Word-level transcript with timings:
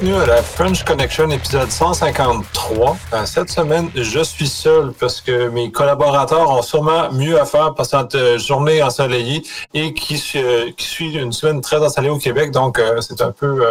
bienvenue 0.00 0.22
à 0.22 0.26
la 0.26 0.42
French 0.42 0.84
Connection 0.84 1.30
épisode 1.30 1.70
153. 1.70 2.96
Euh, 3.12 3.26
cette 3.26 3.50
semaine, 3.50 3.90
je 3.94 4.22
suis 4.22 4.46
seul 4.46 4.92
parce 4.92 5.20
que 5.20 5.48
mes 5.48 5.72
collaborateurs 5.72 6.50
ont 6.50 6.62
sûrement 6.62 7.10
mieux 7.12 7.40
à 7.40 7.44
faire 7.44 7.74
pour 7.74 7.84
cette 7.84 8.14
euh, 8.14 8.38
journée 8.38 8.82
ensoleillée 8.82 9.42
et 9.74 9.94
qui, 9.94 10.14
qui 10.76 10.84
suit 10.84 11.14
une 11.14 11.32
semaine 11.32 11.60
très 11.60 11.78
ensoleillée 11.78 12.12
au 12.12 12.18
Québec. 12.18 12.50
Donc, 12.50 12.78
euh, 12.78 13.00
c'est 13.00 13.20
un 13.22 13.32
peu 13.32 13.64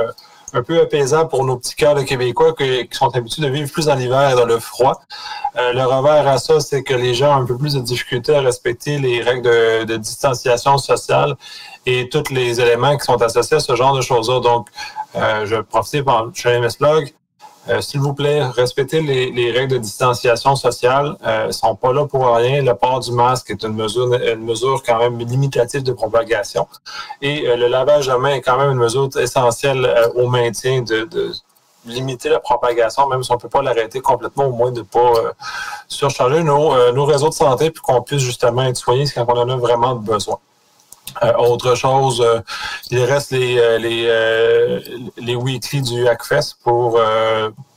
un 0.53 0.63
peu 0.63 0.81
apaisant 0.81 1.27
pour 1.27 1.43
nos 1.45 1.57
petits 1.57 1.75
cœurs 1.75 1.95
de 1.95 2.03
Québécois 2.03 2.53
qui, 2.57 2.87
sont 2.91 3.13
habitués 3.15 3.43
de 3.43 3.49
vivre 3.49 3.69
plus 3.69 3.85
dans 3.85 3.95
l'hiver 3.95 4.31
et 4.31 4.35
dans 4.35 4.45
le 4.45 4.59
froid. 4.59 5.01
le 5.55 5.83
revers 5.83 6.25
à 6.25 6.37
ça, 6.37 6.61
c'est 6.61 6.83
que 6.83 6.93
les 6.93 7.13
gens 7.13 7.37
ont 7.37 7.41
un 7.41 7.45
peu 7.45 7.57
plus 7.57 7.73
de 7.73 7.81
difficulté 7.81 8.33
à 8.33 8.39
respecter 8.39 8.97
les 8.97 9.21
règles 9.21 9.41
de, 9.41 9.83
de 9.83 9.97
distanciation 9.97 10.77
sociale 10.77 11.35
et 11.85 12.07
tous 12.09 12.31
les 12.31 12.61
éléments 12.61 12.97
qui 12.97 13.05
sont 13.05 13.21
associés 13.21 13.57
à 13.57 13.59
ce 13.59 13.75
genre 13.75 13.93
de 13.93 14.01
choses-là. 14.01 14.39
Donc, 14.39 14.67
euh, 14.69 15.06
je 15.45 15.61
profite 15.61 16.05
par 16.05 16.27
MS 16.27 16.77
Log. 16.79 17.13
Euh, 17.69 17.81
s'il 17.81 17.99
vous 17.99 18.13
plaît, 18.13 18.43
respectez 18.43 19.01
les, 19.01 19.51
règles 19.51 19.73
de 19.73 19.77
distanciation 19.77 20.55
sociale. 20.55 21.17
Euh, 21.25 21.47
ne 21.47 21.51
sont 21.51 21.75
pas 21.75 21.91
là 21.91 22.05
pour 22.05 22.25
rien. 22.27 22.61
Le 22.61 22.73
port 22.73 22.99
du 22.99 23.11
masque 23.11 23.51
est 23.51 23.63
une 23.63 23.73
mesure, 23.73 24.13
une 24.13 24.45
mesure 24.45 24.81
quand 24.85 24.99
même 24.99 25.19
limitative 25.19 25.83
de 25.83 25.91
propagation. 25.91 26.67
Et 27.21 27.45
euh, 27.47 27.57
le 27.57 27.67
lavage 27.67 28.07
de 28.07 28.13
main 28.13 28.35
est 28.35 28.41
quand 28.41 28.57
même 28.57 28.71
une 28.71 28.77
mesure 28.77 29.09
essentielle 29.17 29.87
au 30.15 30.27
maintien 30.27 30.81
de, 30.81 31.31
limiter 31.85 32.27
la 32.27 32.41
propagation, 32.41 33.07
même 33.07 33.23
si 33.23 33.31
on 33.31 33.35
ne 33.35 33.39
peut 33.39 33.47
pas 33.47 33.61
l'arrêter 33.61 34.01
complètement, 34.01 34.45
au 34.45 34.51
moins 34.51 34.71
de 34.71 34.79
ne 34.79 34.85
pas 34.85 35.13
surcharger 35.87 36.43
nos, 36.43 36.91
nos 36.91 37.05
réseaux 37.05 37.29
de 37.29 37.33
santé, 37.33 37.71
puis 37.71 37.81
qu'on 37.81 38.01
puisse 38.01 38.21
justement 38.21 38.63
être 38.63 38.75
soigné 38.75 39.05
quand 39.15 39.25
on 39.29 39.37
en 39.37 39.49
a 39.49 39.55
vraiment 39.55 39.95
besoin. 39.95 40.37
Euh, 41.23 41.33
autre 41.37 41.75
chose, 41.75 42.21
euh, 42.21 42.39
il 42.91 43.03
reste 43.03 43.31
les, 43.31 43.57
euh, 43.57 43.77
les, 43.77 44.81
les 45.17 45.35
weekly 45.35 45.81
du 45.81 46.07
Hackfest 46.07 46.55
pour, 46.63 46.99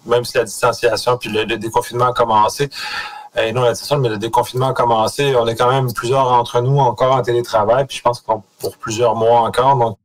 même 0.06 0.25
si 0.25 0.37
la 0.37 0.45
distanciation 0.45 1.17
puis 1.17 1.31
le, 1.31 1.56
déconfinement 1.56 2.06
a 2.06 2.12
commencé, 2.12 2.69
et 3.36 3.53
non 3.53 3.62
la 3.62 3.70
distanciation, 3.70 3.98
mais 3.98 4.09
le 4.09 4.19
déconfinement 4.19 4.69
a 4.69 4.73
commencé, 4.75 5.36
on 5.36 5.47
est 5.47 5.55
quand 5.55 5.70
même 5.70 5.92
plusieurs 5.92 6.33
entre 6.33 6.61
nous 6.61 6.78
encore 6.78 7.14
en 7.14 7.23
télétravail, 7.23 7.87
puis 7.87 7.97
je 7.98 8.03
pense 8.03 8.20
qu'on 8.20 8.42
pour 8.59 8.77
plusieurs 8.77 9.14
mois 9.14 9.41
encore. 9.41 9.77
Donc, 9.77 9.98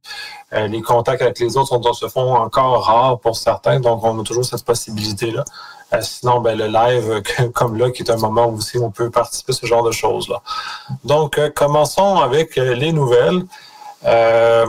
les 0.52 0.82
contacts 0.82 1.22
avec 1.22 1.40
les 1.40 1.58
autres 1.58 1.68
sont, 1.68 1.94
se 1.94 2.08
font 2.08 2.36
encore 2.36 2.86
rares 2.86 3.20
pour 3.20 3.36
certains, 3.36 3.80
donc 3.80 4.04
on 4.04 4.20
a 4.20 4.24
toujours 4.24 4.46
cette 4.46 4.64
possibilité-là. 4.64 5.44
Euh, 5.94 6.02
sinon, 6.02 6.42
ben, 6.42 6.58
le 6.58 6.68
live, 6.68 7.22
comme 7.54 7.78
là, 7.78 7.92
qui 7.92 8.04
est 8.04 8.12
un 8.12 8.18
moment 8.18 8.48
où 8.48 8.58
aussi 8.58 8.78
on 8.78 8.92
peut 8.92 9.10
participer 9.10 9.54
à 9.54 9.56
ce 9.56 9.66
genre 9.66 9.84
de 9.84 9.92
choses-là. 9.92 10.42
Donc, 11.04 11.38
euh, 11.38 11.50
commençons 11.50 12.18
avec 12.18 12.58
euh, 12.58 12.74
les 12.74 12.92
nouvelles. 12.92 13.46
je 14.04 14.66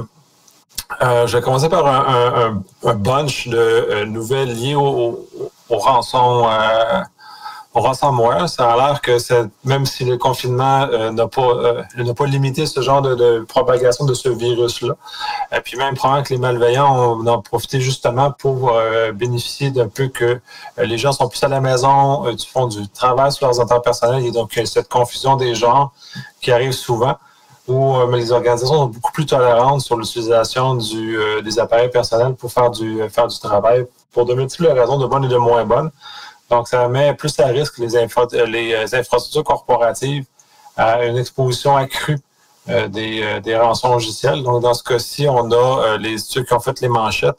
vais 1.33 1.41
commencer 1.41 1.69
par 1.69 1.87
un, 1.87 2.63
bunch 2.95 3.49
de 3.49 4.05
nouvelles 4.05 4.55
liées 4.55 4.75
au, 4.75 5.27
au 5.69 5.79
rançon 5.79 6.47
ransomware, 7.81 8.49
ça 8.49 8.73
a 8.73 8.77
l'air 8.77 9.01
que 9.01 9.17
même 9.65 9.87
si 9.87 10.05
le 10.05 10.17
confinement 10.17 10.89
euh, 10.91 11.11
n'a 11.11 11.27
pas 11.27 11.43
euh, 11.43 11.83
n'a 11.97 12.15
pas 12.15 12.27
limité 12.27 12.67
ce 12.67 12.81
genre 12.81 13.03
de, 13.03 13.41
propagation 13.49 14.05
de 14.05 14.15
ce 14.15 14.29
virus-là, 14.29 14.95
et 15.53 15.61
puis 15.61 15.77
même 15.77 15.95
probablement 15.95 16.25
que 16.25 16.35
les 16.35 16.41
malveillants 16.41 17.19
ont 17.19 17.27
en 17.27 17.41
profité 17.41 17.81
justement 17.81 18.31
pour 18.31 18.73
euh, 18.73 19.13
bénéficier 19.13 19.71
d'un 19.71 19.89
peu 19.89 20.09
que 20.09 20.41
les 20.79 20.99
gens 20.99 21.13
sont 21.13 21.29
plus 21.29 21.43
à 21.43 21.49
la 21.49 21.61
maison, 21.61 22.25
font 22.53 22.67
du 22.67 22.89
travail 22.89 23.33
sur 23.33 23.47
leurs 23.47 23.61
affaires 23.61 23.83
personnelles, 23.83 24.25
et 24.25 24.31
donc 24.31 24.59
cette 24.65 24.89
confusion 24.89 25.37
des 25.37 25.55
genres 25.55 25.93
qui 26.41 26.53
arrive 26.53 26.73
souvent 26.73 27.17
où 27.69 27.97
les 28.13 28.31
organisations 28.31 28.69
sont 28.69 28.87
beaucoup 28.87 29.11
plus 29.11 29.27
tolérantes 29.27 29.81
sur 29.81 29.97
l'utilisation 29.97 30.77
des 30.77 31.59
appareils 31.59 31.91
personnels 31.91 32.35
pour 32.35 32.53
faire 32.53 32.71
du, 32.71 33.01
faire 33.11 33.27
du 33.27 33.39
travail 33.41 33.87
pour 34.13 34.25
de 34.25 34.35
multiples 34.35 34.69
raisons, 34.69 34.99
de 34.99 35.07
bonnes 35.07 35.25
et 35.25 35.29
de 35.29 35.37
moins 35.37 35.65
bonnes. 35.65 35.91
Donc, 36.51 36.69
ça 36.69 36.89
met 36.89 37.15
plus 37.15 37.39
à 37.41 37.47
risque 37.47 37.79
les, 37.79 37.97
euh, 37.97 38.07
euh, 38.35 38.87
infrastructures 38.93 39.45
corporatives 39.45 40.27
à 40.77 41.05
une 41.05 41.17
exposition 41.17 41.77
accrue 41.77 42.19
euh, 42.69 42.89
des, 42.89 43.57
rançons 43.57 43.93
logiciels. 43.93 44.43
Donc, 44.43 44.63
dans 44.63 44.75
ce 44.75 44.83
cas-ci, 44.83 45.27
on 45.29 45.51
a 45.51 45.97
les 45.99 46.19
ceux 46.19 46.45
qui 46.45 46.53
ont 46.53 46.61
fait 46.61 46.81
les 46.81 46.89
manchettes. 46.89 47.39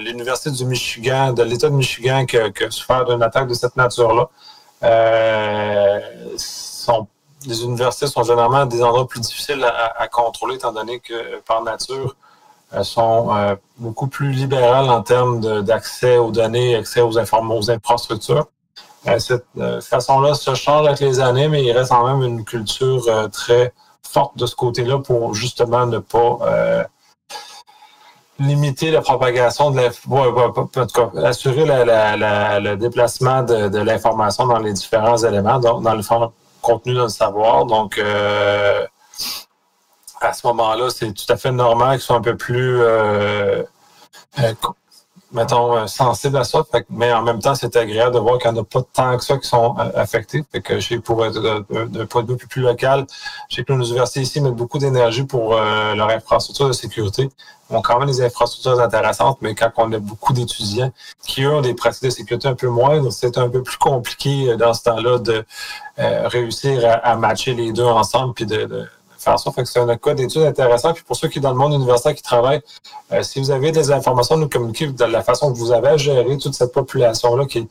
L'Université 0.00 0.50
du 0.50 0.64
Michigan, 0.66 1.32
de 1.32 1.42
l'État 1.42 1.70
de 1.70 1.74
Michigan, 1.74 2.26
qui 2.26 2.36
a, 2.36 2.50
souffert 2.70 3.04
d'une 3.06 3.22
attaque 3.22 3.48
de 3.48 3.54
cette 3.54 3.76
nature-là. 3.76 4.28
les 7.46 7.62
universités 7.62 8.06
sont 8.06 8.22
généralement 8.22 8.66
des 8.66 8.82
endroits 8.82 9.08
plus 9.08 9.20
difficiles 9.20 9.64
à 9.64 10.06
contrôler, 10.08 10.56
étant 10.56 10.72
donné 10.72 11.00
que, 11.00 11.40
par 11.46 11.62
nature, 11.62 12.14
sont 12.82 13.34
euh, 13.34 13.56
beaucoup 13.78 14.08
plus 14.08 14.30
libérales 14.30 14.90
en 14.90 15.02
termes 15.02 15.62
d'accès 15.62 16.18
aux 16.18 16.30
données, 16.30 16.76
accès 16.76 17.00
aux, 17.00 17.18
aux 17.18 17.70
infrastructures. 17.70 18.46
Euh, 19.06 19.18
cette 19.18 19.46
euh, 19.58 19.80
façon-là 19.80 20.34
se 20.34 20.54
change 20.54 20.86
avec 20.86 21.00
les 21.00 21.20
années, 21.20 21.48
mais 21.48 21.64
il 21.64 21.72
reste 21.72 21.90
quand 21.90 22.06
même 22.06 22.22
une 22.22 22.44
culture 22.44 23.06
très 23.32 23.72
forte 24.02 24.36
de 24.36 24.46
ce 24.46 24.54
côté-là 24.54 24.98
pour 24.98 25.34
justement 25.34 25.86
ne 25.86 25.98
pas 25.98 26.86
limiter 28.38 28.92
la 28.92 29.00
propagation 29.00 29.72
de 29.72 29.80
l'information, 29.80 31.10
assurer 31.24 31.64
le 31.64 32.74
déplacement 32.76 33.42
de, 33.42 33.78
l'information 33.78 34.46
dans 34.46 34.58
les 34.58 34.72
différents 34.72 35.16
éléments, 35.16 35.58
dans, 35.58 35.80
dans 35.80 35.94
le 35.94 36.02
contenu 36.60 36.94
dans 36.94 37.04
le 37.04 37.08
savoir. 37.08 37.66
Donc, 37.66 38.00
à 40.20 40.32
ce 40.32 40.46
moment-là, 40.46 40.90
c'est 40.90 41.12
tout 41.12 41.30
à 41.32 41.36
fait 41.36 41.52
normal 41.52 41.96
qu'ils 41.96 42.02
soient 42.02 42.16
un 42.16 42.22
peu 42.22 42.36
plus, 42.36 42.80
euh, 42.80 43.62
euh, 44.40 44.52
mettons, 45.32 45.76
euh, 45.76 45.86
sensibles 45.86 46.36
à 46.36 46.44
ça. 46.44 46.64
mais 46.90 47.12
en 47.12 47.22
même 47.22 47.40
temps, 47.40 47.54
c'est 47.54 47.76
agréable 47.76 48.14
de 48.14 48.20
voir 48.20 48.38
qu'il 48.38 48.50
n'y 48.50 48.58
en 48.58 48.62
a 48.62 48.64
pas 48.64 48.82
tant 48.92 49.16
que 49.16 49.24
ça 49.24 49.36
qui 49.38 49.48
sont 49.48 49.74
affectés. 49.94 50.44
Fait 50.52 50.60
que 50.60 50.98
pour 50.98 51.24
d'un 51.30 52.06
point 52.06 52.22
de 52.22 52.32
vue 52.32 52.46
plus 52.46 52.62
local, 52.62 53.06
je 53.48 53.56
sais 53.56 53.64
que 53.64 53.72
nos 53.72 53.84
universités 53.84 54.20
ici 54.20 54.40
mettent 54.40 54.54
beaucoup 54.54 54.78
d'énergie 54.78 55.24
pour 55.24 55.54
leur 55.54 56.08
infrastructure 56.10 56.68
de 56.68 56.72
sécurité. 56.72 57.28
Ils 57.70 57.76
ont 57.76 57.82
quand 57.82 57.98
même 57.98 58.08
des 58.08 58.22
infrastructures 58.22 58.80
intéressantes, 58.80 59.38
mais 59.42 59.54
quand 59.54 59.70
on 59.76 59.92
a 59.92 59.98
beaucoup 59.98 60.32
d'étudiants 60.32 60.90
qui, 61.26 61.46
ont 61.46 61.60
des 61.60 61.74
pratiques 61.74 62.04
de 62.04 62.10
sécurité 62.10 62.48
un 62.48 62.54
peu 62.54 62.68
moindres, 62.68 63.12
c'est 63.12 63.36
un 63.36 63.50
peu 63.50 63.62
plus 63.62 63.76
compliqué 63.76 64.56
dans 64.56 64.72
ce 64.72 64.84
temps-là 64.84 65.18
de 65.18 65.44
réussir 65.98 67.00
à, 67.02 67.16
matcher 67.16 67.52
les 67.52 67.72
deux 67.72 67.84
ensemble 67.84 68.32
puis 68.32 68.46
de 68.46 68.66
faire 68.66 68.88
Fait 69.36 69.62
que 69.62 69.68
c'est 69.68 69.80
un 69.80 69.96
cas 69.96 70.14
d'étude 70.14 70.42
intéressant. 70.42 70.92
Puis 70.92 71.04
pour 71.04 71.16
ceux 71.16 71.28
qui 71.28 71.34
sont 71.36 71.42
dans 71.42 71.50
le 71.50 71.56
monde 71.56 71.74
universitaire 71.74 72.14
qui 72.14 72.22
travaillent, 72.22 72.62
euh, 73.12 73.22
si 73.22 73.40
vous 73.40 73.50
avez 73.50 73.72
des 73.72 73.90
informations 73.90 74.36
à 74.36 74.38
nous 74.38 74.48
communiquer 74.48 74.86
de 74.86 75.04
la 75.04 75.22
façon 75.22 75.52
que 75.52 75.58
vous 75.58 75.72
avez 75.72 75.88
à 75.88 75.96
gérer 75.96 76.38
toute 76.38 76.54
cette 76.54 76.72
population-là 76.72 77.46
qui 77.46 77.58
est, 77.58 77.68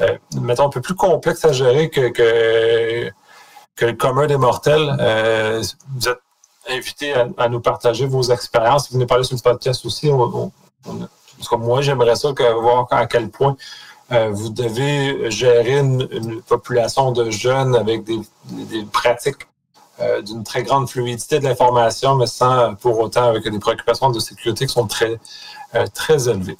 euh, 0.00 0.18
mettons, 0.40 0.66
un 0.66 0.70
peu 0.70 0.80
plus 0.80 0.94
complexe 0.94 1.44
à 1.44 1.52
gérer 1.52 1.90
que, 1.90 2.08
que, 2.08 3.84
le 3.84 3.92
commun 3.92 4.26
des 4.26 4.36
mortels, 4.36 4.96
euh, 5.00 5.62
vous 5.94 6.08
êtes 6.08 6.18
invités 6.68 7.14
à, 7.36 7.48
nous 7.48 7.60
partager 7.60 8.06
vos 8.06 8.22
expériences. 8.22 8.88
Vous 8.90 8.94
venez 8.94 9.06
parler 9.06 9.24
sur 9.24 9.36
le 9.36 9.42
podcast 9.42 9.84
aussi. 9.86 10.10
moi, 10.10 11.82
j'aimerais 11.82 12.16
ça 12.16 12.32
que, 12.32 12.60
voir 12.60 12.88
à 12.90 13.06
quel 13.06 13.28
point 13.28 13.56
vous 14.10 14.50
devez 14.50 15.30
gérer 15.30 15.78
une, 15.78 16.42
population 16.42 17.12
de 17.12 17.30
jeunes 17.30 17.76
avec 17.76 18.02
des 18.04 18.84
pratiques 18.92 19.46
euh, 20.00 20.20
d'une 20.20 20.44
très 20.44 20.62
grande 20.62 20.90
fluidité 20.90 21.38
de 21.38 21.44
l'information, 21.44 22.16
mais 22.16 22.26
sans 22.26 22.74
pour 22.74 22.98
autant 22.98 23.28
avec 23.28 23.48
des 23.48 23.58
préoccupations 23.58 24.10
de 24.10 24.20
sécurité 24.20 24.66
qui 24.66 24.72
sont 24.74 24.86
très, 24.86 25.18
euh, 25.74 25.86
très 25.94 26.28
élevées. 26.28 26.58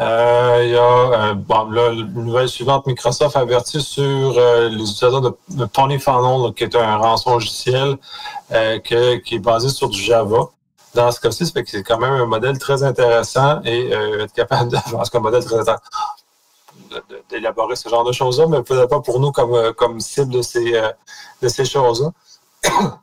Euh, 0.00 0.62
il 0.64 0.70
y 0.70 0.76
a 0.76 1.34
bon, 1.34 1.70
une 1.92 2.24
nouvelle 2.24 2.48
suivante, 2.48 2.86
Microsoft 2.86 3.36
avertit 3.36 3.82
sur 3.82 4.02
les 4.02 4.74
utilisateurs 4.74 5.20
de, 5.20 5.36
de 5.50 5.64
Pony 5.66 6.00
Funnel, 6.00 6.52
qui 6.54 6.64
est 6.64 6.74
un 6.74 6.96
rançon 6.96 7.34
logiciel 7.34 7.98
qui 8.82 8.94
est 8.94 9.38
basé 9.38 9.68
sur 9.68 9.88
du 9.88 10.00
Java 10.00 10.48
dans 10.94 11.12
ce 11.12 11.20
cas-ci, 11.20 11.44
c'est 11.44 11.82
quand 11.82 11.98
même 11.98 12.14
un 12.14 12.24
modèle 12.24 12.58
très 12.58 12.82
intéressant 12.82 13.60
et 13.64 13.90
être 13.90 14.32
capable 14.32 14.70
de. 14.70 14.76
faire 14.78 14.98
un 14.98 15.20
modèle 15.20 15.44
très 15.44 15.58
intéressant 15.60 15.82
d'élaborer 17.30 17.76
ce 17.76 17.88
genre 17.88 18.04
de 18.04 18.12
choses-là, 18.12 18.46
mais 18.46 18.62
peut-être 18.62 18.88
pas 18.88 19.00
pour 19.00 19.20
nous 19.20 19.32
comme, 19.32 19.54
euh, 19.54 19.72
comme 19.72 20.00
cible 20.00 20.32
de 20.32 20.42
ces, 20.42 20.74
euh, 20.74 20.90
de 21.42 21.48
ces 21.48 21.64
choses-là. 21.64 22.10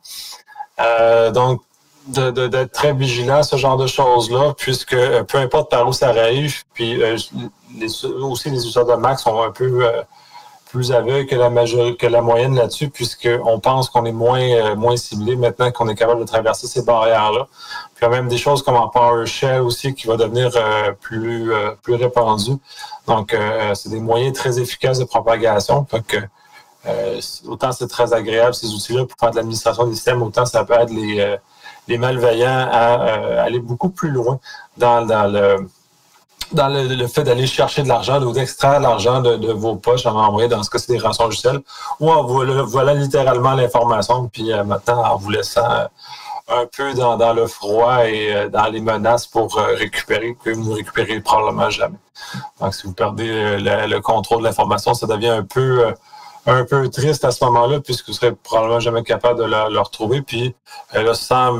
Euh, 0.80 1.30
donc, 1.30 1.62
d'être 2.08 2.72
très 2.72 2.92
vigilant 2.92 3.36
à 3.36 3.42
ce 3.44 3.54
genre 3.54 3.76
de 3.76 3.86
choses-là, 3.86 4.52
puisque 4.58 4.96
peu 5.28 5.38
importe 5.38 5.70
par 5.70 5.86
où 5.86 5.92
ça 5.92 6.08
arrive, 6.08 6.64
puis 6.74 7.00
aussi 7.04 8.50
les 8.50 8.66
usagers 8.66 8.90
de 8.90 8.96
Mac 8.96 9.20
sont 9.20 9.40
un 9.40 9.52
peu 9.52 9.88
plus 10.74 10.90
aveugles 10.90 11.26
que 11.26 11.36
la 11.36 11.50
majorité, 11.50 11.96
que 11.96 12.06
la 12.06 12.20
moyenne 12.20 12.56
là-dessus, 12.56 12.88
puisqu'on 12.90 13.60
pense 13.60 13.88
qu'on 13.88 14.04
est 14.04 14.12
moins, 14.12 14.74
moins 14.74 14.96
ciblé 14.96 15.36
maintenant 15.36 15.70
qu'on 15.70 15.88
est 15.88 15.94
capable 15.94 16.20
de 16.20 16.26
traverser 16.26 16.66
ces 16.66 16.82
barrières-là. 16.82 17.46
Puis 17.94 18.02
il 18.02 18.02
y 18.02 18.06
a 18.06 18.08
même 18.08 18.28
des 18.28 18.38
choses 18.38 18.60
comme 18.64 18.74
en 18.74 18.88
PowerShell 18.88 19.60
aussi 19.60 19.94
qui 19.94 20.08
va 20.08 20.16
devenir 20.16 20.50
plus, 21.00 21.52
plus 21.82 21.94
répandu. 21.94 22.58
Donc, 23.06 23.34
euh, 23.34 23.74
c'est 23.74 23.90
des 23.90 24.00
moyens 24.00 24.36
très 24.36 24.58
efficaces 24.58 24.98
de 24.98 25.04
propagation. 25.04 25.86
euh, 26.86 27.20
autant 27.46 27.72
c'est 27.72 27.88
très 27.88 28.12
agréable, 28.12 28.54
ces 28.54 28.68
outils-là, 28.68 29.04
pour 29.06 29.16
faire 29.18 29.30
de 29.30 29.36
l'administration 29.36 29.86
des 29.86 29.94
systèmes, 29.94 30.22
autant 30.22 30.44
ça 30.44 30.64
peut 30.64 30.74
être 30.74 30.90
les, 30.90 31.20
euh, 31.20 31.36
les 31.88 31.98
malveillants 31.98 32.68
à 32.70 33.42
aller 33.42 33.58
beaucoup 33.58 33.90
plus 33.90 34.10
loin 34.10 34.38
dans, 34.76 35.06
dans, 35.06 35.30
le, 35.30 35.68
dans 36.54 36.68
le, 36.68 37.06
fait 37.06 37.24
d'aller 37.24 37.46
chercher 37.46 37.82
de 37.82 37.88
l'argent 37.88 38.22
ou 38.22 38.32
d'extraire 38.32 38.80
l'argent 38.80 39.20
de, 39.20 39.52
vos 39.52 39.76
poches 39.76 40.06
en 40.06 40.16
envoyer 40.16 40.48
dans 40.48 40.62
ce 40.62 40.70
cas 40.70 40.78
c'est 40.78 40.92
des 40.92 40.98
rançons 40.98 41.24
logicielles 41.24 41.60
ou 42.00 42.10
en 42.10 42.22
voilà, 42.22 42.94
littéralement 42.94 43.54
l'information 43.54 44.28
puis 44.28 44.52
euh, 44.52 44.64
maintenant 44.64 45.02
en 45.04 45.16
vous 45.16 45.30
laissant 45.30 45.70
euh, 45.70 45.86
un 46.48 46.66
peu 46.76 46.94
dans, 46.94 47.32
le 47.32 47.46
froid 47.46 48.06
et 48.06 48.34
euh, 48.34 48.48
dans 48.48 48.66
les 48.66 48.80
menaces 48.80 49.26
pour 49.26 49.56
récupérer 49.56 50.36
que 50.42 50.50
vous 50.50 50.70
ne 50.70 50.74
récupérez 50.76 51.20
probablement 51.20 51.70
jamais. 51.70 51.98
Donc 52.60 52.74
si 52.74 52.86
vous 52.86 52.92
perdez 52.92 53.58
le, 53.58 54.00
contrôle 54.00 54.40
de 54.40 54.44
l'information, 54.44 54.94
ça 54.94 55.06
devient 55.06 55.28
un 55.28 55.44
peu 55.44 55.92
un 56.46 56.64
peu 56.64 56.90
triste 56.90 57.24
à 57.24 57.30
ce 57.30 57.42
moment-là 57.46 57.80
puisque 57.80 58.08
vous 58.08 58.12
serez 58.12 58.32
probablement 58.32 58.80
jamais 58.80 59.02
capable 59.02 59.40
de 59.40 59.44
le, 59.44 59.80
retrouver 59.80 60.20
puis 60.20 60.54
là 60.92 61.14
sans 61.14 61.58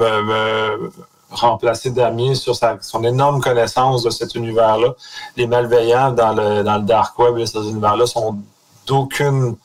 remplacer 1.34 1.90
Damien 1.90 2.34
sur 2.34 2.54
son 2.54 3.04
énorme 3.04 3.40
connaissance 3.40 4.02
de 4.02 4.10
cet 4.10 4.34
univers-là. 4.34 4.94
Les 5.36 5.46
malveillants 5.46 6.12
dans 6.12 6.32
le, 6.32 6.62
dans 6.62 6.76
le 6.76 6.84
dark 6.84 7.18
web 7.18 7.38
et 7.38 7.46
ces 7.46 7.58
univers-là 7.58 8.06
sont 8.06 8.38
d'aucune 8.86 9.56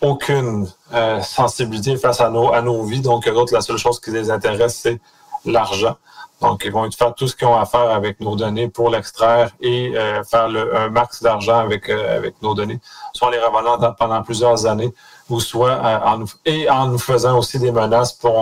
aucune 0.00 0.68
euh, 0.92 1.20
sensibilité 1.22 1.96
face 1.96 2.20
à 2.20 2.30
nos, 2.30 2.52
à 2.52 2.62
nos 2.62 2.84
vies. 2.84 3.00
Donc, 3.00 3.26
la 3.26 3.60
seule 3.60 3.78
chose 3.78 4.00
qui 4.00 4.10
les 4.10 4.30
intéresse, 4.30 4.78
c'est 4.82 5.00
l'argent. 5.44 5.96
Donc, 6.40 6.62
ils 6.64 6.70
vont 6.70 6.88
faire 6.92 7.14
tout 7.14 7.26
ce 7.26 7.34
qu'ils 7.34 7.48
ont 7.48 7.56
à 7.56 7.66
faire 7.66 7.90
avec 7.90 8.20
nos 8.20 8.36
données 8.36 8.68
pour 8.68 8.90
l'extraire 8.90 9.50
et 9.60 9.92
euh, 9.96 10.22
faire 10.22 10.48
le, 10.48 10.76
un 10.76 10.88
max 10.88 11.20
d'argent 11.20 11.58
avec, 11.58 11.88
euh, 11.88 12.16
avec 12.16 12.40
nos 12.42 12.54
données, 12.54 12.78
soit 13.12 13.28
en 13.28 13.30
les 13.32 13.40
revenant 13.40 13.92
pendant 13.94 14.22
plusieurs 14.22 14.64
années, 14.66 14.94
ou 15.28 15.40
soit 15.40 15.80
en 16.04 16.18
nous, 16.18 16.28
et 16.44 16.70
en 16.70 16.86
nous 16.86 16.98
faisant 16.98 17.36
aussi 17.36 17.58
des 17.58 17.72
menaces 17.72 18.12
pour 18.12 18.34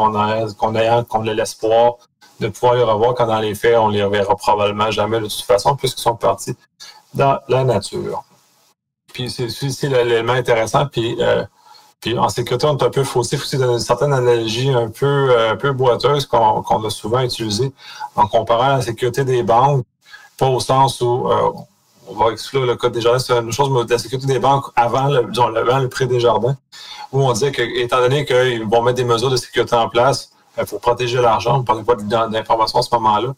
qu'on 0.59 0.75
ait, 0.75 1.05
qu'on 1.09 1.25
ait 1.25 1.35
l'espoir 1.35 1.95
de 2.41 2.49
pouvoir 2.49 2.75
les 2.75 2.83
revoir 2.83 3.15
quand 3.15 3.27
dans 3.27 3.39
les 3.39 3.55
faits, 3.55 3.77
on 3.79 3.89
les 3.89 4.03
reverra 4.03 4.37
probablement 4.37 4.91
jamais 4.91 5.19
de 5.21 5.27
toute 5.27 5.43
façon, 5.43 5.77
puisqu'ils 5.77 6.03
sont 6.03 6.17
partis 6.17 6.55
dans 7.15 7.39
la 7.49 7.65
nature. 7.65 8.25
Puis 9.13 9.31
c'est 9.31 9.89
l'élément 9.89 10.35
intéressant. 10.35 10.87
Puis, 10.87 11.17
euh, 11.21 11.45
puis 12.01 12.19
en 12.19 12.29
sécurité, 12.29 12.67
on 12.67 12.77
est 12.77 12.83
un 12.83 12.91
peu 12.91 13.05
faussé 13.05 13.37
aussi 13.37 13.57
dans 13.57 13.73
une 13.73 13.79
certaine 13.79 14.13
analogie 14.13 14.71
un 14.71 14.89
peu, 14.89 15.31
euh, 15.31 15.55
peu 15.57 15.73
boiteuse 15.73 16.27
qu'on 16.27 16.85
a 16.85 16.91
souvent 16.91 17.21
utilisée 17.21 17.73
en 18.15 18.27
comparant 18.27 18.77
la 18.77 18.83
sécurité 18.83 19.25
des 19.25 19.43
banques, 19.43 19.87
pas 20.39 20.47
au 20.47 20.61
sens 20.61 21.01
où 21.01 21.29
euh, 21.31 21.51
on 22.09 22.15
va 22.15 22.31
exclure 22.31 22.67
le 22.67 22.77
code 22.77 22.93
des 22.93 23.01
jardins, 23.01 23.19
c'est 23.19 23.37
une 23.37 23.53
chose, 23.53 23.71
mais 23.71 23.81
la 23.89 23.99
sécurité 23.99 24.27
des 24.27 24.39
banques 24.39 24.67
avant 24.77 25.09
le, 25.09 25.29
avant 25.59 25.79
le 25.79 25.89
prix 25.89 26.07
des 26.07 26.21
jardins, 26.21 26.57
où 27.13 27.23
on 27.23 27.33
disait 27.33 27.53
que, 27.53 27.63
étant 27.63 27.99
donné 27.99 28.25
qu'ils 28.25 28.65
vont 28.65 28.83
mettre 28.83 28.97
des 28.97 29.05
mesures 29.05 29.31
de 29.31 29.37
sécurité 29.37 29.75
en 29.75 29.89
place, 29.89 30.31
il 30.57 30.63
euh, 30.63 30.67
faut 30.67 30.79
protéger 30.79 31.21
l'argent. 31.21 31.57
On 31.57 31.59
ne 31.59 31.65
parlait 31.65 31.85
pas 31.85 31.95
d'information 31.95 32.79
à 32.79 32.83
ce 32.83 32.95
moment-là. 32.95 33.35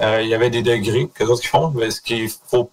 Euh, 0.00 0.20
il 0.22 0.28
y 0.28 0.34
avait 0.34 0.50
des 0.50 0.62
degrés 0.62 1.08
que 1.12 1.24
d'autres 1.24 1.46
font, 1.46 1.72
mais 1.74 1.90
ce 1.90 2.00
qu'il 2.00 2.28
faut 2.28 2.70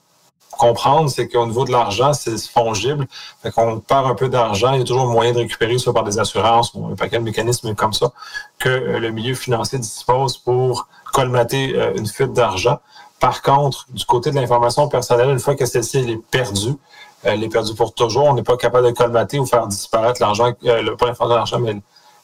comprendre, 0.51 1.09
c'est 1.09 1.27
qu'au 1.27 1.45
niveau 1.45 1.65
de 1.65 1.71
l'argent, 1.71 2.13
c'est 2.13 2.37
fongible. 2.47 3.07
Fait 3.41 3.51
qu'on 3.51 3.79
perd 3.79 4.05
un 4.05 4.15
peu 4.15 4.29
d'argent, 4.29 4.73
il 4.73 4.79
y 4.79 4.81
a 4.81 4.85
toujours 4.85 5.07
moyen 5.07 5.31
de 5.31 5.39
récupérer, 5.39 5.77
soit 5.77 5.93
par 5.93 6.03
des 6.03 6.19
assurances 6.19 6.73
ou 6.73 6.87
un 6.87 6.95
paquet 6.95 7.17
de 7.17 7.23
mécanismes 7.23 7.73
comme 7.75 7.93
ça, 7.93 8.11
que 8.59 8.69
euh, 8.69 8.99
le 8.99 9.11
milieu 9.11 9.35
financier 9.35 9.79
dispose 9.79 10.37
pour 10.37 10.87
colmater 11.11 11.75
une 11.95 12.07
fuite 12.07 12.33
d'argent. 12.33 12.79
Par 13.19 13.41
contre, 13.41 13.85
du 13.89 14.03
côté 14.03 14.31
de 14.31 14.35
l'information 14.35 14.89
personnelle, 14.89 15.29
une 15.29 15.39
fois 15.39 15.55
que 15.55 15.65
celle-ci 15.65 15.99
est 15.99 16.17
perdue, 16.31 16.75
elle 17.23 17.43
est 17.43 17.49
perdue 17.49 17.73
pour 17.73 17.93
toujours, 17.93 18.25
on 18.25 18.33
n'est 18.33 18.43
pas 18.43 18.57
capable 18.57 18.87
de 18.87 18.91
colmater 18.91 19.39
ou 19.39 19.45
faire 19.45 19.67
disparaître 19.67 20.21
l'argent, 20.21 20.51
euh, 20.65 20.95
pas 20.97 21.07
l'information 21.07 21.27
de 21.27 21.33
l'argent, 21.33 21.59
mais 21.59 21.75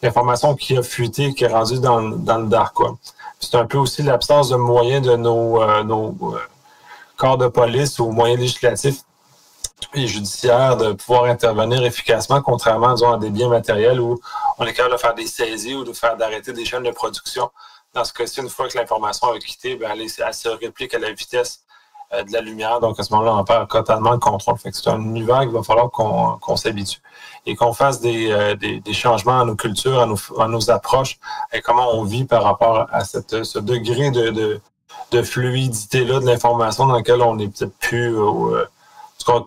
l'information 0.02 0.56
qui 0.56 0.78
a 0.78 0.84
fuité, 0.84 1.34
qui 1.34 1.44
est 1.44 1.48
rendue 1.48 1.80
dans, 1.80 2.00
le 2.00 2.48
dark 2.48 2.78
C'est 3.40 3.56
un 3.56 3.66
peu 3.66 3.78
aussi 3.78 4.04
l'absence 4.04 4.50
de 4.50 4.56
moyens 4.56 5.06
de 5.06 5.16
nos, 5.16 5.62
euh, 5.62 5.84
nos 5.84 6.16
euh, 6.22 6.40
corps 7.18 7.38
de 7.38 7.48
police 7.48 8.00
ou 8.00 8.12
moyens 8.12 8.40
législatifs 8.40 9.02
et 9.94 10.08
judiciaires 10.08 10.78
de 10.78 10.94
pouvoir 10.94 11.26
intervenir 11.26 11.84
efficacement, 11.84 12.42
contrairement 12.42 12.96
à 12.96 13.18
des 13.18 13.30
biens 13.30 13.50
matériels 13.50 14.00
où 14.00 14.20
on 14.58 14.66
est 14.66 14.74
capable 14.74 14.96
de 14.96 15.00
faire 15.00 15.16
des 15.16 15.28
saisies 15.28 15.76
ou 15.76 15.84
de 15.84 15.94
faire 15.94 16.18
d'arrêter 16.18 16.54
des 16.54 16.66
chaînes 16.66 16.84
de 16.84 16.92
production. 16.92 17.50
Dans 17.94 18.04
ce 18.04 18.14
cas-ci, 18.14 18.42
une 18.42 18.50
fois 18.50 18.68
que 18.68 18.78
l'information 18.78 19.32
a 19.32 19.40
quitté, 19.40 19.76
ben, 19.76 19.92
elle, 19.92 20.34
se 20.34 20.50
réplique 20.50 20.94
à 20.94 21.00
la 21.00 21.12
vitesse 21.12 21.62
de 22.12 22.34
la 22.34 22.42
lumière. 22.42 22.80
Donc, 22.80 23.00
à 23.00 23.04
ce 23.04 23.14
moment-là, 23.14 23.36
on 23.36 23.44
perd 23.44 23.70
totalement 23.70 24.12
le 24.12 24.18
contrôle. 24.18 24.58
Fait 24.58 24.72
que 24.72 24.78
c'est 24.78 24.90
un 24.90 25.02
univers 25.02 25.42
qu'il 25.42 25.52
va 25.52 25.64
falloir 25.64 25.92
qu'on 25.92 26.56
s'habitue 26.56 27.02
et 27.46 27.56
qu'on 27.56 27.74
fasse 27.74 28.02
des, 28.02 28.32
euh, 28.32 28.56
des, 28.56 28.80
des, 28.80 28.94
changements 28.94 29.40
à 29.40 29.46
nos 29.46 29.56
cultures, 29.56 30.00
à 30.00 30.06
nos, 30.06 30.18
à 30.40 30.48
nos, 30.48 30.70
approches 30.70 31.20
et 31.54 31.62
comment 31.62 31.90
on 31.94 32.04
vit 32.04 32.26
par 32.26 32.44
rapport 32.44 32.88
à 32.92 33.04
ce 33.06 33.60
degré 33.60 34.12
de, 34.12 34.60
de, 35.12 35.22
fluidité-là 35.22 36.20
de 36.20 36.26
l'information 36.26 36.86
dans 36.88 36.98
lequel 36.98 37.22
on 37.22 37.36
n'est 37.36 37.48
peut-être 37.48 37.78
plus... 37.80 38.18
Euh, 38.18 38.66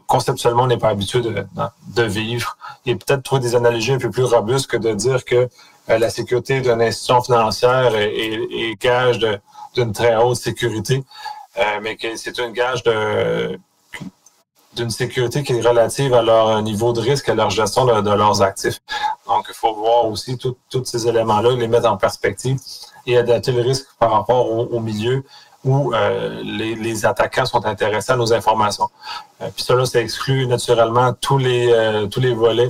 conceptuellement, 0.06 0.64
on 0.64 0.66
n'est 0.66 0.78
pas 0.78 0.90
habitué 0.90 1.22
de, 1.22 1.46
de 1.88 2.02
vivre. 2.02 2.56
Et 2.86 2.94
peut-être 2.94 3.22
trouver 3.22 3.40
des 3.40 3.56
analogies 3.56 3.92
un 3.92 3.98
peu 3.98 4.10
plus 4.10 4.24
robustes 4.24 4.70
que 4.70 4.76
de 4.76 4.92
dire 4.92 5.24
que 5.24 5.48
la 5.88 6.10
sécurité 6.10 6.60
d'une 6.60 6.80
institution 6.80 7.22
financière 7.22 7.96
est, 7.96 8.14
est 8.14 8.80
gage 8.80 9.18
d'une 9.74 9.92
très 9.92 10.14
haute 10.16 10.36
sécurité. 10.36 11.02
Euh, 11.58 11.80
mais 11.82 11.96
que 11.96 12.16
c'est 12.16 12.38
un 12.40 12.50
gage 12.50 12.82
d'une 14.74 14.90
sécurité 14.90 15.42
qui 15.42 15.52
est 15.52 15.60
relative 15.60 16.14
à 16.14 16.22
leur 16.22 16.62
niveau 16.62 16.92
de 16.92 17.00
risque, 17.00 17.28
à 17.28 17.34
leur 17.34 17.50
gestion 17.50 17.84
de, 17.84 18.10
leurs 18.10 18.40
actifs. 18.42 18.80
Donc, 19.26 19.46
il 19.48 19.54
faut 19.54 19.74
voir 19.74 20.06
aussi 20.06 20.38
tous 20.38 20.84
ces 20.84 21.06
éléments-là, 21.06 21.54
les 21.56 21.68
mettre 21.68 21.90
en 21.90 21.98
perspective 21.98 22.58
et 23.06 23.18
adapter 23.18 23.52
le 23.52 23.62
risque 23.62 23.86
par 23.98 24.12
rapport 24.12 24.50
au, 24.50 24.80
milieu 24.80 25.24
où 25.64 25.94
euh, 25.94 26.42
les, 26.42 27.04
attaquants 27.04 27.44
sont 27.44 27.66
intéressés 27.66 28.12
à 28.12 28.16
nos 28.16 28.32
informations. 28.32 28.88
Euh, 29.42 29.48
puis 29.54 29.64
là, 29.68 29.84
ça 29.84 30.00
exclut 30.00 30.46
naturellement 30.46 31.12
tous 31.12 31.36
les, 31.38 32.06
tous 32.10 32.20
les 32.20 32.32
volets 32.32 32.68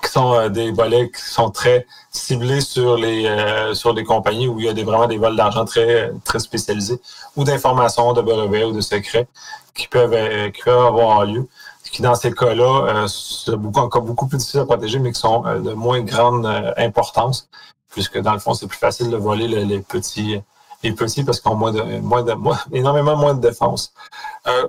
qui 0.00 0.10
sont 0.10 0.34
euh, 0.34 0.48
des 0.48 0.70
volets 0.72 1.10
qui 1.10 1.22
sont 1.22 1.50
très 1.50 1.86
ciblés 2.10 2.60
sur 2.60 2.96
les 2.96 3.26
euh, 3.26 3.74
sur 3.74 3.94
des 3.94 4.04
compagnies 4.04 4.48
où 4.48 4.58
il 4.58 4.66
y 4.66 4.68
a 4.68 4.72
des, 4.72 4.84
vraiment 4.84 5.06
des 5.06 5.18
vols 5.18 5.36
d'argent 5.36 5.64
très 5.64 6.12
très 6.24 6.38
spécialisés 6.38 7.00
ou 7.36 7.44
d'informations 7.44 8.12
de 8.12 8.22
brevets 8.22 8.64
ou 8.64 8.72
de 8.72 8.80
secrets 8.80 9.28
qui 9.74 9.88
peuvent 9.88 10.12
euh, 10.14 10.50
qui 10.50 10.62
peuvent 10.62 10.86
avoir 10.86 11.24
lieu 11.24 11.46
qui 11.90 12.02
dans 12.02 12.14
ces 12.14 12.32
cas-là 12.32 13.06
sont 13.08 13.52
encore 13.76 14.02
beaucoup 14.02 14.26
plus 14.26 14.36
difficiles 14.36 14.60
à 14.60 14.66
protéger 14.66 14.98
mais 14.98 15.12
qui 15.12 15.20
sont 15.20 15.40
de 15.40 15.72
moins 15.72 16.00
grande 16.00 16.46
importance 16.76 17.48
puisque 17.88 18.18
dans 18.18 18.34
le 18.34 18.40
fond 18.40 18.52
c'est 18.52 18.66
plus 18.66 18.78
facile 18.78 19.08
de 19.08 19.16
voler 19.16 19.48
les, 19.48 19.80
petits 19.80 20.38
les 20.82 20.92
petits 20.92 21.24
parce 21.24 21.40
qu'ils 21.40 21.50
ont 21.50 21.54
moins 21.54 21.72
de, 21.72 21.80
moins 22.00 22.22
de, 22.22 22.34
moins, 22.34 22.58
énormément 22.72 23.16
moins 23.16 23.32
de 23.32 23.40
défense. 23.40 23.94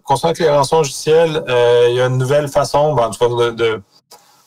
Concernant 0.05 0.33
les 0.39 0.49
rançons 0.49 0.77
logicielles, 0.77 1.43
il 1.89 1.95
y 1.95 2.01
a 2.01 2.05
une 2.05 2.17
nouvelle 2.17 2.47
façon, 2.47 2.93
ben, 2.93 3.07
en 3.07 3.09
tout 3.11 3.19
cas, 3.19 3.51
de 3.51 3.81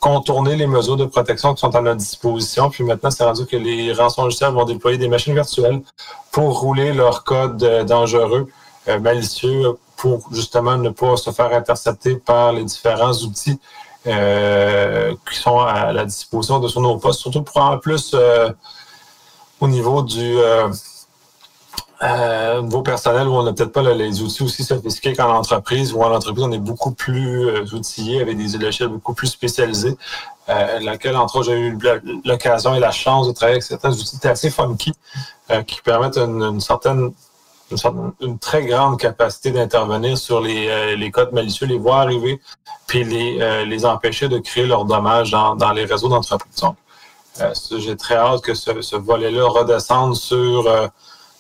contourner 0.02 0.56
les 0.56 0.66
mesures 0.66 0.96
de 0.96 1.04
protection 1.04 1.54
qui 1.54 1.60
sont 1.60 1.74
à 1.76 1.80
notre 1.80 1.98
disposition. 1.98 2.68
Puis 2.70 2.82
maintenant, 2.82 3.12
c'est 3.12 3.22
rendu 3.22 3.46
que 3.46 3.56
les 3.56 3.92
rançons 3.92 4.24
logicielles 4.24 4.52
vont 4.52 4.64
déployer 4.64 4.98
des 4.98 5.06
machines 5.06 5.32
virtuelles 5.32 5.80
pour 6.32 6.58
rouler 6.58 6.92
leur 6.92 7.22
code 7.22 7.62
euh, 7.62 7.84
dangereux, 7.84 8.48
euh, 8.88 8.98
malicieux, 8.98 9.78
pour 9.96 10.26
justement 10.32 10.76
ne 10.76 10.90
pas 10.90 11.16
se 11.16 11.30
faire 11.30 11.52
intercepter 11.54 12.16
par 12.16 12.52
les 12.52 12.64
différents 12.64 13.12
outils 13.12 13.60
euh, 14.08 15.14
qui 15.30 15.38
sont 15.38 15.60
à 15.60 15.92
la 15.92 16.04
disposition 16.04 16.58
de 16.58 16.66
sur 16.66 16.80
nos 16.80 16.98
postes, 16.98 17.20
surtout 17.20 17.42
pour 17.42 17.58
en 17.58 17.78
plus 17.78 18.16
au 19.60 19.68
niveau 19.68 20.02
du 20.02 20.36
euh, 22.02 22.58
au 22.58 22.62
niveau 22.62 22.82
personnel 22.82 23.28
où 23.28 23.34
on 23.34 23.44
n'a 23.44 23.52
peut-être 23.52 23.72
pas 23.72 23.82
les 23.82 24.22
outils 24.22 24.42
aussi 24.42 24.64
sophistiqués 24.64 25.14
qu'en 25.14 25.32
entreprise, 25.32 25.92
où 25.92 26.02
en 26.02 26.12
entreprise, 26.12 26.44
on 26.44 26.50
est 26.50 26.58
beaucoup 26.58 26.92
plus 26.92 27.46
euh, 27.46 27.64
outillé 27.72 28.20
avec 28.20 28.36
des 28.36 28.58
logiciels 28.58 28.88
beaucoup 28.88 29.14
plus 29.14 29.28
spécialisés, 29.28 29.96
euh, 30.48 30.80
laquelle, 30.80 31.16
entre 31.16 31.36
autres, 31.36 31.46
j'ai 31.46 31.58
eu 31.58 31.78
l'occasion 32.24 32.74
et 32.74 32.80
la 32.80 32.90
chance 32.90 33.28
de 33.28 33.32
travailler 33.32 33.56
avec 33.56 33.62
certains 33.62 33.92
outils 33.92 34.18
assez 34.26 34.50
funky 34.50 34.92
euh, 35.50 35.62
qui 35.62 35.80
permettent 35.80 36.18
une, 36.18 36.60
certaine 36.60 37.12
une, 38.20 38.38
très 38.38 38.64
grande 38.66 38.98
capacité 38.98 39.52
d'intervenir 39.52 40.18
sur 40.18 40.40
les, 40.40 40.96
les, 40.96 41.10
codes 41.12 41.32
malicieux, 41.32 41.66
les 41.66 41.78
voir 41.78 42.00
arriver, 42.00 42.40
puis 42.86 43.04
les, 43.04 43.64
les 43.64 43.86
empêcher 43.86 44.28
de 44.28 44.38
créer 44.38 44.66
leurs 44.66 44.84
dommages 44.84 45.30
dans, 45.30 45.54
dans 45.54 45.72
les 45.72 45.84
réseaux 45.84 46.08
d'entreprise. 46.08 46.56
Donc, 46.56 46.76
j'ai 47.78 47.96
très 47.96 48.16
hâte 48.16 48.42
que 48.42 48.52
ce, 48.52 48.82
ce 48.82 48.96
volet-là 48.96 49.46
redescende 49.46 50.16
sur 50.16 50.68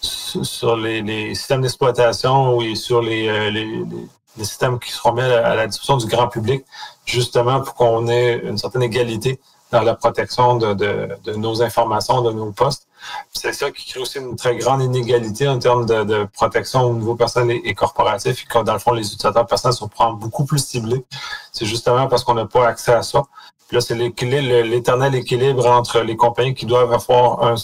sur 0.02 0.76
les, 0.76 1.34
systèmes 1.34 1.62
d'exploitation 1.62 2.56
ou 2.56 2.74
sur 2.74 2.98
euh, 2.98 3.02
les, 3.02 3.50
les, 3.50 4.44
systèmes 4.44 4.78
qui 4.78 4.90
seront 4.90 5.12
mis 5.12 5.22
à 5.22 5.54
la 5.54 5.66
disposition 5.66 5.96
du 5.96 6.06
grand 6.06 6.28
public, 6.28 6.64
justement 7.04 7.60
pour 7.60 7.74
qu'on 7.74 8.08
ait 8.08 8.38
une 8.44 8.58
certaine 8.58 8.82
égalité 8.82 9.40
dans 9.70 9.82
la 9.82 9.94
protection 9.94 10.56
de, 10.56 10.74
de, 10.74 11.34
nos 11.34 11.62
informations, 11.62 12.20
de 12.22 12.32
nos 12.32 12.52
postes. 12.52 12.86
C'est 13.32 13.52
ça 13.52 13.70
qui 13.70 13.90
crée 13.90 14.00
aussi 14.00 14.18
une 14.18 14.36
très 14.36 14.56
grande 14.56 14.82
inégalité 14.82 15.48
en 15.48 15.58
termes 15.58 15.86
de, 15.86 16.24
protection 16.32 16.82
au 16.84 16.94
niveau 16.94 17.14
personnel 17.14 17.60
et, 17.64 17.74
corporatif, 17.74 18.42
et 18.42 18.46
que 18.46 18.62
dans 18.62 18.74
le 18.74 18.78
fond, 18.78 18.92
les 18.92 19.06
utilisateurs 19.06 19.46
personnels 19.46 19.74
sont 19.74 19.90
beaucoup 20.14 20.44
plus 20.44 20.64
ciblés. 20.64 21.04
C'est 21.52 21.66
justement 21.66 22.06
parce 22.06 22.22
qu'on 22.22 22.34
n'a 22.34 22.46
pas 22.46 22.66
accès 22.68 22.92
à 22.92 23.02
ça. 23.02 23.22
Puis 23.66 23.76
là, 23.76 23.80
c'est 23.80 23.94
l'éternel 23.94 25.14
équilibre 25.14 25.66
entre 25.66 26.00
les 26.00 26.16
compagnies 26.16 26.54
qui 26.54 26.66
doivent 26.66 26.92
avoir 26.92 27.42
un, 27.42 27.54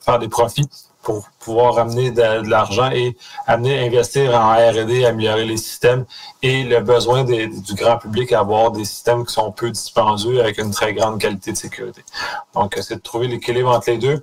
faire 0.00 0.18
des 0.18 0.28
profits 0.28 0.68
pour 1.02 1.28
pouvoir 1.38 1.78
amener 1.78 2.10
de, 2.10 2.48
l'argent 2.48 2.90
et 2.90 3.16
amener 3.46 3.86
investir 3.86 4.34
en 4.34 4.52
R&D, 4.52 5.04
améliorer 5.04 5.44
les 5.44 5.56
systèmes 5.56 6.04
et 6.42 6.64
le 6.64 6.80
besoin 6.80 7.24
du 7.24 7.74
grand 7.74 7.98
public 7.98 8.32
à 8.32 8.40
avoir 8.40 8.72
des 8.72 8.84
systèmes 8.84 9.24
qui 9.24 9.32
sont 9.32 9.50
peu 9.52 9.70
dispendieux 9.70 10.40
avec 10.40 10.58
une 10.58 10.70
très 10.70 10.92
grande 10.94 11.20
qualité 11.20 11.52
de 11.52 11.56
sécurité. 11.56 12.04
Donc, 12.54 12.76
c'est 12.82 12.96
de 12.96 13.00
trouver 13.00 13.28
l'équilibre 13.28 13.70
entre 13.70 13.90
les 13.90 13.98
deux. 13.98 14.22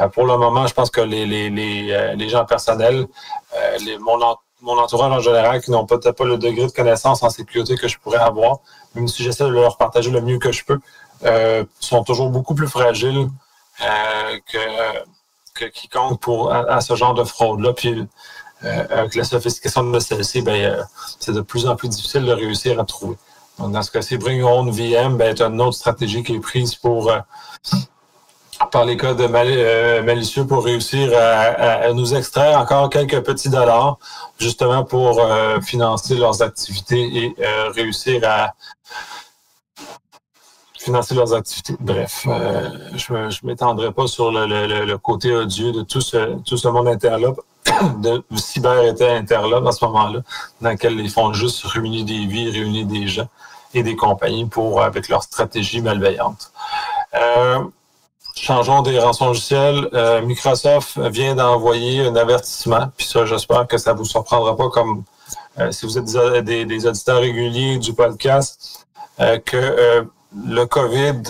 Euh, 0.00 0.08
pour 0.08 0.26
le 0.26 0.36
moment, 0.36 0.66
je 0.66 0.74
pense 0.74 0.90
que 0.90 1.00
les, 1.00 1.26
les, 1.26 1.50
les, 1.50 1.92
euh, 1.92 2.14
les 2.14 2.28
gens 2.28 2.44
personnels, 2.44 3.06
euh, 3.56 3.98
mon, 4.00 4.18
mon 4.62 4.78
entourage 4.78 5.12
en 5.12 5.20
général, 5.20 5.60
qui 5.60 5.70
n'ont 5.70 5.86
peut-être 5.86 6.12
pas 6.12 6.24
le 6.24 6.38
degré 6.38 6.66
de 6.66 6.72
connaissance 6.72 7.22
en 7.22 7.30
sécurité 7.30 7.76
que 7.76 7.88
je 7.88 7.98
pourrais 7.98 8.18
avoir, 8.18 8.58
même 8.94 9.08
si 9.08 9.22
j'essaie 9.22 9.44
de 9.44 9.50
leur 9.50 9.76
partager 9.76 10.10
le 10.10 10.20
mieux 10.20 10.38
que 10.38 10.52
je 10.52 10.64
peux, 10.64 10.80
sont 11.80 12.04
toujours 12.04 12.30
beaucoup 12.30 12.54
plus 12.54 12.68
fragiles 12.68 13.28
que, 13.78 14.58
que, 15.54 15.64
quiconque 15.66 16.20
pour, 16.20 16.52
à, 16.52 16.80
ce 16.80 16.94
genre 16.94 17.14
de 17.14 17.24
fraude-là. 17.24 17.72
Puis 17.72 18.06
euh, 18.64 18.84
avec 18.90 19.14
la 19.14 19.24
sophistication 19.24 19.90
de 19.90 19.98
celle-ci, 19.98 20.42
ben, 20.42 20.84
c'est 21.18 21.32
de 21.32 21.40
plus 21.40 21.66
en 21.66 21.76
plus 21.76 21.88
difficile 21.88 22.24
de 22.24 22.32
réussir 22.32 22.80
à 22.80 22.84
trouver. 22.84 23.16
Donc, 23.58 23.72
dans 23.72 23.82
ce 23.82 23.90
cas-ci, 23.90 24.16
Bring 24.18 24.42
Own 24.42 24.70
VM 24.70 25.16
ben, 25.16 25.34
est 25.34 25.40
une 25.40 25.60
autre 25.60 25.76
stratégie 25.76 26.22
qui 26.22 26.34
est 26.34 26.40
prise 26.40 26.74
pour 26.74 27.12
par 28.70 28.84
les 28.84 28.96
cas 28.96 29.14
de 29.14 29.26
malicieux 29.26 30.46
pour 30.46 30.64
réussir 30.64 31.12
à, 31.16 31.92
nous 31.92 32.14
extraire 32.14 32.58
encore 32.58 32.88
quelques 32.88 33.20
petits 33.22 33.50
dollars, 33.50 33.98
justement 34.38 34.84
pour 34.84 35.20
financer 35.62 36.14
leurs 36.14 36.40
activités 36.40 37.02
et 37.16 37.36
réussir 37.74 38.22
à, 38.24 38.54
financer 40.84 41.14
leurs 41.14 41.32
activités. 41.32 41.74
Bref, 41.80 42.26
euh, 42.28 42.68
je 42.94 43.12
ne 43.14 43.46
m'étendrai 43.46 43.90
pas 43.90 44.06
sur 44.06 44.30
le, 44.30 44.96
côté 44.96 45.34
odieux 45.34 45.72
de 45.72 45.82
tout 45.82 46.02
ce, 46.02 46.36
tout 46.42 46.58
ce 46.58 46.68
monde 46.68 46.88
interlope, 46.88 47.40
de 47.98 48.22
cyber 48.36 48.84
était 48.84 49.08
interlope 49.08 49.66
à 49.66 49.72
ce 49.72 49.84
moment-là, 49.86 50.20
dans 50.60 50.70
lequel 50.70 51.00
ils 51.00 51.10
font 51.10 51.32
juste 51.32 51.64
réunir 51.64 52.04
des 52.04 52.26
vies, 52.26 52.50
réunir 52.50 52.86
des 52.86 53.06
gens 53.06 53.28
et 53.72 53.82
des 53.82 53.96
compagnies 53.96 54.44
pour 54.44 54.82
avec 54.82 55.08
leur 55.08 55.22
stratégie 55.22 55.80
malveillante. 55.80 56.52
Euh, 57.14 57.60
changeons 58.36 58.82
des 58.82 58.98
rançons 58.98 59.28
logiciels. 59.28 59.88
Euh, 59.94 60.20
Microsoft 60.20 60.98
vient 60.98 61.34
d'envoyer 61.34 62.06
un 62.06 62.14
avertissement, 62.14 62.88
puis 62.96 63.06
ça, 63.06 63.24
j'espère 63.24 63.66
que 63.66 63.78
ça 63.78 63.94
vous 63.94 64.04
surprendra 64.04 64.54
pas 64.54 64.68
comme 64.68 65.04
si 65.70 65.86
vous 65.86 65.96
êtes 65.96 66.44
des, 66.44 66.64
des, 66.64 66.84
auditeurs 66.84 67.20
réguliers 67.20 67.78
du 67.78 67.94
podcast, 67.94 68.86
que 69.18 70.04
le 70.34 70.64
COVID 70.64 71.22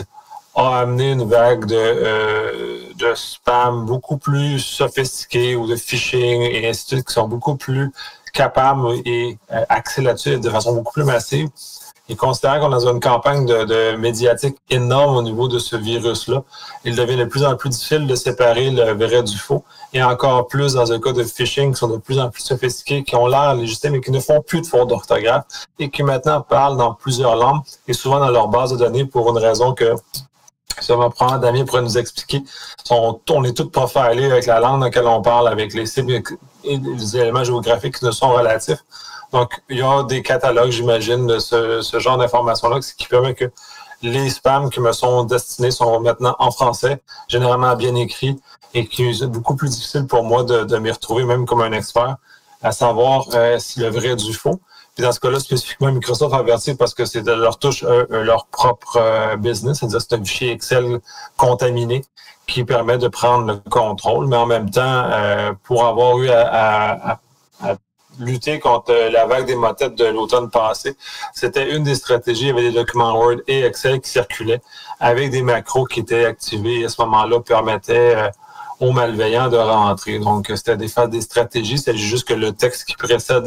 a 0.57 0.81
amené 0.81 1.13
une 1.13 1.25
vague 1.25 1.67
de, 1.67 1.75
euh, 1.75 3.15
spam 3.15 3.85
beaucoup 3.87 4.17
plus 4.17 4.59
sophistiqué 4.61 5.57
ou 5.57 5.67
de 5.67 5.77
phishing 5.77 6.43
et 6.43 6.69
ainsi 6.69 6.85
de 6.85 6.89
suite 6.97 7.09
qui 7.09 7.13
sont 7.13 7.29
beaucoup 7.29 7.57
plus 7.57 7.93
capables 8.33 8.95
et 9.05 9.39
euh, 9.53 9.65
axés 9.69 10.03
là-dessus 10.03 10.39
de 10.39 10.51
façon 10.51 10.75
beaucoup 10.75 10.93
plus 10.93 11.05
massive. 11.05 11.49
Et 12.09 12.17
considérant 12.17 12.61
qu'on 12.61 12.69
est 12.69 12.85
dans 12.85 12.93
une 12.93 13.01
campagne 13.01 13.47
de, 13.47 13.97
médiatique 13.97 14.57
énorme 14.69 15.17
au 15.17 15.23
niveau 15.23 15.49
de 15.49 15.59
ce 15.59 15.77
virus-là, 15.77 16.43
il 16.85 16.95
devient 16.95 17.17
de 17.17 17.25
plus 17.25 17.45
en 17.45 17.57
plus 17.57 17.71
difficile 17.71 18.07
de 18.07 18.15
séparer 18.15 18.71
le 18.71 18.93
vrai 18.93 19.23
du 19.23 19.39
faux. 19.39 19.65
Et 19.95 20.03
encore 20.03 20.47
plus 20.47 20.75
dans 20.75 20.93
un 20.93 21.01
cas 21.01 21.13
de 21.13 21.25
phishing 21.25 21.73
qui 21.73 21.79
sont 21.79 21.89
de 21.89 21.97
plus 21.97 22.19
en 22.19 22.29
plus 22.29 22.43
sophistiqués, 22.43 23.05
qui 23.05 23.17
ont 23.17 23.27
l'air 23.27 23.55
légitimes 23.55 23.93
mais 23.93 24.01
qui 24.01 24.11
ne 24.11 24.21
font 24.21 24.43
plus 24.43 24.61
de 24.61 24.67
fautes 24.67 24.89
d'orthographe 24.89 25.45
et 25.79 25.89
qui 25.89 26.03
maintenant 26.03 26.43
parlent 26.43 26.77
dans 26.77 26.93
plusieurs 26.93 27.37
langues 27.37 27.63
et 27.89 27.95
souvent 27.95 28.19
dans 28.19 28.31
leur 28.31 28.49
base 28.49 28.73
de 28.73 28.77
données 28.77 29.07
pour 29.07 29.31
une 29.31 29.39
raison 29.39 29.73
que 29.73 29.95
ça 30.81 30.97
va 30.97 31.09
prendre 31.09 31.39
Damien 31.39 31.65
pourrait 31.65 31.83
nous 31.83 31.97
expliquer. 31.97 32.43
On, 32.91 33.45
est 33.45 33.57
tous 33.57 33.71
profilés 33.71 34.31
avec 34.31 34.47
la 34.47 34.61
langue 34.61 34.81
dans 34.81 34.87
laquelle 34.87 35.07
on 35.07 35.23
parle, 35.23 35.49
avec 35.49 35.73
les 35.73 35.85
les 36.65 37.17
éléments 37.17 37.45
géographiques 37.45 37.99
qui 37.99 38.05
ne 38.05 38.11
sont 38.11 38.31
relatifs. 38.31 38.83
Donc, 39.35 39.61
il 39.69 39.79
y 39.79 39.83
a 39.83 40.05
des 40.05 40.23
catalogues, 40.23 40.71
j'imagine, 40.71 41.27
de 41.27 41.41
ce, 41.41 41.99
genre 41.99 42.19
d'informations-là, 42.19 42.81
ce 42.81 42.95
qui 42.95 43.09
permet 43.09 43.35
que 43.35 43.47
les 44.01 44.31
spams 44.31 44.71
qui 44.71 44.79
me 44.79 44.93
sont 44.93 45.25
destinés 45.25 45.73
sont 45.73 45.99
maintenant 45.99 46.37
en 46.39 46.53
français, 46.53 47.03
généralement 47.27 47.75
bien 47.75 47.97
écrits, 47.97 48.41
et 48.75 48.87
qui 48.87 49.11
est 49.11 49.27
beaucoup 49.27 49.57
plus 49.57 49.71
difficile 49.71 50.07
pour 50.07 50.23
moi 50.23 50.45
de, 50.45 50.79
m'y 50.79 50.93
retrouver, 50.93 51.25
même 51.25 51.47
comme 51.47 51.63
un 51.63 51.73
expert, 51.73 52.17
à 52.63 52.71
savoir 52.71 53.27
euh, 53.35 53.59
si 53.59 53.81
le 53.81 53.89
vrai 53.89 54.11
est 54.11 54.17
du 54.25 54.35
faux. 54.35 54.61
Puis 54.95 55.03
dans 55.03 55.11
ce 55.11 55.19
cas-là, 55.19 55.41
spécifiquement, 55.41 55.91
Microsoft 55.91 56.33
a 56.33 56.39
averti 56.39 56.77
parce 56.77 56.95
que 56.95 57.05
c'est 57.05 57.23
de 57.23 57.33
leur 57.33 57.59
touche 57.59 57.83
euh, 57.83 58.07
euh, 58.13 58.23
leur 58.23 58.47
propre 58.47 59.35
business, 59.39 59.81
c'est-à-dire 59.81 60.01
c'est 60.01 60.15
un 60.15 60.25
fichier 60.25 60.53
Excel 60.53 61.01
contaminé 61.37 62.05
qui 62.47 62.63
permet 62.63 62.99
de 62.99 63.09
prendre 63.09 63.47
le 63.47 63.57
contrôle, 63.69 64.29
mais 64.29 64.37
en 64.37 64.47
même 64.47 64.71
temps, 64.71 65.11
pour 65.65 65.87
avoir 65.87 66.19
eu 66.19 66.29
à 66.31 67.19
lutter 68.19 68.59
contre 68.59 68.93
la 68.93 69.27
vague 69.27 69.47
des 69.47 69.57
motettes 69.57 69.95
de 69.95 70.07
l'automne 70.07 70.51
passé. 70.51 70.97
C'était 71.35 71.75
une 71.75 71.85
des 71.85 71.95
stratégies. 71.95 72.45
Il 72.45 72.49
y 72.49 72.51
avait 72.51 72.63
des 72.63 72.73
documents 72.73 73.19
Word 73.19 73.39
et 73.47 73.63
Excel 73.65 74.01
qui 74.01 74.11
circulaient 74.11 74.61
avec 75.01 75.31
des 75.31 75.43
macros 75.43 75.85
qui 75.87 76.01
étaient 76.01 76.25
activés 76.25 76.81
et 76.81 76.85
à 76.87 76.89
ce 76.89 77.01
moment-là 77.03 77.41
permettaient 77.41 78.17
euh, 78.17 78.29
aux 78.81 78.93
malveillants 78.93 79.49
de 79.49 79.57
rentrer. 79.57 80.19
Donc, 80.19 80.51
c'était 80.55 80.77
des, 80.77 80.91
des 81.09 81.21
stratégies. 81.21 81.79
C'est 81.79 81.97
juste 81.97 82.27
que 82.27 82.35
le 82.35 82.53
texte 82.53 82.85
qui 82.85 82.95
précède 82.95 83.47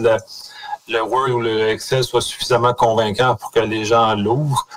le, 0.87 1.01
Word 1.01 1.29
ou 1.29 1.41
le 1.41 1.69
Excel 1.69 2.03
soit 2.03 2.21
suffisamment 2.21 2.73
convaincant 2.73 3.35
pour 3.35 3.51
que 3.51 3.59
les 3.59 3.85
gens 3.85 4.15
l'ouvrent. 4.15 4.67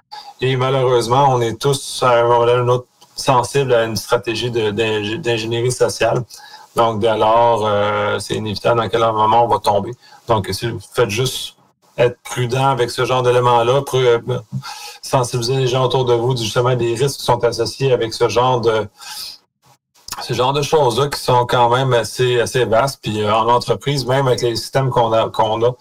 Et 0.40 0.56
malheureusement, 0.56 1.26
on 1.28 1.40
est 1.40 1.60
tous 1.60 2.02
à 2.02 2.20
un 2.20 2.22
moment 2.22 2.40
ou 2.40 2.48
un 2.48 2.68
autre 2.68 2.86
sensibles 3.14 3.74
à 3.74 3.84
une 3.84 3.96
stratégie 3.96 4.50
d'ingénierie 4.50 5.72
sociale. 5.72 6.24
Donc, 6.76 7.00
dès 7.00 7.16
lors, 7.16 7.66
euh, 7.66 8.18
c'est 8.18 8.34
inévitable 8.34 8.80
dans 8.80 8.88
quel 8.88 9.00
moment 9.00 9.44
on 9.44 9.48
va 9.48 9.58
tomber. 9.58 9.92
Donc, 10.28 10.48
si 10.52 10.70
vous 10.70 10.78
faites 10.92 11.10
juste 11.10 11.56
être 11.98 12.16
prudent 12.22 12.68
avec 12.70 12.90
ce 12.90 13.04
genre 13.04 13.22
d'éléments-là, 13.22 13.82
euh, 13.94 14.20
sensibiliser 15.02 15.56
les 15.56 15.66
gens 15.66 15.84
autour 15.84 16.04
de 16.04 16.14
vous 16.14 16.36
justement 16.36 16.74
des 16.74 16.94
risques 16.94 17.18
qui 17.18 17.24
sont 17.24 17.42
associés 17.44 17.92
avec 17.92 18.14
ce 18.14 18.28
genre 18.28 18.60
de 18.60 18.86
ce 20.22 20.34
genre 20.34 20.52
de 20.52 20.60
choses-là 20.60 21.08
qui 21.08 21.18
sont 21.18 21.46
quand 21.46 21.70
même 21.70 21.92
assez 21.92 22.40
assez 22.40 22.64
vastes. 22.64 23.00
Puis 23.02 23.22
euh, 23.22 23.34
en 23.34 23.48
entreprise, 23.48 24.06
même 24.06 24.28
avec 24.28 24.42
les 24.42 24.56
systèmes 24.56 24.90
qu'on 24.90 25.12
a 25.12 25.28
qu'on 25.28 25.62
a, 25.64 25.72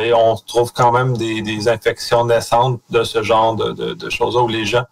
et 0.00 0.14
on 0.14 0.34
trouve 0.36 0.72
quand 0.72 0.92
même 0.92 1.14
des, 1.16 1.42
des 1.42 1.68
infections 1.68 2.24
naissantes 2.24 2.80
de 2.88 3.04
ce 3.04 3.22
genre 3.22 3.54
de, 3.54 3.72
de, 3.72 3.92
de 3.92 4.10
choses-là 4.10 4.40
où 4.40 4.48
les 4.48 4.64
gens 4.64 4.84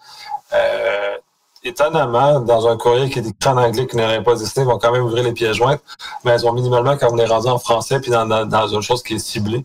étonnamment, 1.64 2.40
dans 2.40 2.66
un 2.66 2.76
courrier 2.76 3.08
qui 3.10 3.20
est 3.20 3.26
écrit 3.26 3.50
en 3.50 3.56
anglais 3.56 3.86
qui 3.86 3.96
n'aurait 3.96 4.22
pas 4.22 4.32
existé, 4.32 4.64
vont 4.64 4.78
quand 4.78 4.92
même 4.92 5.04
ouvrir 5.04 5.24
les 5.24 5.32
pièces 5.32 5.56
jointes, 5.56 5.80
mais 6.24 6.32
elles 6.32 6.46
ont 6.46 6.52
minimalement 6.52 6.96
quand 6.96 7.08
on 7.10 7.18
est 7.18 7.26
rendu 7.26 7.48
en 7.48 7.58
français 7.58 8.00
puis 8.00 8.10
dans, 8.10 8.26
dans, 8.26 8.68
une 8.68 8.82
chose 8.82 9.02
qui 9.02 9.14
est 9.14 9.18
ciblée. 9.18 9.64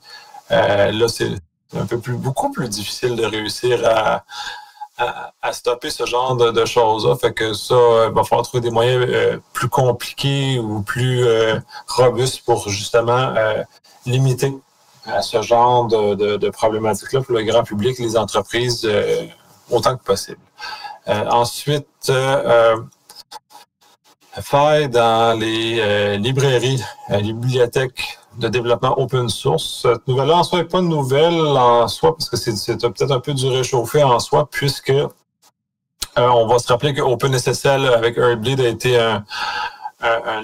Euh, 0.52 0.92
là, 0.92 1.08
c'est 1.08 1.32
un 1.76 1.86
peu 1.86 2.00
plus, 2.00 2.16
beaucoup 2.16 2.52
plus 2.52 2.70
difficile 2.70 3.16
de 3.16 3.26
réussir 3.26 3.82
à, 3.86 4.24
à, 5.42 5.54
stopper 5.54 5.90
ce 5.90 6.06
genre 6.06 6.36
de, 6.36 6.66
choses-là. 6.66 7.16
Fait 7.16 7.34
que 7.34 7.54
ça, 7.54 7.76
il 8.08 8.14
va 8.14 8.24
falloir 8.24 8.46
trouver 8.46 8.62
des 8.62 8.72
moyens 8.72 9.06
euh, 9.10 9.38
plus 9.54 9.70
compliqués 9.70 10.60
ou 10.60 10.82
plus 10.82 11.26
euh, 11.26 11.60
robustes 11.88 12.44
pour 12.46 12.70
justement 12.70 13.34
limiter 14.06 14.54
ce 15.22 15.42
genre 15.42 15.88
de, 15.88 16.16
de, 16.16 16.38
de 16.38 16.50
problématiques-là 16.50 17.22
pour 17.22 17.34
le 17.34 17.44
grand 17.44 17.64
public, 17.64 17.98
les 17.98 18.18
entreprises, 18.18 18.88
autant 19.70 19.96
que 19.98 20.04
possible. 20.04 20.40
Euh, 21.10 21.26
ensuite, 21.30 21.88
euh, 22.10 22.76
euh, 22.76 24.42
faille 24.42 24.90
dans 24.90 25.40
les 25.40 26.18
librairies, 26.18 26.84
les 27.10 27.34
bibliothèques 27.34 28.20
de 28.38 28.50
développement 28.50 29.00
open 29.00 29.30
source. 29.30 29.80
Cette 29.84 30.08
nouvelle-là 30.08 30.38
en 30.38 30.44
soi 30.44 30.60
n'est 30.60 30.66
pas 30.66 30.80
une 30.80 30.90
nouvelle 30.90 31.40
en 31.40 31.88
soi, 31.88 32.16
parce 32.16 32.30
que 32.30 32.38
c'est 32.38 32.78
peut-être 32.78 33.12
un 33.12 33.20
peu 33.20 33.34
du 33.34 33.48
réchauffé 33.48 34.04
en 34.04 34.20
soi, 34.20 34.48
puisque 34.52 34.94
on 36.16 36.48
va 36.48 36.60
se 36.60 36.68
rappeler 36.68 36.94
que 36.94 37.02
OpenSSL 37.02 37.88
avec 37.88 38.18
Heartbleed 38.18 38.60
a 38.60 38.68
été 38.68 39.00
un, 39.00 39.24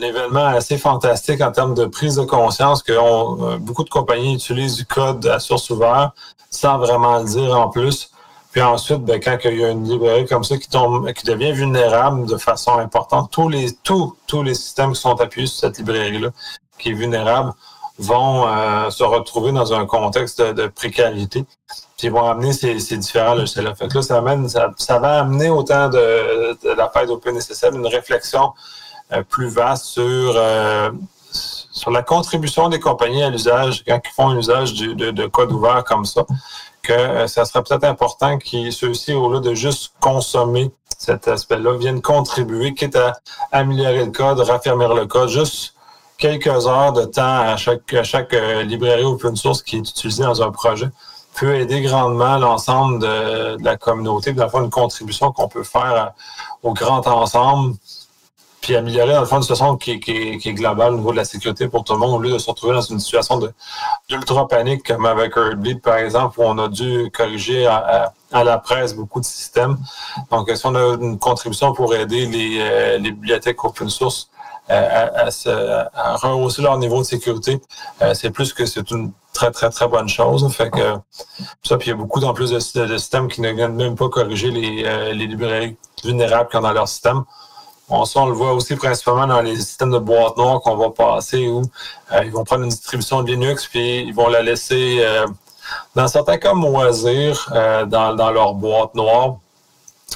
événement 0.01 0.47
assez 0.47 0.79
fantastique 0.79 1.41
en 1.41 1.51
termes 1.51 1.75
de 1.75 1.85
prise 1.85 2.15
de 2.15 2.23
conscience 2.23 2.81
que 2.81 3.57
beaucoup 3.59 3.83
de 3.83 3.89
compagnies 3.89 4.33
utilisent 4.33 4.77
du 4.77 4.85
code 4.85 5.27
à 5.27 5.39
source 5.39 5.69
ouverte 5.69 6.15
sans 6.49 6.79
vraiment 6.79 7.19
le 7.19 7.25
dire 7.25 7.55
en 7.55 7.69
plus. 7.69 8.09
Puis 8.53 8.61
ensuite, 8.61 8.99
ben, 8.99 9.19
quand 9.19 9.35
il 9.45 9.59
y 9.59 9.65
a 9.65 9.71
une 9.71 9.89
librairie 9.89 10.27
comme 10.27 10.43
ça 10.43 10.57
qui 10.57 10.69
tombe, 10.69 11.11
qui 11.13 11.25
devient 11.25 11.51
vulnérable 11.53 12.27
de 12.27 12.37
façon 12.37 12.77
importante, 12.77 13.31
tous 13.31 13.49
les, 13.49 13.73
tous, 13.83 14.15
tous 14.27 14.43
les 14.43 14.53
systèmes 14.53 14.93
qui 14.93 15.01
sont 15.01 15.19
appuyés 15.19 15.47
sur 15.47 15.59
cette 15.59 15.79
librairie-là, 15.79 16.29
qui 16.77 16.89
est 16.89 16.93
vulnérable, 16.93 17.51
vont 17.97 18.47
euh, 18.47 18.91
se 18.91 19.03
retrouver 19.03 19.51
dans 19.51 19.73
un 19.73 19.87
contexte 19.87 20.39
de, 20.39 20.67
précarité. 20.67 21.45
Puis 21.97 22.07
ils 22.07 22.11
vont 22.11 22.29
amener 22.29 22.53
ces, 22.53 22.79
ces 22.79 22.97
différents 22.97 23.33
logiciels-là. 23.33 23.73
Fait 23.73 23.87
que 23.87 23.95
là, 23.95 24.01
ça, 24.03 24.19
amène, 24.19 24.47
ça, 24.47 24.71
ça 24.77 24.99
va 24.99 25.21
amener 25.21 25.49
autant 25.49 25.89
de, 25.89 26.55
de 26.63 26.69
la 26.77 26.89
faille 26.89 27.07
d'OpenSSL 27.07 27.73
une 27.73 27.87
réflexion 27.87 28.53
euh, 29.13 29.23
plus 29.23 29.47
vaste 29.47 29.85
sur, 29.85 30.33
euh, 30.35 30.91
sur 31.73 31.91
la 31.91 32.03
contribution 32.03 32.69
des 32.69 32.79
compagnies 32.79 33.23
à 33.23 33.29
l'usage, 33.29 33.83
quand 33.85 33.99
ils 34.03 34.13
font 34.13 34.29
un 34.29 34.37
usage 34.37 34.73
de, 34.73 35.11
de 35.11 35.25
code 35.27 35.51
ouvert 35.51 35.83
comme 35.83 36.05
ça 36.05 36.23
que 36.83 36.93
euh, 36.93 37.27
ça 37.27 37.45
serait 37.45 37.63
peut-être 37.63 37.85
important 37.85 38.37
que 38.37 38.69
ceux-ci, 38.69 39.13
au 39.13 39.31
lieu 39.31 39.39
de 39.39 39.53
juste 39.53 39.93
consommer 39.99 40.71
cet 40.97 41.27
aspect-là, 41.27 41.77
viennent 41.77 42.01
contribuer, 42.01 42.73
quitte 42.73 42.95
à 42.95 43.13
améliorer 43.51 44.05
le 44.05 44.11
code, 44.11 44.39
raffermir 44.39 44.93
le 44.93 45.07
code, 45.07 45.29
juste 45.29 45.73
quelques 46.17 46.67
heures 46.67 46.93
de 46.93 47.05
temps 47.05 47.39
à 47.39 47.57
chaque, 47.57 47.93
à 47.93 48.03
chaque 48.03 48.33
euh, 48.33 48.63
librairie 48.63 49.03
open 49.03 49.35
source 49.35 49.63
qui 49.63 49.77
est 49.77 49.79
utilisée 49.79 50.23
dans 50.23 50.41
un 50.43 50.51
projet 50.51 50.89
peut 51.35 51.55
aider 51.55 51.81
grandement 51.81 52.37
l'ensemble 52.37 52.99
de, 52.99 53.57
la 53.63 53.75
communauté, 53.75 54.33
d'avoir 54.33 54.63
une 54.63 54.69
contribution 54.69 55.31
qu'on 55.31 55.47
peut 55.47 55.63
faire 55.63 56.13
au 56.61 56.73
grand 56.73 57.07
ensemble, 57.07 57.75
puis 58.63 58.77
améliorer 58.77 59.11
dans 59.11 59.19
le 59.19 59.25
fond 59.25 59.35
une 59.35 59.41
situation 59.41 59.75
qui, 59.75 59.91
est 59.91 60.53
globale 60.53 60.93
au 60.93 60.97
niveau 60.97 61.11
de 61.11 61.17
la 61.17 61.25
sécurité 61.25 61.67
pour 61.67 61.83
tout 61.83 61.93
le 61.93 61.99
monde, 61.99 62.13
au 62.13 62.19
lieu 62.19 62.31
de 62.31 62.37
se 62.37 62.49
retrouver 62.49 62.73
dans 62.73 62.81
une 62.81 62.99
situation 62.99 63.37
d'ultra 64.09 64.47
panique 64.47 64.87
comme 64.87 65.05
avec 65.05 65.35
Heartbleed, 65.35 65.81
par 65.81 65.97
exemple, 65.97 66.39
où 66.39 66.43
on 66.43 66.57
a 66.57 66.69
dû 66.69 67.11
corriger 67.13 67.67
à, 67.67 68.13
la 68.31 68.57
presse 68.57 68.95
beaucoup 68.95 69.19
de 69.19 69.25
systèmes. 69.25 69.77
Donc, 70.31 70.49
si 70.49 70.65
on 70.65 70.75
a 70.75 70.95
une 70.95 71.19
contribution 71.19 71.73
pour 71.73 71.93
aider 71.93 72.25
les, 72.25 72.57
euh, 72.61 72.97
les 72.97 73.11
bibliothèques 73.11 73.63
open 73.63 73.89
source 73.89 74.29
euh, 74.71 75.07
à, 75.13 75.27
à, 75.93 76.15
rehausser 76.15 76.61
leur 76.61 76.77
niveau 76.77 76.99
de 76.99 77.03
sécurité, 77.03 77.61
euh, 78.01 78.13
c'est 78.13 78.31
plus 78.31 78.53
que 78.53 78.65
c'est 78.65 78.89
une 78.91 79.11
très, 79.33 79.51
très, 79.51 79.69
très 79.69 79.89
bonne 79.89 80.07
chose. 80.07 80.49
Fait 80.55 80.71
que 80.71 80.95
ça, 81.63 81.77
puis 81.77 81.87
il 81.87 81.91
y 81.91 81.93
a 81.93 81.97
beaucoup 81.97 82.23
en 82.23 82.33
plus 82.33 82.51
de, 82.51 82.59
systèmes 82.59 83.27
qui 83.27 83.41
ne 83.41 83.51
viennent 83.51 83.75
même 83.75 83.95
pas 83.95 84.07
corriger 84.07 84.51
les, 84.51 84.85
euh, 84.85 85.13
les 85.13 85.27
librairies 85.27 85.75
vulnérables 86.03 86.49
qui 86.49 86.55
ont 86.55 86.61
dans 86.61 86.71
leur 86.71 86.87
système. 86.87 87.23
On, 87.93 88.03
on 88.15 88.25
le 88.25 88.33
voit 88.33 88.53
aussi 88.53 88.75
principalement 88.75 89.27
dans 89.27 89.41
les 89.41 89.55
systèmes 89.57 89.91
de 89.91 89.99
boîte 89.99 90.37
noire 90.37 90.61
qu'on 90.61 90.75
va 90.75 90.89
passer 90.89 91.47
où 91.47 91.61
ils 92.23 92.31
vont 92.31 92.43
prendre 92.43 92.63
une 92.63 92.69
distribution 92.69 93.21
de 93.21 93.27
Linux 93.31 93.67
puis 93.67 94.01
ils 94.01 94.13
vont 94.13 94.29
la 94.29 94.41
laisser, 94.41 95.05
dans 95.95 96.07
certains 96.07 96.37
cas, 96.37 96.53
moisir 96.53 97.49
dans, 97.87 98.15
dans 98.15 98.31
leur 98.31 98.53
boîte 98.55 98.95
noire 98.95 99.35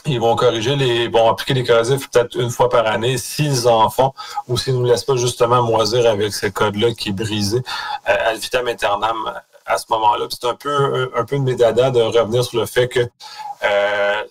ils 0.05 0.19
vont 0.19 0.36
corriger 0.36 0.75
les, 0.75 1.07
vont 1.07 1.29
appliquer 1.29 1.53
les 1.53 1.63
correctifs 1.63 2.10
peut-être 2.10 2.36
une 2.39 2.50
fois 2.50 2.69
par 2.69 2.86
année 2.88 3.17
s'ils 3.17 3.67
en 3.67 3.89
font 3.89 4.13
ou 4.48 4.57
s'ils 4.57 4.74
ne 4.74 4.79
nous 4.79 4.86
laissent 4.86 5.03
pas 5.03 5.15
justement 5.15 5.62
moisir 5.63 6.10
avec 6.10 6.34
ce 6.34 6.48
code-là 6.48 6.93
qui 6.93 7.10
est 7.10 7.13
brisé 7.13 7.62
euh, 8.10 8.29
à 8.29 8.34
vitam 8.34 8.67
aeternam 8.67 9.17
à 9.65 9.77
ce 9.77 9.86
moment-là. 9.89 10.27
C'est 10.29 10.48
un 10.48 10.55
peu, 10.55 11.12
un, 11.15 11.24
de 11.24 11.38
médada 11.38 11.91
de 11.91 12.01
revenir 12.01 12.43
sur 12.43 12.60
le 12.60 12.65
fait 12.65 12.88
que, 12.88 13.01
euh, 13.63 14.24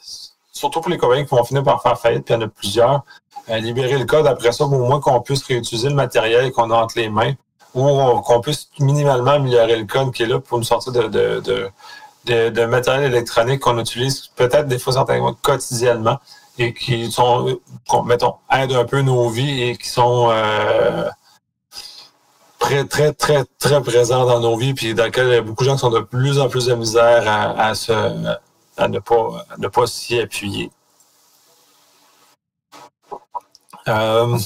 surtout 0.51 0.81
pour 0.81 0.91
les 0.91 0.97
compagnies 0.97 1.27
qui 1.27 1.35
vont 1.35 1.45
finir 1.45 1.63
par 1.63 1.83
faire 1.83 1.99
faillite, 1.99 2.25
puis 2.25 2.35
il 2.35 2.41
y 2.41 2.43
en 2.43 2.47
a 2.47 2.49
plusieurs, 2.49 3.05
libérer 3.49 3.99
le 3.99 4.05
code 4.05 4.27
après 4.27 4.53
ça, 4.53 4.65
au 4.65 4.69
moins 4.69 5.01
qu'on 5.01 5.21
puisse 5.21 5.45
réutiliser 5.45 5.89
le 5.89 5.95
matériel 5.95 6.53
qu'on 6.53 6.71
a 6.71 6.77
entre 6.77 6.99
les 6.99 7.09
mains 7.09 7.35
ou 7.75 8.21
qu'on 8.21 8.41
puisse 8.41 8.69
minimalement 8.81 9.33
améliorer 9.33 9.77
le 9.77 9.85
code 9.85 10.13
qui 10.13 10.23
est 10.23 10.27
là 10.27 10.41
pour 10.41 10.59
nous 10.59 10.65
sortir 10.65 10.93
de 10.93 11.71
de, 12.27 12.67
matériel 12.67 13.13
électronique 13.13 13.61
qu'on 13.61 13.79
utilise 13.79 14.29
peut-être 14.37 14.67
des 14.67 14.79
fois 14.79 14.93
certainement 14.93 15.35
quotidiennement 15.35 16.19
et 16.59 16.73
qui 16.73 17.11
sont, 17.11 17.59
mettons, 18.07 18.35
aident 18.51 18.73
un 18.73 18.85
peu 18.85 19.03
nos 19.03 19.29
vies 19.29 19.63
et 19.63 19.77
qui 19.77 19.89
sont 19.89 20.29
euh, 20.31 21.09
très, 22.59 22.85
très, 22.85 23.13
très, 23.13 23.45
très 23.59 23.83
présents 23.83 24.25
dans 24.25 24.41
nos 24.41 24.57
vies, 24.57 24.73
puis 24.73 24.95
dans 24.95 25.05
lesquels 25.05 25.29
il 25.29 25.35
y 25.35 25.37
a 25.37 25.43
beaucoup 25.43 25.65
de 25.65 25.69
gens 25.69 25.75
qui 25.75 25.81
sont 25.81 25.91
de 25.91 26.01
plus 26.01 26.39
en 26.39 26.49
plus 26.49 26.67
de 26.67 26.75
misère 26.75 27.25
à, 27.27 27.75
se, 27.75 27.93
à 28.77 28.89
ne 28.89 28.99
pas, 28.99 29.47
ne 29.59 29.69
pas 29.69 29.87
s'y 29.87 30.19
appuyer. 30.19 30.71
Euh, 33.89 34.39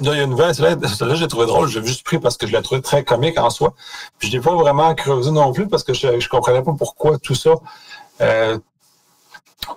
Là, 0.00 0.12
il 0.14 0.16
y 0.16 0.20
a 0.20 0.24
une 0.24 0.30
nouvelle, 0.30 0.54
celle-là, 0.54 1.14
je 1.14 1.22
l'ai 1.22 1.28
trouvé 1.28 1.44
drôle, 1.44 1.68
j'ai 1.68 1.84
juste 1.84 2.04
pris 2.04 2.18
parce 2.18 2.38
que 2.38 2.46
je 2.46 2.56
l'ai 2.56 2.62
trouvé 2.62 2.80
très 2.80 3.04
comique 3.04 3.38
en 3.38 3.50
soi. 3.50 3.74
Puis 4.18 4.28
je 4.28 4.36
l'ai 4.36 4.42
pas 4.42 4.54
vraiment 4.54 4.94
creusé 4.94 5.30
non 5.30 5.52
plus 5.52 5.68
parce 5.68 5.84
que 5.84 5.92
je 5.92 6.06
ne 6.08 6.28
comprenais 6.28 6.62
pas 6.62 6.72
pourquoi 6.72 7.18
tout 7.18 7.34
ça. 7.34 7.50
Euh, 8.22 8.58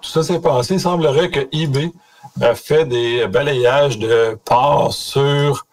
tout 0.01 0.09
ça 0.09 0.23
s'est 0.23 0.39
passé. 0.39 0.75
Il 0.75 0.79
semblerait 0.79 1.29
que 1.29 1.41
eBay 1.51 1.91
a 2.41 2.55
fait 2.55 2.85
des 2.85 3.27
balayages 3.27 3.99
de 3.99 4.39
parts 4.45 4.93
sur 4.93 5.65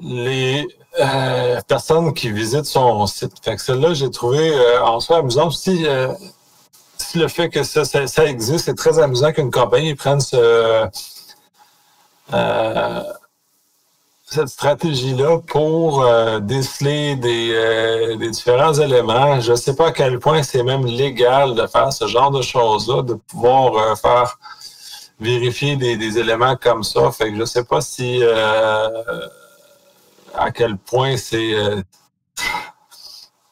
les 0.00 0.68
euh, 1.00 1.58
personnes 1.62 2.12
qui 2.12 2.30
visitent 2.30 2.66
son 2.66 3.06
site. 3.06 3.32
Fait 3.42 3.56
que 3.56 3.62
celle-là, 3.62 3.94
j'ai 3.94 4.10
trouvé 4.10 4.52
euh, 4.52 4.84
en 4.84 5.00
soi 5.00 5.18
amusant. 5.18 5.50
Si, 5.50 5.86
le 7.14 7.28
fait 7.28 7.48
que 7.48 7.62
ça, 7.62 7.82
existe, 8.26 8.66
c'est 8.66 8.74
très 8.74 8.98
amusant 8.98 9.32
qu'une 9.32 9.50
compagnie 9.50 9.94
prenne 9.94 10.20
euh, 12.32 13.02
cette 14.24 14.48
stratégie-là 14.48 15.40
pour 15.46 16.02
euh, 16.02 16.40
déceler 16.40 17.18
euh, 17.22 18.16
des, 18.16 18.30
différents 18.30 18.74
éléments. 18.74 19.40
Je 19.40 19.52
ne 19.52 19.56
sais 19.56 19.76
pas 19.76 19.88
à 19.88 19.92
quel 19.92 20.18
point 20.18 20.42
c'est 20.42 20.62
même 20.62 20.86
légal 20.86 21.54
de 21.54 21.66
faire 21.66 21.92
ce 21.92 22.06
genre 22.06 22.30
de 22.30 22.40
choses-là, 22.40 23.02
de 23.02 23.14
pouvoir 23.14 23.98
faire 23.98 24.38
vérifier 25.20 25.76
des, 25.76 26.18
éléments 26.18 26.56
comme 26.56 26.82
ça. 26.82 27.10
Fait 27.12 27.28
que 27.28 27.34
je 27.34 27.40
ne 27.40 27.44
sais 27.44 27.64
pas 27.64 27.80
si 27.80 28.22
à 30.34 30.50
quel 30.50 30.78
point 30.78 31.16
c'est 31.16 31.54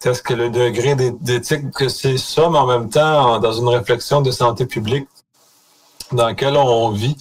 est-ce 0.05 0.23
que 0.23 0.33
le 0.33 0.49
degré 0.49 0.95
d'éthique 0.95 1.71
que 1.73 1.89
c'est 1.89 2.17
ça, 2.17 2.49
mais 2.49 2.59
en 2.59 2.67
même 2.67 2.89
temps, 2.89 3.39
dans 3.39 3.53
une 3.53 3.69
réflexion 3.69 4.23
de 4.23 4.31
santé 4.31 4.65
publique 4.65 5.07
dans 6.13 6.27
laquelle 6.27 6.57
on 6.57 6.91
vit, 6.91 7.17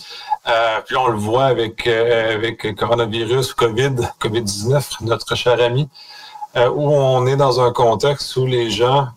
euh, 0.48 0.80
puis 0.86 0.96
on 0.96 1.08
le 1.08 1.18
voit 1.18 1.46
avec, 1.46 1.86
euh, 1.88 2.56
coronavirus, 2.78 3.54
COVID, 3.54 3.96
COVID-19, 4.20 5.02
notre 5.02 5.36
cher 5.36 5.62
ami, 5.62 5.90
euh, 6.56 6.70
où 6.70 6.90
on 6.90 7.28
est 7.28 7.36
dans 7.36 7.60
un 7.60 7.72
contexte 7.72 8.36
où 8.38 8.46
les 8.46 8.70
gens 8.72 9.10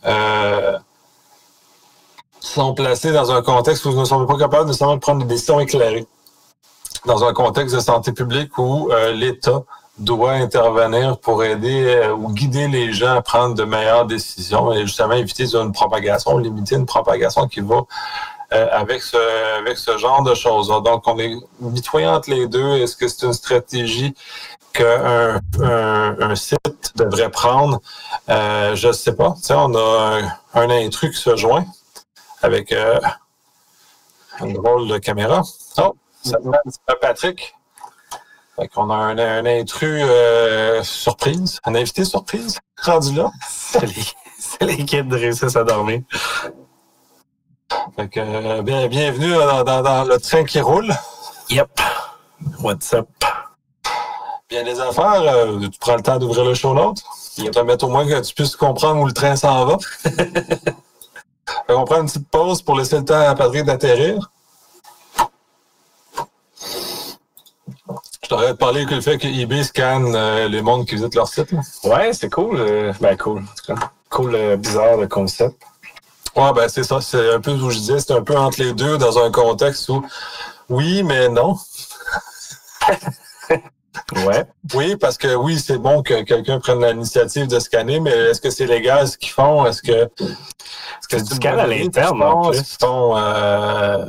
sont 2.40 2.74
placés 2.74 3.12
dans 3.12 3.30
un 3.30 3.40
contexte 3.40 3.84
où 3.84 3.90
ils 3.90 3.98
ne 3.98 4.04
sont 4.04 4.26
pas 4.26 4.36
capables 4.36 4.66
nécessairement 4.66 4.96
de 4.96 5.00
prendre 5.00 5.20
des 5.24 5.34
décisions 5.34 5.60
éclairées. 5.60 6.06
Dans 7.06 7.24
un 7.24 7.32
contexte 7.32 7.76
de 7.76 7.80
santé 7.80 8.12
publique 8.12 8.58
où 8.58 8.90
l'État 9.14 9.62
doit 9.98 10.32
intervenir 10.32 11.18
pour 11.18 11.44
aider 11.44 12.08
ou 12.16 12.32
guider 12.32 12.66
les 12.66 12.92
gens 12.92 13.14
à 13.14 13.22
prendre 13.22 13.54
de 13.54 13.64
meilleures 13.64 14.06
décisions 14.06 14.72
et 14.72 14.82
justement 14.82 15.14
éviter 15.14 15.54
une 15.54 15.72
propagation, 15.72 16.38
limiter 16.38 16.76
une 16.76 16.86
propagation 16.86 17.46
qui 17.46 17.60
va 17.60 17.82
euh, 18.52 18.68
avec, 18.70 19.02
ce, 19.02 19.16
avec 19.58 19.78
ce 19.78 19.96
genre 19.96 20.22
de 20.22 20.34
choses-là. 20.34 20.80
Donc, 20.80 21.06
on 21.06 21.18
est 21.18 21.34
mitoyen 21.60 22.14
entre 22.14 22.28
les 22.30 22.46
deux. 22.46 22.76
Est-ce 22.76 22.96
que 22.96 23.08
c'est 23.08 23.24
une 23.24 23.32
stratégie 23.32 24.14
qu'un 24.74 25.40
un, 25.60 26.34
site 26.34 26.92
devrait 26.96 27.30
prendre? 27.30 27.80
Euh, 28.28 28.74
je 28.74 28.88
ne 28.88 28.92
sais 28.92 29.14
pas. 29.14 29.32
Tu 29.36 29.44
sais, 29.44 29.54
on 29.56 29.74
a 29.74 30.20
un, 30.54 30.70
intrus 30.70 31.16
qui 31.16 31.22
se 31.22 31.34
joint 31.36 31.64
avec 32.42 32.72
euh, 32.72 33.00
une 34.40 34.52
drôle 34.52 34.86
de 34.88 34.98
caméra. 34.98 35.42
Oh, 35.78 35.96
ça 36.22 36.36
c'est 36.66 37.00
Patrick. 37.00 37.54
Fait 38.56 38.68
qu'on 38.68 38.90
a 38.90 38.94
un, 38.94 39.18
un 39.18 39.46
intrus 39.46 40.04
surprise, 40.82 41.58
un 41.64 41.74
invité 41.74 42.04
surprise 42.04 42.58
rendu 42.82 43.14
là. 43.14 43.30
C'est 44.38 44.64
l'équipe 44.64 45.08
de 45.08 45.16
réussir 45.16 45.56
à 45.56 45.64
dormir. 45.64 46.02
Fait 47.96 48.08
que, 48.08 48.20
euh, 48.20 48.62
bien, 48.62 48.86
bienvenue 48.88 49.32
dans, 49.32 50.04
le 50.04 50.18
train 50.18 50.44
qui 50.44 50.60
roule. 50.60 50.92
Yep. 51.50 51.68
What's 52.60 52.92
up? 52.92 53.08
Bien 54.48 54.62
les 54.64 54.78
affaires, 54.80 55.22
euh, 55.22 55.68
tu 55.68 55.78
prends 55.78 55.96
le 55.96 56.02
temps 56.02 56.18
d'ouvrir 56.18 56.44
le 56.44 56.54
show 56.54 56.74
notes. 56.74 57.02
Yep. 57.38 57.52
Te 57.52 57.60
mettre 57.60 57.86
au 57.86 57.88
moins 57.88 58.06
que 58.06 58.20
tu 58.20 58.34
puisses 58.34 58.56
comprendre 58.56 59.00
où 59.00 59.06
le 59.06 59.12
train 59.12 59.36
s'en 59.36 59.64
va. 59.64 59.78
on 61.68 61.84
prend 61.84 62.00
une 62.00 62.06
petite 62.06 62.28
pause 62.28 62.62
pour 62.62 62.76
laisser 62.76 62.98
le 62.98 63.04
temps 63.04 63.20
à 63.20 63.34
Patrick 63.34 63.64
d'atterrir. 63.64 64.30
T'aurais 68.32 68.54
parlé 68.54 68.86
que 68.86 68.94
le 68.94 69.02
fait 69.02 69.18
que 69.18 69.26
eBay 69.26 69.62
scanne 69.62 70.14
euh, 70.14 70.48
les 70.48 70.62
mondes 70.62 70.86
qui 70.86 70.94
visitent 70.94 71.14
leur 71.14 71.28
site. 71.28 71.52
Ouais, 71.84 72.14
c'est 72.14 72.30
cool. 72.30 72.58
ben 73.00 73.16
cool. 73.18 73.42
Cool, 74.08 74.56
bizarre 74.56 74.96
le 74.96 75.06
concept. 75.06 75.56
Oui, 76.34 76.48
ben 76.54 76.66
c'est 76.68 76.82
ça. 76.82 77.02
C'est 77.02 77.34
un 77.34 77.40
peu 77.40 77.52
où 77.52 77.70
je 77.70 77.76
disais, 77.76 77.98
c'est 77.98 78.14
un 78.14 78.22
peu 78.22 78.36
entre 78.36 78.62
les 78.62 78.72
deux 78.72 78.96
dans 78.96 79.18
un 79.18 79.30
contexte 79.30 79.86
où 79.90 80.02
oui, 80.70 81.02
mais 81.02 81.28
non. 81.28 81.58
ouais. 84.26 84.44
Oui, 84.74 84.96
parce 84.96 85.18
que 85.18 85.34
oui, 85.34 85.58
c'est 85.58 85.76
bon 85.76 86.02
que 86.02 86.22
quelqu'un 86.22 86.58
prenne 86.58 86.82
l'initiative 86.86 87.48
de 87.48 87.58
scanner, 87.58 88.00
mais 88.00 88.12
est-ce 88.12 88.40
que 88.40 88.48
c'est 88.48 88.64
légal 88.64 89.06
ce 89.06 89.18
qu'ils 89.18 89.32
font? 89.32 89.66
Est-ce 89.66 89.82
que. 89.82 89.92
Est-ce 89.92 91.08
que 91.08 91.18
c'est 91.18 91.46
à 91.46 91.66
l'interne, 91.66 92.22
en 92.22 92.50
plus? 92.50 92.78
Euh, 92.82 94.06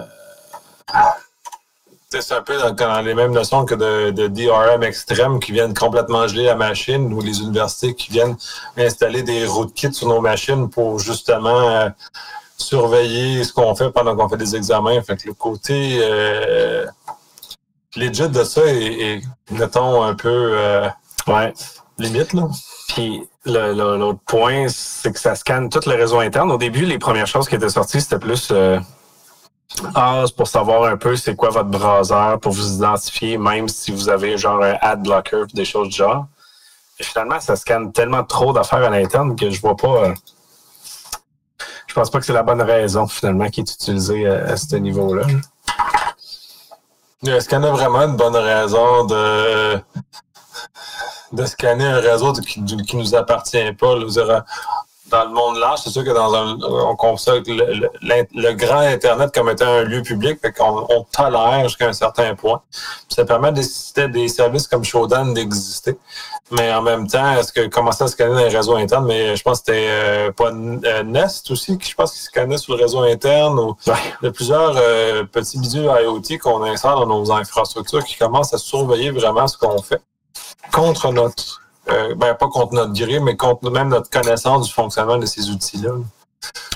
c'est 2.21 2.33
un 2.33 2.41
peu 2.41 2.57
dans, 2.57 3.01
les 3.01 3.13
mêmes 3.13 3.31
notions 3.31 3.65
que 3.65 3.75
de, 3.75 4.27
DRM 4.27 4.83
extrême 4.83 5.39
qui 5.39 5.51
viennent 5.51 5.73
complètement 5.73 6.27
geler 6.27 6.45
la 6.45 6.55
machine 6.55 7.13
ou 7.13 7.21
les 7.21 7.39
universités 7.41 7.93
qui 7.93 8.11
viennent 8.11 8.35
installer 8.77 9.23
des 9.23 9.45
rootkits 9.45 9.93
sur 9.93 10.07
nos 10.07 10.21
machines 10.21 10.69
pour 10.69 10.99
justement 10.99 11.69
euh, 11.69 11.89
surveiller 12.57 13.43
ce 13.43 13.53
qu'on 13.53 13.75
fait 13.75 13.91
pendant 13.91 14.15
qu'on 14.15 14.29
fait 14.29 14.37
des 14.37 14.55
examens. 14.55 15.01
Fait 15.01 15.17
que 15.17 15.27
le 15.27 15.33
côté 15.33 15.99
euh, 16.01 16.85
legit 17.95 18.29
de 18.29 18.43
ça 18.43 18.61
est, 18.65 19.21
mettons, 19.51 20.03
un 20.03 20.15
peu... 20.15 20.51
Euh, 20.57 20.89
ouais. 21.27 21.53
limite, 21.97 22.33
là. 22.33 22.47
Puis 22.89 23.27
l'autre 23.45 24.19
point, 24.25 24.67
c'est 24.69 25.11
que 25.11 25.19
ça 25.19 25.35
scanne 25.35 25.69
tout 25.69 25.81
le 25.85 25.95
réseau 25.95 26.19
interne. 26.19 26.51
Au 26.51 26.57
début, 26.57 26.85
les 26.85 26.99
premières 26.99 27.27
choses 27.27 27.47
qui 27.47 27.55
étaient 27.55 27.69
sorties, 27.69 28.01
c'était 28.01 28.19
plus 28.19 28.49
euh, 28.51 28.79
ah, 29.95 30.25
pour 30.35 30.47
savoir 30.47 30.83
un 30.85 30.97
peu 30.97 31.15
c'est 31.15 31.35
quoi 31.35 31.49
votre 31.49 31.69
browser, 31.69 32.37
pour 32.41 32.51
vous 32.51 32.75
identifier, 32.75 33.37
même 33.37 33.67
si 33.67 33.91
vous 33.91 34.09
avez 34.09 34.37
genre 34.37 34.63
un 34.63 34.75
ad 34.81 35.03
blocker, 35.03 35.45
des 35.53 35.65
choses 35.65 35.89
du 35.89 35.95
genre. 35.95 36.27
Et 36.99 37.03
finalement, 37.03 37.39
ça 37.39 37.55
scanne 37.55 37.91
tellement 37.91 38.23
trop 38.23 38.53
d'affaires 38.53 38.83
à 38.83 38.89
l'interne 38.89 39.35
que 39.35 39.49
je 39.49 39.59
vois 39.59 39.75
pas. 39.75 40.05
Euh, 40.05 40.13
je 41.87 41.93
pense 41.93 42.09
pas 42.09 42.19
que 42.19 42.25
c'est 42.25 42.33
la 42.33 42.43
bonne 42.43 42.61
raison 42.61 43.07
finalement 43.07 43.49
qui 43.49 43.61
est 43.61 43.71
utilisée 43.71 44.27
à, 44.27 44.45
à 44.45 44.57
ce 44.57 44.75
niveau-là. 44.75 45.25
Est-ce 47.25 47.55
en 47.55 47.63
a 47.63 47.71
vraiment 47.71 48.01
une 48.01 48.17
bonne 48.17 48.35
raison 48.35 49.05
de, 49.05 49.81
scanner 51.45 51.85
un 51.85 51.99
réseau 51.99 52.33
qui, 52.33 52.63
qui 52.65 52.97
nous 52.97 53.15
appartient 53.15 53.71
pas? 53.73 53.95
Dans 55.13 55.25
le 55.25 55.29
monde 55.29 55.57
large, 55.57 55.81
c'est 55.83 55.91
sûr 55.91 56.03
que 56.03 56.09
dans 56.09 56.33
un, 56.33 56.57
on 56.61 56.95
considère 56.95 57.41
le, 57.45 58.25
le, 58.33 58.53
grand 58.53 58.79
Internet 58.79 59.31
comme 59.33 59.47
étant 59.49 59.67
un 59.67 59.83
lieu 59.83 60.01
public, 60.01 60.39
fait 60.41 60.51
qu'on 60.51 60.87
on 60.89 61.05
tolère 61.15 61.63
jusqu'à 61.67 61.87
un 61.87 61.93
certain 61.93 62.33
point. 62.33 62.61
ça 63.09 63.23
permet 63.23 63.51
des, 63.51 63.63
des 64.07 64.27
services 64.27 64.67
comme 64.67 64.83
Shodan 64.83 65.27
d'exister. 65.33 65.97
Mais 66.51 66.73
en 66.73 66.81
même 66.81 67.07
temps, 67.07 67.37
est-ce 67.37 67.53
que 67.53 67.67
commencer 67.67 68.03
à 68.03 68.07
scanner 68.07 68.33
dans 68.33 68.47
les 68.47 68.55
réseaux 68.55 68.75
internes, 68.75 69.05
mais 69.05 69.35
je 69.35 69.43
pense 69.43 69.61
que 69.61 69.65
c'était 69.67 69.87
euh, 69.87 70.31
pas 70.31 70.51
euh, 70.51 71.03
Nest 71.03 71.49
aussi, 71.51 71.77
qui 71.77 71.91
je 71.91 71.95
pense 71.95 72.11
qu'il 72.11 72.21
scannait 72.21 72.57
sur 72.57 72.75
le 72.75 72.81
réseau 72.83 73.01
interne 73.01 73.59
ou 73.59 73.75
de 74.21 74.29
plusieurs 74.29 74.75
euh, 74.77 75.23
petits 75.23 75.59
bidules 75.59 75.85
IoT 75.85 76.39
qu'on 76.41 76.63
insère 76.63 76.95
dans 76.95 77.07
nos 77.07 77.31
infrastructures 77.31 78.03
qui 78.03 78.17
commencent 78.17 78.53
à 78.53 78.57
surveiller 78.57 79.11
vraiment 79.11 79.47
ce 79.47 79.57
qu'on 79.57 79.81
fait 79.81 80.01
contre 80.71 81.11
notre 81.11 81.62
euh, 81.89 82.15
ben, 82.15 82.33
pas 82.35 82.47
contre 82.47 82.73
notre 82.73 82.93
grille, 82.93 83.19
mais 83.19 83.35
contre 83.35 83.69
même 83.69 83.89
notre 83.89 84.09
connaissance 84.09 84.67
du 84.67 84.73
fonctionnement 84.73 85.17
de 85.17 85.25
ces 85.25 85.49
outils-là. 85.49 85.91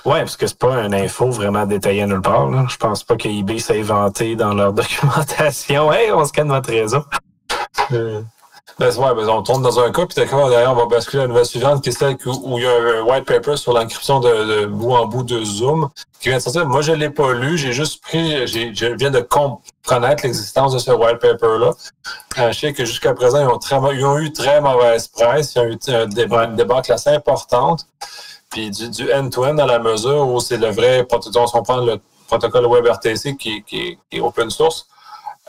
Oui, 0.05 0.19
parce 0.19 0.37
que 0.37 0.47
c'est 0.47 0.57
pas 0.57 0.83
une 0.83 0.93
info 0.93 1.29
vraiment 1.29 1.65
détaillée 1.65 2.05
nulle 2.05 2.21
part. 2.21 2.49
Là. 2.49 2.65
Je 2.69 2.77
pense 2.77 3.03
pas 3.03 3.17
que 3.17 3.27
eBay 3.27 3.59
s'est 3.59 3.79
inventé 3.79 4.35
dans 4.35 4.53
leur 4.53 4.73
documentation. 4.81 5.91
Hey, 5.91 6.11
on 6.11 6.23
scanne 6.25 6.49
votre 6.49 6.69
réseau. 6.69 7.03
Euh, 7.91 8.21
ben, 8.79 8.95
ouais, 8.95 9.15
ben, 9.15 9.29
on 9.29 9.41
tourne 9.41 9.63
dans 9.63 9.79
un 9.79 9.91
cas, 9.91 10.05
puis 10.05 10.23
derrière, 10.23 10.71
on 10.71 10.75
va 10.75 10.85
basculer 10.85 11.21
à 11.21 11.23
la 11.23 11.29
nouvelle 11.29 11.45
suivante, 11.45 11.81
qui 11.81 11.89
est 11.89 11.91
celle 11.93 12.15
où, 12.25 12.59
il 12.59 12.63
y 12.63 12.67
a 12.67 12.99
un 12.99 13.01
white 13.01 13.25
paper 13.25 13.57
sur 13.57 13.73
l'encryption 13.73 14.19
de, 14.19 14.65
bout 14.67 14.93
en 14.93 15.07
bout 15.07 15.23
de 15.23 15.43
Zoom, 15.43 15.89
qui 16.19 16.29
vient 16.29 16.37
de 16.37 16.43
sortir. 16.43 16.67
Moi, 16.67 16.81
je 16.81 16.91
l'ai 16.91 17.09
pas 17.09 17.33
lu, 17.33 17.57
j'ai 17.57 17.73
juste 17.73 18.03
pris, 18.03 18.45
je 18.45 18.93
viens 18.95 19.09
de 19.09 19.27
connaître 19.85 20.23
l'existence 20.23 20.73
de 20.73 20.79
ce 20.79 20.91
white 20.91 21.17
paper-là. 21.19 21.71
Euh, 22.37 22.51
je 22.51 22.59
sais 22.59 22.73
que 22.73 22.85
jusqu'à 22.85 23.15
présent, 23.15 23.41
ils 23.41 23.47
ont, 23.47 23.57
très, 23.57 23.77
ils 23.95 24.05
ont 24.05 24.19
eu 24.19 24.31
très 24.31 24.61
mauvaise 24.61 25.07
presse, 25.07 25.55
ils 25.55 25.59
ont 25.59 25.65
eu 25.65 25.77
un 25.87 26.05
débat, 26.05 26.45
une 26.45 26.61
assez 26.91 27.09
importante, 27.09 27.87
puis 28.51 28.69
du 28.69 29.11
end-to-end 29.11 29.57
à 29.57 29.65
la 29.65 29.79
mesure 29.79 30.27
où 30.27 30.39
c'est 30.39 30.57
le 30.57 30.69
vrai 30.69 31.03
protocole, 31.03 31.47
on 31.53 31.63
prend 31.63 31.77
le 31.77 31.99
protocole 32.27 32.67
WebRTC 32.67 33.37
qui, 33.37 33.63
qui 33.63 33.97
est 34.11 34.19
open 34.19 34.51
source, 34.51 34.87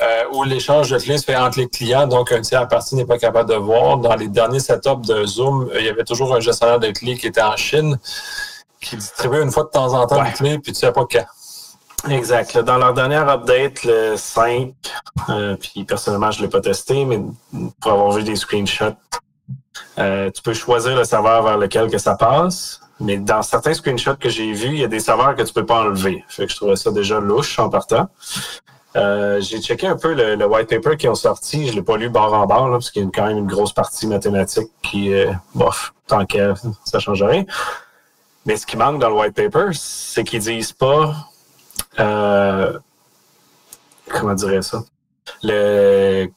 euh, 0.01 0.25
où 0.33 0.45
l'échange 0.45 0.91
de 0.91 0.99
clés 0.99 1.19
se 1.19 1.25
fait 1.25 1.37
entre 1.37 1.59
les 1.59 1.69
clients, 1.69 2.07
donc 2.07 2.31
un 2.33 2.41
tiers 2.41 2.69
partie 2.69 2.95
n'est 2.95 3.05
pas 3.05 3.19
capable 3.19 3.51
de 3.51 3.57
voir. 3.57 3.99
Dans 3.99 4.15
les 4.15 4.29
derniers 4.29 4.61
setups 4.61 5.07
de 5.07 5.25
Zoom, 5.25 5.71
il 5.79 5.85
y 5.85 5.89
avait 5.89 6.05
toujours 6.05 6.35
un 6.35 6.41
gestionnaire 6.41 6.79
de 6.79 6.91
clés 6.91 7.17
qui 7.17 7.27
était 7.27 7.43
en 7.43 7.57
Chine, 7.57 7.99
qui 8.81 8.97
distribuait 8.97 9.43
une 9.43 9.51
fois 9.51 9.65
de 9.65 9.71
temps 9.71 9.93
en 9.95 10.07
temps 10.07 10.23
les 10.23 10.33
clés, 10.33 10.59
puis 10.59 10.73
tu 10.73 10.79
sais 10.79 10.93
pas 10.93 11.05
quand. 11.11 11.27
Exact. 12.09 12.59
Dans 12.59 12.79
leur 12.79 12.95
dernière 12.95 13.29
update, 13.29 13.83
le 13.85 14.17
5, 14.17 14.73
euh, 15.31 15.57
puis 15.57 15.85
personnellement, 15.85 16.31
je 16.31 16.39
ne 16.39 16.45
l'ai 16.45 16.51
pas 16.51 16.61
testé, 16.61 17.05
mais 17.05 17.21
pour 17.81 17.93
avoir 17.93 18.13
vu 18.13 18.23
des 18.23 18.37
screenshots, 18.37 18.95
euh, 19.99 20.31
tu 20.31 20.43
peux 20.43 20.55
choisir 20.55 20.97
le 20.97 21.05
serveur 21.05 21.43
vers 21.43 21.59
lequel 21.59 21.91
que 21.91 21.99
ça 21.99 22.15
passe. 22.15 22.81
Mais 23.01 23.17
dans 23.17 23.43
certains 23.43 23.75
screenshots 23.75 24.17
que 24.17 24.29
j'ai 24.29 24.53
vus, 24.53 24.69
il 24.69 24.79
y 24.79 24.85
a 24.85 24.89
des 24.89 25.01
serveurs 25.01 25.37
que 25.37 25.43
tu 25.43 25.53
peux 25.53 25.67
pas 25.67 25.83
enlever. 25.83 26.25
Fait 26.29 26.47
que 26.47 26.53
je 26.53 26.57
trouvais 26.57 26.77
ça 26.77 26.91
déjà 26.91 27.21
louche 27.21 27.59
en 27.59 27.69
partant. 27.69 28.09
Euh, 28.97 29.41
j'ai 29.41 29.61
checké 29.61 29.87
un 29.87 29.97
peu 29.97 30.15
le, 30.15 30.47
white 30.47 30.69
paper 30.69 30.97
qui 30.97 31.09
ont 31.09 31.15
sorti. 31.15 31.69
Je 31.69 31.75
l'ai 31.75 31.83
pas 31.83 31.97
lu 31.97 32.09
barre 32.09 32.33
en 32.33 32.47
barre, 32.47 32.71
parce 32.71 32.91
qu'il 32.91 33.05
y 33.05 33.07
a 33.07 33.11
quand 33.13 33.27
même 33.27 33.39
une 33.39 33.47
grosse 33.47 33.73
partie 33.73 34.07
mathématique 34.07 34.71
qui, 34.83 35.13
euh, 35.13 35.33
bof, 35.55 35.93
tant 36.07 36.25
qu'à, 36.25 36.55
ça 36.85 36.99
change 36.99 37.23
rien. 37.23 37.45
Mais 38.47 38.57
ce 38.57 38.67
qui 38.67 38.77
manque 38.77 38.99
dans 39.01 39.11
le 39.11 39.17
white 39.17 39.35
paper, 39.35 39.71
c'est 39.73 40.25
qu'ils 40.25 40.41
disent 40.41 40.73
pas, 40.73 41.15
euh, 41.99 42.79
comment 44.09 44.35
dirais 44.35 44.63
ça, 44.63 44.83
le, 45.43 46.29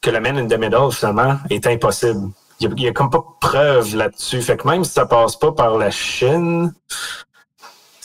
que 0.00 0.10
le 0.10 0.20
man 0.20 0.38
in 0.38 0.46
the 0.46 0.58
middle, 0.58 0.92
finalement, 0.92 1.36
est 1.48 1.66
impossible. 1.66 2.30
Il 2.60 2.72
n'y 2.74 2.86
a, 2.86 2.92
comme 2.92 3.10
pas 3.10 3.24
preuve 3.40 3.96
là-dessus. 3.96 4.40
Fait 4.40 4.56
que 4.56 4.68
même 4.68 4.84
si 4.84 4.92
ça 4.92 5.06
passe 5.06 5.36
pas 5.36 5.52
par 5.52 5.78
la 5.78 5.90
Chine, 5.90 6.72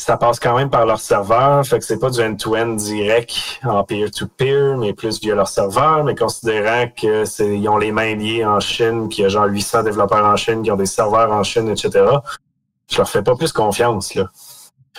ça 0.07 0.15
passe 0.15 0.39
quand 0.39 0.55
même 0.55 0.69
par 0.69 0.85
leur 0.85 1.01
serveur, 1.01 1.65
fait 1.65 1.79
que 1.79 1.83
c'est 1.83 1.99
pas 1.99 2.09
du 2.09 2.21
end-to-end 2.21 2.75
direct 2.75 3.59
en 3.65 3.83
peer-to-peer, 3.83 4.77
mais 4.77 4.93
plus 4.93 5.19
via 5.19 5.35
leur 5.35 5.49
serveur, 5.49 6.05
mais 6.05 6.15
considérant 6.15 6.87
que 6.87 7.25
ils 7.43 7.67
ont 7.67 7.77
les 7.77 7.91
mains 7.91 8.15
liées 8.15 8.45
en 8.45 8.61
Chine, 8.61 9.09
qu'il 9.09 9.23
y 9.23 9.25
a 9.25 9.29
genre 9.29 9.47
800 9.47 9.83
développeurs 9.83 10.23
en 10.23 10.37
Chine, 10.37 10.63
qui 10.63 10.71
ont 10.71 10.77
des 10.77 10.85
serveurs 10.85 11.29
en 11.33 11.43
Chine, 11.43 11.67
etc., 11.67 12.05
je 12.89 12.97
leur 12.97 13.09
fais 13.09 13.21
pas 13.21 13.35
plus 13.35 13.51
confiance. 13.51 14.13
Je 14.13 14.21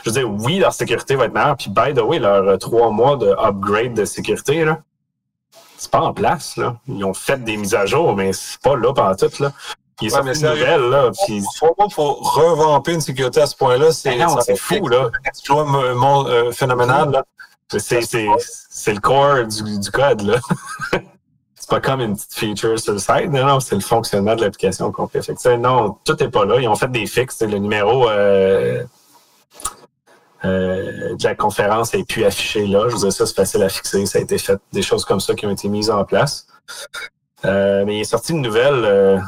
veux 0.04 0.12
dire, 0.12 0.30
oui, 0.30 0.58
leur 0.58 0.74
sécurité 0.74 1.16
va 1.16 1.24
être 1.24 1.32
meilleure, 1.32 1.56
puis 1.56 1.70
by 1.70 1.94
the 1.94 2.02
way, 2.02 2.18
leur 2.18 2.46
euh, 2.46 2.56
trois 2.58 2.90
mois 2.90 3.16
de 3.16 3.34
upgrade 3.42 3.94
de 3.94 4.04
sécurité, 4.04 4.66
c'est 5.78 5.90
pas 5.90 6.02
en 6.02 6.12
place. 6.12 6.60
Ils 6.86 7.02
ont 7.02 7.14
fait 7.14 7.42
des 7.42 7.56
mises 7.56 7.74
à 7.74 7.86
jour, 7.86 8.14
mais 8.14 8.34
c'est 8.34 8.60
pas 8.60 8.76
là 8.76 8.92
pendant 8.92 9.14
tout, 9.14 9.42
là. 9.42 9.52
Il 10.00 10.12
ouais, 10.12 10.22
mais 10.22 10.38
une 10.38 10.48
nouvelle, 10.48 10.82
là. 10.82 11.10
Puis... 11.26 11.42
Faut, 11.58 11.74
faut 11.90 12.14
revamper 12.14 12.94
une 12.94 13.00
sécurité 13.00 13.40
à 13.40 13.46
ce 13.46 13.56
point-là. 13.56 13.90
C'est 13.90 14.16
ben 14.16 14.28
fou, 14.56 14.88
là. 14.88 15.10
C'est 15.32 15.50
euh, 15.50 16.52
phénoménal, 16.52 17.10
là. 17.10 17.24
C'est 17.68 18.94
le 18.94 19.00
corps 19.00 19.44
du, 19.44 19.78
du 19.78 19.90
code, 19.90 20.22
là. 20.22 20.38
c'est 21.68 21.68
pas 21.68 21.80
comme 21.80 22.00
une 22.00 22.14
petite 22.14 22.34
feature 22.34 22.78
sur 22.78 22.94
le 22.94 22.98
site. 22.98 23.30
Non, 23.30 23.44
non, 23.44 23.60
c'est 23.60 23.74
le 23.74 23.82
fonctionnement 23.82 24.34
de 24.34 24.40
l'application 24.40 24.90
complet. 24.90 25.20
Fait 25.20 25.34
que, 25.34 25.56
non, 25.56 25.98
tout 26.04 26.22
est 26.22 26.30
pas 26.30 26.46
là. 26.46 26.60
Ils 26.60 26.68
ont 26.68 26.74
fait 26.74 26.90
des 26.90 27.06
fixes. 27.06 27.42
Le 27.42 27.58
numéro 27.58 28.08
euh, 28.08 28.82
euh, 30.44 31.16
de 31.16 31.24
la 31.24 31.34
conférence 31.34 31.92
est 31.92 32.04
plus 32.08 32.24
affiché 32.24 32.66
là. 32.66 32.84
Je 32.86 32.92
vous 32.92 33.04
disais 33.04 33.10
ça, 33.10 33.26
c'est 33.26 33.34
facile 33.34 33.62
à 33.62 33.68
fixer. 33.68 34.06
Ça 34.06 34.18
a 34.18 34.22
été 34.22 34.38
fait. 34.38 34.58
Des 34.72 34.80
choses 34.82 35.04
comme 35.04 35.20
ça 35.20 35.34
qui 35.34 35.44
ont 35.44 35.50
été 35.50 35.68
mises 35.68 35.90
en 35.90 36.04
place. 36.04 36.46
Euh, 37.44 37.84
mais 37.84 37.98
il 37.98 38.00
est 38.00 38.04
sorti 38.04 38.32
une 38.32 38.40
nouvelle 38.40 39.20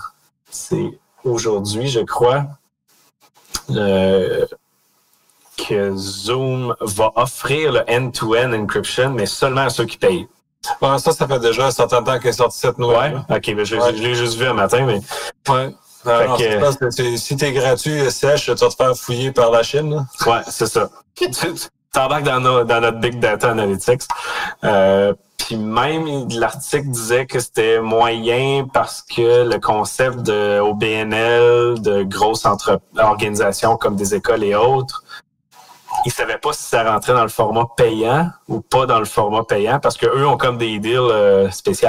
c'est 0.50 0.98
aujourd'hui, 1.24 1.88
je 1.88 2.00
crois, 2.00 2.46
euh, 3.70 4.46
que 5.56 5.94
Zoom 5.96 6.74
va 6.80 7.12
offrir 7.16 7.72
le 7.72 7.80
end-to-end 7.88 8.52
encryption, 8.52 9.10
mais 9.10 9.26
seulement 9.26 9.62
à 9.62 9.70
ceux 9.70 9.84
qui 9.84 9.98
payent. 9.98 10.26
ça, 10.80 10.98
ça 10.98 11.26
fait 11.26 11.38
déjà 11.38 11.66
un 11.66 11.70
certain 11.70 12.02
temps 12.02 12.18
qu'est 12.18 12.32
sorti 12.32 12.58
cette 12.58 12.78
nouvelle. 12.78 13.22
Ouais, 13.28 13.36
ok, 13.36 13.52
mais 13.56 13.64
je, 13.64 13.76
l'ai 13.92 14.14
juste 14.14 14.36
vu 14.36 14.46
un 14.46 14.54
matin, 14.54 14.86
mais. 14.86 15.00
Ouais. 15.48 17.16
si 17.16 17.36
t'es 17.36 17.52
gratuit 17.52 17.92
et 17.92 18.10
sèche, 18.10 18.44
tu 18.44 18.50
vas 18.52 18.56
te 18.56 18.74
faire 18.74 18.96
fouiller 18.96 19.32
par 19.32 19.50
la 19.50 19.62
Chine. 19.62 20.06
Ouais, 20.26 20.40
c'est 20.48 20.66
ça. 20.66 20.88
tu 21.14 21.26
t'embarques 21.92 22.24
dans, 22.24 22.64
dans 22.64 22.80
notre 22.80 22.98
big 22.98 23.18
data 23.18 23.50
analytics. 23.50 24.02
Euh, 24.64 25.12
puis 25.44 25.56
même 25.56 26.28
l'article 26.28 26.88
disait 26.88 27.26
que 27.26 27.40
c'était 27.40 27.80
moyen 27.80 28.66
parce 28.72 29.02
que 29.02 29.48
le 29.48 29.58
concept 29.58 30.18
de 30.18 30.60
OBNL, 30.60 31.80
de 31.80 32.02
grosses 32.02 32.46
organisations 32.96 33.76
comme 33.76 33.96
des 33.96 34.14
écoles 34.14 34.44
et 34.44 34.54
autres, 34.54 35.02
ils 36.04 36.12
savaient 36.12 36.38
pas 36.38 36.52
si 36.52 36.62
ça 36.64 36.90
rentrait 36.90 37.14
dans 37.14 37.22
le 37.22 37.28
format 37.28 37.66
payant 37.76 38.30
ou 38.48 38.60
pas 38.60 38.86
dans 38.86 38.98
le 38.98 39.04
format 39.04 39.44
payant 39.44 39.80
parce 39.80 39.96
que 39.96 40.06
eux 40.06 40.26
ont 40.26 40.36
comme 40.36 40.58
des 40.58 40.78
deals 40.78 40.98
euh, 40.98 41.50
spéciaux 41.50 41.88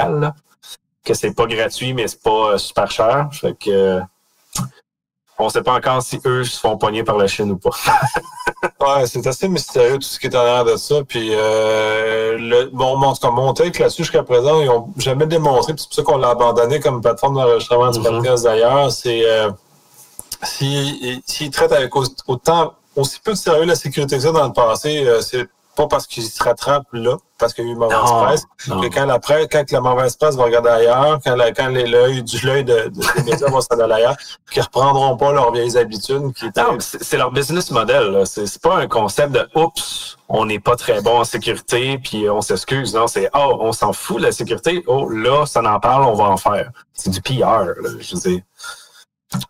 que 1.04 1.14
c'est 1.14 1.34
pas 1.34 1.46
gratuit 1.46 1.94
mais 1.94 2.08
c'est 2.08 2.22
pas 2.22 2.52
euh, 2.52 2.58
super 2.58 2.90
cher. 2.90 3.28
Fait 3.32 3.56
que 3.58 4.00
on 5.38 5.48
sait 5.48 5.62
pas 5.62 5.74
encore 5.74 6.02
si 6.02 6.20
eux 6.24 6.44
se 6.44 6.58
font 6.58 6.76
pogner 6.76 7.02
par 7.02 7.16
la 7.16 7.26
Chine 7.26 7.50
ou 7.50 7.56
pas. 7.56 7.70
ouais, 8.80 9.06
c'est 9.06 9.26
assez 9.26 9.48
mystérieux 9.48 9.94
tout 9.94 10.02
ce 10.02 10.18
qui 10.18 10.26
est 10.26 10.36
en 10.36 10.44
l'air 10.44 10.64
de 10.64 10.76
ça. 10.76 11.02
Puis, 11.06 11.30
euh, 11.32 12.36
le, 12.38 12.70
bon, 12.72 12.96
mon 12.96 13.54
take 13.54 13.82
là-dessus 13.82 14.02
jusqu'à 14.02 14.22
présent, 14.22 14.60
ils 14.60 14.66
n'ont 14.66 14.88
jamais 14.96 15.26
démontré, 15.26 15.74
c'est 15.76 15.86
pour 15.86 15.94
ça 15.94 16.02
qu'on 16.02 16.18
l'a 16.18 16.30
abandonné 16.30 16.80
comme 16.80 17.00
plateforme 17.00 17.34
d'enregistrement 17.34 17.90
du 17.90 17.98
mm-hmm. 17.98 18.02
podcast 18.02 18.44
d'ailleurs, 18.44 18.92
c'est 18.92 19.22
euh, 19.24 19.50
s'ils 20.44 21.50
traitent 21.50 21.72
avec 21.72 21.94
autant, 21.96 22.74
aussi 22.96 23.18
peu 23.20 23.32
de 23.32 23.36
sérieux 23.36 23.64
la 23.64 23.74
sécurité 23.74 24.16
que 24.16 24.22
ça 24.22 24.32
dans 24.32 24.46
le 24.46 24.52
passé, 24.52 25.06
euh, 25.06 25.20
c'est 25.20 25.48
pas 25.76 25.86
parce 25.86 26.06
qu'ils 26.06 26.24
se 26.24 26.42
rattrapent 26.42 26.92
là, 26.92 27.16
parce 27.38 27.54
qu'il 27.54 27.66
y 27.66 27.68
a 27.68 27.72
eu 27.72 27.76
mauvaise 27.76 27.98
presse, 27.98 28.44
mais 28.80 28.90
quand 28.90 29.06
la 29.06 29.18
presse, 29.18 29.46
quand 29.50 29.70
la 29.70 29.80
mauvaise 29.80 30.16
presse 30.16 30.36
va 30.36 30.44
regarder 30.44 30.68
ailleurs, 30.68 31.18
quand, 31.24 31.36
quand 31.56 31.68
l'œil 31.68 32.22
du 32.22 32.46
l'œil 32.46 32.64
de, 32.64 32.88
des 32.88 33.22
médias 33.30 33.48
va 33.48 33.60
s'en 33.60 33.80
aller 33.80 33.94
ailleurs, 33.94 34.16
qu'ils 34.50 34.62
reprendront 34.62 35.16
pas 35.16 35.32
leurs 35.32 35.52
vieilles 35.52 35.76
habitudes. 35.76 36.32
Qui 36.34 36.46
Non, 36.56 36.76
c'est 36.78 37.16
leur 37.16 37.32
business 37.32 37.70
model. 37.70 38.22
C'est 38.26 38.60
pas 38.60 38.76
un 38.76 38.86
concept 38.86 39.32
de 39.32 39.48
oups, 39.54 40.18
on 40.28 40.46
n'est 40.46 40.60
pas 40.60 40.76
très 40.76 41.00
bon 41.00 41.20
en 41.20 41.24
sécurité, 41.24 41.98
puis 41.98 42.28
on 42.28 42.42
s'excuse. 42.42 42.94
Non, 42.94 43.06
c'est 43.06 43.30
oh, 43.34 43.56
on 43.60 43.72
s'en 43.72 43.92
fout 43.92 44.18
de 44.18 44.26
la 44.26 44.32
sécurité. 44.32 44.84
Oh, 44.86 45.08
là, 45.08 45.46
ça 45.46 45.62
en 45.62 45.80
parle, 45.80 46.04
on 46.04 46.14
va 46.14 46.24
en 46.24 46.36
faire. 46.36 46.70
C'est 46.92 47.10
du 47.10 47.20
PR, 47.20 47.64
là, 47.64 47.90
je 47.98 48.16
sais. 48.16 48.44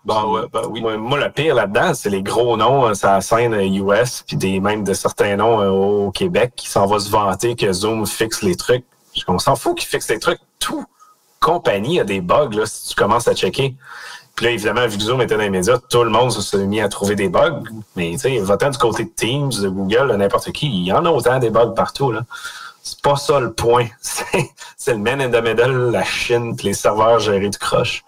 Ben 0.04 0.24
ouais, 0.26 0.42
ben 0.52 0.62
oui. 0.68 0.80
Moi, 0.80 1.18
le 1.18 1.30
pire 1.30 1.54
là-dedans, 1.54 1.94
c'est 1.94 2.10
les 2.10 2.22
gros 2.22 2.56
noms, 2.56 2.92
ça 2.94 3.20
scène 3.20 3.54
US, 3.54 4.24
puis 4.26 4.36
des 4.36 4.60
même 4.60 4.84
de 4.84 4.94
certains 4.94 5.36
noms 5.36 5.60
euh, 5.60 5.70
au 5.70 6.10
Québec 6.10 6.52
qui 6.56 6.68
s'en 6.68 6.86
va 6.86 6.98
se 6.98 7.10
vanter 7.10 7.54
que 7.54 7.72
Zoom 7.72 8.06
fixe 8.06 8.42
les 8.42 8.56
trucs. 8.56 8.84
On 9.28 9.38
s'en 9.38 9.56
fout 9.56 9.76
qu'ils 9.76 9.88
fixent 9.88 10.08
les 10.08 10.18
trucs. 10.18 10.40
Tout 10.58 10.84
compagnie 11.40 12.00
a 12.00 12.04
des 12.04 12.20
bugs 12.20 12.50
là, 12.52 12.66
si 12.66 12.88
tu 12.88 12.94
commences 12.94 13.28
à 13.28 13.34
checker. 13.34 13.76
Puis 14.34 14.46
là, 14.46 14.52
évidemment, 14.52 14.86
vu 14.86 14.96
que 14.96 15.02
Zoom 15.02 15.20
était 15.20 15.34
dans 15.36 15.42
les 15.42 15.50
médias, 15.50 15.78
tout 15.90 16.04
le 16.04 16.10
monde 16.10 16.32
s'est 16.32 16.66
mis 16.66 16.80
à 16.80 16.88
trouver 16.88 17.14
des 17.14 17.28
bugs. 17.28 17.62
Mais 17.96 18.12
tu 18.12 18.18
sais, 18.18 18.38
votant 18.38 18.70
du 18.70 18.78
côté 18.78 19.04
de 19.04 19.10
Teams, 19.10 19.50
de 19.50 19.68
Google, 19.68 20.14
n'importe 20.16 20.50
qui, 20.52 20.68
il 20.68 20.84
y 20.86 20.92
en 20.92 21.04
a 21.04 21.10
autant 21.10 21.38
des 21.38 21.50
bugs 21.50 21.74
partout. 21.76 22.12
Là. 22.12 22.22
C'est 22.82 23.00
pas 23.00 23.16
ça 23.16 23.38
le 23.38 23.52
point. 23.52 23.86
C'est 24.76 24.92
le 24.92 24.98
man 24.98 25.20
in 25.20 25.30
the 25.30 25.44
middle, 25.44 25.90
la 25.90 26.04
Chine, 26.04 26.56
puis 26.56 26.68
les 26.68 26.74
serveurs 26.74 27.20
gérés 27.20 27.50
du 27.50 27.58
croche. 27.58 28.04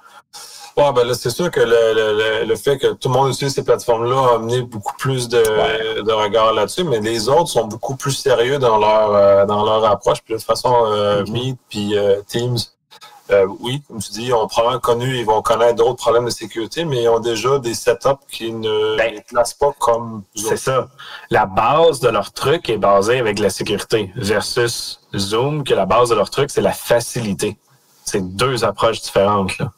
Ouais, 0.77 0.93
ben 0.93 1.05
là, 1.05 1.15
c'est 1.15 1.31
sûr 1.31 1.53
que 1.53 1.61
le, 1.61 1.95
le, 1.95 2.45
le, 2.47 2.57
fait 2.57 2.79
que 2.79 2.89
tout 2.95 3.09
le 3.09 3.15
monde 3.15 3.33
utilise 3.33 3.55
ces 3.55 3.63
plateformes-là 3.63 4.33
a 4.33 4.35
amené 4.35 4.63
beaucoup 4.63 4.95
plus 4.97 5.29
de, 5.29 6.03
de 6.03 6.13
regard 6.13 6.53
là-dessus, 6.53 6.83
mais 6.83 6.99
les 6.99 7.29
autres 7.29 7.49
sont 7.49 7.67
beaucoup 7.67 7.95
plus 7.95 8.13
sérieux 8.13 8.59
dans 8.59 8.79
leur 8.79 9.15
euh, 9.15 9.47
dans 9.47 9.65
leur 9.65 9.85
approche. 9.85 10.21
Puis 10.23 10.35
de 10.35 10.39
toute 10.39 10.47
façon, 10.47 10.75
euh, 10.87 11.23
mm-hmm. 11.23 11.31
Meet 11.31 11.59
puis 11.69 11.97
euh, 11.97 12.21
Teams, 12.27 12.59
oui, 13.61 13.83
comme 13.87 14.01
tu 14.03 14.13
dis, 14.13 14.33
ont 14.33 14.49
probablement 14.49 14.81
connu, 14.81 15.17
ils 15.17 15.25
vont 15.25 15.43
connaître 15.43 15.77
d'autres 15.77 15.95
problèmes 15.95 16.25
de 16.25 16.31
sécurité, 16.31 16.85
mais 16.85 17.05
ils 17.05 17.09
ont 17.09 17.21
déjà 17.21 17.59
des 17.61 17.75
setups 17.75 18.27
qui 18.31 18.53
ne 18.53 18.97
ben, 18.97 19.15
les 19.15 19.23
placent 19.23 19.55
pas 19.55 19.73
comme 19.79 20.25
C'est 20.35 20.57
ça. 20.57 20.89
La 21.31 21.47
base 21.47 22.01
de 22.01 22.09
leur 22.09 22.33
truc 22.33 22.69
est 22.69 22.79
basée 22.79 23.21
avec 23.21 23.39
la 23.39 23.49
sécurité 23.49 24.11
versus 24.17 25.01
Zoom, 25.17 25.63
que 25.63 25.73
la 25.73 25.87
base 25.87 26.11
de 26.11 26.17
leur 26.17 26.31
truc, 26.31 26.51
c'est 26.51 26.61
la 26.61 26.73
facilité. 26.73 27.57
C'est 28.05 28.37
deux 28.37 28.65
approches 28.65 29.01
différentes. 29.01 29.57
Là. 29.59 29.71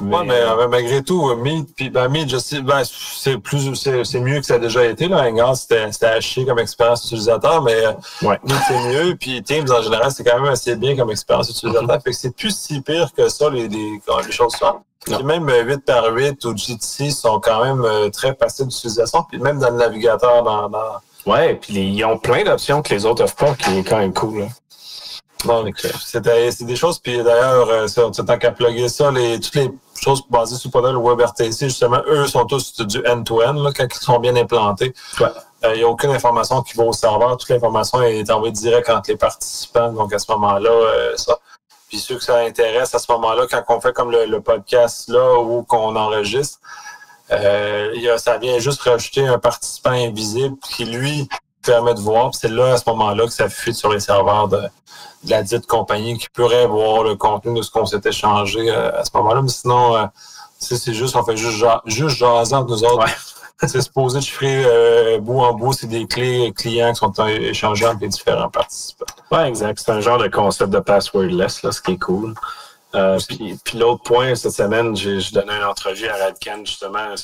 Mais, 0.00 0.16
ouais, 0.16 0.24
mais 0.24 0.40
euh, 0.40 0.68
malgré 0.68 1.02
tout, 1.02 1.28
euh, 1.28 1.62
puis 1.76 1.90
ben, 1.90 2.10
je 2.26 2.38
sais, 2.38 2.62
ben, 2.62 2.82
c'est 2.84 3.36
plus, 3.36 3.74
c'est 3.74 4.20
mieux 4.20 4.40
que 4.40 4.46
ça 4.46 4.54
a 4.54 4.58
déjà 4.58 4.86
été. 4.86 5.06
Là. 5.06 5.24
Hangout, 5.24 5.54
c'était 5.54 6.06
à 6.06 6.20
chier 6.20 6.46
comme 6.46 6.58
expérience 6.58 7.04
utilisateur, 7.04 7.60
mais 7.62 7.84
euh, 7.84 7.92
ouais. 8.22 8.40
C'est 8.68 8.88
mieux. 8.88 9.16
Puis 9.16 9.42
Teams, 9.42 9.70
en 9.70 9.82
général, 9.82 10.10
c'est 10.10 10.24
quand 10.24 10.40
même 10.40 10.50
assez 10.50 10.76
bien 10.76 10.96
comme 10.96 11.10
expérience 11.10 11.50
utilisateur. 11.50 11.98
Mm-hmm. 11.98 12.02
Fait 12.02 12.10
que 12.10 12.16
c'est 12.16 12.34
plus 12.34 12.56
si 12.56 12.80
pire 12.80 13.12
que 13.14 13.28
ça, 13.28 13.50
les, 13.50 13.68
les, 13.68 14.00
les 14.26 14.32
choses 14.32 14.54
sont. 14.54 14.80
Puis 15.04 15.22
même 15.24 15.50
8 15.50 15.84
par 15.84 16.10
8 16.14 16.42
ou 16.46 16.56
GTC 16.56 17.10
sont 17.10 17.40
quand 17.40 17.62
même 17.64 18.10
très 18.12 18.34
faciles 18.34 18.68
d'utilisation. 18.68 19.24
Puis 19.28 19.38
même 19.38 19.58
dans 19.58 19.70
le 19.70 19.76
navigateur, 19.76 20.42
dans. 20.42 20.70
dans... 20.70 21.00
Ouais, 21.26 21.54
puis 21.54 21.74
ils 21.74 22.04
ont 22.04 22.18
plein 22.18 22.44
d'options 22.44 22.82
que 22.82 22.94
les 22.94 23.04
autres 23.04 23.24
offrent 23.24 23.36
pas, 23.36 23.54
qui 23.54 23.78
est 23.78 23.84
quand 23.84 23.98
même 23.98 24.14
cool. 24.14 24.40
Là. 24.40 24.46
C'est 26.04 26.64
des 26.64 26.76
choses. 26.76 26.98
Puis 26.98 27.22
d'ailleurs, 27.22 27.68
euh, 27.68 27.86
tant 27.86 28.38
qu'à 28.38 28.52
plugger 28.52 28.88
ça, 28.88 29.10
les, 29.10 29.40
toutes 29.40 29.54
les 29.54 29.70
choses 30.00 30.22
basées 30.28 30.56
sur 30.56 30.70
le 30.80 30.98
WebRTC, 30.98 31.68
justement, 31.68 32.02
eux 32.06 32.26
sont 32.26 32.44
tous 32.44 32.80
du 32.80 33.06
end-to-end, 33.06 33.72
quand 33.76 33.86
ils 33.90 34.04
sont 34.04 34.18
bien 34.18 34.36
implantés. 34.36 34.92
Il 35.64 35.72
n'y 35.74 35.82
euh, 35.82 35.86
a 35.86 35.90
aucune 35.90 36.10
information 36.10 36.62
qui 36.62 36.76
va 36.76 36.84
au 36.84 36.92
serveur. 36.92 37.36
Toute 37.36 37.48
l'information 37.48 38.02
est 38.02 38.28
envoyée 38.30 38.52
direct 38.52 38.90
entre 38.90 39.10
les 39.10 39.16
participants. 39.16 39.92
Donc, 39.92 40.12
à 40.12 40.18
ce 40.18 40.30
moment-là, 40.32 40.70
euh, 40.70 41.16
ça. 41.16 41.38
Puis 41.88 41.98
ceux 41.98 42.16
que 42.16 42.24
ça 42.24 42.38
intéresse, 42.38 42.94
à 42.94 42.98
ce 42.98 43.10
moment-là, 43.12 43.46
quand 43.50 43.62
on 43.68 43.80
fait 43.80 43.92
comme 43.92 44.10
le, 44.10 44.40
podcast 44.40 45.08
là 45.08 45.38
ou 45.38 45.62
qu'on 45.62 45.94
enregistre, 45.94 46.58
euh, 47.30 48.18
ça 48.18 48.38
vient 48.38 48.58
juste 48.58 48.80
rajouter 48.82 49.26
un 49.26 49.38
participant 49.38 49.90
invisible 49.90 50.56
qui, 50.70 50.86
lui, 50.86 51.28
permet 51.62 51.94
de 51.94 52.00
voir. 52.00 52.34
C'est 52.34 52.48
là, 52.48 52.74
à 52.74 52.76
ce 52.76 52.88
moment-là, 52.88 53.26
que 53.26 53.32
ça 53.32 53.48
fuit 53.48 53.74
sur 53.74 53.90
les 53.90 54.00
serveurs 54.00 54.48
de, 54.48 54.60
de 55.24 55.30
la 55.30 55.42
dite 55.42 55.66
compagnie 55.66 56.18
qui 56.18 56.28
pourrait 56.28 56.66
voir 56.66 57.04
le 57.04 57.16
contenu 57.16 57.58
de 57.58 57.62
ce 57.62 57.70
qu'on 57.70 57.86
s'est 57.86 58.00
échangé 58.04 58.70
euh, 58.70 58.98
à 58.98 59.04
ce 59.04 59.10
moment-là. 59.14 59.42
Mais 59.42 59.48
sinon, 59.48 59.96
euh, 59.96 60.06
c'est 60.58 60.94
juste, 60.94 61.16
on 61.16 61.24
fait 61.24 61.36
juste, 61.36 61.64
juste 61.86 62.16
jaser 62.16 62.54
entre 62.54 62.70
nous 62.70 62.84
autres. 62.84 63.06
c'est 63.60 63.80
supposé 63.80 64.20
chiffrer 64.20 64.64
euh, 64.64 65.18
bout 65.18 65.40
en 65.40 65.54
bout, 65.54 65.72
c'est 65.72 65.86
des 65.86 66.06
clés 66.06 66.52
clients 66.56 66.92
qui 66.92 66.98
sont 66.98 67.12
échangées 67.26 67.86
entre 67.86 68.00
les 68.00 68.08
différents 68.08 68.50
participants. 68.50 69.06
Oui, 69.30 69.40
exact. 69.40 69.80
C'est 69.84 69.92
un 69.92 70.00
genre 70.00 70.18
de 70.18 70.28
concept 70.28 70.70
de 70.70 70.80
passwordless, 70.80 71.62
là, 71.62 71.72
ce 71.72 71.80
qui 71.80 71.92
est 71.92 71.98
cool. 71.98 72.34
puis, 73.28 73.58
puis 73.64 73.78
l'autre 73.78 74.02
point, 74.02 74.34
cette 74.34 74.52
semaine, 74.52 74.96
j'ai 74.96 75.18
donné 75.32 75.54
une 75.54 75.64
entrevue 75.64 76.08
à 76.08 76.16
Radcan, 76.16 76.64
justement, 76.64 77.14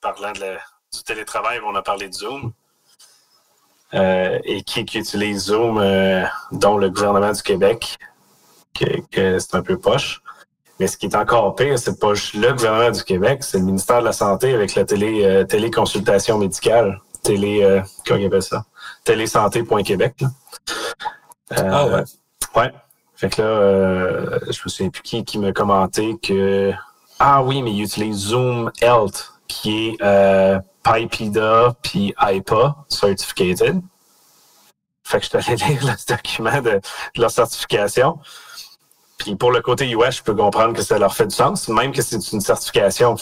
parlant 0.00 0.32
de 0.32 0.56
du 0.96 1.02
télétravail, 1.02 1.60
on 1.66 1.74
a 1.74 1.82
parlé 1.82 2.08
de 2.08 2.14
Zoom. 2.14 2.52
Euh, 3.94 4.38
et 4.44 4.62
qui, 4.62 4.84
qui 4.84 4.98
utilise 4.98 5.44
Zoom, 5.46 5.78
euh, 5.78 6.24
dont 6.50 6.76
le 6.76 6.90
gouvernement 6.90 7.30
du 7.30 7.42
Québec, 7.42 7.98
que, 8.74 9.38
c'est 9.38 9.54
un 9.54 9.62
peu 9.62 9.78
poche. 9.78 10.20
Mais 10.78 10.86
ce 10.86 10.96
qui 10.98 11.06
est 11.06 11.14
encore 11.14 11.54
pire, 11.54 11.78
c'est 11.78 11.98
pas 11.98 12.14
juste 12.14 12.34
le 12.34 12.52
gouvernement 12.52 12.90
du 12.90 13.02
Québec, 13.02 13.42
c'est 13.42 13.58
le 13.58 13.64
ministère 13.64 14.00
de 14.00 14.06
la 14.06 14.12
Santé 14.12 14.52
avec 14.52 14.74
la 14.74 14.84
télé 14.84 15.24
euh, 15.24 15.44
téléconsultation 15.44 16.36
médicale, 16.36 17.00
télé 17.22 17.82
comment 18.06 18.20
il 18.20 18.26
appelle 18.26 18.42
ça, 18.42 18.64
télésanté.québec. 19.04 20.22
ah 21.50 21.86
ouais. 21.86 22.04
Ouais. 22.54 22.72
Fait 23.14 23.30
que 23.30 23.40
là, 23.40 24.38
je 24.50 24.60
me 24.64 24.68
souviens 24.68 24.90
plus 24.90 25.02
qui 25.02 25.24
qui 25.24 25.38
m'a 25.38 25.52
commenté 25.52 26.16
que 26.22 26.72
ah 27.18 27.42
oui, 27.42 27.62
mais 27.62 27.72
il 27.72 27.82
utilise 27.82 28.16
Zoom 28.16 28.70
Health, 28.82 29.32
qui 29.48 29.88
est 29.88 30.60
PyPida 30.86 31.74
puis 31.82 32.14
IPA 32.20 32.76
certificated. 32.88 33.80
Fait 35.04 35.18
que 35.18 35.24
je 35.24 35.40
suis 35.40 35.52
allé 35.52 35.56
lire 35.74 35.86
le 35.86 36.14
document 36.14 36.60
de, 36.60 36.80
leur 37.16 37.30
certification. 37.30 38.18
Puis 39.18 39.34
pour 39.34 39.50
le 39.50 39.60
côté 39.60 39.88
US, 39.90 40.16
je 40.16 40.22
peux 40.22 40.34
comprendre 40.34 40.74
que 40.74 40.82
ça 40.82 40.98
leur 40.98 41.14
fait 41.14 41.26
du 41.26 41.34
sens, 41.34 41.68
même 41.68 41.92
que 41.92 42.02
c'est 42.02 42.32
une 42.32 42.40
certification. 42.40 43.16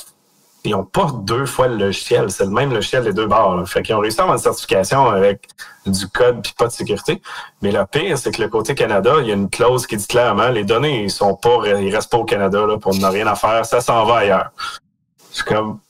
Ils 0.64 0.72
n'ont 0.72 0.84
pas 0.84 1.10
deux 1.12 1.44
fois 1.44 1.68
le 1.68 1.76
logiciel, 1.76 2.30
c'est 2.30 2.44
le 2.44 2.50
même 2.50 2.72
logiciel 2.72 3.04
des 3.04 3.12
deux 3.12 3.26
bords. 3.26 3.68
Fait 3.68 3.82
qu'ils 3.82 3.94
ont 3.94 4.00
réussi 4.00 4.18
à 4.18 4.22
avoir 4.22 4.36
une 4.36 4.42
certification 4.42 5.08
avec 5.08 5.46
du 5.84 6.08
code 6.08 6.42
puis 6.42 6.54
pas 6.56 6.66
de 6.66 6.72
sécurité. 6.72 7.20
Mais 7.60 7.70
le 7.70 7.84
pire, 7.84 8.16
c'est 8.16 8.32
que 8.32 8.40
le 8.40 8.48
côté 8.48 8.74
Canada, 8.74 9.16
il 9.20 9.26
y 9.26 9.30
a 9.30 9.34
une 9.34 9.50
clause 9.50 9.86
qui 9.86 9.98
dit 9.98 10.06
clairement 10.06 10.48
les 10.48 10.64
données, 10.64 11.04
ils 11.04 11.10
sont 11.10 11.36
pas, 11.36 11.58
ils 11.66 11.94
restent 11.94 12.10
pas 12.10 12.18
au 12.18 12.24
Canada 12.24 12.66
là, 12.66 12.78
pour 12.78 12.94
n'a 12.94 13.10
rien 13.10 13.26
à 13.26 13.34
faire, 13.34 13.64
ça 13.66 13.82
s'en 13.82 14.06
va 14.06 14.16
ailleurs. 14.16 14.52
C'est 15.30 15.44
comme 15.44 15.80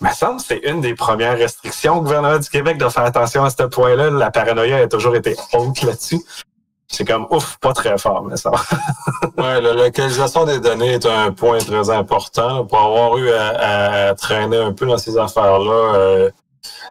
me 0.00 0.10
semble 0.10 0.40
c'est 0.40 0.60
une 0.64 0.80
des 0.80 0.94
premières 0.94 1.36
restrictions 1.36 1.98
au 1.98 2.02
gouvernement 2.02 2.38
du 2.38 2.48
Québec 2.48 2.78
de 2.78 2.88
faire 2.88 3.04
attention 3.04 3.44
à 3.44 3.50
ce 3.50 3.64
point-là. 3.64 4.10
La 4.10 4.30
paranoïa 4.30 4.78
a 4.78 4.86
toujours 4.86 5.16
été 5.16 5.36
haute 5.52 5.82
là-dessus. 5.82 6.20
C'est 6.90 7.04
comme 7.04 7.26
ouf, 7.30 7.58
pas 7.60 7.74
très 7.74 7.98
fort, 7.98 8.24
mais 8.24 8.36
ça. 8.38 8.50
ouais, 9.36 9.60
la 9.60 9.74
localisation 9.74 10.44
des 10.44 10.58
données 10.58 10.94
est 10.94 11.06
un 11.06 11.32
point 11.32 11.58
très 11.58 11.90
important. 11.90 12.64
Pour 12.64 12.78
avoir 12.80 13.18
eu 13.18 13.30
à, 13.30 14.14
traîner 14.14 14.56
un 14.56 14.72
peu 14.72 14.86
dans 14.86 14.96
ces 14.96 15.18
affaires-là, 15.18 15.94
euh, 15.96 16.30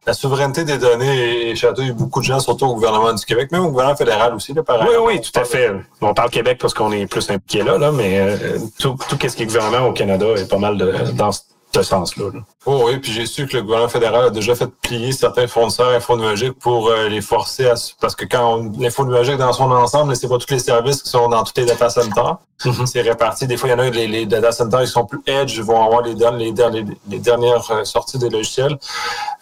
la 0.06 0.14
souveraineté 0.14 0.64
des 0.64 0.78
données 0.78 1.56
chatouille 1.56 1.92
beaucoup 1.92 2.20
de 2.20 2.26
gens, 2.26 2.40
surtout 2.40 2.66
au 2.66 2.76
gouvernement 2.76 3.12
du 3.14 3.26
Québec, 3.26 3.52
même 3.52 3.66
au 3.66 3.72
gouvernement 3.72 3.98
fédéral 3.98 4.36
aussi, 4.36 4.54
là, 4.54 4.62
Oui, 4.82 4.96
oui, 5.02 5.22
tout 5.22 5.38
à 5.38 5.44
fait. 5.44 5.72
On 6.00 6.14
parle 6.14 6.30
Québec 6.30 6.60
parce 6.62 6.74
qu'on 6.74 6.92
est 6.92 7.08
plus 7.08 7.30
impliqué 7.30 7.64
là, 7.64 7.78
là 7.78 7.92
mais 7.92 8.20
euh, 8.20 8.60
tout, 8.80 8.98
tout 9.10 9.18
ce 9.22 9.36
qui 9.36 9.44
est 9.44 9.46
gouvernement 9.48 9.88
au 9.88 9.94
Canada 9.94 10.28
est 10.38 10.50
pas 10.50 10.60
mal 10.60 10.78
de, 10.78 10.94
dans 11.14 11.32
ce 11.84 11.90
sens-là. 11.90 12.26
Oh 12.66 12.84
oui, 12.86 12.98
puis 12.98 13.12
j'ai 13.12 13.26
su 13.26 13.48
que 13.48 13.58
le 13.58 13.64
gouvernement 13.64 13.90
fédéral 13.90 14.26
a 14.26 14.30
déjà 14.30 14.56
fait 14.56 14.70
plier 14.82 15.12
certains 15.12 15.48
fournisseurs 15.48 15.90
infonuagiques 15.90 16.58
pour 16.60 16.90
euh, 16.90 17.08
les 17.08 17.22
forcer 17.22 17.68
à... 17.68 17.76
Parce 18.02 18.16
que 18.16 18.26
quand 18.26 18.72
l'info 18.80 19.06
numérique 19.06 19.38
dans 19.38 19.54
son 19.54 19.72
ensemble, 19.72 20.16
c'est 20.16 20.28
pas 20.28 20.38
tous 20.38 20.52
les 20.52 20.60
services 20.60 21.04
qui 21.04 21.10
sont 21.10 21.30
dans 21.30 21.44
tous 21.44 21.54
les 21.58 21.66
data 21.66 21.90
centers. 21.90 22.38
Mm-hmm. 22.64 22.86
C'est 22.86 23.02
réparti. 23.02 23.48
Des 23.48 23.58
fois, 23.58 23.70
il 23.70 23.72
y 23.74 23.76
en 23.76 23.80
a 23.80 23.90
les, 23.90 24.08
les 24.08 24.26
data 24.26 24.52
centers 24.52 24.82
qui 24.82 24.88
sont 24.88 25.06
plus 25.06 25.22
edge, 25.28 25.60
vont 25.60 25.84
avoir 25.84 26.02
les, 26.02 26.14
les, 26.14 26.86
les, 27.08 27.20
dernières 27.20 27.70
euh, 27.72 27.84
sorties 27.84 28.18
des 28.18 28.30
logiciels. 28.30 28.78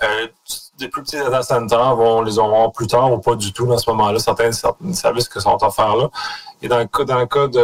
Euh, 0.03 0.27
des 0.77 0.89
plus 0.89 1.03
petits 1.03 1.17
data 1.17 1.41
centers 1.41 1.95
vont 1.95 2.21
les 2.21 2.37
auront 2.37 2.69
plus 2.69 2.87
tard 2.87 3.11
ou 3.11 3.19
pas 3.19 3.35
du 3.35 3.53
tout 3.53 3.65
dans 3.65 3.77
ce 3.77 3.89
moment-là, 3.91 4.19
certains, 4.19 4.51
services 4.51 5.29
qui 5.29 5.39
sont 5.39 5.57
offerts 5.61 5.95
là. 5.95 6.09
Et 6.61 6.67
dans 6.67 6.79
le 6.79 6.85
cas, 6.85 7.03
dans 7.05 7.19
le 7.19 7.25
cas 7.27 7.47
de 7.47 7.61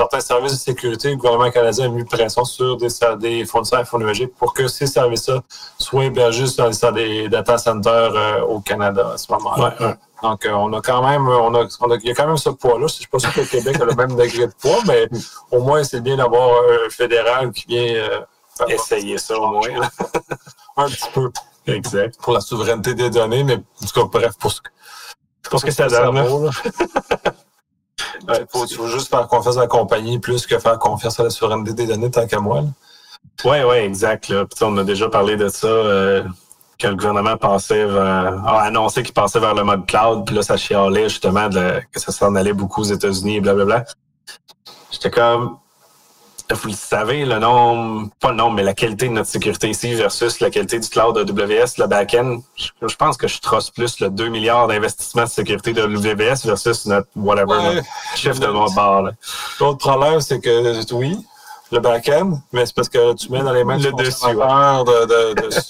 certains 0.00 0.20
services 0.20 0.52
de 0.52 0.58
sécurité, 0.58 1.10
le 1.10 1.16
gouvernement 1.16 1.50
canadien 1.50 1.86
a 1.86 1.88
mis 1.88 2.04
pression 2.04 2.44
sur 2.44 2.78
des, 2.78 2.88
des 3.18 3.44
fournisseurs 3.44 3.80
infonuagiques 3.80 4.34
pour 4.34 4.54
que 4.54 4.66
ces 4.66 4.86
services-là 4.86 5.42
soient 5.78 6.06
hébergés 6.06 6.46
sur 6.46 6.70
des 6.92 7.28
data 7.28 7.58
centers 7.58 8.14
euh, 8.14 8.40
au 8.40 8.60
Canada 8.60 9.12
à 9.14 9.18
ce 9.18 9.30
moment-là. 9.32 9.98
Donc, 10.22 10.46
euh, 10.46 10.52
on 10.52 10.72
a 10.72 10.80
quand 10.80 11.06
même, 11.06 11.28
on 11.28 11.54
a, 11.54 11.66
on 11.80 11.90
a, 11.90 11.96
il 11.96 12.08
y 12.08 12.10
a 12.10 12.14
quand 12.14 12.26
même 12.26 12.38
ce 12.38 12.48
poids-là. 12.48 12.78
Je 12.78 12.82
ne 12.84 12.88
suis 12.88 13.06
pas 13.08 13.18
sûr 13.18 13.32
que 13.32 13.40
le 13.40 13.46
Québec 13.46 13.78
a 13.80 13.84
le 13.84 13.94
même 13.94 14.16
degré 14.16 14.46
de 14.46 14.52
poids, 14.58 14.78
mais 14.86 15.06
au 15.50 15.60
moins, 15.60 15.84
c'est 15.84 16.00
bien 16.00 16.16
d'avoir 16.16 16.50
un 16.86 16.88
fédéral 16.90 17.52
qui 17.52 17.66
vient 17.68 17.94
euh, 17.94 18.20
essayer 18.68 19.18
ça 19.18 19.38
au 19.38 19.48
moins. 19.48 19.68
un 20.78 20.86
petit 20.86 21.10
peu. 21.12 21.30
exact. 21.66 22.18
Pour 22.22 22.32
la 22.32 22.40
souveraineté 22.40 22.94
des 22.94 23.10
données, 23.10 23.44
mais 23.44 23.56
en 23.56 23.86
tout 23.86 24.00
cas, 24.00 24.18
bref, 24.18 24.32
pour 24.38 24.50
ce, 24.50 24.60
pour 25.42 25.60
ce 25.60 25.66
que 25.66 25.72
ça 25.72 25.88
donne. 25.88 26.50
ouais, 28.28 28.46
faut, 28.50 28.86
juste 28.86 29.08
faire 29.08 29.26
confiance 29.28 29.56
à 29.56 29.60
la 29.60 29.66
compagnie 29.66 30.18
plus 30.18 30.46
que 30.46 30.58
faire 30.58 30.78
confiance 30.78 31.18
à 31.20 31.24
la 31.24 31.30
souveraineté 31.30 31.72
des 31.72 31.86
données 31.86 32.10
tant 32.10 32.26
qu'à 32.26 32.40
moi. 32.40 32.64
Oui, 33.44 33.58
oui, 33.66 33.76
exact. 33.76 34.28
Là. 34.28 34.44
Puis, 34.44 34.64
on 34.64 34.76
a 34.76 34.84
déjà 34.84 35.08
parlé 35.08 35.36
de 35.36 35.48
ça. 35.48 35.66
Euh, 35.66 36.22
que 36.80 36.88
le 36.88 36.96
gouvernement 36.96 37.36
pensait 37.36 37.82
a 37.82 38.60
annoncé 38.62 39.02
qu'il 39.02 39.12
passait 39.12 39.38
vers 39.38 39.54
le 39.54 39.64
mode 39.64 39.86
cloud, 39.86 40.24
puis 40.24 40.34
là, 40.34 40.42
ça 40.42 40.56
chialait 40.56 41.10
justement 41.10 41.48
que 41.50 42.00
ça 42.00 42.10
s'en 42.10 42.34
allait 42.34 42.54
beaucoup 42.54 42.80
aux 42.80 42.84
États-Unis 42.84 43.40
blablabla. 43.40 43.84
J'étais 44.90 45.10
comme, 45.10 45.58
vous 46.54 46.68
le 46.68 46.74
savez, 46.74 47.24
le 47.24 47.38
nombre, 47.38 48.08
pas 48.20 48.30
le 48.30 48.36
nombre, 48.36 48.52
mais 48.56 48.62
la 48.62 48.74
qualité 48.74 49.08
de 49.08 49.12
notre 49.12 49.28
sécurité 49.28 49.68
ici 49.70 49.94
versus 49.94 50.40
la 50.40 50.50
qualité 50.50 50.78
du 50.78 50.88
cloud 50.88 51.16
AWS, 51.16 51.78
le 51.78 51.86
back-end, 51.86 52.38
je, 52.56 52.96
pense 52.96 53.16
que 53.16 53.28
je 53.28 53.38
trosse 53.40 53.70
plus 53.70 54.00
le 54.00 54.10
2 54.10 54.28
milliards 54.28 54.66
d'investissement 54.68 55.24
de 55.24 55.28
sécurité 55.28 55.72
de 55.72 55.82
AWS 55.82 56.46
versus 56.46 56.86
notre 56.86 57.08
whatever, 57.16 57.46
Ouais. 57.50 57.74
notre 57.76 57.88
chiffre 58.16 58.40
de 58.40 58.46
notre 58.46 58.74
barre. 58.74 59.02
là. 59.02 59.12
L'autre 59.60 59.78
problème, 59.78 60.20
c'est 60.20 60.40
que 60.40 60.94
oui, 60.94 61.18
le 61.72 61.78
back-end, 61.80 62.38
mais 62.52 62.66
c'est 62.66 62.74
parce 62.74 62.88
que 62.88 63.14
tu 63.14 63.30
mets 63.30 63.42
dans 63.42 63.52
les 63.52 63.62
mains 63.64 63.76
Le 63.78 63.92
dessus, 63.92 64.24
de, 64.26 65.06
de, 65.34 65.46
de, 65.46 65.50
se 65.50 65.64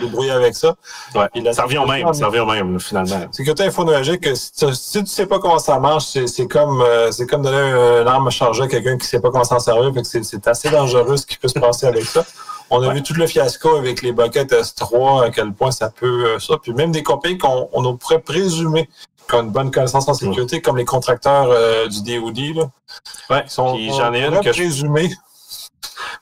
débrouiller 0.00 0.30
avec 0.32 0.54
ça. 0.54 0.74
Ouais. 1.14 1.52
Ça 1.52 1.62
revient 1.64 1.78
au 1.78 1.86
même, 1.86 2.12
ça 2.12 2.26
revient 2.26 2.40
au 2.40 2.46
même, 2.46 2.78
finalement. 2.80 3.26
Sécurité 3.32 3.64
infonologique, 3.64 4.26
si 4.36 4.52
tu, 4.52 4.74
si 4.74 5.00
tu 5.04 5.06
sais 5.10 5.26
pas 5.26 5.38
comment 5.38 5.58
ça 5.58 5.78
marche, 5.78 6.06
c'est 6.06 6.26
c'est 6.26 6.46
comme 6.46 6.82
euh, 6.82 7.10
c'est 7.12 7.26
comme 7.26 7.42
donner 7.42 7.56
un, 7.56 8.02
une 8.02 8.08
arme 8.08 8.26
à 8.26 8.30
charger 8.30 8.64
à 8.64 8.68
quelqu'un 8.68 8.98
qui 8.98 9.06
sait 9.06 9.20
pas 9.20 9.30
comment 9.30 9.44
s'en 9.44 9.58
servir. 9.60 9.92
Fait 9.94 10.02
que 10.02 10.06
c'est- 10.06 10.22
c'est 10.22 10.46
assez 10.48 10.68
dangereux 10.70 11.16
ce 11.16 11.26
qui 11.26 11.36
peut 11.38 11.48
se 11.48 11.58
passer 11.58 11.86
avec 11.86 12.04
ça. 12.04 12.24
On 12.70 12.82
a 12.82 12.88
Ouais. 12.88 12.94
vu 12.94 13.02
tout 13.02 13.14
le 13.14 13.26
fiasco 13.26 13.76
avec 13.76 14.02
les 14.02 14.12
buckets 14.12 14.52
S3, 14.52 15.24
à 15.24 15.30
quel 15.30 15.52
point 15.54 15.70
ça 15.70 15.88
peut 15.88 16.26
euh, 16.26 16.38
ça. 16.38 16.56
Puis 16.62 16.74
même 16.74 16.92
des 16.92 17.02
compagnies 17.02 17.38
qu'on 17.38 17.68
on 17.72 17.96
pourrait 17.96 18.20
présumer 18.20 18.88
qui 19.28 19.34
ont 19.34 19.42
une 19.42 19.50
bonne 19.50 19.70
connaissance 19.70 20.08
en 20.08 20.14
sécurité, 20.14 20.60
comme 20.62 20.76
les 20.78 20.84
contracteurs 20.86 21.48
euh, 21.50 21.86
du 21.86 22.02
DoD, 22.02 22.56
là, 22.56 22.70
Ouais. 23.30 23.44
qui 23.44 23.50
sont 23.54 23.74
Puis 23.74 23.90
j'en 23.94 24.12
ai 24.14 24.24
une 24.26 24.40
que 24.40 24.52
je 24.52 24.58
présumer. 24.62 25.10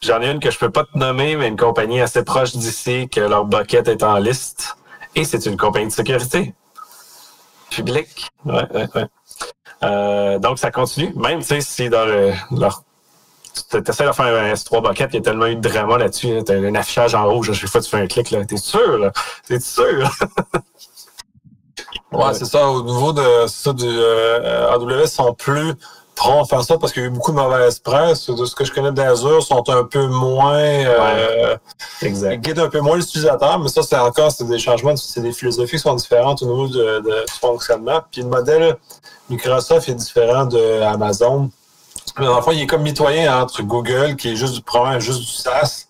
J'en 0.03 0.21
ai 0.21 0.31
une 0.31 0.41
que 0.41 0.51
je 0.51 0.59
peux 0.59 0.71
pas 0.71 0.85
te 0.85 0.97
nommer, 0.97 1.37
mais 1.37 1.49
une 1.49 1.57
compagnie 1.57 2.01
assez 2.01 2.23
proche 2.23 2.53
d'ici 2.53 3.09
que 3.09 3.21
leur 3.21 3.45
bucket 3.45 3.89
est 3.89 4.03
en 4.03 4.19
liste. 4.19 4.77
Et 5.15 5.25
c'est 5.25 5.47
une 5.47 5.57
compagnie 5.57 5.87
de 5.87 5.93
sécurité. 5.93 6.55
Publique. 7.71 8.29
Ouais, 8.45 8.67
ouais, 8.75 8.87
ouais. 8.95 9.07
Euh, 9.83 10.39
donc, 10.39 10.59
ça 10.59 10.71
continue. 10.71 11.13
Même, 11.17 11.41
tu 11.41 11.47
sais, 11.47 11.61
si 11.61 11.89
dans 11.89 12.05
le, 12.05 12.33
leur, 12.51 12.83
tu 13.71 13.77
essaies 13.79 14.07
de 14.07 14.13
faire 14.13 14.27
un 14.27 14.53
S3 14.53 14.87
bucket, 14.87 15.11
il 15.13 15.17
y 15.17 15.19
a 15.19 15.23
tellement 15.23 15.47
eu 15.47 15.57
de 15.57 15.69
drama 15.69 15.99
là-dessus. 15.99 16.39
Hein, 16.39 16.43
T'as 16.47 16.55
un 16.55 16.75
affichage 16.75 17.15
en 17.15 17.27
rouge 17.29 17.51
à 17.51 17.53
chaque 17.55 17.71
fois 17.71 17.81
que 17.81 17.87
tu 17.87 17.91
fais 17.91 18.03
un 18.03 18.07
clic. 18.07 18.31
là. 18.31 18.45
T'es 18.45 18.57
sûr, 18.57 18.99
là? 18.99 19.13
T'es 19.47 19.61
sûr? 19.61 20.11
Ouais, 22.13 22.33
c'est 22.35 22.45
ça. 22.45 22.69
Au 22.69 22.83
niveau 22.83 23.13
de 23.13 23.47
ça, 23.49 23.73
du 23.73 23.85
euh, 23.87 24.71
AWS, 24.73 25.07
sont 25.07 25.35
plus 25.35 25.75
à 26.19 26.45
faire 26.45 26.63
ça 26.63 26.79
parce 26.79 26.93
qu'il 26.93 27.03
y 27.03 27.05
a 27.05 27.09
eu 27.09 27.13
beaucoup 27.13 27.31
de 27.31 27.37
mauvaise 27.37 27.79
presse. 27.79 28.29
De 28.31 28.45
ce 28.45 28.55
que 28.55 28.65
je 28.65 28.73
connais 28.73 28.91
d'Azure, 28.93 29.43
sont 29.43 29.69
un 29.69 29.85
peu 29.85 30.07
moins 30.07 30.55
euh, 30.57 31.57
guident 32.37 32.61
un 32.61 32.69
peu 32.69 32.81
moins 32.81 32.97
l'utilisateur, 32.97 33.59
mais 33.59 33.69
ça, 33.69 33.83
c'est 33.83 33.97
encore 33.97 34.33
c'est 34.33 34.45
des 34.47 34.59
changements, 34.59 34.97
c'est 34.97 35.21
des 35.21 35.33
philosophies 35.33 35.77
qui 35.77 35.83
sont 35.83 35.95
différentes 35.95 36.43
au 36.43 36.47
niveau 36.47 36.69
de, 36.69 37.01
de- 37.01 37.25
du 37.27 37.33
fonctionnement. 37.41 38.01
Puis 38.11 38.23
le 38.23 38.29
modèle 38.29 38.77
Microsoft 39.29 39.89
est 39.89 39.95
différent 39.95 40.47
de 40.47 40.83
Amazon. 40.83 41.51
Mais 42.19 42.25
dans 42.27 42.37
le 42.37 42.43
fond, 42.43 42.53
il 42.53 42.63
est 42.63 42.67
comme 42.67 42.83
mitoyen 42.83 43.43
entre 43.43 43.63
Google, 43.63 44.17
qui 44.17 44.33
est 44.33 44.37
juste 44.37 44.55
du 44.55 44.63
probablement 44.63 45.01
juste 45.01 45.21
du 45.21 45.27
SaaS, 45.27 45.87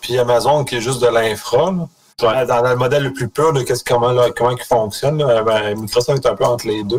puis 0.00 0.18
Amazon, 0.18 0.64
qui 0.64 0.76
est 0.76 0.80
juste 0.80 1.00
de 1.00 1.06
l'infra. 1.08 1.72
Dans 2.20 2.32
le 2.32 2.74
modèle 2.74 3.04
le 3.04 3.12
plus 3.12 3.28
pur 3.28 3.52
de 3.52 3.64
comment, 3.86 4.10
là, 4.10 4.30
comment 4.36 4.50
il 4.50 4.64
fonctionne, 4.64 5.18
là, 5.24 5.42
ben, 5.44 5.78
Microsoft 5.80 6.24
est 6.24 6.28
un 6.28 6.34
peu 6.34 6.44
entre 6.44 6.66
les 6.66 6.82
deux. 6.82 6.98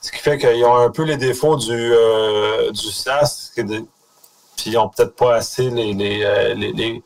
Ce 0.00 0.10
qui 0.12 0.18
fait 0.18 0.38
qu'ils 0.38 0.64
ont 0.64 0.76
un 0.76 0.90
peu 0.90 1.02
les 1.04 1.16
défauts 1.16 1.56
du, 1.56 1.70
euh, 1.72 2.70
du 2.70 2.88
de- 3.62 3.84
puis 4.56 4.70
ils 4.70 4.78
ont 4.78 4.88
peut-être 4.88 5.14
pas 5.16 5.34
assez 5.36 5.68
les, 5.70 5.92
les, 5.92 6.22
euh, 6.24 6.54
les- 6.54 6.72
les- 6.72 7.02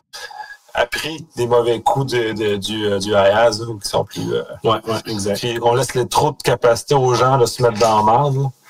appris 0.75 1.27
des 1.37 1.47
mauvais 1.49 1.81
coups 1.81 2.13
de, 2.13 2.33
de- 2.33 2.57
du, 2.57 2.87
euh, 2.87 2.99
du 3.01 3.11
IaaS, 3.11 3.59
là, 3.61 3.67
qui 3.83 3.89
sont 3.89 4.05
plus. 4.05 4.33
euh, 4.35 4.43
Ouais, 4.63 4.79
ouais, 4.87 4.99
exact. 5.07 5.39
puis 5.39 5.59
on 5.63 5.75
laisse 5.75 5.95
les, 5.95 6.07
trop 6.07 6.31
de 6.31 6.37
capacité 6.45 6.95
aux 6.95 7.15
gens 7.15 7.39
de 7.39 7.47
se 7.47 7.61
mettre 7.63 7.79
dans 7.81 8.03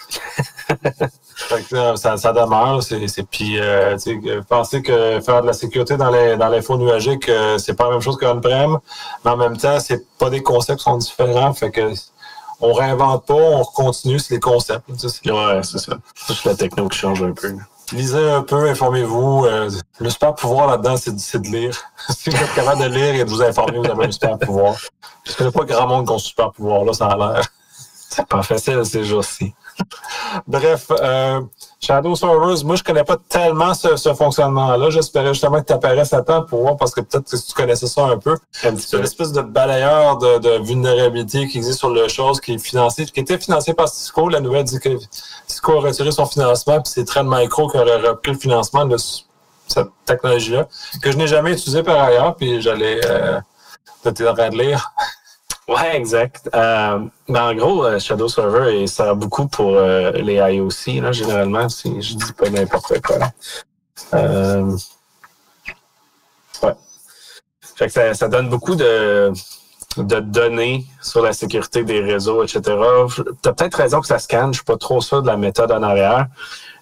que, 1.68 1.74
là, 1.76 1.96
ça, 1.96 2.16
ça 2.16 2.32
demeure. 2.32 2.82
C'est, 2.82 3.06
c'est, 3.08 3.22
puis, 3.24 3.58
euh, 3.60 3.96
penser 4.48 4.82
que 4.82 5.20
faire 5.20 5.42
de 5.42 5.46
la 5.46 5.52
sécurité 5.52 5.96
dans, 5.96 6.10
les, 6.10 6.36
dans 6.36 6.48
l'info 6.48 6.76
nuagique, 6.76 7.28
euh, 7.28 7.58
c'est 7.58 7.74
pas 7.74 7.84
la 7.84 7.90
même 7.92 8.00
chose 8.00 8.16
qu'on-prem, 8.18 8.78
mais 9.24 9.30
en 9.30 9.36
même 9.36 9.56
temps, 9.56 9.78
c'est 9.80 10.06
pas 10.18 10.30
des 10.30 10.42
concepts 10.42 10.78
qui 10.78 10.84
sont 10.84 10.96
différents. 10.96 11.52
Fait 11.52 11.70
que 11.70 11.92
on 12.60 12.72
réinvente 12.72 13.26
pas, 13.26 13.34
on 13.34 13.64
continue, 13.64 14.18
c'est 14.18 14.34
les 14.34 14.40
concepts. 14.40 14.86
tu 14.98 15.08
sais, 15.08 15.30
Ouais, 15.30 15.60
c'est 15.62 15.78
ça. 15.78 15.94
C'est 16.14 16.44
la 16.44 16.54
techno 16.54 16.88
qui 16.88 16.98
change 16.98 17.22
un 17.22 17.32
peu. 17.32 17.54
Lisez 17.92 18.30
un 18.30 18.42
peu, 18.42 18.68
informez-vous. 18.68 19.46
Euh, 19.46 19.70
le 19.98 20.10
super 20.10 20.34
pouvoir 20.34 20.68
là-dedans, 20.68 20.96
c'est, 20.96 21.12
de- 21.40 21.48
lire. 21.48 21.76
si 22.10 22.30
vous 22.30 22.36
êtes 22.36 22.54
capable 22.54 22.82
de 22.82 22.86
lire 22.88 23.14
et 23.16 23.24
de 23.24 23.30
vous 23.30 23.42
informer, 23.42 23.78
vous 23.78 23.86
avez 23.90 24.06
un 24.06 24.10
super 24.12 24.38
pouvoir. 24.38 24.76
Je 25.24 25.34
connais 25.34 25.50
pas 25.50 25.64
grand 25.64 25.86
monde 25.88 26.06
qui 26.06 26.12
a 26.12 26.16
un 26.16 26.18
super 26.18 26.52
pouvoir, 26.52 26.84
là, 26.84 26.92
ça 26.92 27.06
a 27.08 27.16
l'air. 27.16 27.44
C'est 28.08 28.26
pas 28.26 28.42
facile 28.42 28.84
ces 28.84 29.04
jours-ci. 29.04 29.54
Bref, 30.46 30.86
euh, 30.90 31.40
Shadow 31.80 32.14
Servers, 32.14 32.64
moi, 32.64 32.76
je 32.76 32.82
connais 32.82 33.04
pas 33.04 33.16
tellement 33.28 33.74
ce, 33.74 33.96
ce 33.96 34.14
fonctionnement-là. 34.14 34.90
J'espérais 34.90 35.32
justement 35.34 35.60
que 35.60 35.66
tu 35.66 35.72
apparaisses 35.72 36.12
à 36.12 36.22
temps 36.22 36.42
pour 36.44 36.62
voir, 36.62 36.76
parce 36.76 36.92
que 36.94 37.00
peut-être 37.00 37.30
que 37.30 37.36
tu 37.36 37.52
connaissais 37.54 37.86
ça 37.86 38.04
un 38.06 38.18
peu. 38.18 38.36
C'est 38.78 38.96
une 38.98 39.04
espèce 39.04 39.32
de 39.32 39.40
balayeur 39.42 40.18
de, 40.18 40.38
de 40.38 40.62
vulnérabilité 40.64 41.48
qui 41.48 41.58
existe 41.58 41.78
sur 41.78 41.90
le 41.90 42.06
chose, 42.08 42.40
qui 42.40 42.54
est 42.54 42.58
financé, 42.58 43.06
qui 43.06 43.20
était 43.20 43.38
financé 43.38 43.74
par 43.74 43.88
Cisco. 43.88 44.28
La 44.28 44.40
nouvelle 44.40 44.64
dit 44.64 44.78
que 44.78 44.90
Cisco 45.46 45.72
a 45.78 45.80
retiré 45.80 46.10
son 46.12 46.26
financement, 46.26 46.80
puis 46.80 46.92
c'est 46.94 47.04
Trend 47.04 47.24
Micro 47.24 47.68
qui 47.68 47.78
aurait 47.78 47.96
repris 48.08 48.32
le 48.32 48.38
financement 48.38 48.84
de 48.84 48.96
ce- 48.96 49.22
cette 49.66 49.88
technologie-là, 50.06 50.66
que 51.02 51.10
je 51.12 51.16
n'ai 51.16 51.26
jamais 51.28 51.52
utilisé 51.52 51.82
par 51.82 52.00
ailleurs, 52.02 52.34
puis 52.36 52.60
j'allais... 52.60 53.00
Euh, 53.06 53.40
T'es 54.02 54.26
en 54.26 54.32
train 54.34 54.48
de 54.48 54.56
lire. 54.56 54.92
Ouais, 55.68 55.96
exact. 55.96 56.48
Euh, 56.54 56.98
ben, 57.28 57.42
en 57.50 57.54
gros, 57.54 57.84
euh, 57.84 57.98
Shadow 57.98 58.28
Server 58.28 58.80
il 58.80 58.88
sert 58.88 59.14
beaucoup 59.14 59.46
pour 59.46 59.76
euh, 59.76 60.10
les 60.12 60.34
IOC, 60.34 61.00
là, 61.00 61.12
généralement, 61.12 61.68
si 61.68 62.02
je 62.02 62.14
dis 62.14 62.32
pas 62.32 62.50
n'importe 62.50 63.00
quoi. 63.00 63.18
Ouais. 66.62 66.74
Fait 67.76 67.86
que 67.86 68.14
ça, 68.14 68.28
donne 68.28 68.48
beaucoup 68.48 68.74
de, 68.74 69.32
données 69.96 70.84
sur 71.00 71.22
la 71.22 71.32
sécurité 71.32 71.84
des 71.84 72.00
réseaux, 72.00 72.42
etc. 72.42 72.60
Tu 73.42 73.48
as 73.48 73.52
peut-être 73.52 73.76
raison 73.76 74.00
que 74.00 74.06
ça 74.06 74.18
scanne, 74.18 74.52
je 74.52 74.58
suis 74.58 74.64
pas 74.64 74.76
trop 74.76 75.00
sûr 75.00 75.22
de 75.22 75.28
la 75.28 75.36
méthode 75.36 75.70
en 75.70 75.82
arrière. 75.82 76.26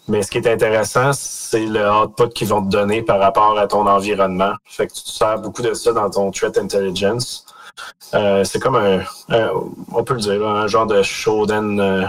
Mais 0.09 0.23
ce 0.23 0.31
qui 0.31 0.39
est 0.39 0.49
intéressant, 0.49 1.13
c'est 1.13 1.67
le 1.67 1.89
output 1.91 2.31
qu'ils 2.31 2.49
vont 2.49 2.65
te 2.65 2.71
donner 2.71 3.03
par 3.03 3.21
rapport 3.21 3.59
à 3.59 3.67
ton 3.67 3.87
environnement. 3.87 4.55
Fait 4.65 4.87
que 4.87 4.95
tu 4.95 5.03
te 5.03 5.11
sers 5.11 5.39
beaucoup 5.39 5.61
de 5.61 5.75
ça 5.75 5.93
dans 5.93 6.09
ton 6.09 6.31
threat 6.31 6.57
intelligence. 6.57 7.45
Euh, 8.15 8.45
c'est 8.45 8.59
comme 8.59 8.77
un, 8.77 9.01
on 9.93 10.05
peut 10.05 10.15
le 10.15 10.21
dire, 10.21 10.47
un 10.47 10.67
genre 10.67 10.87
de 10.87 11.03
Shodan 11.03 11.79
euh, 11.79 12.05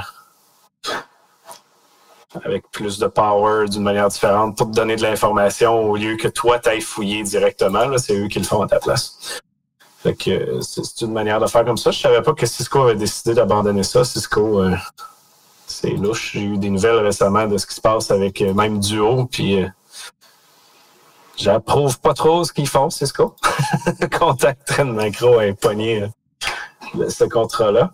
avec 2.46 2.70
plus 2.72 3.00
de 3.00 3.08
power 3.08 3.68
d'une 3.68 3.84
manière 3.84 4.08
différente 4.08 4.58
pour 4.58 4.68
te 4.68 4.76
donner 4.76 4.96
de 4.96 5.02
l'information 5.02 5.82
au 5.84 5.96
lieu 5.96 6.16
que 6.16 6.28
toi 6.28 6.60
t'ailles 6.60 6.82
fouiller 6.82 7.24
directement. 7.24 7.86
là, 7.88 7.98
C'est 7.98 8.16
eux 8.16 8.28
qui 8.28 8.40
le 8.40 8.46
font 8.46 8.62
à 8.62 8.68
ta 8.68 8.80
place. 8.80 9.42
Fait 10.02 10.16
que 10.16 10.62
c'est 10.62 11.02
une 11.02 11.12
manière 11.12 11.42
de 11.42 11.48
faire 11.48 11.66
comme 11.66 11.78
ça. 11.78 11.92
Je 11.92 12.00
savais 12.00 12.22
pas 12.22 12.34
que 12.34 12.46
Cisco 12.46 12.84
avait 12.84 12.96
décidé 12.96 13.34
d'abandonner 13.34 13.84
ça. 13.84 14.06
Cisco, 14.06 14.62
euh, 14.62 14.76
c'est 15.68 15.90
louche. 15.90 16.32
J'ai 16.34 16.44
eu 16.44 16.58
des 16.58 16.70
nouvelles 16.70 17.00
récemment 17.00 17.48
de 17.48 17.58
ce 17.58 17.68
qui 17.68 17.76
se 17.76 17.82
passe 17.82 18.10
avec 18.10 18.40
même 18.42 18.80
Duo, 18.80 19.26
puis 19.26 19.66
j'approuve 21.40 22.00
pas 22.00 22.14
trop 22.14 22.44
ce 22.44 22.54
qu'ils 22.54 22.68
font, 22.68 22.90
Cisco. 22.90 23.36
Contact 24.20 24.68
Trend 24.68 24.86
Micro 24.86 25.40
est 25.42 25.54
pogné 25.54 26.04
euh, 26.04 27.10
ce 27.10 27.24
contrat-là. 27.24 27.92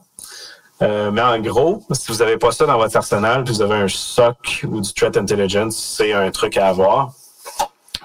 Euh, 0.82 1.10
mais 1.12 1.22
en 1.22 1.40
gros, 1.40 1.84
si 1.92 2.12
vous 2.12 2.18
n'avez 2.18 2.38
pas 2.38 2.52
ça 2.52 2.66
dans 2.66 2.78
votre 2.78 2.98
arsenal, 2.98 3.44
puis 3.44 3.54
vous 3.54 3.62
avez 3.62 3.76
un 3.76 3.88
SOC 3.88 4.66
ou 4.68 4.82
du 4.82 4.94
Threat 4.94 5.16
Intelligence, 5.16 5.78
c'est 5.78 6.12
un 6.12 6.30
truc 6.32 6.58
à 6.58 6.68
avoir. 6.68 7.14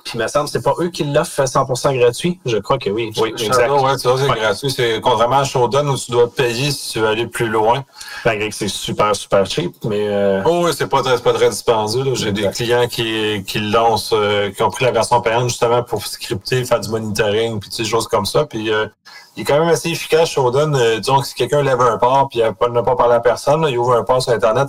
Puis 0.04 0.12
il 0.18 0.20
me 0.22 0.26
semble 0.28 0.46
que 0.46 0.50
c'est 0.52 0.62
pas 0.62 0.74
eux 0.80 0.88
qui 0.88 1.04
l'offrent 1.04 1.42
100% 1.44 1.98
gratuit. 1.98 2.40
Je 2.46 2.56
crois 2.58 2.78
que 2.78 2.90
oui. 2.90 3.12
Oui, 3.20 3.30
exact. 3.30 3.54
Shadow, 3.60 3.84
ouais, 3.84 3.96
tu 3.96 4.08
vois, 4.08 4.18
c'est 4.18 4.30
Ouais. 4.30 4.38
gratuit. 4.38 4.70
C'est 4.70 5.00
contrairement 5.00 5.38
à 5.38 5.44
Shodan 5.44 5.86
où 5.88 5.96
tu 5.96 6.10
dois 6.10 6.30
payer 6.32 6.70
si 6.70 6.92
tu 6.92 7.00
veux 7.00 7.08
aller 7.08 7.26
plus 7.26 7.48
loin. 7.48 7.84
Malgré 8.24 8.48
que 8.48 8.54
c'est 8.54 8.68
super, 8.68 9.14
super 9.14 9.46
cheap, 9.46 9.74
mais 9.84 10.08
euh, 10.08 10.42
Oh 10.46 10.62
oui, 10.64 10.72
c'est 10.76 10.86
pas 10.88 11.02
très, 11.02 11.18
pas 11.18 11.32
très 11.32 11.50
dispendieux. 11.50 12.14
J'ai 12.14 12.32
des 12.32 12.48
clients 12.50 12.86
qui, 12.88 13.44
qui 13.46 13.58
lancent, 13.60 14.10
euh, 14.12 14.50
qui 14.50 14.62
ont 14.62 14.70
pris 14.70 14.84
la 14.84 14.90
version 14.92 15.20
payante 15.20 15.48
justement 15.48 15.82
pour 15.82 16.04
scripter, 16.06 16.64
faire 16.64 16.80
du 16.80 16.88
monitoring, 16.88 17.60
puis 17.60 17.70
des 17.70 17.84
choses 17.84 18.08
comme 18.08 18.26
ça. 18.26 18.44
Puis 18.46 18.70
euh, 18.72 18.86
il 19.36 19.42
est 19.42 19.44
quand 19.44 19.58
même 19.58 19.68
assez 19.68 19.90
efficace, 19.90 20.30
Shodan. 20.30 20.74
Euh, 20.74 20.98
disons 20.98 21.20
que 21.20 21.26
si 21.26 21.34
quelqu'un 21.34 21.62
lève 21.62 21.80
un 21.80 21.98
port 21.98 22.28
puis 22.28 22.40
il 22.40 22.72
n'a 22.72 22.82
pas 22.82 22.96
parlé 22.96 23.14
à 23.14 23.20
personne, 23.20 23.64
il 23.68 23.78
ouvre 23.78 23.94
un 23.94 24.02
port 24.02 24.22
sur 24.22 24.32
Internet, 24.32 24.68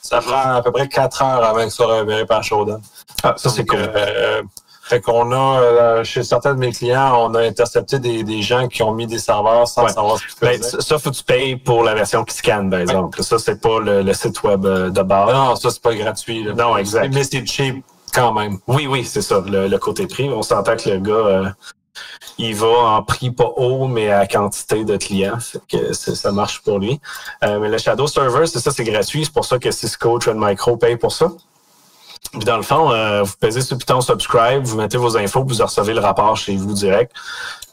ça 0.00 0.20
prend 0.20 0.54
à 0.54 0.62
peu 0.62 0.72
près 0.72 0.88
4 0.88 1.22
heures 1.22 1.44
avant 1.44 1.64
que 1.64 1.70
ça 1.70 1.76
soit 1.84 1.98
repéré 2.00 2.24
par 2.24 2.42
Shodan. 2.42 2.80
Ah, 3.22 3.34
ça, 3.36 3.50
c'est 3.50 3.66
cool. 3.66 3.78
Fait 4.88 5.02
qu'on 5.02 5.32
a, 5.32 5.60
euh, 5.60 6.04
chez 6.04 6.22
certains 6.22 6.54
de 6.54 6.58
mes 6.58 6.72
clients, 6.72 7.14
on 7.28 7.34
a 7.34 7.42
intercepté 7.42 7.98
des, 7.98 8.24
des 8.24 8.40
gens 8.40 8.68
qui 8.68 8.82
ont 8.82 8.92
mis 8.92 9.06
des 9.06 9.18
serveurs 9.18 9.68
sans 9.68 9.86
savoir 9.86 10.18
ce 10.18 10.26
qu'ils 10.26 10.48
ben, 10.48 10.62
ça, 10.62 10.98
faut 10.98 11.10
que 11.10 11.16
tu 11.16 11.24
payes 11.24 11.56
pour 11.56 11.84
la 11.84 11.94
version 11.94 12.24
qui 12.24 12.34
scanne, 12.34 12.70
par 12.70 12.80
exemple. 12.80 13.22
Ça, 13.22 13.38
c'est 13.38 13.60
pas 13.60 13.80
le, 13.80 14.12
site 14.14 14.42
web 14.42 14.64
euh, 14.64 14.88
de 14.88 15.02
base. 15.02 15.34
Non, 15.34 15.56
ça, 15.56 15.70
c'est 15.70 15.82
pas 15.82 15.94
gratuit. 15.94 16.42
Là. 16.42 16.54
Non, 16.54 16.78
exact. 16.78 17.12
Mais 17.12 17.22
c'est 17.22 17.44
cheap 17.46 17.84
quand 18.14 18.32
même. 18.32 18.58
Oui, 18.66 18.86
oui, 18.86 19.04
c'est 19.04 19.20
ça, 19.20 19.42
le, 19.46 19.76
côté 19.76 20.06
prix. 20.06 20.30
On 20.30 20.40
s'entend 20.40 20.76
que 20.76 20.88
le 20.88 21.00
gars, 21.00 21.12
euh, 21.12 21.48
il 22.38 22.54
va 22.54 22.68
en 22.68 23.02
prix 23.02 23.30
pas 23.30 23.52
haut, 23.56 23.88
mais 23.88 24.10
à 24.10 24.26
quantité 24.26 24.86
de 24.86 24.96
clients. 24.96 25.38
Fait 25.38 25.60
que 25.68 25.92
ça 25.92 26.32
marche 26.32 26.62
pour 26.62 26.78
lui. 26.78 26.98
mais 27.42 27.68
le 27.68 27.76
Shadow 27.76 28.06
Server, 28.06 28.46
c'est 28.46 28.60
ça, 28.60 28.70
c'est 28.70 28.84
gratuit. 28.84 29.26
C'est 29.26 29.34
pour 29.34 29.44
ça 29.44 29.58
que 29.58 29.70
Cisco, 29.70 30.18
Trend 30.18 30.36
Micro 30.36 30.78
paye 30.78 30.96
pour 30.96 31.12
ça. 31.12 31.30
Puis 32.32 32.40
dans 32.40 32.56
le 32.56 32.62
fond, 32.62 32.90
euh, 32.92 33.22
vous 33.22 33.34
pesez 33.40 33.62
sur 33.62 33.74
le 33.74 33.78
bouton 33.78 34.00
subscribe, 34.00 34.64
vous 34.64 34.76
mettez 34.76 34.98
vos 34.98 35.16
infos, 35.16 35.44
vous 35.44 35.62
recevez 35.62 35.94
le 35.94 36.00
rapport 36.00 36.36
chez 36.36 36.56
vous 36.56 36.72
direct. 36.72 37.12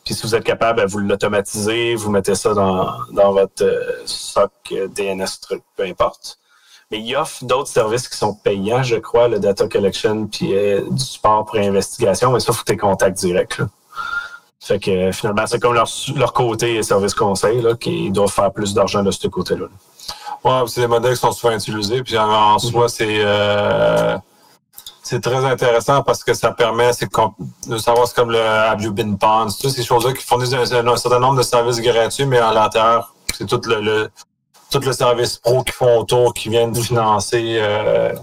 Puis 0.04 0.14
si 0.14 0.22
vous 0.24 0.36
êtes 0.36 0.44
capable, 0.44 0.86
vous 0.86 1.00
l'automatisez, 1.00 1.96
vous 1.96 2.12
mettez 2.12 2.36
ça 2.36 2.54
dans, 2.54 2.92
dans 3.12 3.32
votre 3.32 3.64
euh, 3.64 4.04
SOC 4.06 4.52
euh, 4.72 4.88
DNS 4.88 5.26
truc, 5.42 5.64
peu 5.76 5.84
importe. 5.84 6.38
Mais 6.92 7.00
il 7.00 7.16
offre 7.16 7.44
d'autres 7.44 7.70
services 7.70 8.08
qui 8.08 8.18
sont 8.18 8.34
payants, 8.36 8.84
je 8.84 8.98
crois, 8.98 9.28
le 9.28 9.40
data 9.40 9.68
collection 9.68 10.28
puis 10.28 10.54
du 10.92 11.04
support 11.04 11.46
pour 11.46 11.56
investigation, 11.56 12.32
mais 12.32 12.40
ça, 12.40 12.54
faut 12.54 12.64
tes 12.64 12.78
contacts 12.78 13.18
directs. 13.18 13.58
Là. 13.58 13.66
Fait 14.60 14.80
que 14.80 15.12
finalement, 15.12 15.46
c'est 15.46 15.60
comme 15.60 15.74
leur, 15.74 15.88
leur 16.16 16.34
côté 16.34 16.82
service 16.84 17.14
conseil, 17.14 17.62
là, 17.62 17.76
qui 17.76 18.12
doivent 18.12 18.32
faire 18.32 18.52
plus 18.52 18.74
d'argent 18.74 19.04
de 19.04 19.12
ce 19.12 19.28
côté-là. 19.28 19.66
Ouais, 20.44 20.68
c'est 20.68 20.82
des 20.82 20.88
modèles 20.88 21.14
qui 21.14 21.20
sont 21.20 21.32
souvent 21.32 21.54
utilisés. 21.54 22.04
Puis 22.04 22.18
en, 22.18 22.30
en 22.30 22.60
soi, 22.60 22.90
c'est 22.90 23.24
c'est 25.06 25.22
très 25.22 25.46
intéressant 25.46 26.02
parce 26.02 26.24
que 26.24 26.34
ça 26.34 26.52
permet 26.52 26.90
de 27.68 27.78
savoir, 27.78 28.08
c'est 28.08 28.16
comme 28.16 28.32
le 28.32 28.42
Have 28.42 28.82
You 28.82 28.92
Been 28.92 29.18
Pond, 29.20 29.48
toutes 29.62 29.70
ces 29.70 29.84
choses-là 29.84 30.14
qui 30.14 30.26
fournissent 30.26 30.54
un, 30.54 30.66
certain 30.98 31.20
nombre 31.20 31.38
de 31.38 31.44
services 31.44 31.80
gratuits, 31.80 32.26
mais 32.26 32.40
à 32.40 32.52
l'intérieur, 32.52 33.14
c'est 33.38 33.46
tout 33.46 33.62
le, 33.66 34.10
tout 34.72 34.80
le 34.80 34.94
service 34.94 35.38
pro 35.38 35.64
qui 35.64 35.74
font 35.74 36.00
autour, 36.00 36.34
qui 36.34 36.50
viennent 36.50 36.74
financer. 36.74 37.58
Euh, 37.60 38.14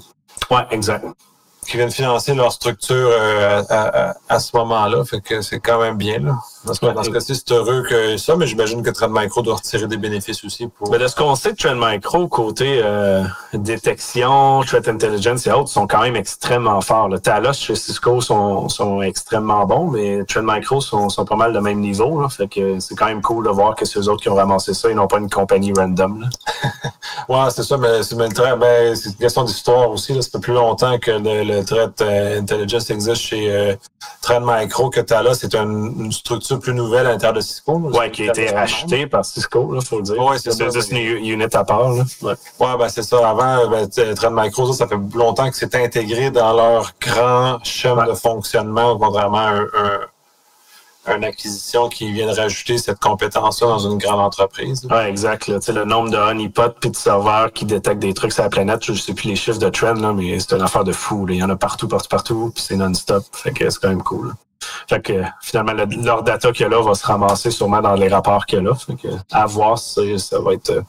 ouais, 0.51 0.67
exact 0.73 1.07
qui 1.69 1.77
viennent 1.77 1.93
financer 1.93 2.35
leur 2.35 2.53
structure 2.53 3.09
euh, 3.13 3.63
à, 4.29 4.41
ce 4.41 4.57
moment-là. 4.57 5.05
Fait 5.05 5.21
que 5.21 5.43
c'est 5.43 5.61
quand 5.61 5.81
même 5.81 5.97
bien. 5.97 6.19
Là. 6.19 6.39
Parce 6.65 6.79
que 6.79 6.87
dans 6.87 7.03
ce 7.03 7.11
cas-ci, 7.11 7.35
c'est 7.35 7.53
heureux 7.53 7.83
que 7.83 8.17
ça, 8.17 8.37
mais 8.37 8.47
j'imagine 8.47 8.83
que 8.83 8.91
Trend 8.91 9.11
Micro 9.11 9.43
doit 9.43 9.57
retirer 9.57 9.87
des 9.87 9.97
bénéfices 9.97 10.45
aussi. 10.45 10.69
Pour... 10.69 10.91
Mais 10.91 10.99
de 10.99 11.07
ce 11.07 11.15
qu'on 11.15 11.35
sait 11.35 11.53
de 11.53 11.57
Trend 11.57 11.75
Micro, 11.77 12.29
côté 12.29 12.81
euh, 12.83 13.23
détection, 13.53 14.63
threat 14.63 14.89
intelligence 14.89 15.47
et 15.47 15.53
autres, 15.53 15.69
sont 15.69 15.87
quand 15.87 16.03
même 16.03 16.17
extrêmement 16.17 16.81
forts. 16.81 17.09
Le 17.09 17.19
Talos 17.19 17.53
chez 17.53 17.75
Cisco 17.75 18.21
sont, 18.21 18.69
sont 18.69 19.03
extrêmement 19.03 19.67
bons, 19.67 19.89
mais 19.89 20.25
Trend 20.25 20.45
Micro 20.45 20.81
sont, 20.81 21.09
sont 21.09 21.25
pas 21.25 21.37
mal 21.37 21.53
de 21.53 21.59
même 21.59 21.81
niveau. 21.81 22.21
Là. 22.21 22.29
Fait 22.29 22.49
que 22.49 22.81
c'est 22.81 22.95
quand 22.95 23.07
même 23.07 23.23
cool 23.23 23.45
de 23.45 23.51
voir 23.51 23.75
que 23.75 23.85
c'est 23.85 23.99
eux 23.99 24.09
autres 24.09 24.23
qui 24.23 24.29
ont 24.29 24.37
ramassé 24.37 24.75
ça. 24.75 24.89
Ils 24.91 24.97
n'ont 24.97 25.09
pas 25.09 25.19
une 25.19 25.31
compagnie 25.31 25.73
random. 25.77 26.29
Ouais, 27.29 27.39
c'est 27.51 27.63
ça, 27.63 27.77
mais 27.77 28.03
c'est 28.03 28.17
ben, 28.17 28.31
une 28.31 29.15
question 29.15 29.45
d'histoire 29.45 29.91
aussi. 29.91 30.13
Là. 30.15 30.23
Ça 30.23 30.31
fait 30.31 30.41
plus 30.41 30.55
longtemps 30.55 30.99
que 30.99 31.11
le 31.11 31.43
le 31.45 31.65
threat 31.65 32.01
euh, 32.01 32.41
intelligence 32.41 32.91
existe 32.91 33.23
chez 33.23 33.51
euh, 33.51 33.75
Trend 34.21 34.41
Micro 34.41 34.91
que 34.91 35.01
là. 35.01 35.35
C'est 35.35 35.55
une, 35.55 36.11
structure 36.13 36.52
plus 36.59 36.75
nouvelle 36.75 37.07
à 37.07 37.13
l'intérieur 37.13 37.35
de 37.35 37.41
Cisco. 37.41 37.81
Oui, 37.93 38.11
qui 38.11 38.23
a 38.23 38.27
été 38.27 38.51
rachetée 38.51 39.07
par 39.07 39.25
Cisco, 39.25 39.75
il 39.75 39.85
faut 39.85 39.99
le 39.99 40.03
dire. 40.03 40.17
Oui, 40.19 40.37
c'est 40.39 40.53
ça. 40.53 40.71
C'est 40.71 40.91
une 40.91 41.27
unit 41.27 41.45
à 41.53 41.65
part. 41.65 41.95
Oui, 41.95 42.03
ouais, 42.23 42.77
ben, 42.79 42.89
c'est 42.89 43.03
ça. 43.03 43.29
Avant, 43.29 43.69
ben, 43.69 43.89
Trend 44.15 44.31
Micro, 44.31 44.73
ça, 44.73 44.87
fait 44.87 44.97
longtemps 45.15 45.51
que 45.51 45.57
c'est 45.57 45.75
intégré 45.75 46.31
dans 46.31 46.53
leur 46.53 46.93
grand 47.01 47.63
chemin 47.65 48.07
de 48.07 48.15
fonctionnement, 48.15 48.97
contrairement 48.99 49.39
à 49.39 49.51
un 49.51 49.67
une 51.09 51.25
acquisition 51.25 51.89
qui 51.89 52.13
vient 52.13 52.27
de 52.27 52.37
rajouter 52.39 52.79
cette 52.79 53.01
compétence-là 53.01 53.67
dans 53.67 53.91
une 53.91 53.99
grande 53.99 54.21
entreprise. 54.21 54.87
Oui, 54.91 55.03
exact. 55.09 55.49
Là. 55.49 55.59
Le 55.69 55.85
nombre 55.85 56.11
de 56.11 56.17
honeypots 56.17 56.75
puis 56.81 56.91
de 56.91 56.97
serveurs 56.97 57.53
qui 57.53 57.65
détectent 57.65 58.01
des 58.01 58.15
trucs 58.15 58.33
sur 58.33 58.45
la 58.45 58.51
planète, 58.51 58.85
je 58.85 58.93
ne 58.93 58.97
sais 58.97 59.15
plus 59.15 59.29
les 59.29 59.37
chiffres 59.37 59.59
de 59.59 59.69
trend, 59.69 59.95
là, 59.95 60.13
mais 60.13 60.39
c'est 60.39 60.55
une 60.55 60.63
affaire 60.63 60.85
de 60.85 60.93
fou. 60.93 61.27
Il 61.29 61.37
y 61.37 61.43
en 61.43 61.51
a 61.51 61.57
partout, 61.57 61.89
partout, 61.89 62.09
partout, 62.09 62.53
puis 62.55 62.63
c'est 62.63 62.77
non-stop. 62.77 63.25
Fait 63.33 63.53
que 63.53 63.69
c'est 63.69 63.81
quand 63.81 63.89
même 63.89 64.03
cool. 64.03 64.33
Fait 64.89 65.01
que 65.01 65.23
finalement, 65.41 65.73
leur 65.73 66.23
data 66.23 66.53
qu'il 66.53 66.63
y 66.63 66.67
a 66.67 66.69
là 66.69 66.83
va 66.83 66.95
se 66.95 67.07
ramasser 67.07 67.51
sûrement 67.51 67.81
dans 67.81 67.95
les 67.95 68.09
rapports 68.09 68.47
qu'il 68.47 68.59
y 68.59 68.61
a 68.61 68.65
là. 68.65 68.75
Fait 68.75 68.95
que 68.95 69.09
à 69.31 69.47
voir 69.47 69.79
si 69.79 70.19
ça 70.19 70.41
va 70.41 70.55
être 70.55 70.71
euh, 70.71 70.83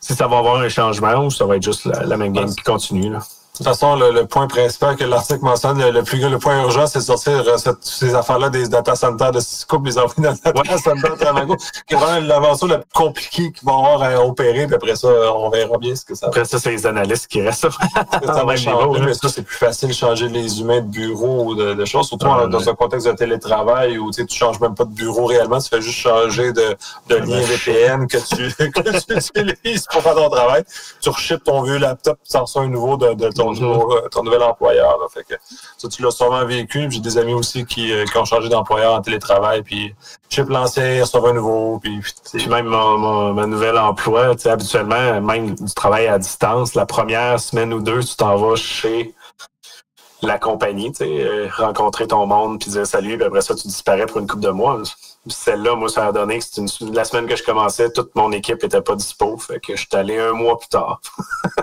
si 0.00 0.14
ça 0.14 0.26
va 0.26 0.38
avoir 0.38 0.56
un 0.56 0.68
changement 0.68 1.24
ou 1.24 1.30
ça 1.30 1.46
va 1.46 1.56
être 1.56 1.62
juste 1.62 1.84
la, 1.84 2.16
même 2.16 2.32
game 2.32 2.52
qui 2.54 2.62
continue. 2.62 3.10
Là. 3.10 3.20
De 3.52 3.58
toute 3.58 3.66
façon, 3.66 3.96
le, 3.96 4.24
point 4.24 4.46
principal 4.46 4.96
que 4.96 5.04
l'article 5.04 5.44
mentionne, 5.44 5.78
le, 5.78 6.02
plus 6.02 6.18
le 6.18 6.38
point 6.38 6.62
urgent, 6.62 6.86
c'est 6.86 7.00
de 7.00 7.04
sortir 7.04 7.44
euh, 7.46 7.72
ces 7.82 8.14
affaires-là 8.14 8.48
des 8.48 8.66
data 8.66 8.94
centers 8.96 9.30
de 9.30 9.40
Cisco, 9.40 9.78
puis 9.78 9.92
les 9.92 9.98
envoyer 9.98 10.22
dans 10.22 10.30
le 10.30 10.52
data 10.54 10.78
center 10.78 11.10
de 11.10 11.16
Tramago, 11.16 11.56
qui 11.86 11.94
est 11.94 11.98
vraiment 11.98 12.26
l'aventure 12.26 12.68
la 12.68 12.78
plus 12.78 12.88
compliquée 12.94 13.52
qu'ils 13.52 13.68
vont 13.68 13.76
avoir 13.76 14.02
à 14.04 14.24
opérer, 14.24 14.66
puis 14.66 14.74
après 14.74 14.96
ça, 14.96 15.08
on 15.34 15.50
verra 15.50 15.76
bien 15.76 15.94
ce 15.94 16.02
que 16.02 16.14
ça 16.14 16.26
va. 16.26 16.30
Après 16.30 16.46
ça, 16.46 16.58
c'est 16.58 16.70
les 16.70 16.86
analystes 16.86 17.26
qui 17.26 17.42
restent. 17.42 17.68
ça 18.24 18.44
va 18.44 18.56
changer, 18.56 19.00
mais 19.00 19.12
ça, 19.12 19.28
c'est 19.28 19.42
plus 19.42 19.58
facile 19.58 19.90
de 19.90 19.94
changer 19.94 20.28
les 20.28 20.60
humains 20.62 20.80
de 20.80 20.88
bureau 20.88 21.50
ou 21.50 21.54
de, 21.54 21.84
choses, 21.84 22.08
surtout 22.08 22.24
dans 22.24 22.68
un 22.70 22.74
contexte 22.74 23.06
de 23.06 23.12
télétravail 23.12 23.98
où 23.98 24.10
tu 24.10 24.22
ne 24.22 24.28
changes 24.28 24.60
même 24.60 24.74
pas 24.74 24.86
de 24.86 24.94
bureau 24.94 25.26
réellement, 25.26 25.60
tu 25.60 25.68
fais 25.68 25.82
juste 25.82 25.98
changer 25.98 26.54
de, 26.54 26.74
de 27.10 27.16
lien 27.16 27.40
VPN 27.42 28.06
que 28.06 28.16
tu, 28.16 28.50
que 28.72 28.80
tu 28.80 29.40
utilises 29.40 29.86
pour 29.92 30.00
faire 30.00 30.14
ton 30.14 30.30
travail. 30.30 30.64
Tu 31.02 31.10
rechipes 31.10 31.44
ton 31.44 31.60
vieux 31.60 31.76
laptop, 31.76 32.18
tu 32.26 32.34
en 32.38 32.42
reçois 32.42 32.62
un 32.62 32.68
nouveau 32.68 32.96
de, 32.96 33.12
de 33.12 33.41
euh, 33.41 33.41
ton, 33.44 34.22
nouvel 34.22 34.42
employeur. 34.42 34.98
Fait 35.12 35.24
que, 35.24 35.34
ça, 35.76 35.88
tu 35.88 36.02
l'as 36.02 36.10
sûrement 36.10 36.44
vécu. 36.44 36.90
J'ai 36.90 37.00
des 37.00 37.18
amis 37.18 37.34
aussi 37.34 37.64
qui, 37.64 37.92
euh, 37.92 38.04
qui 38.04 38.16
ont 38.18 38.24
changé 38.24 38.48
d'employeur 38.48 38.94
en 38.94 39.02
télétravail. 39.02 39.62
Puis, 39.62 39.94
chip 40.28 40.48
l'ancien, 40.48 41.00
reçoit 41.00 41.30
un 41.30 41.34
nouveau. 41.34 41.78
Puis, 41.78 42.00
puis 42.32 42.48
même 42.48 42.66
mon, 42.66 42.98
mon, 42.98 43.46
nouvel 43.46 43.78
emploi, 43.78 44.34
habituellement, 44.44 45.20
même 45.20 45.54
du 45.54 45.74
travail 45.74 46.06
à 46.06 46.18
distance, 46.18 46.74
la 46.74 46.86
première 46.86 47.40
semaine 47.40 47.72
ou 47.72 47.80
deux, 47.80 48.02
tu 48.02 48.16
t'en 48.16 48.36
vas 48.36 48.56
chez 48.56 49.14
la 50.22 50.38
compagnie, 50.38 50.92
tu 50.92 50.98
sais, 50.98 51.24
euh, 51.24 51.48
rencontrer 51.56 52.06
ton 52.06 52.26
monde, 52.26 52.60
puis 52.60 52.70
dire 52.70 52.86
salut, 52.86 53.16
puis 53.16 53.26
après 53.26 53.42
ça, 53.42 53.54
tu 53.54 53.66
disparais 53.66 54.06
pour 54.06 54.18
une 54.20 54.26
coupe 54.26 54.40
de 54.40 54.50
mois. 54.50 54.80
Celle-là, 55.28 55.76
moi, 55.76 55.88
ça 55.88 56.06
a 56.06 56.12
donné 56.12 56.38
que 56.38 56.44
c'était 56.44 56.84
la 56.92 57.04
semaine 57.04 57.26
que 57.26 57.36
je 57.36 57.44
commençais, 57.44 57.90
toute 57.92 58.14
mon 58.16 58.32
équipe 58.32 58.64
était 58.64 58.80
pas 58.80 58.96
dispo, 58.96 59.36
fait 59.38 59.60
que 59.60 59.76
je 59.76 59.82
suis 59.82 59.96
allé 59.96 60.18
un 60.18 60.32
mois 60.32 60.58
plus 60.58 60.68
tard. 60.68 61.00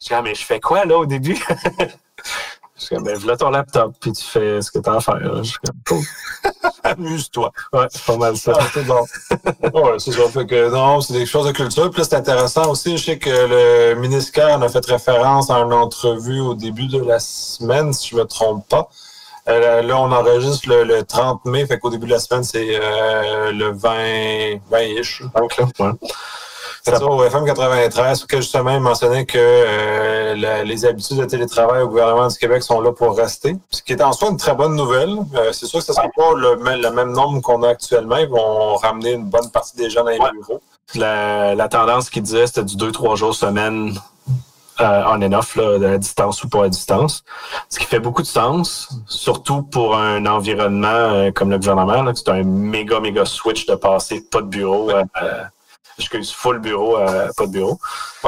je 0.00 0.08
dis, 0.08 0.14
ah, 0.14 0.20
mais 0.22 0.34
je 0.34 0.44
fais 0.44 0.60
quoi, 0.60 0.84
là, 0.84 0.98
au 0.98 1.06
début? 1.06 1.38
Je 2.80 2.96
dis, 2.96 3.02
ben, 3.02 3.16
voilà 3.18 3.36
ton 3.36 3.50
laptop, 3.50 3.94
puis 4.00 4.12
tu 4.12 4.24
fais 4.24 4.62
ce 4.62 4.70
que 4.70 4.78
tu 4.78 4.88
as 4.88 4.94
à 4.94 5.00
faire. 5.00 5.44
Je 5.44 5.52
Amuse-toi. 6.82 7.52
Ouais, 7.74 7.86
c'est 7.90 8.04
pas 8.04 8.16
mal 8.16 8.36
ça. 8.38 8.54
c'est 8.72 8.86
bon. 8.86 9.04
ouais, 9.74 9.98
c'est 9.98 10.12
ça. 10.12 10.28
Fait 10.28 10.46
que 10.46 10.70
non, 10.70 11.00
c'est 11.02 11.12
des 11.12 11.26
choses 11.26 11.46
de 11.46 11.52
culture. 11.52 11.90
Puis 11.90 12.00
là, 12.00 12.06
c'est 12.08 12.16
intéressant 12.16 12.70
aussi. 12.70 12.96
Je 12.96 13.04
sais 13.04 13.18
que 13.18 13.28
le 13.28 14.00
ministère 14.00 14.56
en 14.56 14.62
a 14.62 14.68
fait 14.70 14.84
référence 14.86 15.50
à 15.50 15.56
une 15.58 15.74
entrevue 15.74 16.40
au 16.40 16.54
début 16.54 16.86
de 16.86 17.00
la 17.00 17.18
semaine, 17.20 17.92
si 17.92 18.08
je 18.08 18.16
me 18.16 18.24
trompe 18.24 18.66
pas. 18.66 18.88
Euh, 19.48 19.82
là, 19.82 19.98
on 19.98 20.12
enregistre 20.12 20.68
le, 20.68 21.02
30 21.02 21.44
mai, 21.46 21.66
fait 21.66 21.78
qu'au 21.78 21.90
début 21.90 22.06
de 22.06 22.12
la 22.12 22.20
semaine, 22.20 22.44
c'est 22.44 22.78
euh, 22.80 23.52
le 23.52 23.72
20, 23.72 24.60
20-ish. 24.70 25.22
Donc, 25.34 25.56
là, 25.56 25.64
ouais. 25.78 25.92
C'est 26.82 26.96
ça, 26.96 27.04
au 27.04 27.22
FM 27.22 27.44
93, 27.44 28.24
que 28.24 28.38
justement, 28.38 28.70
il 28.70 28.80
mentionnait 28.80 29.26
que 29.26 29.38
euh, 29.38 30.64
les 30.64 30.84
habitudes 30.86 31.18
de 31.18 31.24
télétravail 31.26 31.82
au 31.82 31.88
gouvernement 31.88 32.28
du 32.28 32.36
Québec 32.36 32.62
sont 32.62 32.80
là 32.80 32.92
pour 32.92 33.16
rester, 33.16 33.56
ce 33.70 33.82
qui 33.82 33.92
est 33.92 34.02
en 34.02 34.12
soi 34.12 34.30
une 34.30 34.38
très 34.38 34.54
bonne 34.54 34.74
nouvelle. 34.74 35.18
Euh, 35.34 35.52
c'est 35.52 35.66
sûr 35.66 35.80
que 35.80 35.84
ce 35.84 35.92
ne 35.92 35.96
sera 35.96 36.08
pas 36.08 36.32
le, 36.34 36.90
même 36.90 37.12
nombre 37.12 37.42
qu'on 37.42 37.62
a 37.62 37.68
actuellement. 37.68 38.16
Ils 38.16 38.28
vont 38.28 38.76
ramener 38.76 39.12
une 39.12 39.26
bonne 39.26 39.50
partie 39.50 39.76
des 39.76 39.90
gens 39.90 40.04
dans 40.04 40.10
les 40.10 40.18
bureaux. 40.18 40.60
La, 40.94 41.68
tendance 41.68 42.08
qui 42.08 42.22
disait, 42.22 42.46
c'était 42.46 42.64
du 42.64 42.76
2-3 42.76 43.16
jours 43.16 43.34
semaine 43.34 43.94
on 44.80 45.22
and 45.22 45.32
off, 45.32 45.56
là, 45.56 45.92
à 45.92 45.98
distance 45.98 46.42
ou 46.44 46.48
pas 46.48 46.64
à 46.64 46.68
distance. 46.68 47.24
Ce 47.68 47.78
qui 47.78 47.86
fait 47.86 48.00
beaucoup 48.00 48.22
de 48.22 48.26
sens, 48.26 48.88
surtout 49.06 49.62
pour 49.62 49.96
un 49.96 50.26
environnement 50.26 51.30
comme 51.32 51.50
le 51.50 51.58
gouvernement. 51.58 52.10
C'est 52.14 52.28
un 52.30 52.42
méga, 52.42 53.00
méga 53.00 53.24
switch 53.24 53.66
de 53.66 53.74
passer 53.74 54.22
pas 54.30 54.42
de 54.42 54.46
bureau 54.46 54.90
excuse, 56.00 56.32
full 56.32 56.58
bureau, 56.58 56.98
euh, 56.98 57.28
pas 57.36 57.46
de 57.46 57.52
bureau. 57.52 57.78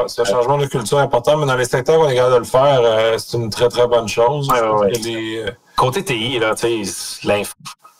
c'est 0.06 0.22
un 0.22 0.24
changement 0.24 0.58
de 0.58 0.66
culture 0.66 0.98
important, 0.98 1.36
mais 1.36 1.46
dans 1.46 1.56
les 1.56 1.64
secteurs 1.64 2.00
où 2.00 2.04
on 2.04 2.08
est 2.08 2.14
capable 2.14 2.34
de 2.34 2.38
le 2.38 2.44
faire, 2.44 2.80
euh, 2.82 3.18
c'est 3.18 3.36
une 3.36 3.50
très, 3.50 3.68
très 3.68 3.86
bonne 3.86 4.08
chose. 4.08 4.48
Euh, 4.54 5.50
Côté 5.76 6.04
TI, 6.04 6.38
là, 6.38 6.54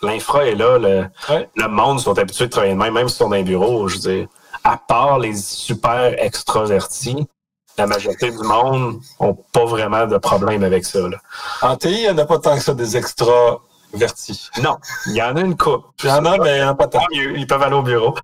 l'infra 0.02 0.44
est 0.44 0.54
là, 0.54 0.78
le, 0.78 1.68
monde 1.68 2.00
sont 2.00 2.18
habitués 2.18 2.46
de 2.46 2.50
travailler 2.50 2.74
de 2.74 2.78
même, 2.78 2.94
même 2.94 3.08
s'ils 3.08 3.18
sont 3.18 3.30
dans 3.30 3.36
un 3.36 3.42
bureau, 3.42 3.88
je 3.88 3.94
veux 3.94 4.00
dire, 4.00 4.28
à 4.62 4.76
part 4.76 5.18
les 5.18 5.34
super 5.34 6.14
extravertis, 6.22 7.26
la 7.78 7.86
majorité 7.86 8.30
du 8.30 8.38
monde 8.38 9.00
n'ont 9.20 9.38
pas 9.52 9.64
vraiment 9.64 10.06
de 10.06 10.18
problème 10.18 10.62
avec 10.62 10.84
ça. 10.84 10.98
En 11.62 11.76
TI, 11.76 11.88
il 11.88 12.00
n'y 12.02 12.10
en 12.10 12.18
a 12.18 12.26
pas 12.26 12.38
tant 12.38 12.56
que 12.56 12.62
ça 12.62 12.74
des 12.74 12.96
extra 12.96 13.60
introvertis. 13.92 14.48
Non, 14.62 14.76
il 15.06 15.16
y 15.16 15.22
en 15.22 15.36
a 15.36 15.40
une 15.40 15.56
coupe. 15.56 15.84
Il 16.02 16.08
y 16.08 16.12
en 16.12 16.24
a, 16.24 16.38
mais 16.38 16.56
il 16.56 16.62
n'y 16.62 16.62
en 16.62 16.68
a 16.68 16.74
pas 16.74 16.88
tant. 16.88 17.00
Ils 17.10 17.46
peuvent 17.46 17.62
aller 17.62 17.74
au 17.74 17.82
bureau. 17.82 18.14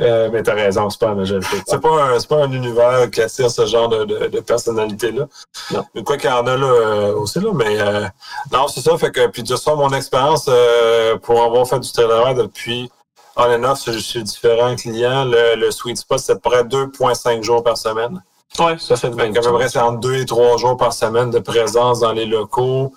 Euh, 0.00 0.28
mais 0.32 0.42
t'as 0.42 0.54
raison, 0.54 0.90
c'est 0.90 0.98
pas 0.98 1.08
la 1.08 1.14
majorité. 1.14 1.62
C'est 1.66 1.80
pas, 1.80 2.02
un, 2.02 2.18
c'est 2.18 2.28
pas 2.28 2.42
un 2.44 2.50
univers 2.50 3.08
qui 3.12 3.22
attire 3.22 3.48
ce 3.48 3.64
genre 3.64 3.88
de, 3.88 4.04
de, 4.04 4.26
de 4.26 4.40
personnalité-là. 4.40 5.26
Non. 5.70 5.84
Mais 5.94 6.02
quoi 6.02 6.16
qu'il 6.16 6.28
y 6.28 6.32
en 6.32 6.46
a 6.46 6.56
là 6.56 6.66
euh, 6.66 7.14
aussi, 7.14 7.38
là, 7.38 7.50
mais 7.54 7.80
euh, 7.80 8.06
non, 8.52 8.66
c'est 8.66 8.80
ça. 8.80 8.96
Fait 8.98 9.12
que, 9.12 9.28
puis 9.28 9.44
de 9.44 9.54
ça, 9.54 9.74
mon 9.76 9.90
expérience 9.90 10.46
euh, 10.48 11.16
pour 11.18 11.42
avoir 11.44 11.66
fait 11.68 11.78
du 11.78 11.92
télétravail 11.92 12.34
depuis 12.34 12.90
on 13.36 13.44
and 13.44 13.62
off 13.62 13.88
chez 14.00 14.22
différents 14.22 14.74
clients, 14.74 15.24
le, 15.24 15.54
le 15.54 15.70
sweet 15.70 15.96
spot, 15.96 16.18
c'est 16.18 16.42
près 16.42 16.64
2,5 16.64 17.44
jours 17.44 17.62
par 17.62 17.78
semaine. 17.78 18.20
Ouais, 18.58 18.76
ça 18.78 18.96
fait 18.96 19.12
Fait 19.14 19.30
qu'à 19.30 19.40
peu 19.40 19.52
près, 19.52 19.68
c'est 19.68 19.78
entre 19.78 20.00
2 20.00 20.14
et 20.16 20.26
3 20.26 20.56
jours 20.56 20.76
par 20.76 20.92
semaine 20.92 21.30
de 21.30 21.38
présence 21.38 22.00
dans 22.00 22.12
les 22.12 22.26
locaux 22.26 22.92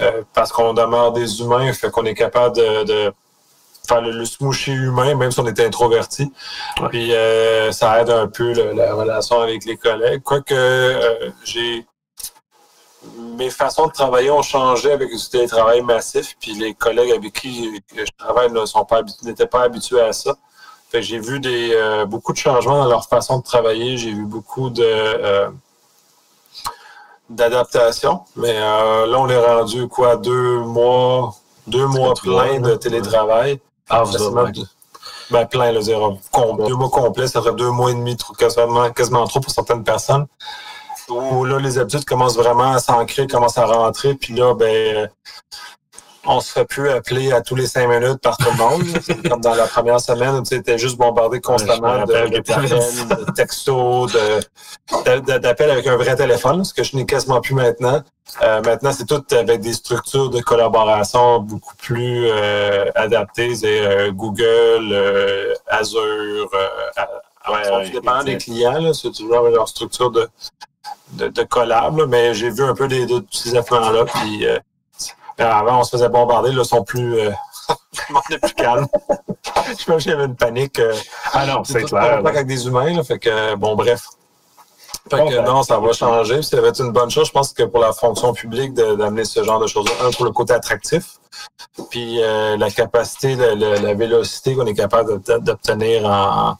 euh, 0.00 0.22
parce 0.34 0.50
qu'on 0.52 0.74
demeure 0.74 1.12
des 1.12 1.40
humains, 1.40 1.72
fait 1.72 1.90
qu'on 1.90 2.04
est 2.06 2.14
capable 2.14 2.56
de, 2.56 2.84
de 2.84 3.12
faire 3.86 4.00
le, 4.00 4.10
le 4.10 4.24
humain, 4.68 5.14
même 5.14 5.30
si 5.30 5.38
on 5.40 5.46
est 5.46 5.60
introverti. 5.60 6.32
Ouais. 6.80 6.88
Puis 6.88 7.14
euh, 7.14 7.70
ça 7.72 8.00
aide 8.00 8.10
un 8.10 8.26
peu 8.26 8.52
le- 8.52 8.72
la 8.72 8.94
relation 8.94 9.40
avec 9.40 9.64
les 9.64 9.76
collègues. 9.76 10.22
Quoique 10.22 10.52
euh, 10.54 11.30
j'ai 11.44 11.86
mes 13.36 13.50
façons 13.50 13.86
de 13.86 13.92
travailler 13.92 14.30
ont 14.32 14.42
changé 14.42 14.90
avec 14.90 15.10
le 15.12 15.30
télétravail 15.30 15.80
massif, 15.82 16.34
puis 16.40 16.54
les 16.54 16.74
collègues 16.74 17.12
avec 17.12 17.32
qui 17.34 17.80
je 17.94 18.04
travaille 18.18 18.50
n'étaient 19.22 19.46
pas 19.46 19.62
habitués 19.62 20.00
à 20.00 20.12
ça. 20.12 20.34
J'ai 21.02 21.18
vu 21.18 21.40
des 21.40 21.70
euh, 21.72 22.06
beaucoup 22.06 22.32
de 22.32 22.38
changements 22.38 22.78
dans 22.78 22.88
leur 22.88 23.08
façon 23.08 23.38
de 23.38 23.42
travailler. 23.42 23.96
J'ai 23.96 24.12
vu 24.12 24.24
beaucoup 24.24 24.70
de 24.70 24.84
euh, 24.84 25.50
d'adaptation. 27.30 28.20
Mais 28.36 28.56
euh, 28.56 29.06
là, 29.06 29.18
on 29.18 29.28
est 29.28 29.44
rendu 29.44 29.88
quoi? 29.88 30.16
Deux 30.16 30.60
mois, 30.60 31.34
deux 31.66 31.86
mois 31.86 32.14
là. 32.24 32.58
de 32.58 32.74
télétravail. 32.76 33.60
Ah, 33.88 34.02
vous 34.02 34.16
Ben, 35.30 35.46
plein, 35.46 35.72
là, 35.72 35.80
zéro. 35.80 36.18
Deux 36.66 36.74
mois 36.74 36.90
complets, 36.90 37.28
ça 37.28 37.40
ferait 37.40 37.54
deux 37.54 37.70
mois 37.70 37.90
et 37.90 37.94
demi, 37.94 38.16
quasiment, 38.38 38.90
quasiment 38.90 39.26
trop 39.26 39.40
pour 39.40 39.52
certaines 39.52 39.84
personnes. 39.84 40.26
Où 41.08 41.44
là, 41.44 41.58
les 41.58 41.78
habitudes 41.78 42.04
commencent 42.04 42.36
vraiment 42.36 42.72
à 42.72 42.78
s'ancrer, 42.80 43.28
commencent 43.28 43.58
à 43.58 43.66
rentrer, 43.66 44.14
puis 44.14 44.34
là, 44.34 44.54
ben, 44.54 45.08
on 46.26 46.40
se 46.40 46.52
fait 46.52 46.64
plus 46.64 46.90
appeler 46.90 47.32
à 47.32 47.40
tous 47.40 47.54
les 47.54 47.66
cinq 47.66 47.88
minutes 47.88 48.20
par 48.20 48.36
tout 48.36 48.46
le 48.50 48.56
monde. 48.56 48.82
comme 49.30 49.40
dans 49.40 49.54
la 49.54 49.66
première 49.66 50.00
semaine, 50.00 50.42
étais 50.50 50.78
juste 50.78 50.96
bombardé 50.96 51.40
constamment 51.40 52.04
Ouais, 52.04 52.28
de, 52.30 52.36
de 52.36 53.24
de 53.26 53.30
textos, 53.32 54.12
de, 54.12 55.20
de- 55.20 55.38
d'appels 55.38 55.70
avec 55.70 55.86
un 55.86 55.96
vrai 55.96 56.16
téléphone, 56.16 56.64
ce 56.64 56.74
que 56.74 56.82
je 56.82 56.96
n'ai 56.96 57.06
quasiment 57.06 57.40
plus 57.40 57.54
maintenant. 57.54 58.02
Euh, 58.42 58.60
maintenant, 58.62 58.92
c'est 58.92 59.06
tout 59.06 59.22
avec 59.32 59.60
des 59.60 59.72
structures 59.72 60.30
de 60.30 60.40
collaboration 60.40 61.38
beaucoup 61.40 61.76
plus 61.76 62.26
euh, 62.28 62.86
adaptées. 62.94 63.54
C'est 63.54 63.80
euh, 63.86 64.10
Google, 64.12 64.92
Azure, 65.68 66.50
à- 66.96 67.08
Ouais, 67.48 67.90
dépend 67.90 68.24
des 68.24 68.38
clients, 68.38 68.92
c'est 68.92 69.12
toujours 69.12 69.42
leur 69.48 69.68
structure 69.68 70.10
de, 70.10 70.28
de, 71.12 71.28
de 71.28 71.42
collab, 71.44 71.96
là, 71.96 72.04
mais 72.08 72.34
j'ai 72.34 72.50
vu 72.50 72.64
un 72.64 72.74
peu 72.74 72.88
des, 72.88 73.06
de, 73.06 73.20
tous 73.20 73.26
ces. 73.38 73.56
Puis, 73.62 74.46
euh, 74.48 74.58
avant, 75.44 75.80
on 75.80 75.84
se 75.84 75.90
faisait 75.90 76.08
bombarder, 76.08 76.52
là, 76.52 76.62
ils 76.62 76.68
sont 76.68 76.82
plus, 76.84 77.18
euh, 77.18 77.30
le 78.08 78.14
monde 78.14 78.22
est 78.30 78.38
plus 78.38 78.54
calme. 78.54 78.86
je 79.78 79.84
pense 79.84 80.02
qu'il 80.02 80.12
y 80.12 80.14
avait 80.14 80.24
une 80.24 80.36
panique. 80.36 80.78
euh, 80.78 80.94
Ah 81.32 81.46
non, 81.46 81.64
c'est 81.64 81.82
clair. 81.84 82.02
avec 82.26 82.46
des 82.46 82.66
humains, 82.66 82.94
là, 82.94 83.02
fait 83.04 83.18
que, 83.18 83.54
bon, 83.56 83.74
bref. 83.74 84.02
Fait 85.10 85.18
que 85.28 85.40
non, 85.46 85.62
ça 85.62 85.78
va 85.78 85.92
changer. 85.92 86.42
Ça 86.42 86.60
va 86.60 86.68
être 86.68 86.80
une 86.82 86.90
bonne 86.90 87.10
chose, 87.10 87.28
je 87.28 87.32
pense 87.32 87.52
que 87.52 87.62
pour 87.62 87.78
la 87.80 87.92
fonction 87.92 88.32
publique 88.32 88.74
d'amener 88.74 89.24
ce 89.24 89.44
genre 89.44 89.60
de 89.60 89.68
choses. 89.68 89.86
Un, 90.02 90.10
pour 90.10 90.24
le 90.24 90.32
côté 90.32 90.52
attractif, 90.52 91.18
puis 91.90 92.20
euh, 92.22 92.56
la 92.56 92.70
capacité, 92.70 93.36
le- 93.36 93.54
la 93.80 93.94
vélocité 93.94 94.56
qu'on 94.56 94.66
est 94.66 94.74
capable 94.74 95.20
d'obtenir 95.40 96.06
en, 96.06 96.56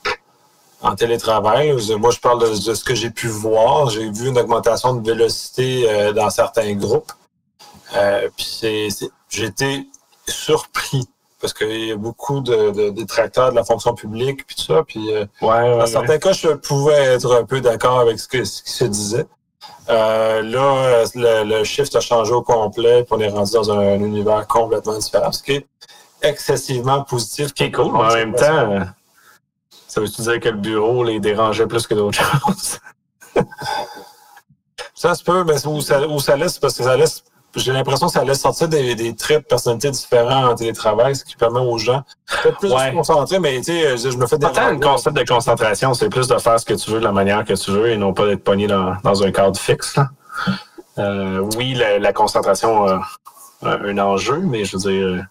en 0.81 0.95
télétravail. 0.95 1.75
Moi, 1.97 2.11
je 2.11 2.19
parle 2.19 2.39
de, 2.41 2.47
de 2.69 2.73
ce 2.73 2.83
que 2.85 2.95
j'ai 2.95 3.09
pu 3.09 3.27
voir. 3.27 3.89
J'ai 3.89 4.09
vu 4.09 4.29
une 4.29 4.37
augmentation 4.39 4.93
de 4.93 5.05
vélocité 5.05 5.85
euh, 5.89 6.13
dans 6.13 6.29
certains 6.29 6.73
groupes. 6.75 7.11
Euh, 7.95 8.29
puis 8.35 8.61
été 9.43 9.87
surpris 10.27 11.07
parce 11.39 11.53
qu'il 11.53 11.85
y 11.85 11.91
a 11.91 11.95
beaucoup 11.95 12.41
de, 12.41 12.71
de 12.71 12.89
détracteurs 12.89 13.51
de 13.51 13.55
la 13.55 13.63
fonction 13.63 13.93
publique 13.93 14.45
puis 14.45 14.55
tout 14.55 14.73
ça. 14.73 14.83
Puis 14.83 15.13
euh, 15.13 15.25
Ouais, 15.41 15.49
ouais, 15.49 15.71
dans 15.71 15.79
ouais. 15.79 15.87
certains 15.87 16.17
cas, 16.17 16.33
je 16.33 16.49
pouvais 16.49 16.95
être 16.95 17.35
un 17.35 17.45
peu 17.45 17.61
d'accord 17.61 17.99
avec 17.99 18.19
ce, 18.19 18.27
que, 18.27 18.43
ce 18.43 18.63
qui 18.63 18.71
se 18.71 18.85
disait. 18.85 19.27
Euh, 19.89 20.41
là, 20.41 21.03
le, 21.15 21.43
le 21.45 21.63
shift 21.63 21.95
a 21.95 22.01
changé 22.01 22.33
au 22.33 22.41
complet, 22.41 23.03
puis 23.03 23.13
on 23.15 23.19
est 23.19 23.29
rendu 23.29 23.51
dans 23.53 23.71
un, 23.71 23.95
univers 23.95 24.45
complètement 24.47 24.97
différent, 24.97 25.31
ce 25.31 25.41
qui 25.43 25.53
est 25.53 25.67
excessivement 26.21 27.03
positif. 27.03 27.53
Qui 27.53 27.65
est 27.65 27.71
cool, 27.71 27.93
mais 27.93 27.99
en 27.99 28.13
même 28.13 28.35
temps, 28.35 28.79
ça 29.87 30.01
veut-tu 30.01 30.21
dire 30.23 30.39
que 30.39 30.49
le 30.49 30.57
bureau 30.57 31.03
les 31.03 31.19
dérangeait 31.19 31.67
plus 31.67 31.87
que 31.87 31.93
d'autres 31.93 32.19
choses? 32.41 32.79
Ça 34.93 35.13
se 35.15 35.23
peut, 35.23 35.43
mais 35.43 35.65
où 35.65 35.79
ça, 35.79 36.05
où 36.07 36.19
ça 36.19 36.35
laisse, 36.35 36.57
parce 36.57 36.75
que 36.75 36.83
ça 36.83 36.97
laisse, 36.97 37.23
j'ai 37.55 37.71
l'impression 37.73 38.07
que 38.07 38.13
ça 38.13 38.23
laisse 38.23 38.41
sortir 38.41 38.67
des, 38.67 38.93
des 38.95 39.15
traits 39.15 39.39
de 39.43 39.45
personnalité 39.47 39.89
différents 39.91 40.47
en 40.49 40.55
télétravail, 40.55 41.15
ce 41.15 41.23
qui 41.25 41.35
permet 41.35 41.59
aux 41.59 41.77
gens 41.77 42.03
peut-être 42.43 42.57
plus 42.59 42.69
de 42.71 42.77
se 42.77 42.91
concentrer, 42.93 43.39
mais 43.39 43.57
tu 43.57 43.63
sais, 43.63 43.97
je 43.97 44.11
je 44.11 44.17
me 44.17 44.27
fais 44.27 44.37
Pas 44.37 44.49
tant 44.49 44.61
déranger. 44.73 44.79
concept 44.79 45.17
de 45.17 45.23
concentration, 45.23 45.93
c'est 45.93 46.09
plus 46.09 46.27
de 46.27 46.37
faire 46.37 46.59
ce 46.59 46.65
que 46.65 46.73
tu 46.75 46.91
veux 46.91 46.99
de 46.99 47.05
la 47.05 47.11
manière 47.11 47.43
que 47.45 47.53
tu 47.53 47.71
veux 47.71 47.89
et 47.89 47.97
non 47.97 48.13
pas 48.13 48.25
d'être 48.27 48.43
pogné 48.43 48.67
dans, 48.67 48.93
dans 49.03 49.23
un 49.23 49.31
cadre 49.31 49.57
fixe. 49.59 49.95
là. 49.95 50.09
Euh, 50.99 51.39
oui, 51.57 51.73
la, 51.73 51.99
la 51.99 52.13
concentration 52.13 52.85
a 52.85 53.01
a 53.63 53.71
un 53.83 53.97
enjeu, 53.97 54.37
mais 54.37 54.65
je 54.65 54.77
veux 54.77 54.91
dire, 54.91 55.25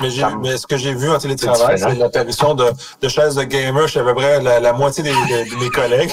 Mais, 0.00 0.08
mais 0.40 0.56
ce 0.56 0.66
que 0.66 0.76
j'ai 0.76 0.94
vu 0.94 1.10
en 1.10 1.18
télétravail, 1.18 1.78
c'est 1.78 1.94
l'apparition 1.94 2.54
de, 2.54 2.70
de 3.00 3.08
chaises 3.08 3.34
de 3.34 3.42
gamer 3.44 3.86
chez 3.88 4.00
à 4.00 4.04
peu 4.04 4.14
près 4.14 4.40
la, 4.42 4.58
la 4.60 4.72
moitié 4.72 5.02
des, 5.04 5.10
de, 5.12 5.50
de 5.50 5.56
mes 5.62 5.70
collègues. 5.70 6.12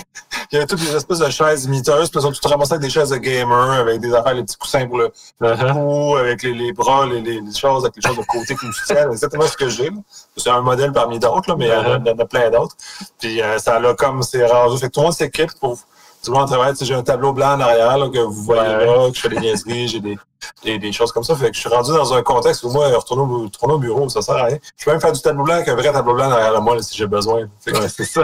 Il 0.51 0.55
y 0.55 0.57
avait 0.57 0.65
toutes 0.67 0.79
des 0.79 0.95
espèces 0.95 1.19
de 1.19 1.29
chaises 1.29 1.67
miteuses, 1.67 2.09
puis 2.09 2.19
ils 2.19 2.23
sont 2.23 2.31
tous 2.31 2.47
ramassés 2.47 2.73
avec 2.73 2.81
des 2.83 2.89
chaises 2.89 3.09
de 3.09 3.17
gamer, 3.17 3.71
avec 3.71 3.99
des 4.01 4.13
affaires, 4.13 4.33
les 4.33 4.43
petits 4.43 4.57
coussins 4.57 4.87
pour 4.87 4.97
le 4.97 5.11
uh-huh. 5.41 5.73
cou, 5.73 6.15
avec 6.17 6.43
les, 6.43 6.53
les 6.53 6.73
bras, 6.73 7.05
les, 7.05 7.21
les, 7.21 7.39
les 7.41 7.53
choses, 7.55 7.83
avec 7.83 7.95
les 7.95 8.07
choses 8.07 8.17
de 8.17 8.23
côté 8.23 8.55
qui 8.55 8.65
me 8.65 8.71
soutiennent. 8.71 9.07
C'est 9.09 9.13
exactement 9.13 9.47
ce 9.47 9.57
que 9.57 9.69
j'ai. 9.69 9.89
C'est 10.37 10.49
un 10.49 10.61
modèle 10.61 10.91
parmi 10.91 11.19
d'autres, 11.19 11.55
mais 11.55 11.65
il 11.67 11.69
y 11.69 11.73
en 11.73 11.83
a- 11.93 11.99
il 12.03 12.07
y 12.07 12.11
en 12.11 12.17
a 12.17 12.25
plein 12.25 12.49
d'autres. 12.49 12.75
Puis 13.19 13.41
euh, 13.41 13.57
ça 13.59 13.75
a 13.75 13.93
comme 13.93 14.23
c'est 14.23 14.45
rendu. 14.45 14.77
Fait 14.77 14.87
que 14.87 14.93
tout 14.93 14.99
le 15.01 15.05
monde 15.05 15.13
s'équipe 15.13 15.51
pour. 15.59 15.77
Tout 16.23 16.31
le 16.31 16.37
monde 16.37 16.47
travaille. 16.47 16.71
Tu 16.73 16.79
sais, 16.79 16.85
J'ai 16.85 16.95
un 16.95 17.03
tableau 17.03 17.33
blanc 17.33 17.53
en 17.55 17.59
arrière 17.61 17.97
là, 17.97 18.09
que 18.09 18.19
vous 18.19 18.43
voyez 18.43 18.61
Ouais. 18.61 18.85
là, 18.85 19.09
que 19.09 19.15
je 19.15 19.21
fais 19.21 19.29
des 19.29 19.39
niaiseries, 19.39 19.87
j'ai 19.87 19.99
des, 19.99 20.17
des, 20.63 20.79
des 20.79 20.91
choses 20.91 21.11
comme 21.11 21.23
ça. 21.23 21.35
Fait 21.35 21.49
que 21.49 21.55
je 21.55 21.59
suis 21.61 21.69
rendu 21.69 21.91
dans 21.91 22.13
un 22.13 22.21
contexte 22.21 22.63
où 22.63 22.69
moi, 22.69 22.87
retourner 22.89 23.23
au, 23.23 23.43
retourner 23.43 23.73
au 23.73 23.79
bureau, 23.79 24.09
ça 24.09 24.21
sert 24.21 24.35
à 24.35 24.43
rien. 24.43 24.57
Je 24.77 24.85
peux 24.85 24.91
même 24.91 25.01
faire 25.01 25.11
du 25.13 25.21
tableau 25.21 25.43
blanc 25.43 25.55
avec 25.55 25.67
un 25.69 25.75
vrai 25.75 25.91
tableau 25.91 26.13
blanc 26.13 26.27
en 26.27 26.31
arrière 26.31 26.53
de 26.53 26.59
moi 26.59 26.75
là, 26.75 26.81
si 26.81 26.95
j'ai 26.97 27.07
besoin. 27.07 27.47
Ouais, 27.67 27.89
c'est 27.89 28.05
ça. 28.05 28.23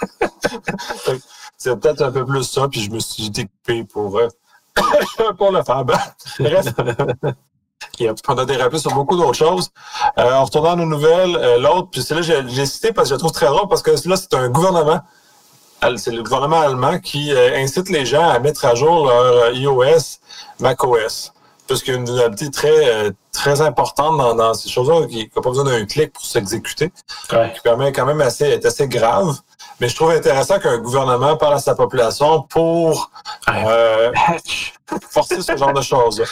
c'est 1.56 1.78
peut-être 1.80 2.02
un 2.02 2.10
peu 2.10 2.24
plus 2.26 2.44
ça, 2.44 2.68
puis 2.68 2.80
je 2.82 2.90
me 2.90 2.98
suis 2.98 3.26
équipé 3.26 3.84
pour, 3.84 4.18
euh, 4.18 4.28
pour 5.38 5.52
le 5.52 5.62
faire. 5.62 5.84
Ben, 5.84 5.98
bref, 6.38 6.66
on 8.28 8.38
a 8.38 8.44
dérapé 8.44 8.78
sur 8.78 8.92
beaucoup 8.92 9.16
d'autres 9.16 9.34
choses. 9.34 9.70
Euh, 10.18 10.32
en 10.34 10.44
retournant 10.44 10.72
à 10.72 10.76
nos 10.76 10.86
nouvelles, 10.86 11.36
euh, 11.36 11.58
l'autre, 11.58 11.88
puis 11.90 12.02
c'est 12.02 12.14
là 12.14 12.22
j'ai 12.22 12.42
j'ai 12.48 12.66
cité 12.66 12.92
parce 12.92 13.08
que 13.08 13.10
je 13.10 13.14
le 13.14 13.18
trouve 13.18 13.32
très 13.32 13.46
drôle, 13.46 13.68
parce 13.68 13.82
que 13.82 13.90
là, 14.08 14.16
c'est 14.16 14.34
un 14.34 14.48
gouvernement. 14.48 15.00
C'est 15.96 16.10
le 16.12 16.22
gouvernement 16.22 16.60
allemand 16.60 16.98
qui 16.98 17.32
euh, 17.32 17.56
incite 17.56 17.88
les 17.88 18.06
gens 18.06 18.28
à 18.28 18.38
mettre 18.38 18.64
à 18.64 18.74
jour 18.74 19.06
leur 19.06 19.44
euh, 19.46 19.52
iOS, 19.52 20.18
macOS. 20.60 21.32
Parce 21.66 21.82
qu'il 21.82 21.92
y 21.92 21.96
a 21.96 21.98
une 22.00 22.06
vulnérabilité 22.06 22.50
très, 22.50 22.88
euh, 22.88 23.10
très 23.32 23.60
importante 23.60 24.18
dans, 24.18 24.34
dans 24.34 24.54
ces 24.54 24.68
choses-là, 24.68 25.06
qui 25.06 25.30
n'a 25.34 25.42
pas 25.42 25.48
besoin 25.48 25.64
d'un 25.64 25.84
clic 25.86 26.12
pour 26.12 26.24
s'exécuter 26.24 26.92
Ouais. 27.32 27.52
qui 27.54 27.60
permet 27.60 27.92
quand 27.92 28.04
même 28.06 28.20
assez, 28.20 28.44
est 28.44 28.64
assez 28.64 28.86
grave. 28.88 29.36
Mais 29.80 29.88
je 29.88 29.96
trouve 29.96 30.10
intéressant 30.10 30.58
qu'un 30.60 30.78
gouvernement 30.78 31.36
parle 31.36 31.54
à 31.54 31.58
sa 31.58 31.74
population 31.74 32.42
pour 32.42 33.10
euh, 33.48 34.12
forcer 35.10 35.40
ce 35.42 35.56
genre 35.56 35.72
de 35.72 35.82
choses. 35.82 36.22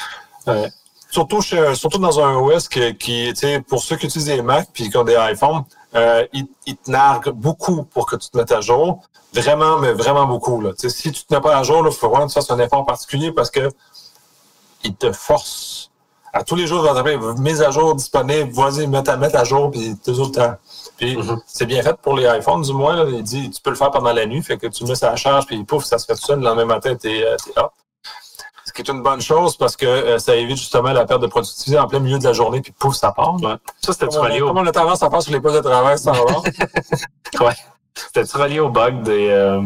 Ouais. 0.46 0.70
Surtout, 1.10 1.40
chez, 1.40 1.74
surtout 1.74 1.98
dans 1.98 2.20
un 2.20 2.36
OS 2.36 2.68
qui, 2.68 2.94
qui 2.96 3.32
pour 3.66 3.82
ceux 3.82 3.96
qui 3.96 4.06
utilisent 4.06 4.26
des 4.28 4.42
Mac 4.42 4.68
puis 4.72 4.88
qui 4.90 4.96
ont 4.96 5.02
des 5.04 5.16
iPhones, 5.18 5.64
euh, 5.94 6.26
ils, 6.32 6.46
ils 6.66 6.76
te 6.76 6.90
narguent 6.90 7.30
beaucoup 7.30 7.84
pour 7.84 8.06
que 8.06 8.16
tu 8.16 8.28
te 8.30 8.36
mettes 8.36 8.52
à 8.52 8.60
jour. 8.60 9.00
Vraiment, 9.32 9.78
mais 9.78 9.92
vraiment 9.92 10.26
beaucoup. 10.26 10.60
Là. 10.60 10.70
Si 10.76 11.12
tu 11.12 11.24
te 11.24 11.32
mets 11.34 11.40
pas 11.40 11.56
à 11.56 11.62
jour, 11.62 11.84
il 11.86 11.92
faut 11.92 12.08
vraiment 12.08 12.26
que 12.26 12.32
tu 12.32 12.34
fasses 12.34 12.50
un 12.50 12.58
effort 12.58 12.84
particulier 12.84 13.30
parce 13.32 13.50
que 13.50 13.68
ils 14.82 14.94
te 14.94 15.12
forcent. 15.12 15.90
À 16.32 16.44
tous 16.44 16.54
les 16.54 16.66
jours, 16.68 16.86
ils 17.06 17.42
mise 17.42 17.60
à 17.60 17.72
jour 17.72 17.94
disponible, 17.96 18.52
vas-y, 18.52 18.86
mettre 18.86 19.10
à 19.10 19.16
mettre 19.16 19.36
à 19.36 19.42
jour, 19.44 19.70
puis 19.70 19.96
toujours 20.04 20.26
le 20.26 20.32
temps. 20.32 20.54
Puis 20.96 21.16
Mhm. 21.16 21.40
c'est 21.46 21.66
bien 21.66 21.82
fait 21.82 21.96
pour 22.00 22.14
les 22.16 22.24
iPhones, 22.38 22.62
du 22.62 22.72
moins. 22.72 22.94
Là. 22.94 23.04
Il 23.10 23.22
dit 23.22 23.50
tu 23.50 23.60
peux 23.60 23.70
le 23.70 23.76
faire 23.76 23.90
pendant 23.90 24.12
la 24.12 24.26
nuit, 24.26 24.42
fait 24.42 24.56
que 24.56 24.68
tu 24.68 24.84
mets 24.84 24.94
ça 24.94 25.10
à 25.10 25.16
charge, 25.16 25.46
puis 25.46 25.62
pouf, 25.64 25.84
ça 25.84 25.98
se 25.98 26.06
fait 26.06 26.14
tout 26.14 26.24
seul. 26.24 26.38
Le 26.38 26.44
lendemain 26.44 26.66
matin, 26.66 26.94
t'es 26.94 27.24
euh, 27.24 27.36
t'es 27.44 27.58
up. 27.58 27.70
Ce 28.70 28.72
qui 28.72 28.82
est 28.82 28.92
une 28.92 29.02
bonne 29.02 29.20
chose 29.20 29.56
parce 29.56 29.76
que 29.76 29.84
euh, 29.84 30.18
ça 30.20 30.36
évite 30.36 30.56
justement 30.56 30.92
la 30.92 31.04
perte 31.04 31.20
de 31.22 31.26
productivité 31.26 31.76
en 31.76 31.88
plein 31.88 31.98
milieu 31.98 32.20
de 32.20 32.24
la 32.24 32.32
journée, 32.32 32.60
puis 32.60 32.70
pouf, 32.70 32.94
ça 32.94 33.10
part. 33.10 33.34
Ouais. 33.42 33.56
Ça, 33.80 33.92
c'était-tu 33.92 34.16
Comme 34.16 34.20
on, 34.20 34.22
a, 34.22 34.28
relié, 34.28 34.42
au... 34.42 34.46
comme 34.46 34.58
on 34.58 34.66
a 34.66 34.70
tendance 34.70 35.02
à 35.02 35.10
faire 35.10 35.20
sur 35.20 35.32
les 35.32 35.40
postes 35.40 35.56
de 35.56 35.62
travail, 35.62 35.98
ça 35.98 36.12
va. 36.12 36.20
ouais. 37.46 37.52
c'était-tu 37.96 38.36
relié 38.36 38.60
au 38.60 38.68
bug 38.68 39.02
des, 39.02 39.28
euh, 39.28 39.60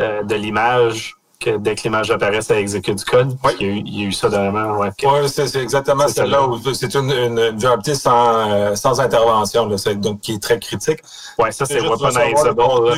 euh, 0.00 0.24
de 0.24 0.34
l'image? 0.34 1.14
Que 1.38 1.56
dès 1.58 1.74
que 1.74 1.82
l'image 1.84 2.10
apparaît, 2.10 2.40
ça 2.42 2.58
exécute 2.58 2.98
du 2.98 3.04
code. 3.04 3.36
Oui. 3.44 3.52
Il, 3.60 3.66
y 3.66 3.70
a 3.70 3.72
eu, 3.72 3.82
il 3.86 4.00
y 4.00 4.04
a 4.04 4.08
eu 4.08 4.12
ça 4.12 4.28
dernièrement. 4.28 4.78
Ouais, 4.78 4.90
Oui, 5.02 5.28
c'est 5.28 5.54
exactement 5.56 6.08
celle-là 6.08 6.46
où 6.46 6.58
c'est 6.74 6.94
une, 6.94 7.10
une, 7.10 7.94
sans, 7.94 8.50
euh, 8.50 8.74
sans 8.74 9.00
intervention, 9.00 9.66
là, 9.66 9.76
donc 9.96 10.20
qui 10.20 10.34
est 10.34 10.42
très 10.42 10.58
critique. 10.58 11.00
ouais, 11.38 11.52
ça, 11.52 11.66
c'est 11.66 11.80
weaponizable. 11.80 12.34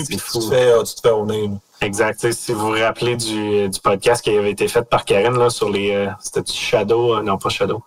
tu 0.07 0.19
fou. 0.19 0.39
te 0.41 0.55
fais, 0.55 0.71
euh, 0.73 0.83
tu 0.83 0.95
te 0.95 1.01
fais 1.01 1.11
au 1.11 1.25
nez. 1.27 1.49
là. 1.49 1.55
Exact. 1.81 2.33
Si 2.33 2.53
vous 2.53 2.67
vous 2.69 2.73
rappelez 2.81 3.17
du, 3.17 3.69
du 3.69 3.81
podcast 3.81 4.23
qui 4.23 4.37
avait 4.37 4.51
été 4.51 4.67
fait 4.69 4.83
par 4.83 5.05
Karen 5.05 5.39
là, 5.39 5.49
sur 5.51 5.69
les. 5.71 5.93
euh, 5.95 6.09
C'était 6.21 6.43
Shadow, 6.53 7.15
euh, 7.17 7.23
non 7.23 7.39
pas 7.39 7.49
Shadow. 7.51 7.83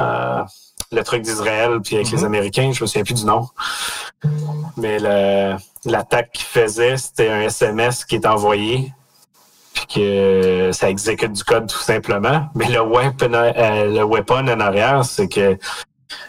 Euh, 0.00 0.42
le 0.90 1.02
truc 1.04 1.22
d'Israël, 1.22 1.78
puis 1.82 1.96
avec 1.96 2.10
les 2.10 2.18
Mhm. 2.18 2.24
Américains, 2.24 2.72
je 2.72 2.82
me 2.82 2.86
souviens 2.86 3.04
plus 3.04 3.14
du 3.14 3.24
nom. 3.24 3.48
Mais 4.76 4.98
l'attaque 5.84 6.32
qu'il 6.32 6.46
faisait, 6.46 6.96
c'était 6.96 7.28
un 7.30 7.42
SMS 7.42 8.04
qui 8.04 8.16
est 8.16 8.26
envoyé, 8.26 8.92
puis 9.74 9.86
que 9.86 10.70
ça 10.72 10.88
exécute 10.88 11.32
du 11.32 11.44
code 11.44 11.68
tout 11.68 11.78
simplement. 11.78 12.46
Mais 12.54 12.68
le 12.68 12.80
weapon, 12.80 13.34
euh, 13.34 13.86
le 13.86 14.04
weapon 14.04 14.48
en 14.48 14.60
arrière, 14.60 15.04
c'est 15.04 15.28
que 15.28 15.58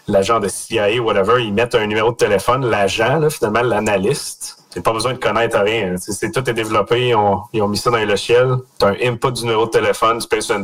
l'agent 0.07 0.39
de 0.39 0.47
CIA, 0.47 0.99
whatever, 0.99 1.43
ils 1.43 1.53
mettent 1.53 1.75
un 1.75 1.85
numéro 1.85 2.11
de 2.11 2.17
téléphone, 2.17 2.65
l'agent, 2.65 3.29
finalement, 3.29 3.61
l'analyste. 3.61 4.57
T'as 4.71 4.81
pas 4.81 4.93
besoin 4.93 5.13
de 5.13 5.19
connaître 5.19 5.57
rien. 5.59 5.95
C'est, 5.97 6.31
tout 6.31 6.49
est 6.49 6.53
développé, 6.53 7.09
ils 7.09 7.15
ont, 7.15 7.67
mis 7.67 7.77
ça 7.77 7.91
dans 7.91 7.97
les 7.97 8.05
logiciels. 8.05 8.55
T'as 8.77 8.89
un 8.89 8.95
input 9.01 9.31
du 9.31 9.43
numéro 9.43 9.65
de 9.67 9.71
téléphone, 9.71 10.19
tu 10.19 10.27
payes 10.27 10.41
sur. 10.41 10.57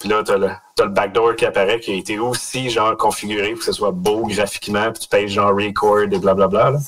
Puis 0.00 0.08
là, 0.08 0.22
t'as 0.24 0.38
le, 0.38 0.50
t'as 0.74 0.84
le 0.84 0.90
backdoor 0.90 1.36
qui 1.36 1.46
apparaît, 1.46 1.78
qui 1.78 1.92
a 1.92 1.94
été 1.94 2.18
aussi 2.18 2.70
genre 2.70 2.96
configuré 2.96 3.50
pour 3.50 3.60
que 3.60 3.64
ce 3.66 3.72
soit 3.72 3.90
beau 3.90 4.26
graphiquement, 4.26 4.90
puis 4.92 5.02
tu 5.02 5.08
payes 5.08 5.28
genre 5.28 5.54
record 5.54 6.00
et 6.00 6.18
blablabla. 6.18 6.70
là. 6.70 6.78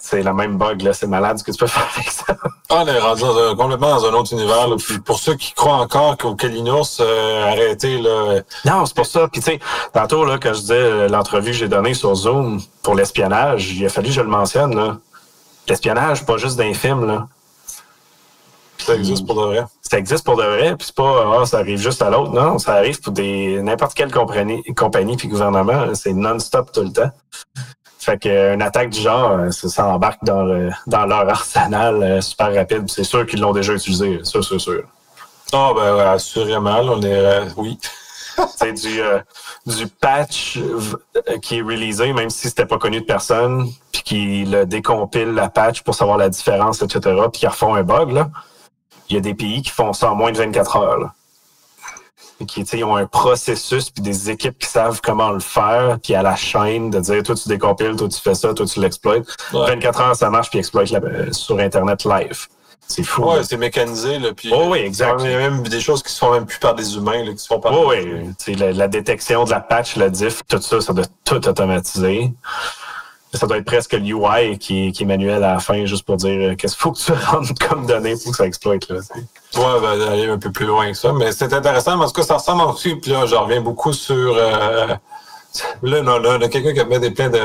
C'est 0.00 0.22
la 0.22 0.32
même 0.32 0.56
bug, 0.56 0.82
là. 0.82 0.92
C'est 0.92 1.06
malade 1.08 1.38
ce 1.38 1.44
que 1.44 1.50
tu 1.50 1.58
peux 1.58 1.66
faire 1.68 1.86
avec 1.96 2.08
ça. 2.10 2.24
Ah, 2.70 2.82
on 2.84 2.86
est 2.86 2.98
rendu 2.98 3.22
dans 3.22 3.36
un- 3.36 3.56
complètement 3.56 3.96
dans 3.96 4.04
un 4.06 4.12
autre 4.14 4.32
univers. 4.32 4.68
là. 4.68 4.76
Puis 4.76 4.98
pour 5.00 5.18
ceux 5.18 5.34
qui 5.34 5.52
croient 5.52 5.74
encore 5.76 6.16
qu'au 6.16 6.34
Kalinours, 6.34 6.98
euh, 7.00 7.50
arrêtez, 7.50 7.98
là. 7.98 8.40
Non, 8.64 8.86
c'est 8.86 8.94
pour 8.96 9.06
ça. 9.06 9.26
Puis 9.28 9.40
tu 9.40 9.50
sais, 9.52 9.60
tantôt, 9.92 10.24
là, 10.24 10.38
quand 10.40 10.54
je 10.54 10.60
disais 10.60 10.74
euh, 10.74 11.08
l'entrevue 11.08 11.50
que 11.50 11.56
j'ai 11.56 11.68
donnée 11.68 11.94
sur 11.94 12.14
Zoom 12.14 12.60
pour 12.82 12.94
l'espionnage, 12.94 13.72
il 13.72 13.84
a 13.84 13.88
fallu 13.88 14.08
que 14.08 14.14
je 14.14 14.20
le 14.20 14.28
mentionne, 14.28 14.74
là. 14.76 14.96
L'espionnage, 15.68 16.24
pas 16.24 16.38
juste 16.38 16.56
d'un 16.56 16.72
film, 16.74 17.06
là. 17.06 17.26
Ça 18.78 18.94
existe 18.94 19.26
pour 19.26 19.34
de 19.34 19.46
vrai. 19.46 19.64
Ça 19.82 19.98
existe 19.98 20.24
pour 20.24 20.36
de 20.36 20.44
vrai, 20.44 20.76
puis 20.76 20.86
c'est 20.86 20.94
pas 20.94 21.40
ah, 21.42 21.44
ça 21.46 21.58
arrive 21.58 21.78
juste 21.80 22.00
à 22.00 22.10
l'autre. 22.10 22.32
Non, 22.32 22.58
ça 22.58 22.74
arrive 22.74 23.00
pour 23.00 23.12
des 23.12 23.60
n'importe 23.60 23.92
quelle 23.94 24.12
compagnie, 24.12 24.62
compagnie 24.74 25.16
puis 25.16 25.26
gouvernement. 25.28 25.94
C'est 25.94 26.12
non-stop 26.12 26.70
tout 26.72 26.82
le 26.82 26.92
temps. 26.92 27.10
Fait 28.08 28.18
qu'une 28.18 28.62
attaque 28.62 28.88
du 28.88 29.00
genre, 29.02 29.32
euh, 29.32 29.50
ça, 29.50 29.68
ça 29.68 29.86
embarque 29.86 30.24
dans, 30.24 30.42
le, 30.42 30.70
dans 30.86 31.04
leur 31.04 31.28
arsenal 31.28 32.02
euh, 32.02 32.20
super 32.22 32.54
rapide. 32.54 32.88
C'est 32.88 33.04
sûr 33.04 33.26
qu'ils 33.26 33.40
l'ont 33.40 33.52
déjà 33.52 33.74
utilisé, 33.74 34.20
ça, 34.24 34.38
c'est 34.42 34.58
sûr. 34.58 34.82
Ah, 35.52 35.72
ben, 35.76 35.94
ouais, 35.94 36.02
assurément, 36.04 36.80
là, 36.80 36.92
on 36.92 37.02
est. 37.02 37.12
euh, 37.12 37.44
oui. 37.58 37.78
c'est 38.56 38.72
du, 38.72 39.02
euh, 39.02 39.18
du 39.66 39.88
patch 39.88 40.58
qui 41.42 41.58
est 41.58 41.60
releasé, 41.62 42.14
même 42.14 42.30
si 42.30 42.48
c'était 42.48 42.64
pas 42.64 42.78
connu 42.78 43.00
de 43.00 43.04
personne, 43.04 43.68
puis 43.92 44.02
qui 44.02 44.44
le 44.46 44.64
décompile 44.64 45.34
la 45.34 45.50
patch 45.50 45.82
pour 45.82 45.94
savoir 45.94 46.16
la 46.16 46.30
différence, 46.30 46.80
etc., 46.80 47.00
puis 47.30 47.40
qui 47.40 47.46
refont 47.46 47.74
un 47.74 47.82
bug, 47.82 48.12
là. 48.12 48.30
Il 49.10 49.16
y 49.16 49.18
a 49.18 49.20
des 49.20 49.34
pays 49.34 49.60
qui 49.60 49.70
font 49.70 49.92
ça 49.92 50.12
en 50.12 50.14
moins 50.14 50.32
de 50.32 50.38
24 50.38 50.76
heures, 50.76 50.98
là. 50.98 51.12
Qui, 52.46 52.62
tu 52.62 52.66
sais, 52.66 52.78
ils 52.78 52.84
ont 52.84 52.94
un 52.96 53.06
processus 53.06 53.90
puis 53.90 54.02
des 54.02 54.30
équipes 54.30 54.58
qui 54.58 54.68
savent 54.68 55.00
comment 55.02 55.30
le 55.30 55.40
faire, 55.40 55.98
puis 56.02 56.14
à 56.14 56.22
la 56.22 56.36
chaîne 56.36 56.88
de 56.90 57.00
dire, 57.00 57.22
toi, 57.24 57.34
tu 57.34 57.48
décompiles, 57.48 57.96
toi, 57.96 58.08
tu 58.08 58.20
fais 58.20 58.34
ça, 58.34 58.54
toi, 58.54 58.64
tu 58.64 58.78
l'exploites. 58.80 59.26
Ouais. 59.52 59.66
24 59.66 60.00
heures, 60.00 60.16
ça 60.16 60.30
marche, 60.30 60.50
puis 60.50 60.58
exploite 60.60 60.90
la- 60.90 61.00
euh, 61.00 61.32
sur 61.32 61.58
Internet 61.58 62.04
live. 62.04 62.46
C'est 62.86 63.02
fou. 63.02 63.22
Ouais, 63.24 63.44
c'est 63.44 63.56
mécanisé, 63.58 64.18
là. 64.18 64.32
Puis, 64.34 64.50
Oh 64.54 64.68
oui, 64.70 64.78
exact. 64.78 65.20
Il 65.22 65.30
y 65.30 65.34
a 65.34 65.38
même 65.38 65.62
des 65.64 65.80
choses 65.80 66.02
qui 66.02 66.10
se 66.10 66.18
font 66.20 66.32
même 66.32 66.46
plus 66.46 66.58
par 66.58 66.74
des 66.74 66.96
humains, 66.96 67.22
là, 67.24 67.32
qui 67.32 67.38
se 67.38 67.46
font 67.46 67.60
par. 67.60 67.72
Oui, 67.72 67.96
oui. 68.02 68.30
Tu 68.42 68.52
sais, 68.52 68.58
La, 68.58 68.72
la 68.72 68.88
détection 68.88 69.44
de 69.44 69.50
la 69.50 69.60
patch, 69.60 69.96
la 69.96 70.08
diff, 70.08 70.40
tout 70.48 70.60
ça, 70.62 70.80
ça 70.80 70.92
doit 70.94 71.04
tout 71.24 71.46
automatiser. 71.46 72.30
Ça 73.34 73.46
doit 73.46 73.58
être 73.58 73.64
presque 73.66 73.92
le 73.92 74.00
UI 74.00 74.58
qui, 74.58 74.88
est- 74.88 74.92
qui 74.92 75.02
est 75.02 75.06
manuel 75.06 75.44
à 75.44 75.54
la 75.54 75.58
fin, 75.60 75.84
juste 75.84 76.04
pour 76.04 76.16
dire 76.16 76.50
euh, 76.52 76.54
qu'est-ce 76.54 76.74
qu'il 76.74 76.82
faut 76.82 76.92
que 76.92 76.98
tu 76.98 77.12
rentres 77.12 77.52
comme 77.68 77.86
données 77.86 78.14
pour 78.22 78.30
que 78.32 78.36
ça 78.38 78.46
exploite. 78.46 78.88
Là, 78.88 78.96
tu 79.00 79.20
sais. 79.20 79.58
Ouais, 79.60 79.80
ben, 79.80 80.00
aller 80.12 80.28
un 80.28 80.38
peu 80.38 80.50
plus 80.50 80.64
loin 80.66 80.90
que 80.90 80.96
ça. 80.96 81.12
Mais 81.12 81.32
c'est 81.32 81.52
intéressant, 81.52 81.98
parce 81.98 82.12
que 82.12 82.22
ça 82.22 82.34
ressemble 82.38 82.62
aussi, 82.62 82.94
puis 82.96 83.10
là, 83.12 83.26
je 83.26 83.34
reviens 83.34 83.60
beaucoup 83.60 83.92
sur. 83.92 84.34
euh, 84.36 84.86
là, 85.82 86.02
non, 86.02 86.18
là, 86.18 86.34
a 86.34 86.48
quelqu'un 86.48 86.72
qui 86.72 86.88
met 86.88 86.98
des 87.00 87.10
plein 87.10 87.28
de 87.30 87.40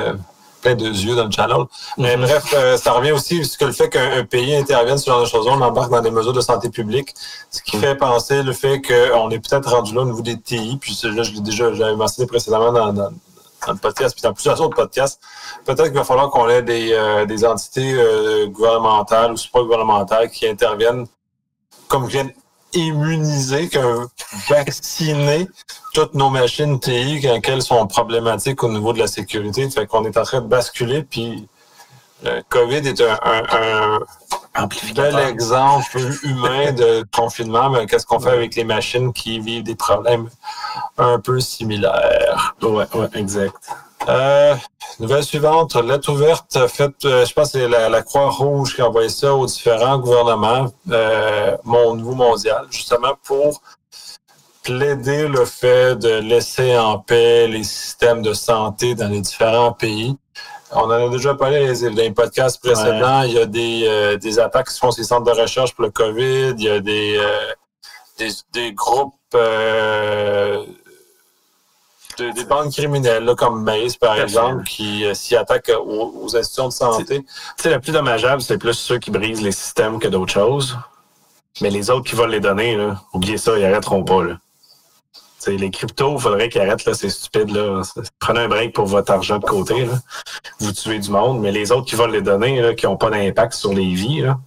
plein 0.61 0.75
de 0.75 0.85
yeux 0.85 1.13
dans 1.17 1.25
le 1.25 1.31
channel. 1.31 1.57
Mais 1.97 2.15
Mhm. 2.15 2.23
bref, 2.23 2.53
euh, 2.55 2.77
ça 2.77 2.93
revient 2.93 3.11
aussi 3.11 3.43
sur 3.43 3.57
que 3.59 3.65
le 3.65 3.73
fait 3.73 3.89
qu'un 3.89 4.19
un 4.19 4.23
pays 4.23 4.55
intervienne 4.55 4.97
sur 4.97 5.07
ce 5.07 5.11
genre 5.11 5.21
de 5.23 5.27
choses, 5.27 5.47
on 5.47 5.59
embarque 5.61 5.91
dans 5.91 5.99
des 5.99 6.09
mesures 6.11 6.31
de 6.31 6.39
santé 6.39 6.69
publique, 6.69 7.13
ce 7.51 7.61
qui 7.61 7.75
fait 7.75 7.95
penser 7.95 8.43
le 8.43 8.53
fait 8.53 8.81
qu'on 8.81 9.29
est 9.31 9.39
peut-être 9.39 9.69
rendu 9.69 9.93
là 9.93 10.03
au 10.03 10.05
niveau 10.05 10.21
des 10.21 10.39
TI, 10.39 10.77
puis 10.79 10.97
là, 11.03 11.23
je 11.23 11.31
l'ai 11.33 11.41
déjà, 11.41 11.73
j'avais 11.73 11.97
mentionné 11.97 12.27
précédemment 12.27 12.71
dans, 12.71 12.93
dans, 12.93 13.09
dans 13.65 13.73
le 13.73 13.79
podcast, 13.79 14.15
puis 14.15 14.21
dans 14.21 14.33
plusieurs 14.33 14.59
autres 14.61 14.75
podcasts, 14.75 15.21
peut-être 15.65 15.85
qu'il 15.85 15.93
va 15.93 16.03
falloir 16.03 16.29
qu'on 16.29 16.49
ait 16.49 16.61
des, 16.61 16.93
euh, 16.93 17.25
des 17.25 17.45
entités 17.45 17.93
euh, 17.93 18.47
gouvernementales 18.47 19.31
ou 19.31 19.37
supra-gouvernementales 19.37 20.29
qui 20.29 20.47
interviennent 20.47 21.07
comme 21.87 22.07
viennent 22.07 22.33
immuniser, 22.73 23.69
qu'un 23.69 24.07
vacciner 24.49 25.47
toutes 25.93 26.15
nos 26.15 26.29
machines 26.29 26.79
TI 26.79 27.21
quand 27.21 27.39
elles 27.43 27.61
sont 27.61 27.85
problématiques 27.85 28.63
au 28.63 28.69
niveau 28.69 28.93
de 28.93 28.99
la 28.99 29.07
sécurité. 29.07 29.69
Fait 29.69 29.85
qu'on 29.85 30.03
est 30.05 30.17
en 30.17 30.23
train 30.23 30.41
de 30.41 30.47
basculer, 30.47 31.03
puis 31.03 31.47
le 32.23 32.41
COVID 32.49 32.87
est 32.87 33.01
un, 33.01 33.19
un, 33.23 33.99
un 34.55 34.67
bel 34.95 35.19
exemple 35.19 35.99
humain 36.23 36.71
de 36.71 37.05
confinement, 37.15 37.69
mais 37.69 37.85
qu'est-ce 37.85 38.05
qu'on 38.05 38.19
fait 38.19 38.29
avec 38.29 38.55
les 38.55 38.63
machines 38.63 39.11
qui 39.13 39.39
vivent 39.39 39.63
des 39.63 39.75
problèmes 39.75 40.29
un 40.97 41.19
peu 41.19 41.39
similaires? 41.39 42.55
Ouais, 42.61 42.85
ouais, 42.93 43.09
exact. 43.15 43.55
Euh, 44.09 44.55
nouvelle 44.99 45.23
suivante, 45.23 45.75
lettre 45.75 46.11
ouverte 46.11 46.67
faite, 46.67 47.05
euh, 47.05 47.25
je 47.25 47.33
pense 47.33 47.53
que 47.53 47.59
c'est 47.59 47.67
la, 47.69 47.87
la 47.87 48.01
Croix-Rouge 48.01 48.75
qui 48.75 48.81
a 48.81 48.87
envoyé 48.89 49.07
ça 49.07 49.33
aux 49.33 49.45
différents 49.45 49.97
gouvernements 49.97 50.71
euh, 50.91 51.55
mon, 51.63 51.91
au 51.91 51.95
niveau 51.95 52.13
mondial, 52.13 52.65
justement 52.69 53.13
pour 53.23 53.61
plaider 54.61 55.27
le 55.27 55.45
fait 55.45 55.95
de 55.95 56.19
laisser 56.19 56.77
en 56.77 56.99
paix 56.99 57.47
les 57.47 57.63
systèmes 57.63 58.21
de 58.21 58.33
santé 58.33 58.93
dans 58.93 59.07
les 59.07 59.21
différents 59.21 59.71
pays. 59.71 60.15
On 60.75 60.81
en 60.85 60.89
a 60.91 61.09
déjà 61.09 61.35
parlé 61.35 61.67
dans 61.73 61.95
les 61.95 62.11
podcasts 62.11 62.61
précédents. 62.61 63.21
Il 63.21 63.33
y 63.33 63.39
a 63.39 63.45
des, 63.45 63.83
euh, 63.85 64.17
des 64.17 64.39
attaques 64.39 64.67
qui 64.67 64.73
se 64.73 64.79
font 64.79 64.91
sur 64.91 65.01
les 65.01 65.07
centres 65.07 65.31
de 65.31 65.39
recherche 65.39 65.73
pour 65.75 65.83
le 65.85 65.91
COVID. 65.91 66.55
Il 66.57 66.63
y 66.63 66.69
a 66.69 66.79
des, 66.79 67.17
euh, 67.17 67.53
des, 68.17 68.29
des 68.53 68.73
groupes 68.73 69.13
euh, 69.35 70.65
de- 72.17 72.31
des 72.31 72.45
bandes 72.45 72.71
criminelles, 72.71 73.23
là, 73.23 73.35
comme 73.35 73.63
Maze, 73.63 73.95
par 73.97 74.15
exemple, 74.19 74.63
qui 74.63 75.05
euh, 75.05 75.13
s'y 75.13 75.35
attaquent 75.35 75.71
aux, 75.77 76.13
aux 76.23 76.35
institutions 76.35 76.67
de 76.67 76.73
santé. 76.73 77.21
Tu 77.23 77.27
sais, 77.63 77.69
le 77.71 77.79
plus 77.79 77.91
dommageable, 77.91 78.41
c'est 78.41 78.57
plus 78.57 78.73
ceux 78.73 78.97
qui 78.99 79.11
brisent 79.11 79.41
les 79.41 79.51
systèmes 79.51 79.99
que 79.99 80.07
d'autres 80.07 80.33
choses. 80.33 80.77
Mais 81.61 81.69
les 81.69 81.89
autres 81.89 82.09
qui 82.09 82.15
veulent 82.15 82.31
les 82.31 82.39
donner, 82.39 82.75
là, 82.75 83.01
oubliez 83.13 83.37
ça, 83.37 83.57
ils 83.57 83.65
arrêteront 83.65 84.03
pas. 84.03 84.23
Là. 84.23 84.37
Tu 85.13 85.51
sais, 85.51 85.57
les 85.57 85.69
cryptos, 85.71 86.13
il 86.15 86.21
faudrait 86.21 86.49
qu'ils 86.49 86.61
arrêtent, 86.61 86.85
là, 86.85 86.93
c'est 86.93 87.09
stupide. 87.09 87.49
Là. 87.51 87.81
Prenez 88.19 88.39
un 88.41 88.47
break 88.47 88.73
pour 88.73 88.85
votre 88.85 89.11
argent 89.11 89.37
de 89.39 89.45
côté. 89.45 89.85
Là. 89.85 89.93
Vous 90.59 90.71
tuez 90.71 90.99
du 90.99 91.09
monde, 91.11 91.41
mais 91.41 91.51
les 91.51 91.71
autres 91.71 91.85
qui 91.85 91.95
veulent 91.95 92.11
les 92.11 92.21
donner, 92.21 92.61
là, 92.61 92.73
qui 92.73 92.85
n'ont 92.85 92.97
pas 92.97 93.09
d'impact 93.09 93.53
sur 93.53 93.73
les 93.73 93.93
vies, 93.93 94.21
là, 94.21 94.37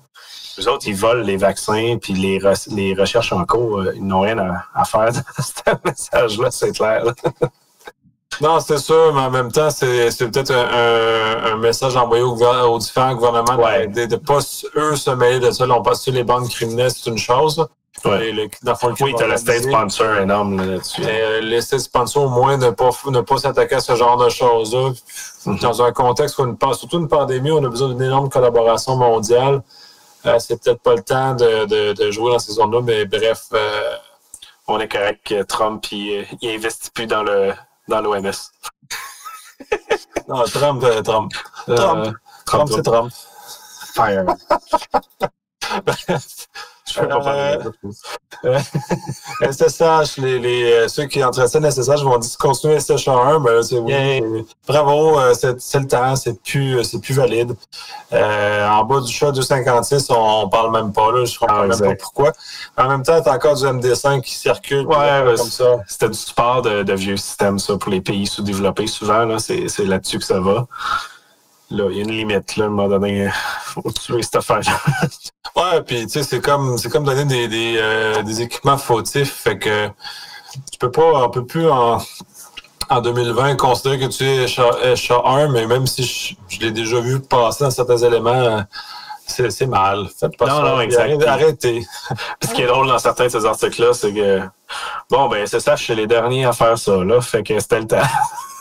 les 0.59 0.68
autres, 0.68 0.86
ils 0.88 0.94
volent 0.96 1.22
les 1.22 1.36
vaccins 1.36 1.96
puis 2.00 2.12
les, 2.14 2.38
re- 2.38 2.74
les 2.74 2.94
recherches 2.94 3.32
en 3.32 3.44
cours. 3.44 3.80
euh, 3.80 3.92
ils 3.96 4.04
n'ont 4.07 4.20
rien 4.20 4.38
à, 4.38 4.64
à 4.74 4.84
faire 4.84 5.12
dans 5.12 5.20
ce 5.42 5.88
message-là, 5.88 6.50
c'est 6.50 6.72
clair. 6.72 7.04
Non, 8.42 8.61
c'est 8.61 8.76
sûr, 8.78 9.14
mais 9.14 9.20
en 9.22 9.30
même 9.30 9.50
temps, 9.50 9.70
c'est 9.70 10.11
peut-être 10.30 10.50
un, 10.50 10.66
un- 10.68 11.52
un 11.54 11.57
message 11.57 11.96
envoyé 11.96 12.22
aux, 12.22 12.34
aux 12.36 12.78
différents 12.78 13.14
gouvernements 13.14 13.57
Ouais. 13.57 13.86
de 13.86 14.02
ne 14.04 14.16
pas, 14.16 14.40
eux, 14.76 14.94
se 14.94 15.11
mêler 15.12 15.40
de 15.40 15.50
ça. 15.52 15.64
Là, 15.66 15.74
on 15.78 15.82
passe 15.82 16.02
sur 16.02 16.12
les 16.12 16.22
bandes 16.22 16.46
criminelles, 16.50 16.90
c'est 16.90 17.09
une 17.09 17.16
chose. 17.16 17.66
Ouais. 18.04 18.32
Le- 18.32 18.48
dans 18.62 18.72
le 18.72 18.76
fond, 18.76 18.88
le 18.88 18.94
Oui, 19.00 19.14
tu 19.16 19.24
as 19.24 19.26
le 19.26 19.38
state 19.38 19.62
sponsor 19.62 20.18
énorme 20.18 20.59
là, 20.59 20.66
là-dessus. 20.66 21.00
Euh, 21.07 21.40
laisser 21.40 21.78
sponsor 21.78 22.24
au 22.24 22.28
moins 22.28 22.59
ne 22.59 22.68
pas, 22.70 22.90
ne 23.07 23.22
pas 23.22 23.38
s'attaquer 23.38 23.76
à 23.76 23.80
ce 23.80 23.94
genre 23.96 24.18
de 24.18 24.28
choses-là. 24.28 24.90
Mhm. 25.46 25.59
Dans 25.61 25.80
un 25.82 25.92
contexte 25.92 26.38
où, 26.38 26.44
une, 26.44 26.59
surtout 26.74 26.98
une 26.98 27.09
pandémie, 27.09 27.52
on 27.52 27.64
a 27.64 27.68
besoin 27.68 27.88
d'une 27.88 28.02
énorme 28.02 28.28
collaboration 28.28 28.96
mondiale. 28.96 29.62
Euh, 30.26 30.38
c'est 30.38 30.60
peut-être 30.62 30.82
pas 30.82 30.94
le 30.94 31.02
temps 31.02 31.34
de, 31.34 31.66
de, 31.66 31.92
de 31.92 32.10
jouer 32.10 32.32
dans 32.32 32.38
ces 32.38 32.52
zones-là, 32.52 32.80
mais 32.82 33.04
bref. 33.04 33.46
euh, 33.52 33.96
On 34.66 34.80
est 34.80 34.88
correct 34.88 35.20
que 35.24 35.42
Trump, 35.44 35.84
il, 35.92 36.26
il 36.40 36.50
investit 36.50 36.90
plus 36.90 37.06
dans 37.06 37.22
le 37.22 37.52
dans 37.88 38.00
l'OMS. 38.00 38.32
non, 40.28 40.42
Trump, 40.44 40.82
euh, 40.84 41.02
Trump. 41.02 41.32
Trump. 41.66 42.06
Euh, 42.06 42.12
Trump, 42.44 42.68
c'est 42.74 42.82
Trump. 42.82 43.12
Fire. 43.94 44.24
Je 46.08 46.16
euh, 48.45 48.59
SSH, 49.43 50.16
les, 50.18 50.39
les, 50.39 50.72
euh, 50.72 50.89
ceux 50.89 51.07
qui 51.07 51.22
entretiennent 51.22 51.68
SSH 51.70 52.03
vont 52.03 52.18
discontinuer 52.18 52.78
SSH1, 52.78 53.43
mais 53.43 53.62
c'est 53.62 53.78
oui, 53.78 54.47
bravo, 54.66 55.18
euh, 55.18 55.34
c'est 55.34 55.80
le 55.80 55.87
temps, 55.87 56.16
c'est 56.16 56.41
plus, 56.43 56.82
c'est 56.84 57.01
plus 57.01 57.14
valide. 57.14 57.55
Euh, 58.12 58.68
en 58.68 58.84
bas 58.84 59.01
du 59.01 59.12
chat 59.12 59.32
256, 59.32 60.11
on, 60.11 60.43
on 60.45 60.49
parle 60.49 60.72
même 60.72 60.93
pas 60.93 61.11
là, 61.12 61.24
je 61.24 61.39
comprends 61.39 61.62
ah, 61.62 61.66
même 61.66 61.78
pas 61.78 61.95
pourquoi. 61.97 62.32
En 62.76 62.89
même 62.89 63.03
temps, 63.03 63.20
t'as 63.20 63.34
encore 63.34 63.57
du 63.57 63.64
MD5 63.64 64.20
qui 64.22 64.34
circule 64.34 64.87
ouais, 64.87 65.34
comme 65.37 65.51
ça. 65.51 65.78
C'était 65.89 66.09
du 66.09 66.18
support 66.18 66.62
de, 66.62 66.82
de, 66.82 66.93
vieux 66.95 67.16
systèmes, 67.16 67.59
ça, 67.59 67.76
pour 67.76 67.91
les 67.91 68.01
pays 68.01 68.26
sous-développés. 68.26 68.87
Souvent, 68.87 69.24
là, 69.24 69.39
c'est 69.39 69.84
là-dessus 69.84 70.18
que 70.18 70.24
ça 70.24 70.41
va 70.41 70.66
il 71.70 71.78
y 71.78 71.80
a 71.80 72.02
une 72.02 72.12
limite, 72.12 72.56
là, 72.56 72.64
à 72.64 72.66
un 72.66 72.70
moment 72.70 72.88
donné, 72.88 73.28
faut 73.62 73.90
tuer 73.92 74.22
cette 74.22 74.36
affaire 74.36 74.60
ouais, 75.56 75.82
puis 75.82 76.06
tu 76.06 76.12
sais, 76.12 76.22
c'est 76.22 76.40
comme 76.40 76.78
c'est 76.78 76.88
comme 76.88 77.04
donner 77.04 77.24
des, 77.24 77.48
des, 77.48 77.76
euh, 77.78 78.22
des, 78.22 78.42
équipements 78.42 78.78
fautifs. 78.78 79.32
Fait 79.32 79.58
que 79.58 79.88
tu 80.70 80.78
peux 80.78 80.90
pas, 80.90 81.24
on 81.24 81.30
peut 81.30 81.44
plus 81.44 81.68
en, 81.68 81.98
en 82.88 83.00
2020 83.00 83.56
considérer 83.56 83.98
que 83.98 84.06
tu 84.06 84.24
es 84.24 84.46
chat 84.46 85.22
1, 85.24 85.48
mais 85.48 85.66
même 85.66 85.86
si 85.86 86.36
je, 86.48 86.60
l'ai 86.60 86.70
déjà 86.70 87.00
vu 87.00 87.20
passer 87.20 87.64
dans 87.64 87.70
certains 87.70 87.98
éléments, 87.98 88.62
c'est 89.26 89.66
mal. 89.66 90.06
Faites 90.18 90.36
pas 90.36 90.46
non, 90.46 90.56
ça. 90.56 90.62
Non, 90.62 90.80
exact. 90.80 91.22
Arrêtez. 91.24 91.84
Ce 92.42 92.52
qui 92.52 92.62
est 92.62 92.66
drôle 92.66 92.86
dans 92.86 92.98
certains 92.98 93.24
de 93.24 93.30
ces 93.30 93.44
articles-là, 93.44 93.92
c'est 93.92 94.12
que 94.12 94.40
bon, 95.10 95.28
ben 95.28 95.46
c'est 95.46 95.60
ça, 95.60 95.74
je 95.74 95.82
suis 95.82 95.94
les 95.94 96.06
derniers 96.06 96.44
à 96.44 96.52
faire 96.52 96.78
ça, 96.78 96.96
là. 96.96 97.20
Fait 97.20 97.42
que 97.42 97.58
c'était 97.58 97.80
le 97.80 97.86
temps. 97.86 97.96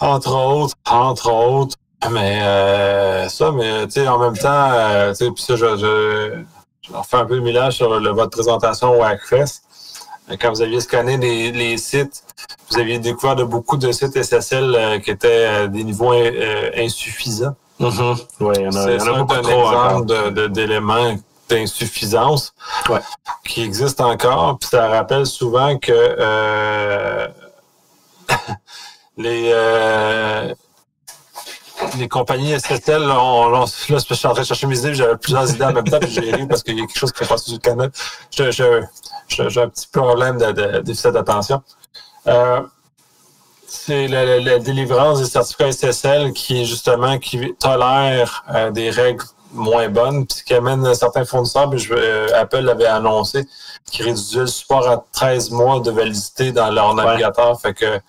Entre 0.00 0.34
autres, 0.34 0.74
entre 0.88 1.32
autres. 1.32 1.76
Mais 2.10 2.40
euh, 2.42 3.28
ça, 3.28 3.50
mais 3.52 3.86
tu 3.86 3.92
sais, 3.92 4.08
en 4.08 4.18
même 4.18 4.36
temps, 4.36 4.70
euh, 4.70 5.10
tu 5.10 5.24
sais, 5.24 5.30
puis 5.30 5.42
ça, 5.42 5.56
je, 5.56 5.76
je, 5.76 6.42
je 6.82 6.92
refais 6.92 7.16
un 7.16 7.24
peu 7.24 7.36
le 7.36 7.40
millage 7.40 7.76
sur 7.76 7.98
le, 7.98 8.10
votre 8.10 8.30
présentation 8.30 8.98
au 8.98 9.02
Hackfest. 9.02 9.62
Quand 10.40 10.50
vous 10.50 10.60
aviez 10.60 10.80
scanné 10.80 11.16
les, 11.16 11.52
les, 11.52 11.78
sites, 11.78 12.24
vous 12.70 12.78
aviez 12.78 12.98
découvert 12.98 13.36
de 13.36 13.44
beaucoup 13.44 13.76
de 13.76 13.92
sites 13.92 14.20
SSL 14.20 14.74
euh, 14.74 14.98
qui 14.98 15.10
étaient 15.10 15.44
à 15.44 15.66
des 15.68 15.84
niveaux 15.84 16.12
euh, 16.12 16.70
insuffisants. 16.76 17.54
Mm-hmm. 17.80 18.26
Oui, 18.40 18.54
il 18.58 18.62
y 18.62 18.68
en 18.68 18.76
a, 18.76 18.90
y 18.90 19.00
en 19.00 19.14
a 19.14 19.18
beaucoup 19.18 19.34
un 19.34 19.42
trop 19.42 19.72
exemple 19.72 20.50
d'éléments 20.50 21.16
d'insuffisance 21.48 22.54
ouais. 22.88 23.00
qui 23.44 23.62
existent 23.62 24.10
encore. 24.10 24.58
Puis 24.58 24.70
ça 24.70 24.88
rappelle 24.88 25.26
souvent 25.26 25.78
que 25.78 25.92
euh, 25.92 27.28
les, 29.16 29.50
euh, 29.52 30.54
les 31.98 32.08
compagnies 32.08 32.58
SSL, 32.58 33.02
on, 33.02 33.48
là, 33.48 33.64
je 33.66 34.14
suis 34.14 34.26
en 34.26 34.32
train 34.32 34.42
de 34.42 34.46
chercher 34.46 34.66
mes 34.66 34.78
idées, 34.78 34.94
j'avais 34.94 35.16
plusieurs 35.16 35.50
idées 35.50 35.64
en 35.64 35.72
même 35.72 35.84
temps, 35.84 35.98
puis 35.98 36.10
j'ai 36.10 36.34
ri 36.34 36.46
parce 36.46 36.62
qu'il 36.62 36.78
y 36.78 36.82
a 36.82 36.86
quelque 36.86 36.98
chose 36.98 37.12
qui 37.12 37.24
est 37.24 37.28
passé 37.28 37.44
sur 37.46 37.54
le 37.54 37.60
canal. 37.60 37.90
J'ai 38.30 39.60
un 39.60 39.68
petit 39.68 39.88
problème 39.88 40.38
de, 40.38 40.52
de 40.52 40.80
déficit 40.80 41.12
d'attention. 41.12 41.62
Euh, 42.26 42.62
c'est 43.66 44.08
la, 44.08 44.38
la, 44.40 44.58
délivrance 44.58 45.20
des 45.20 45.26
certificats 45.26 45.72
SSL 45.72 46.32
qui, 46.32 46.64
justement, 46.66 47.18
qui 47.18 47.54
tolère 47.58 48.44
euh, 48.54 48.70
des 48.70 48.90
règles 48.90 49.24
moins 49.52 49.88
bonnes, 49.88 50.26
puis 50.26 50.42
qui 50.44 50.54
amène 50.54 50.94
certains 50.94 51.24
fournisseurs, 51.24 51.70
puis 51.70 51.78
je, 51.78 51.94
euh, 51.94 52.28
Apple 52.34 52.60
l'avait 52.60 52.86
annoncé, 52.86 53.46
qui 53.90 54.02
réduisait 54.02 54.40
le 54.40 54.46
support 54.46 54.88
à 54.88 55.04
13 55.12 55.50
mois 55.50 55.80
de 55.80 55.90
validité 55.90 56.52
dans 56.52 56.70
leur 56.70 56.94
navigateur. 56.94 57.60
Fait 57.60 57.74
que 57.74 58.00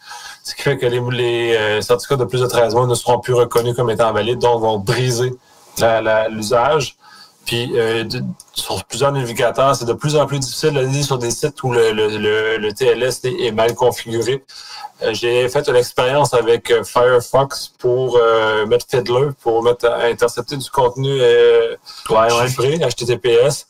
ce 0.47 0.55
qui 0.55 0.61
fait 0.61 0.77
que 0.77 0.85
les, 0.85 1.57
euh, 1.57 1.81
certificats 1.81 2.15
de 2.15 2.23
plus 2.23 2.39
de 2.39 2.45
13 2.45 2.73
mois 2.73 2.87
ne 2.87 2.95
seront 2.95 3.19
plus 3.19 3.33
reconnus 3.33 3.75
comme 3.75 3.89
étant 3.89 4.13
valides, 4.13 4.39
donc 4.39 4.61
vont 4.61 4.79
briser 4.79 5.33
l'usage? 6.29 6.95
Puis 7.45 7.71
euh, 7.75 8.05
sur 8.53 8.83
plusieurs 8.85 9.11
navigateurs, 9.11 9.75
c'est 9.75 9.83
de 9.85 9.91
plus 9.93 10.15
en 10.15 10.25
plus 10.25 10.39
difficile 10.39 10.77
lire 10.79 11.03
sur 11.03 11.17
des 11.17 11.31
sites 11.31 11.61
où 11.63 11.73
le, 11.73 12.71
TLS 12.71 13.19
est, 13.25 13.51
mal 13.51 13.75
configuré. 13.75 14.43
Euh, 15.03 15.13
j'ai 15.13 15.47
fait 15.49 15.67
une 15.67 15.75
expérience 15.75 16.33
avec 16.33 16.71
euh, 16.71 16.83
Firefox 16.83 17.73
pour 17.77 18.19
mettre 18.67 18.85
Fiddler, 18.89 19.29
pour 19.41 19.63
mettre 19.63 19.85
intercepter 19.85 20.57
du 20.57 20.69
contenu 20.69 21.19
ouais, 21.21 22.29
chiffré, 22.29 22.79
HTTPS. 22.79 23.67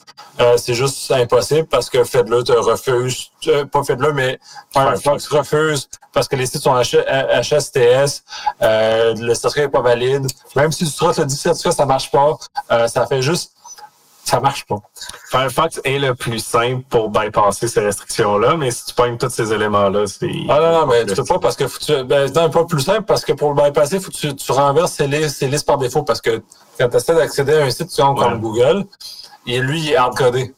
c'est 0.58 0.74
juste 0.74 1.12
impossible 1.12 1.68
parce 1.68 1.90
que 1.90 2.04
Fiddler 2.04 2.44
te 2.44 2.54
refuse, 2.54 3.32
pas 3.72 3.84
Fiddler, 3.84 4.14
mais 4.14 4.40
Firefox 4.72 5.28
refuse 5.28 5.90
parce 6.14 6.28
que 6.28 6.36
les 6.36 6.46
sites 6.46 6.62
sont 6.62 6.76
HSTS, 6.76 8.24
le 8.62 9.34
certificat 9.34 9.66
n'est 9.66 9.72
pas 9.72 9.82
valide. 9.82 10.28
Même 10.56 10.72
si 10.72 10.86
tu 10.86 10.96
trottes 10.96 11.18
le 11.18 11.30
certificat, 11.30 11.72
ça 11.72 11.86
marche 11.86 12.10
pas. 12.12 12.38
ça 12.88 13.06
fait 13.06 13.22
juste 13.22 13.52
ça 14.28 14.42
marche 14.42 14.66
pas. 14.66 14.76
Firefox 15.32 15.80
est 15.86 16.00
le 16.00 16.14
plus 16.14 16.40
simple 16.40 16.84
pour 16.90 17.10
bypasser 17.10 17.68
ces 17.70 17.80
restrictions-là, 17.80 18.58
mais 18.58 18.72
si 18.72 18.86
tu 18.86 18.94
pognes 18.94 19.18
tous 19.18 19.30
ces 19.30 19.54
éléments-là, 19.54 20.06
c'est. 20.06 20.30
Ah 20.50 20.60
non, 20.60 20.72
non, 20.82 20.88
mais 20.88 21.06
tu 21.06 21.16
peux 21.16 21.24
pas 21.24 21.40
parce 21.40 21.56
que 21.56 21.64
tu. 21.64 22.04
Ben, 22.04 22.30
non, 22.34 22.50
pas 22.50 22.66
plus 22.66 22.82
simple 22.82 23.04
parce 23.04 23.24
que 23.24 23.32
pour 23.32 23.54
le 23.54 23.64
bypasser, 23.64 23.96
il 23.96 24.02
faut 24.02 24.12
que 24.12 24.18
tu, 24.18 24.36
tu 24.36 24.52
renverses 24.52 24.92
ces 24.94 25.08
listes, 25.08 25.66
par 25.66 25.78
défaut 25.78 26.04
parce 26.04 26.20
que 26.20 26.42
quand 26.78 26.90
tu 26.90 26.98
essaies 26.98 27.16
d'accéder 27.16 27.54
à 27.54 27.64
un 27.64 27.70
site, 27.70 27.90
tu 27.90 28.02
rentres 28.02 28.22
comme 28.22 28.42
Google, 28.42 28.86
et 29.46 29.60
lui, 29.60 29.80
il 29.80 29.92
est 29.92 29.96
hardcodé. 29.96 30.54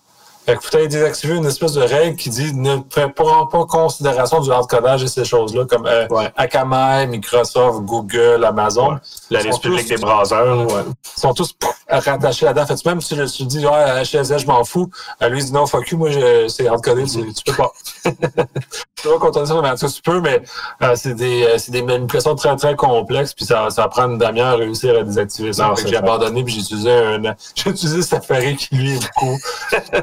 Fait 0.45 0.55
que 0.55 0.79
vous 0.81 0.87
désactiver 0.87 1.35
une 1.35 1.45
espèce 1.45 1.73
de 1.73 1.81
règle 1.81 2.15
qui 2.15 2.31
dit 2.31 2.55
ne 2.55 2.77
prend 2.77 3.45
pas 3.45 3.65
considération 3.65 4.39
du 4.39 4.51
hardcodage 4.51 5.03
et 5.03 5.07
ces 5.07 5.23
choses-là, 5.25 5.65
comme 5.65 5.85
euh, 5.85 6.07
Akamai, 6.35 7.05
Microsoft, 7.05 7.81
Google, 7.81 8.43
Amazon. 8.43 8.97
La 9.29 9.43
liste 9.43 9.61
publique 9.61 9.87
des 9.87 9.97
browsers. 9.97 10.65
Ouais. 10.65 10.81
Ils 11.17 11.21
sont 11.21 11.35
tous 11.35 11.53
rattachés 11.89 12.45
là-dedans. 12.45 12.65
Fait 12.65 12.85
même 12.85 13.01
si 13.01 13.15
je, 13.15 13.43
dis 13.43 13.65
ouais, 13.65 14.03
HSS, 14.03 14.39
je 14.39 14.47
m'en 14.47 14.63
fous, 14.63 14.89
lui 15.21 15.39
il 15.39 15.45
dit 15.45 15.51
non, 15.51 15.65
fuck 15.65 15.89
you, 15.89 15.97
moi 15.97 16.09
c'est 16.47 16.67
hardcodé, 16.67 17.03
tu, 17.05 17.33
tu 17.33 17.43
peux 17.45 17.53
pas. 17.53 17.71
tu 18.03 19.03
peux 19.03 19.17
contourner 19.17 19.47
ça, 19.47 19.61
mais 19.61 19.75
tu 19.75 20.01
peux, 20.01 20.21
mais 20.21 20.41
euh, 20.83 20.95
c'est 20.95 21.15
des, 21.15 21.43
euh, 21.43 21.57
des 21.69 21.81
manipulations 21.81 22.35
très 22.35 22.55
très 22.55 22.75
complexes, 22.75 23.33
puis 23.33 23.45
ça, 23.45 23.69
ça 23.69 23.87
prend 23.87 24.09
une 24.09 24.17
demi-heure 24.17 24.53
à 24.53 24.55
réussir 24.55 24.97
à 24.99 25.03
désactiver 25.03 25.53
ça. 25.53 25.73
j'ai 25.85 25.97
abandonné, 25.97 26.43
puis 26.43 26.53
j'ai 26.53 26.61
utilisé 26.61 26.91
un. 26.91 27.19
J'ai 27.55 27.69
utilisé 27.69 28.01
Safari 28.01 28.55
qui 28.55 28.75
lui 28.75 28.95
est 28.95 28.99
beaucoup, 28.99 29.37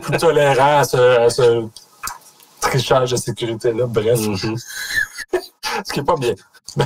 plutôt 0.00 0.26
tolérant 0.26 0.80
à 0.80 0.84
ce, 0.84 1.66
trichage 2.60 3.12
de 3.12 3.16
sécurité-là. 3.16 3.86
Bref. 3.86 4.18
Mm-hmm. 4.20 4.58
ce 5.86 5.92
qui 5.92 6.00
n'est 6.00 6.04
pas 6.04 6.16
bien. 6.16 6.34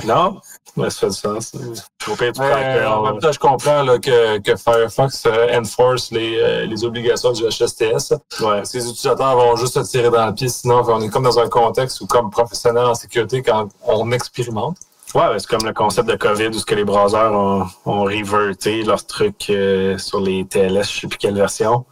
Non, 0.05 0.39
mais 0.77 0.89
ça 0.89 1.01
fait 1.01 1.07
du 1.07 1.13
sens. 1.13 1.51
Euh, 1.59 2.85
en 2.85 3.03
même 3.03 3.19
temps, 3.19 3.31
je 3.31 3.39
comprends 3.39 3.83
là, 3.83 3.99
que, 3.99 4.39
que, 4.39 4.55
Firefox 4.55 5.23
euh, 5.25 5.59
enforce 5.59 6.11
les, 6.11 6.37
euh, 6.37 6.65
les, 6.65 6.85
obligations 6.85 7.31
du 7.33 7.43
HSTS. 7.43 8.13
Ouais. 8.39 8.61
Les 8.73 8.87
utilisateurs 8.87 9.35
vont 9.35 9.55
juste 9.57 9.73
se 9.73 9.89
tirer 9.89 10.09
dans 10.09 10.27
le 10.27 10.33
pied, 10.33 10.47
sinon 10.47 10.83
on 10.87 11.01
est 11.01 11.09
comme 11.09 11.23
dans 11.23 11.39
un 11.39 11.49
contexte 11.49 11.99
où, 12.01 12.07
comme 12.07 12.29
professionnel 12.29 12.85
en 12.85 12.95
sécurité, 12.95 13.41
quand 13.41 13.67
on 13.85 14.11
expérimente. 14.11 14.77
Ouais, 15.13 15.23
c'est 15.37 15.47
comme 15.47 15.65
le 15.65 15.73
concept 15.73 16.07
de 16.07 16.15
COVID 16.15 16.47
où 16.47 16.53
ce 16.59 16.65
que 16.65 16.75
les 16.75 16.85
browsers 16.85 17.33
ont, 17.33 17.67
ont 17.85 18.03
reverté 18.03 18.83
leurs 18.83 19.05
trucs 19.05 19.51
sur 19.97 20.21
les 20.21 20.45
TLS, 20.45 20.83
je 20.83 20.99
sais 21.01 21.07
plus 21.07 21.17
quelle 21.17 21.35
version. 21.35 21.85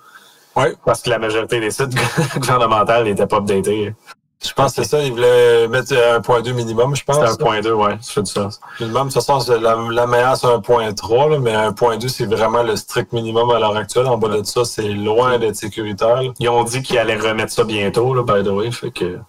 Oui. 0.56 0.68
Parce 0.86 1.02
que 1.02 1.10
la 1.10 1.20
majorité 1.20 1.60
des 1.60 1.72
sites 1.72 1.94
gouvernementaux 2.38 3.04
n'étaient 3.04 3.28
pas 3.28 3.38
updatés. 3.38 3.94
Je 4.42 4.54
pense 4.54 4.74
que 4.74 4.84
c'est 4.84 4.90
ça, 4.90 5.04
ils 5.04 5.12
voulaient 5.12 5.68
mettre 5.68 5.94
1.2 5.94 6.54
minimum, 6.54 6.96
je 6.96 7.04
pense. 7.04 7.18
C'est 7.18 7.44
1.2, 7.44 7.72
ouais, 7.72 7.98
ça 8.02 8.14
fait 8.14 8.24
du 8.24 8.32
sens. 8.32 8.62
Minimum, 8.80 9.10
de 9.10 9.14
toute 9.14 9.22
façon, 9.22 9.52
la, 9.60 9.76
la 9.76 10.08
meilleure, 10.08 10.38
c'est 10.38 10.48
1.3, 10.48 11.40
mais 11.40 11.54
1.2, 11.54 12.08
c'est 12.08 12.26
vraiment 12.26 12.64
le 12.64 12.78
strict 12.78 13.12
minimum 13.12 13.52
à 13.52 13.60
l'heure 13.60 13.76
actuelle. 13.76 14.08
En 14.08 14.18
bas 14.18 14.30
de 14.30 14.42
ça, 14.46 14.64
c'est 14.64 14.88
loin 14.88 15.38
d'être 15.40 15.58
sécuritaire. 15.58 16.22
Ils 16.40 16.48
ont 16.48 16.64
dit 16.64 16.82
qu'ils 16.82 16.98
allaient 16.98 17.18
remettre 17.18 17.52
ça 17.52 17.66
bientôt, 17.66 18.14
là, 18.14 18.24
by 18.24 18.44
the 18.44 18.52
way, 18.52 18.72
fait 18.72 18.92
que... 18.92 19.20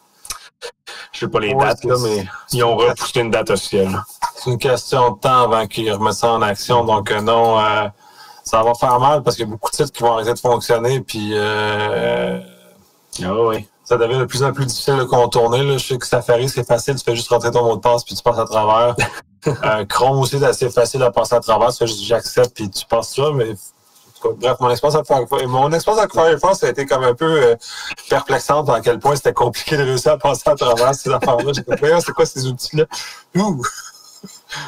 Je 1.13 1.19
sais 1.19 1.29
pas 1.29 1.41
les 1.41 1.55
dates, 1.55 1.83
là, 1.85 1.97
mais 2.03 2.27
ils 2.53 2.63
ont 2.63 2.77
repoussé 2.77 3.21
une 3.21 3.31
date 3.31 3.51
officielle. 3.51 4.01
C'est 4.37 4.51
une 4.51 4.59
question 4.59 5.11
de 5.11 5.19
temps 5.19 5.43
avant 5.43 5.67
qu'ils 5.67 5.93
remettent 5.93 6.15
ça 6.15 6.33
en 6.33 6.43
action, 6.43 6.85
donc 6.85 7.11
euh, 7.11 7.21
non... 7.21 7.59
Euh, 7.59 7.89
ça 8.45 8.63
va 8.63 8.75
faire 8.75 8.99
mal 8.99 9.23
parce 9.23 9.37
qu'il 9.37 9.45
y 9.45 9.49
a 9.49 9.51
beaucoup 9.51 9.71
de 9.71 9.77
sites 9.77 9.93
qui 9.93 10.03
vont 10.03 10.13
arrêter 10.13 10.33
de 10.33 10.39
fonctionner, 10.39 11.01
puis 11.01 11.31
euh, 11.35 12.41
ah 13.23 13.35
oui. 13.35 13.69
Ça 13.91 13.97
devient 13.97 14.19
de 14.19 14.25
plus 14.25 14.45
en 14.45 14.53
plus 14.53 14.67
difficile 14.67 14.99
de 14.99 15.03
contourner. 15.03 15.65
Là. 15.65 15.77
Je 15.77 15.85
sais 15.85 15.99
que 15.99 16.07
Safari, 16.07 16.49
c'est 16.49 16.65
facile, 16.65 16.95
tu 16.95 17.03
fais 17.03 17.17
juste 17.17 17.29
rentrer 17.29 17.51
ton 17.51 17.65
mot 17.65 17.75
de 17.75 17.81
passe, 17.81 18.05
puis 18.05 18.15
tu 18.15 18.23
passes 18.23 18.39
à 18.39 18.45
travers. 18.45 18.95
euh, 19.49 19.85
Chrome 19.87 20.21
aussi, 20.21 20.39
c'est 20.39 20.45
assez 20.45 20.71
facile 20.71 21.03
à 21.03 21.11
passer 21.11 21.35
à 21.35 21.41
travers, 21.41 21.73
tu 21.73 21.79
fais 21.79 21.89
juste 21.89 22.05
j'accepte, 22.05 22.55
puis 22.55 22.71
tu 22.71 22.87
passes 22.87 23.17
ça, 23.17 23.33
mais 23.35 23.57
bref, 24.23 24.57
mon 24.61 24.71
expérience 24.71 24.95
avec 24.95 25.09
Firefox, 25.09 25.45
mon 25.47 25.73
expérience 25.73 26.03
avec 26.03 26.13
Firefox 26.13 26.63
a 26.63 26.69
été 26.69 26.87
comme 26.87 27.03
un 27.03 27.15
peu 27.15 27.43
euh, 27.43 27.57
perplexante 28.09 28.69
à 28.71 28.81
quel 28.81 29.01
point 29.01 29.17
c'était 29.17 29.33
compliqué 29.33 29.77
de 29.77 29.83
réussir 29.83 30.13
à 30.13 30.19
passer 30.19 30.49
à 30.49 30.55
travers 30.55 30.95
ces 30.95 31.11
affaires-là. 31.11 31.51
J'ai 31.53 31.65
compris, 31.65 31.91
c'est 32.01 32.13
quoi 32.13 32.27
ces 32.27 32.47
outils-là? 32.47 32.85
Ouh! 33.37 33.61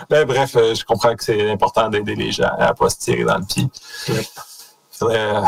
Ben, 0.08 0.24
bref, 0.24 0.56
euh, 0.56 0.74
je 0.74 0.82
comprends 0.82 1.14
que 1.14 1.22
c'est 1.22 1.50
important 1.50 1.88
d'aider 1.90 2.14
les 2.14 2.32
gens 2.32 2.50
à 2.58 2.68
ne 2.68 2.72
pas 2.72 2.88
se 2.88 2.96
tirer 2.96 3.24
dans 3.24 3.36
le 3.36 3.44
pied. 3.44 3.68
Euh, 5.02 5.42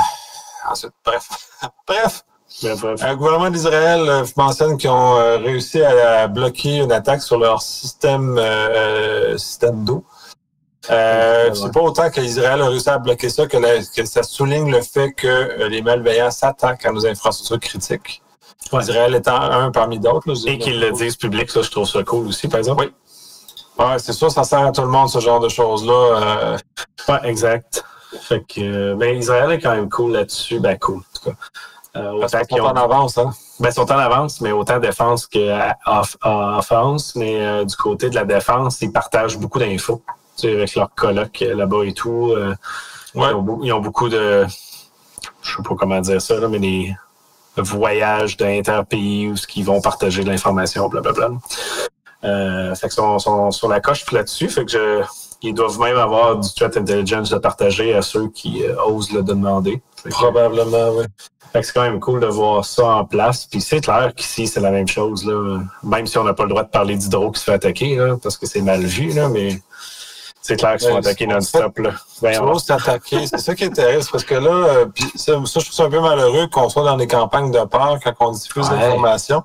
ensuite, 0.68 0.92
bref. 1.04 1.26
bref. 1.86 2.24
Le 2.62 3.14
gouvernement 3.16 3.50
d'Israël 3.50 4.00
euh, 4.08 4.24
mentionne 4.36 4.78
qu'ils 4.78 4.90
ont 4.90 5.16
réussi 5.38 5.82
à, 5.82 6.28
bloquer 6.28 6.76
une 6.76 6.92
attaque 6.92 7.22
sur 7.22 7.38
leur 7.38 7.62
système, 7.62 8.40
système 9.36 9.84
d'eau. 9.84 10.04
Euh, 10.90 11.54
c'est 11.54 11.72
pas 11.72 11.80
autant 11.80 12.10
qu'Israël 12.10 12.60
a 12.60 12.68
réussi 12.68 12.88
à 12.90 12.98
bloquer 12.98 13.28
ça 13.28 13.46
que, 13.46 13.56
ça 14.04 14.22
souligne 14.22 14.70
le 14.70 14.82
fait 14.82 15.12
que 15.12 15.26
euh, 15.26 15.68
les 15.68 15.80
malveillants 15.80 16.30
s'attaquent 16.30 16.84
à 16.84 16.92
nos 16.92 17.06
infrastructures 17.06 17.60
critiques. 17.60 18.22
Israël 18.72 19.14
étant 19.14 19.40
un 19.40 19.70
parmi 19.70 19.98
d'autres. 19.98 20.30
Et 20.46 20.58
qu'ils 20.58 20.80
le 20.80 20.90
disent 20.92 21.16
public, 21.16 21.50
ça, 21.50 21.62
je 21.62 21.70
trouve 21.70 21.88
ça 21.88 22.02
cool 22.02 22.26
aussi, 22.26 22.48
par 22.48 22.58
exemple. 22.58 22.84
Oui. 22.84 23.84
Ouais, 23.84 23.98
c'est 23.98 24.12
sûr, 24.12 24.30
ça 24.30 24.44
sert 24.44 24.60
à 24.60 24.72
tout 24.72 24.82
le 24.82 24.88
monde, 24.88 25.08
ce 25.08 25.18
genre 25.20 25.40
de 25.40 25.48
choses-là. 25.48 25.92
Euh... 25.92 26.58
Ouais, 27.08 27.20
exact. 27.24 27.84
Fait 28.20 28.42
que, 28.46 28.94
ben, 28.94 29.16
Israël 29.16 29.50
est 29.52 29.60
quand 29.60 29.74
même 29.74 29.88
cool 29.88 30.12
là-dessus. 30.12 30.60
Ben, 30.60 30.78
cool, 30.78 30.98
en 30.98 31.18
tout 31.18 31.30
cas. 31.30 31.36
Euh, 31.96 32.10
autant 32.12 32.40
qu'ils 32.44 32.58
sont 32.58 32.64
en 32.64 32.74
avance, 32.74 33.18
hein? 33.18 33.30
Ben, 33.60 33.68
ils 33.68 33.72
sont 33.72 33.90
en 33.92 33.98
avance, 33.98 34.40
mais 34.40 34.50
autant 34.50 34.78
défense 34.80 35.28
qu'offense. 35.28 37.14
Mais 37.14 37.40
euh, 37.40 37.64
du 37.64 37.76
côté 37.76 38.10
de 38.10 38.16
la 38.16 38.24
défense, 38.24 38.80
ils 38.82 38.90
partagent 38.90 39.38
beaucoup 39.38 39.60
d'infos. 39.60 40.02
Tu 40.36 40.48
sais, 40.48 40.52
avec 40.54 40.74
leurs 40.74 40.92
colloques 40.94 41.40
là-bas 41.40 41.84
et 41.84 41.92
tout. 41.92 42.32
Euh, 42.32 42.54
ouais. 43.14 43.30
ils, 43.62 43.72
ont, 43.72 43.80
beaucoup 43.80 44.08
de. 44.08 44.44
Je 45.42 45.56
sais 45.56 45.62
pas 45.62 45.74
comment 45.76 46.00
dire 46.00 46.20
ça, 46.20 46.34
là, 46.40 46.48
mais 46.48 46.58
des 46.58 46.96
voyages 47.56 48.36
d'interpays 48.36 49.28
où 49.28 49.34
ils 49.54 49.64
vont 49.64 49.80
partager 49.80 50.24
de 50.24 50.30
l'information, 50.30 50.88
blablabla. 50.88 51.30
Euh, 52.24 52.74
fait 52.74 52.88
que 52.88 52.94
sont, 52.94 53.18
sont 53.18 53.50
sur 53.50 53.68
la 53.68 53.80
coche 53.80 54.10
là-dessus. 54.10 54.48
Fait 54.48 54.64
que 54.64 54.72
je, 54.72 55.02
ils 55.44 55.54
doivent 55.54 55.78
même 55.78 55.96
avoir 55.96 56.38
du 56.38 56.48
threat 56.54 56.76
intelligence 56.76 57.30
de 57.30 57.38
partager 57.38 57.94
à 57.94 58.02
ceux 58.02 58.28
qui 58.28 58.64
euh, 58.64 58.74
osent 58.86 59.12
le 59.12 59.22
demander. 59.22 59.82
Probablement, 60.10 60.90
oui. 60.96 61.04
c'est 61.54 61.72
quand 61.72 61.82
même 61.82 62.00
cool 62.00 62.20
de 62.20 62.26
voir 62.26 62.64
ça 62.64 62.96
en 62.96 63.04
place. 63.04 63.46
Puis 63.46 63.60
c'est 63.60 63.80
clair 63.80 64.12
qu'ici, 64.14 64.46
c'est 64.46 64.60
la 64.60 64.70
même 64.70 64.88
chose. 64.88 65.24
Là. 65.24 65.60
Même 65.82 66.06
si 66.06 66.18
on 66.18 66.24
n'a 66.24 66.34
pas 66.34 66.44
le 66.44 66.50
droit 66.50 66.62
de 66.62 66.68
parler 66.68 66.96
d'hydro 66.96 67.30
qui 67.30 67.40
se 67.40 67.44
fait 67.44 67.54
attaquer, 67.54 67.96
là, 67.96 68.16
parce 68.22 68.36
que 68.36 68.46
c'est 68.46 68.62
mal 68.62 68.82
vu, 68.82 69.12
là, 69.12 69.28
mais 69.28 69.60
c'est 70.46 70.56
clair 70.56 70.76
qu'ils 70.76 70.88
sont 70.88 70.96
attaqués 70.96 71.26
non-stop. 71.26 71.80
S'attaquer. 72.58 73.26
C'est 73.26 73.38
ça 73.38 73.54
qui 73.54 73.64
est 73.64 73.70
terrible. 73.70 74.04
Parce 74.12 74.24
que 74.24 74.34
là, 74.34 74.50
euh, 74.50 74.86
ça, 75.14 75.32
je 75.42 75.50
trouve 75.50 75.72
ça 75.72 75.84
un 75.84 75.88
peu 75.88 76.00
malheureux 76.00 76.48
qu'on 76.48 76.68
soit 76.68 76.84
dans 76.84 76.98
des 76.98 77.06
campagnes 77.06 77.50
de 77.50 77.64
peur 77.64 77.98
quand 78.04 78.12
on 78.20 78.32
diffuse 78.32 78.68
ouais. 78.68 78.76
l'information. 78.76 79.42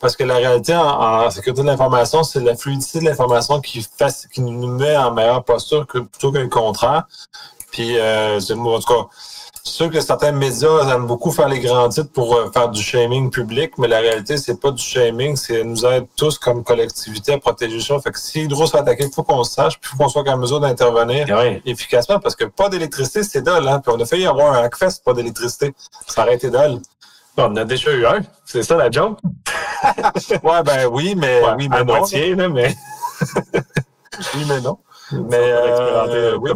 Parce 0.00 0.16
que 0.16 0.24
la 0.24 0.36
réalité 0.36 0.74
en, 0.74 1.30
sécurité 1.30 1.60
de 1.60 1.66
l'information, 1.66 2.22
c'est 2.22 2.40
la 2.40 2.56
fluidité 2.56 3.00
de 3.00 3.04
l'information 3.04 3.60
qui, 3.60 3.86
qui 4.32 4.40
nous 4.40 4.68
met 4.68 4.96
en 4.96 5.12
meilleure 5.12 5.44
posture 5.44 5.86
que, 5.86 5.98
plutôt 5.98 6.32
qu'un 6.32 6.48
contraire. 6.48 7.06
Puis, 7.70 7.98
euh, 7.98 8.40
en 8.40 8.80
tout 8.80 8.94
cas, 8.94 9.06
c'est 9.68 9.84
sûr 9.84 9.90
que 9.90 10.00
certains 10.00 10.32
médias 10.32 10.88
aiment 10.88 11.06
beaucoup 11.06 11.30
faire 11.30 11.48
les 11.48 11.60
grands 11.60 11.88
titres 11.88 12.10
pour 12.10 12.34
euh, 12.34 12.50
faire 12.50 12.70
du 12.70 12.82
shaming 12.82 13.30
public, 13.30 13.76
mais 13.76 13.86
la 13.86 14.00
réalité, 14.00 14.38
c'est 14.38 14.58
pas 14.58 14.70
du 14.70 14.82
shaming, 14.82 15.36
c'est 15.36 15.62
nous 15.62 15.84
aide 15.84 16.06
tous 16.16 16.38
comme 16.38 16.64
collectivité 16.64 17.34
à 17.34 17.38
protéger 17.38 17.80
ça. 17.80 18.00
Fait 18.00 18.10
que 18.10 18.18
si 18.18 18.44
Hydro 18.44 18.66
se 18.66 18.72
fait 18.72 18.78
attaquer, 18.78 19.04
il 19.04 19.12
faut 19.12 19.22
qu'on 19.22 19.44
sache, 19.44 19.78
puis 19.78 19.90
il 19.92 19.96
faut 19.96 20.04
qu'on 20.04 20.08
soit 20.08 20.28
en 20.28 20.38
mesure 20.38 20.60
d'intervenir 20.60 21.26
efficacement, 21.66 22.18
parce 22.18 22.34
que 22.34 22.46
pas 22.46 22.70
d'électricité, 22.70 23.22
c'est 23.22 23.42
dole, 23.42 23.68
hein? 23.68 23.80
Puis 23.80 23.92
on 23.94 24.00
a 24.00 24.06
failli 24.06 24.26
avoir 24.26 24.54
un 24.54 24.62
hackfest, 24.62 25.02
pas 25.04 25.12
d'électricité. 25.12 25.74
Ça 26.06 26.22
aurait 26.22 26.36
été 26.36 26.50
dole. 26.50 26.80
on 27.36 27.44
en 27.44 27.56
a 27.56 27.64
déjà 27.64 27.92
eu 27.92 28.06
un. 28.06 28.20
C'est 28.46 28.62
ça 28.62 28.76
la 28.76 28.90
joke? 28.90 29.18
ouais, 30.42 30.62
ben 30.64 30.86
oui, 30.90 31.14
mais 31.14 31.42
oui, 31.56 31.68
mais 31.68 31.76
à 31.76 31.84
moitié, 31.84 32.34
là, 32.34 32.48
mais. 32.48 32.74
oui, 34.34 34.44
mais 34.48 34.60
non. 34.62 34.78
Mais, 35.12 35.36
euh, 35.36 36.36
oui. 36.38 36.50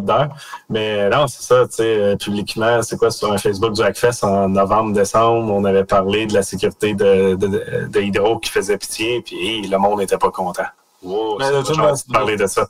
mais 0.69 1.09
non, 1.09 1.27
c'est 1.27 1.41
ça, 1.41 1.67
tu 1.67 1.75
sais, 1.75 1.97
euh, 1.97 2.15
publiquement, 2.15 2.81
c'est 2.81 2.97
quoi 2.97 3.09
sur 3.09 3.31
un 3.31 3.37
Facebook 3.37 3.73
du 3.73 3.81
Hackfest 3.81 4.23
en 4.23 4.49
novembre, 4.49 4.93
décembre, 4.93 5.51
on 5.51 5.65
avait 5.65 5.85
parlé 5.85 6.25
de 6.27 6.33
la 6.33 6.43
sécurité 6.43 6.93
de, 6.93 7.35
de, 7.35 7.87
de 7.87 8.01
Hydro 8.01 8.39
qui 8.39 8.51
faisait 8.51 8.77
pitié, 8.77 9.21
puis 9.21 9.67
le 9.67 9.77
monde 9.77 9.99
n'était 9.99 10.17
pas 10.17 10.29
content. 10.31 10.65
Wow, 11.01 11.37
mais 11.39 11.49
de 11.49 12.13
parler 12.13 12.37
de 12.37 12.47
ça. 12.47 12.67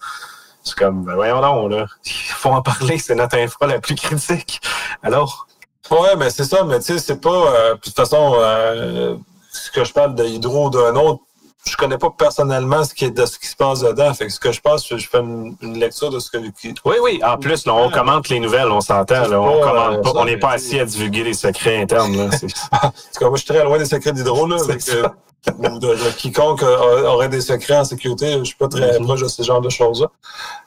C'est 0.64 0.76
comme, 0.76 1.04
ben 1.04 1.16
voyons 1.16 1.42
donc, 1.42 1.72
là. 1.72 1.86
Il 2.06 2.12
faut 2.12 2.50
en 2.50 2.62
parler, 2.62 2.98
c'est 2.98 3.16
notre 3.16 3.38
info 3.38 3.66
la 3.66 3.80
plus 3.80 3.96
critique. 3.96 4.62
Alors? 5.04 5.48
Ouais, 5.92 6.16
mais 6.18 6.30
c'est 6.30 6.46
ça, 6.46 6.64
mais 6.64 6.80
tu 6.80 6.86
sais, 6.94 7.00
c'est 7.00 7.20
pas. 7.20 7.30
Euh, 7.30 7.76
de 7.76 7.80
toute 7.80 7.96
façon, 7.96 8.36
euh, 8.38 9.18
ce 9.52 9.70
que 9.70 9.84
je 9.84 9.92
parle 9.92 10.16
de 10.16 10.24
Hydro 10.24 10.70
d'un 10.70 10.96
autre, 10.96 11.22
je 11.66 11.78
connais 11.78 11.97
pas 11.97 12.09
personnellement 12.09 12.84
ce 12.84 12.93
qui 12.93 13.05
est 13.05 13.11
de 13.11 13.26
ce 13.26 13.39
qui 13.39 13.47
se 13.47 13.55
passe 13.55 13.82
dedans. 13.82 14.14
Fait 14.14 14.26
que 14.26 14.34
ce 14.34 14.39
que 14.39 14.51
je 14.51 14.61
passe, 14.61 14.88
je 14.88 15.07
fais 15.07 15.20
une, 15.20 15.80
lecture 15.80 16.09
de 16.09 16.20
ce 16.20 16.30
que. 16.30 16.38
Oui, 16.38 16.95
oui. 17.01 17.22
En 17.24 17.38
plus, 17.38 17.66
là, 17.66 17.74
on 17.74 17.89
commente 17.89 18.30
les 18.30 18.39
nouvelles, 18.39 18.70
on 18.70 18.82
s'entend. 18.82 19.32
On 19.32 19.61
commente 19.61 20.03
pas. 20.03 20.11
On 20.16 20.26
n'est 20.26 20.38
pas 20.38 20.51
assis 20.51 20.80
à 20.80 20.86
divulguer 20.86 21.24
les 21.24 21.34
secrets 21.34 21.82
internes. 21.82 22.16
Là. 22.18 22.26
en 22.72 22.89
tout 22.89 23.20
cas, 23.20 23.30
moi, 23.30 23.36
je 23.36 23.43
suis 23.43 23.53
très 23.53 23.64
loin 23.64 23.78
des 23.78 23.86
secrets 23.86 24.11
d'hydro. 24.11 24.45
Là, 24.47 24.57
de, 25.47 26.11
quiconque 26.11 26.64
aurait 26.64 27.30
des 27.30 27.41
secrets 27.41 27.78
en 27.78 27.84
sécurité, 27.84 28.38
je 28.39 28.43
suis 28.43 28.55
pas 28.55 28.70
très 28.70 28.97
mm-hmm. 28.97 29.03
proche 29.03 29.22
de 29.24 29.28
ce 29.28 29.43
genre 29.43 29.59
de 29.59 29.70
choses-là. 29.70 30.07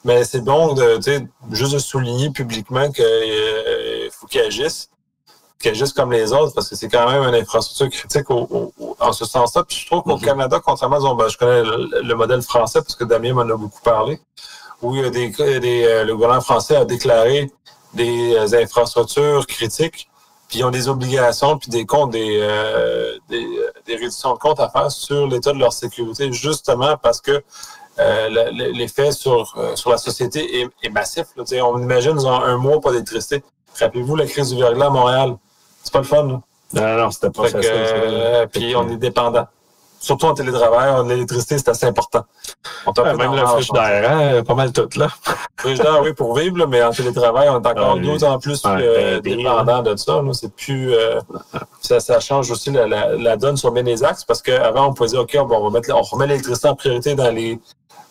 Mais 0.03 0.23
c'est 0.23 0.41
bon 0.41 0.73
de 0.73 0.99
juste 1.51 1.73
de 1.73 1.79
souligner 1.79 2.29
publiquement 2.29 2.91
qu'il 2.91 3.03
euh, 3.03 4.09
faut 4.11 4.27
qu'ils 4.27 4.41
agissent 4.41 4.89
qui 5.59 5.69
est 5.69 5.75
juste 5.75 5.95
comme 5.95 6.11
les 6.11 6.31
autres, 6.33 6.53
parce 6.53 6.69
que 6.69 6.75
c'est 6.75 6.87
quand 6.87 7.09
même 7.09 7.23
une 7.23 7.35
infrastructure 7.35 7.89
critique 7.89 8.29
en 8.29 9.13
ce 9.13 9.25
sens-là. 9.25 9.63
Puis 9.63 9.77
je 9.77 9.85
trouve 9.87 10.03
qu'au 10.03 10.17
mhm. 10.17 10.23
Canada, 10.23 10.61
contrairement 10.63 10.97
à 10.97 11.15
ben, 11.15 11.27
je 11.29 11.37
connais 11.37 11.63
le, 11.63 12.15
modèle 12.15 12.41
français 12.41 12.81
parce 12.81 12.95
que 12.95 13.03
Damien 13.03 13.33
m'en 13.33 13.41
a 13.41 13.57
beaucoup 13.57 13.81
parlé, 13.81 14.19
où 14.81 14.95
il 14.95 15.01
y 15.01 15.05
a 15.05 15.09
des, 15.09 15.29
des 15.59 15.83
euh, 15.85 16.03
le 16.03 16.13
gouvernement 16.13 16.41
français 16.41 16.75
a 16.75 16.85
déclaré 16.85 17.51
des 17.93 18.35
euh, 18.35 18.61
infrastructures 18.61 19.47
critiques, 19.47 20.09
puis 20.47 20.59
ils 20.59 20.63
ont 20.63 20.69
des 20.69 20.87
obligations, 20.87 21.57
puis 21.57 21.69
des 21.69 21.85
comptes, 21.85 22.11
des, 22.11 22.39
euh, 22.39 23.17
des, 23.27 23.45
des, 23.85 23.95
réductions 23.95 24.33
de 24.33 24.39
comptes 24.39 24.59
à 24.59 24.69
faire 24.69 24.91
sur 24.91 25.27
l'état 25.27 25.53
de 25.53 25.59
leur 25.59 25.73
sécurité, 25.73 26.31
justement 26.31 26.97
parce 26.97 27.19
que 27.19 27.43
l'effet 27.97 29.11
sur, 29.11 29.57
sur 29.73 29.89
la 29.89 29.97
société 29.97 30.61
est, 30.61 30.69
est 30.83 30.89
massif. 30.89 31.25
Là. 31.35 31.43
On 31.65 31.81
imagine, 31.81 32.11
ils 32.11 32.27
ont 32.27 32.41
un 32.43 32.55
mois 32.55 32.79
pas 32.79 32.91
d'électricité. 32.91 33.43
Rappelez-vous 33.79 34.15
la 34.15 34.27
crise 34.27 34.53
du 34.53 34.61
verglas 34.61 34.85
à 34.85 34.89
Montréal. 34.91 35.35
C'est 35.87 35.93
pas 35.93 35.99
le 35.99 36.05
fun, 36.05 36.23
là. 36.27 36.41
Non, 36.73 36.97
non, 37.01 37.11
c'était 37.11 37.29
pas 37.29 37.43
facile. 37.43 37.61
Euh, 37.63 38.45
puis 38.45 38.75
on 38.75 38.89
est 38.89 38.97
dépendant. 38.97 39.47
Surtout 40.01 40.25
en 40.25 40.33
télétravail, 40.33 41.07
l'électricité, 41.07 41.57
c'est 41.57 41.69
assez 41.69 41.85
important. 41.85 42.25
On 42.85 42.91
ouais, 42.91 43.15
même 43.15 43.35
le 43.35 43.45
frigidaire, 43.45 44.11
hein, 44.11 44.43
pas 44.43 44.53
mal 44.53 44.73
tout, 44.73 44.89
là. 44.97 45.07
frigidaire, 45.55 46.01
oui, 46.03 46.13
pour 46.13 46.37
vivre, 46.37 46.57
là, 46.57 46.67
mais 46.67 46.83
en 46.83 46.91
télétravail, 46.91 47.47
on 47.47 47.61
est 47.61 47.67
encore 47.67 47.95
ah, 47.97 47.99
d'autant 47.99 48.37
plus 48.37 48.61
euh, 48.65 49.21
dépendant 49.21 49.81
de 49.81 49.95
ça. 49.95 50.21
C'est 50.33 50.53
plus, 50.53 50.93
euh, 50.93 51.21
ça, 51.79 52.01
ça, 52.01 52.19
change 52.19 52.51
aussi 52.51 52.69
la, 52.69 52.85
la, 52.85 53.15
la, 53.15 53.37
donne 53.37 53.55
sur 53.55 53.71
bien 53.71 53.83
les 53.83 54.03
axes 54.03 54.25
parce 54.25 54.41
qu'avant, 54.41 54.87
on 54.87 54.93
pouvait 54.93 55.09
dire, 55.09 55.21
OK, 55.21 55.37
on, 55.39 55.45
va 55.45 55.69
mettre, 55.69 55.89
on 55.95 56.01
remet 56.01 56.27
l'électricité 56.27 56.67
en 56.67 56.75
priorité 56.75 57.15
dans 57.15 57.33
les, 57.33 57.57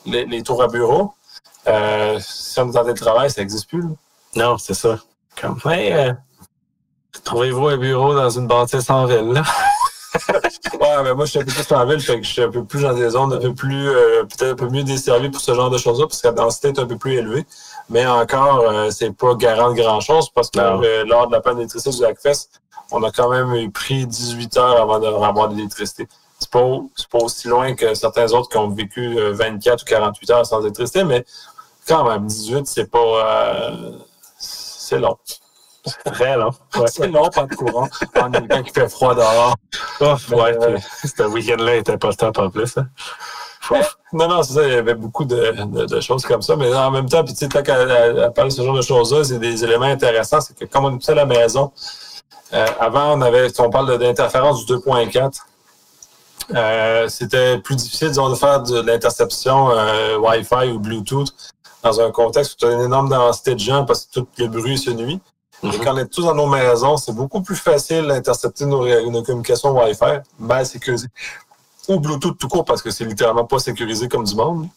les, 0.07 0.25
les 0.25 0.43
tours 0.43 0.63
à 0.63 0.69
bureau. 0.69 1.13
Si 1.67 2.59
on 2.59 2.73
est 2.73 2.79
en 2.79 2.85
télétravail, 2.85 3.31
ça 3.31 3.43
n'existe 3.43 3.69
plus. 3.69 3.83
Là. 3.83 3.89
Non, 4.35 4.57
c'est 4.57 4.75
ça. 4.75 4.99
Comme, 5.39 5.59
hey, 5.67 6.15
Trouvez-vous 7.25 7.69
un 7.69 7.77
bureau 7.77 8.15
dans 8.15 8.31
une 8.31 8.47
bâtisse 8.47 8.89
en 8.91 9.07
ville, 9.07 9.33
là? 9.33 9.43
ouais, 10.81 11.03
mais 11.03 11.15
moi, 11.15 11.25
je 11.25 11.31
suis 11.31 11.41
un 11.41 11.45
peu 11.45 11.53
plus 11.53 11.73
en 11.75 11.87
ville, 11.87 12.01
fait 12.01 12.21
que 12.21 12.27
je 12.27 12.33
suis 12.33 12.43
un 12.43 12.51
peu 12.51 12.65
plus 12.65 12.83
dans 12.83 12.95
des 12.95 13.11
zones 13.11 13.33
un 13.33 13.39
peu 13.39 13.55
plus, 13.55 13.89
euh, 13.89 14.25
peut-être 14.25 14.53
un 14.53 14.55
peu 14.55 14.69
mieux 14.69 14.83
desservies 14.83 15.31
pour 15.31 15.41
ce 15.41 15.55
genre 15.55 15.71
de 15.71 15.79
choses-là, 15.79 16.07
parce 16.07 16.21
que 16.21 16.29
la 16.29 16.35
densité 16.35 16.69
est 16.69 16.79
un 16.79 16.87
peu 16.87 16.97
plus 16.97 17.15
élevée. 17.15 17.45
Mais 17.91 18.07
encore, 18.07 18.61
euh, 18.61 18.91
c'est 18.91 19.13
pas 19.13 19.35
garant 19.35 19.71
de 19.71 19.81
grand-chose, 19.81 20.31
parce 20.31 20.51
que 20.51 20.59
euh, 20.59 21.05
lors 21.05 21.29
de 21.29 21.33
la 21.33 21.41
panne 21.41 21.57
d'électricité 21.57 21.97
du 21.97 22.05
Hackfest, 22.05 22.49
on 22.93 23.03
a 23.03 23.11
quand 23.11 23.29
même 23.29 23.71
pris 23.73 24.07
18 24.07 24.57
heures 24.57 24.81
avant 24.81 24.99
d'avoir 24.99 25.49
de 25.49 25.57
l'électricité. 25.57 26.09
C'est 26.39 26.51
pas, 26.51 26.61
pas 27.11 27.19
aussi 27.19 27.49
loin 27.49 27.75
que 27.75 27.95
certains 27.95 28.33
autres 28.33 28.49
qui 28.49 28.59
ont 28.59 28.69
vécu 28.69 29.19
24 29.19 29.83
ou 29.83 29.85
48 29.87 30.31
heures 30.31 30.47
sans 30.47 30.61
électricité, 30.61 31.03
mais 31.03 31.25
quand 31.89 32.09
même, 32.09 32.27
18, 32.27 32.67
c'est 32.67 32.91
pas... 32.91 33.73
c'est 34.39 34.99
long. 34.99 35.17
Très 36.05 36.37
long. 36.39 36.51
C'est 36.87 37.09
long, 37.09 37.29
pas 37.29 37.45
de 37.45 37.55
courant. 37.55 37.89
En 38.21 38.29
même 38.29 38.49
temps 38.49 38.63
qu'il 38.63 38.73
fait 38.73 38.89
froid 38.89 39.15
dehors. 39.15 39.55
Oh, 40.01 40.15
ouais, 40.35 40.57
euh, 40.63 40.79
ce 41.05 41.23
week-end-là 41.25 41.77
était 41.77 41.97
pas 41.99 42.11
le 42.11 42.41
en 42.41 42.51
plus. 42.51 42.77
Hein. 42.77 42.87
Non, 44.13 44.29
non, 44.29 44.43
c'est 44.43 44.55
ça. 44.55 44.67
Il 44.67 44.73
y 44.73 44.77
avait 44.77 44.95
beaucoup 44.95 45.25
de, 45.25 45.87
de, 45.87 46.01
choses 46.01 46.25
comme 46.25 46.43
ça. 46.43 46.57
Mais 46.57 46.73
en 46.75 46.91
même 46.91 47.09
temps, 47.09 47.25
puis 47.25 47.35
tu 47.35 47.47
sais, 47.47 47.63
qu'elle 47.63 48.33
parle 48.35 48.49
de 48.49 48.53
ce 48.53 48.63
genre 48.63 48.77
de 48.77 48.83
choses-là, 48.83 49.25
c'est 49.25 49.39
des 49.39 49.65
éléments 49.65 49.87
intéressants. 49.87 50.41
C'est 50.41 50.57
que 50.57 50.65
comme 50.65 50.85
on 50.85 50.99
est 50.99 51.09
à 51.09 51.15
la 51.15 51.27
maison, 51.27 51.73
euh, 52.53 52.67
avant, 52.79 53.17
on 53.17 53.21
avait, 53.23 53.49
on 53.61 53.71
parle 53.71 53.99
d'interférence 53.99 54.65
du 54.67 54.75
2.4. 54.75 55.41
Euh, 56.55 57.09
c'était 57.09 57.59
plus 57.59 57.75
difficile, 57.75 58.09
disons, 58.09 58.31
de 58.31 58.37
faire 58.37 58.63
de, 58.63 58.81
l'interception 58.81 59.71
euh, 59.71 60.17
Wi-Fi 60.19 60.71
ou 60.71 60.79
Bluetooth 60.79 61.33
dans 61.83 62.01
un 62.01 62.11
contexte 62.13 62.55
où 62.55 62.57
tu 62.59 62.67
as 62.67 62.73
une 62.73 62.83
énorme 62.83 63.09
densité 63.09 63.55
de 63.55 63.61
gens 63.61 63.85
parce 63.85 64.07
que 64.07 64.21
tout 64.21 64.29
le 64.39 64.47
bruit 64.47 64.79
se 64.79 64.91
nuit. 64.91 65.21
Et 65.63 65.79
quand 65.79 65.95
on 65.95 65.99
est 65.99 66.07
tous 66.07 66.23
dans 66.23 66.35
nos 66.35 66.47
maisons, 66.47 66.97
c'est 66.97 67.13
beaucoup 67.15 67.43
plus 67.43 67.57
facile 67.57 68.07
d'intercepter 68.07 68.67
nos, 68.67 68.87
nos, 69.11 69.23
communications 69.23 69.77
Wi-Fi 69.77 70.21
mal 70.39 70.67
sécurisées. 70.67 71.09
Ou 71.89 72.01
Bluetooth 72.01 72.37
tout 72.39 72.49
court, 72.49 72.65
parce 72.65 72.83
que 72.83 72.91
c'est 72.91 73.05
littéralement 73.05 73.45
pas 73.45 73.59
sécurisé 73.59 74.09
comme 74.09 74.25
du 74.25 74.35
monde. 74.35 74.69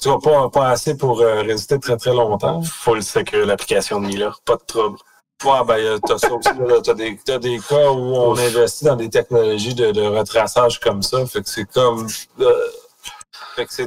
Tu 0.00 0.08
vois, 0.08 0.20
pas, 0.20 0.48
pas 0.48 0.68
assez 0.68 0.96
pour 0.96 1.20
euh, 1.20 1.42
résister 1.42 1.78
très 1.78 1.96
très 1.96 2.12
longtemps. 2.12 2.62
Full 2.62 3.02
secure 3.02 3.46
l'application 3.46 4.00
de 4.00 4.06
Mila, 4.06 4.32
pas 4.44 4.56
de 4.56 4.62
trouble. 4.66 4.98
Ouais, 5.44 5.64
ben, 5.66 5.98
t'as 6.06 6.18
ça 6.18 6.32
aussi, 6.32 6.50
t'as 6.84 6.94
des, 6.94 7.18
as 7.28 7.38
des 7.38 7.58
cas 7.58 7.90
où 7.90 8.14
on 8.14 8.36
investit 8.36 8.84
dans 8.84 8.96
des 8.96 9.08
technologies 9.08 9.74
de, 9.74 9.90
de 9.90 10.02
retraçage 10.02 10.78
comme 10.80 11.02
ça. 11.02 11.24
Fait 11.26 11.42
que 11.42 11.48
c'est 11.48 11.64
comme. 11.64 12.06
Euh, 12.40 12.66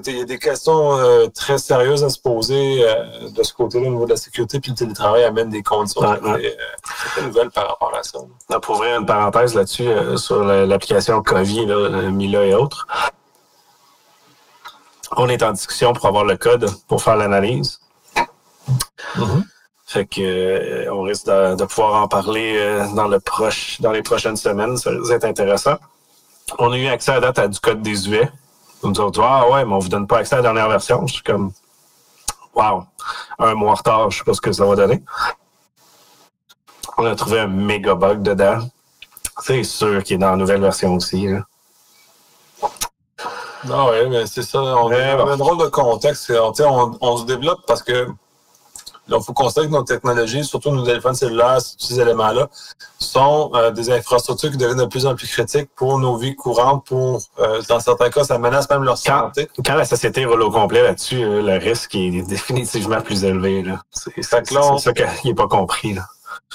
il 0.07 0.17
y 0.17 0.21
a 0.21 0.25
des 0.25 0.39
questions 0.39 0.97
euh, 0.97 1.27
très 1.27 1.57
sérieuses 1.57 2.03
à 2.03 2.09
se 2.09 2.19
poser 2.19 2.83
euh, 2.83 3.29
de 3.29 3.43
ce 3.43 3.53
côté-là 3.53 3.87
au 3.87 3.91
niveau 3.91 4.05
de 4.05 4.11
la 4.11 4.17
sécurité, 4.17 4.59
puis 4.59 4.71
le 4.71 4.77
télétravail 4.77 5.23
amène 5.23 5.49
des 5.49 5.63
conditions 5.63 6.01
ouais, 6.01 6.55
très, 6.83 7.21
nouvelles 7.21 7.51
par 7.51 7.67
rapport 7.67 7.93
à 7.95 8.03
ça. 8.03 8.19
pour 8.59 8.75
ouvrir 8.75 8.99
une 8.99 9.05
parenthèse 9.05 9.55
là-dessus, 9.55 9.89
sur 10.17 10.43
l'application 10.43 11.21
COVID, 11.21 11.67
Mila 12.11 12.45
et 12.45 12.53
autres, 12.53 12.87
on 15.15 15.29
est 15.29 15.43
en 15.43 15.51
discussion 15.51 15.93
pour 15.93 16.05
avoir 16.07 16.23
le 16.23 16.37
code 16.37 16.69
pour 16.87 17.01
faire 17.01 17.15
l'analyse. 17.15 17.79
Mm-hmm. 19.15 19.43
Fait 19.85 20.05
que 20.05 20.89
on 20.89 21.03
risque 21.03 21.27
de, 21.27 21.65
pouvoir 21.65 22.01
en 22.01 22.07
parler 22.07 22.83
dans 22.95 23.07
le 23.07 23.19
proche, 23.19 23.79
dans 23.79 23.91
les 23.91 24.01
prochaines 24.01 24.37
semaines. 24.37 24.77
Ça 24.77 24.91
va 24.91 25.15
être 25.15 25.25
intéressant. 25.25 25.75
On 26.59 26.71
a 26.71 26.77
eu 26.77 26.87
accès 26.87 27.11
à 27.11 27.19
date 27.19 27.39
à 27.39 27.47
du 27.47 27.59
code 27.59 27.81
désuet. 27.81 28.29
On 28.83 28.89
nous 28.89 29.11
dit 29.11 29.19
Ah 29.23 29.49
ouais, 29.49 29.65
mais 29.65 29.73
on 29.73 29.79
vous 29.79 29.89
donne 29.89 30.07
pas 30.07 30.19
accès 30.19 30.35
à 30.35 30.37
la 30.37 30.43
dernière 30.43 30.69
version. 30.69 31.07
Je 31.07 31.13
suis 31.13 31.23
comme 31.23 31.51
Wow, 32.55 32.83
un 33.39 33.55
mois 33.55 33.71
en 33.71 33.75
retard, 33.75 34.11
je 34.11 34.19
sais 34.19 34.23
pas 34.23 34.33
ce 34.33 34.41
que 34.41 34.51
ça 34.51 34.65
va 34.65 34.75
donner. 34.75 35.01
On 36.97 37.05
a 37.05 37.15
trouvé 37.15 37.39
un 37.39 37.47
méga 37.47 37.95
bug 37.95 38.21
dedans. 38.21 38.59
C'est 39.41 39.63
sûr 39.63 40.03
qu'il 40.03 40.15
est 40.15 40.19
dans 40.19 40.31
la 40.31 40.35
nouvelle 40.35 40.61
version 40.61 40.93
aussi. 40.93 41.27
Non, 43.65 43.89
oui, 43.89 44.09
mais 44.09 44.27
c'est 44.27 44.43
ça. 44.43 44.61
On 44.61 44.91
a 44.91 45.31
un 45.31 45.37
drôle 45.37 45.57
de 45.57 45.67
contexte. 45.67 46.31
On, 46.31 46.97
on, 47.01 47.17
se 47.17 47.25
développe 47.25 47.61
parce 47.65 47.81
que 47.81 48.07
il 49.07 49.21
faut 49.21 49.33
constater 49.33 49.67
que 49.67 49.71
nos 49.71 49.83
technologies, 49.83 50.43
surtout 50.43 50.71
nos 50.71 50.85
téléphones 50.85 51.15
cellulaires, 51.15 51.59
ces 51.61 51.99
éléments-là, 51.99 52.47
sont 52.97 53.51
euh, 53.53 53.71
des 53.71 53.91
infrastructures 53.91 54.51
qui 54.51 54.57
deviennent 54.57 54.77
de 54.77 54.85
plus 54.85 55.05
en 55.05 55.15
plus 55.15 55.27
critiques 55.27 55.69
pour 55.75 55.99
nos 55.99 56.15
vies 56.15 56.35
courantes, 56.35 56.85
pour, 56.85 57.21
euh, 57.39 57.61
dans 57.67 57.79
certains 57.79 58.09
cas, 58.09 58.23
ça 58.23 58.37
menace 58.37 58.69
même 58.69 58.83
leur 58.83 58.97
santé. 58.97 59.49
Quand 59.65 59.75
la 59.75 59.85
société 59.85 60.25
roule 60.25 60.41
au 60.41 60.51
complet 60.51 60.83
là-dessus, 60.83 61.21
euh, 61.21 61.41
le 61.41 61.57
risque 61.57 61.95
est 61.95 62.21
définitivement 62.27 63.01
plus 63.01 63.23
élevé. 63.23 63.63
C'est 63.91 64.21
ça 64.23 64.41
qu'il 64.41 65.07
n'est 65.25 65.35
pas 65.35 65.47
compris. 65.47 65.93
Là. 65.93 66.05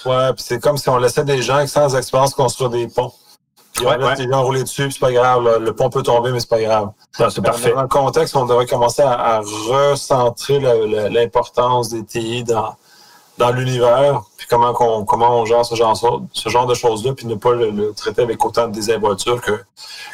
Ouais, 0.04 0.32
puis 0.34 0.44
c'est 0.46 0.60
comme 0.60 0.78
si 0.78 0.88
on 0.88 0.98
laissait 0.98 1.24
des 1.24 1.42
gens 1.42 1.66
sans 1.66 1.94
expérience 1.96 2.34
construire 2.34 2.70
des 2.70 2.88
ponts. 2.88 3.12
Puis 3.74 3.86
on 3.86 3.96
laisse 3.96 4.18
des 4.18 4.28
gens 4.28 4.42
rouler 4.42 4.62
dessus, 4.62 4.90
c'est 4.90 4.98
pas 4.98 5.12
grave. 5.12 5.58
Le 5.60 5.72
pont 5.72 5.90
peut 5.90 6.02
tomber, 6.02 6.32
mais 6.32 6.40
c'est 6.40 6.48
pas 6.48 6.60
grave. 6.60 6.90
C'est 7.30 7.42
parfait. 7.42 7.72
Dans 7.74 7.82
le 7.82 7.88
contexte, 7.88 8.36
on 8.36 8.46
devrait 8.46 8.66
commencer 8.66 9.02
à, 9.02 9.40
recentrer 9.40 10.60
l'importance 11.10 11.90
des 11.90 12.04
TI 12.04 12.44
dans, 12.44 12.74
dans 13.38 13.50
l'univers, 13.50 14.22
puis 14.36 14.46
comment 14.48 14.74
on, 14.80 15.04
comment 15.04 15.40
on 15.40 15.44
gère 15.44 15.64
ce 15.64 15.74
genre, 15.74 16.20
ce 16.32 16.48
genre 16.48 16.66
de 16.66 16.74
choses-là, 16.74 17.12
puis 17.14 17.26
ne 17.26 17.34
pas 17.34 17.52
le, 17.52 17.92
traiter 17.94 18.22
avec 18.22 18.44
autant 18.44 18.68
de 18.68 18.72
désinvolture 18.72 19.40
que, 19.40 19.60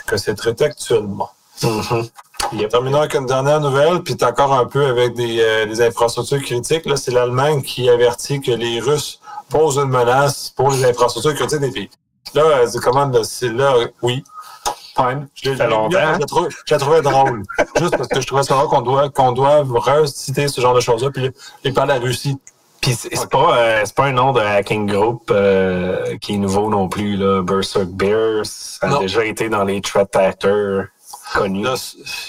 que 0.06 0.16
c'est 0.16 0.34
traité 0.34 0.64
actuellement. 0.64 1.30
Mm-hmm. 1.62 2.68
Terminons 2.68 2.98
avec 2.98 3.14
une 3.14 3.26
dernière 3.26 3.60
nouvelle, 3.60 4.02
puis 4.02 4.16
encore 4.22 4.52
un 4.52 4.66
peu 4.66 4.84
avec 4.86 5.14
des, 5.14 5.40
euh, 5.40 5.66
des 5.66 5.80
infrastructures 5.80 6.42
critiques. 6.42 6.84
Là, 6.86 6.96
c'est 6.96 7.10
l'Allemagne 7.10 7.62
qui 7.62 7.88
avertit 7.88 8.40
que 8.40 8.50
les 8.50 8.80
Russes 8.80 9.20
posent 9.48 9.76
une 9.78 9.88
menace 9.88 10.52
pour 10.54 10.70
les 10.70 10.84
infrastructures 10.84 11.34
critiques 11.34 11.60
des 11.60 11.70
pays. 11.70 11.90
Là, 12.34 12.66
c'est 12.66 12.80
comment, 12.80 13.10
c'est 13.22 13.48
là, 13.48 13.74
oui. 14.02 14.24
Fine. 14.96 15.26
Je 15.34 15.50
l'ai 15.50 15.56
trouvé, 16.76 17.02
drôle. 17.02 17.42
Juste 17.78 17.96
parce 17.96 18.08
que 18.08 18.20
je 18.20 18.26
trouvais 18.26 18.42
ça 18.42 18.54
qu'on 18.68 18.82
doit, 18.82 19.08
qu'on 19.08 19.32
doit 19.32 19.62
reciter 19.64 20.48
ce 20.48 20.60
genre 20.60 20.74
de 20.74 20.80
choses-là, 20.80 21.10
puis 21.10 21.30
il 21.64 21.74
parle 21.74 21.88
de 21.88 21.94
la 21.94 22.00
Russie. 22.00 22.38
Puis 22.80 22.92
c'est 22.92 23.30
pas, 23.30 23.56
euh, 23.56 23.84
pas 23.96 24.04
un 24.04 24.12
nom 24.12 24.32
de 24.32 24.40
hacking 24.40 24.86
group 24.86 25.30
euh, 25.30 26.18
qui 26.18 26.34
est 26.34 26.38
nouveau 26.38 26.68
non 26.68 26.88
plus, 26.88 27.16
là. 27.16 27.42
Berserk 27.42 27.88
Bears. 27.88 28.44
Ça 28.44 28.88
a 28.88 28.98
déjà 28.98 29.24
été 29.24 29.48
dans 29.48 29.64
les 29.64 29.80
threat 29.80 30.14
actors 30.14 30.84
connus. 31.32 31.66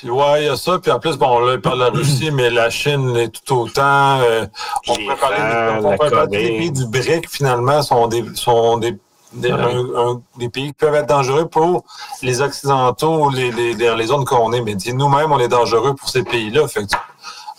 ouais, 0.03 0.43
il 0.43 0.45
y 0.45 0.49
a 0.49 0.55
ça. 0.55 0.79
Puis 0.79 0.91
en 0.91 0.99
plus, 0.99 1.17
bon, 1.17 1.39
là, 1.39 1.55
il 1.55 1.61
parle 1.61 1.79
de 1.79 1.83
la 1.83 1.89
Russie, 1.89 2.31
mais 2.31 2.49
la 2.49 2.69
Chine 2.69 3.15
est 3.17 3.29
tout 3.43 3.53
autant. 3.53 4.19
Euh, 4.21 4.45
on 4.87 4.95
pourrait 4.95 5.15
parler, 5.17 6.27
des, 6.27 6.37
pays 6.37 6.71
du 6.71 6.85
BRIC, 6.87 7.29
finalement, 7.29 7.81
sont 7.81 8.07
des, 8.07 8.23
sont 8.35 8.77
des 8.77 8.95
des, 9.35 10.49
pays 10.49 10.67
qui 10.67 10.73
peuvent 10.73 10.95
être 10.95 11.07
dangereux 11.07 11.47
pour 11.47 11.83
les 12.21 12.41
Occidentaux, 12.41 13.29
les, 13.29 13.51
les, 13.51 13.73
les 13.73 14.05
zones 14.07 14.25
qu'on 14.25 14.53
est. 14.53 14.61
Mais 14.61 14.75
nous-mêmes, 14.93 15.31
on 15.31 15.39
est 15.39 15.47
dangereux 15.47 15.95
pour 15.95 16.09
ces 16.09 16.23
pays-là. 16.23 16.67
Fait 16.67 16.85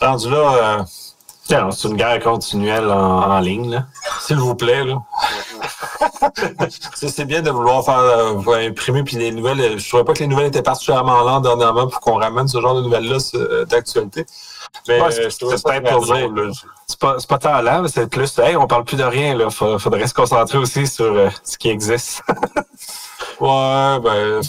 rendu 0.00 0.30
là. 0.30 0.78
Euh, 0.78 0.82
c'est 1.48 1.88
une 1.88 1.96
guerre 1.96 2.18
continuelle 2.20 2.90
en, 2.90 3.38
ligne. 3.38 3.84
S'il 4.20 4.36
vous 4.36 4.56
plaît. 4.56 4.84
Là. 4.84 5.00
c'est 6.94 7.24
bien 7.24 7.40
de 7.40 7.50
vouloir 7.50 7.84
faire 7.84 8.00
euh, 8.00 8.68
imprimer 8.68 9.04
puis 9.04 9.16
les 9.16 9.30
nouvelles. 9.30 9.78
Je 9.78 9.88
trouvais 9.88 10.02
pas 10.02 10.12
que 10.12 10.18
les 10.20 10.26
nouvelles 10.26 10.46
étaient 10.46 10.62
particulièrement 10.62 11.22
lentes 11.22 11.44
dernièrement 11.44 11.86
pour 11.86 12.00
qu'on 12.00 12.18
ramène 12.18 12.48
ce 12.48 12.60
genre 12.60 12.74
de 12.74 12.82
nouvelles-là 12.82 13.18
euh, 13.34 13.64
d'actualité. 13.64 14.26
Mais 14.88 15.00
c'est 16.86 16.98
pas, 16.98 17.16
pas 17.28 17.38
tant 17.38 17.60
là, 17.62 17.82
mais 17.82 17.88
c'est 17.88 18.08
plus, 18.08 18.38
hey, 18.38 18.56
on 18.56 18.66
parle 18.66 18.84
plus 18.84 18.96
de 18.96 19.04
rien, 19.04 19.34
là. 19.34 19.50
Faudrait 19.50 20.06
se 20.06 20.14
concentrer 20.14 20.58
aussi 20.58 20.86
sur 20.86 21.04
euh, 21.04 21.28
ce 21.42 21.58
qui 21.58 21.68
existe. 21.68 22.22
ouais, 23.40 23.98
ben. 24.00 24.40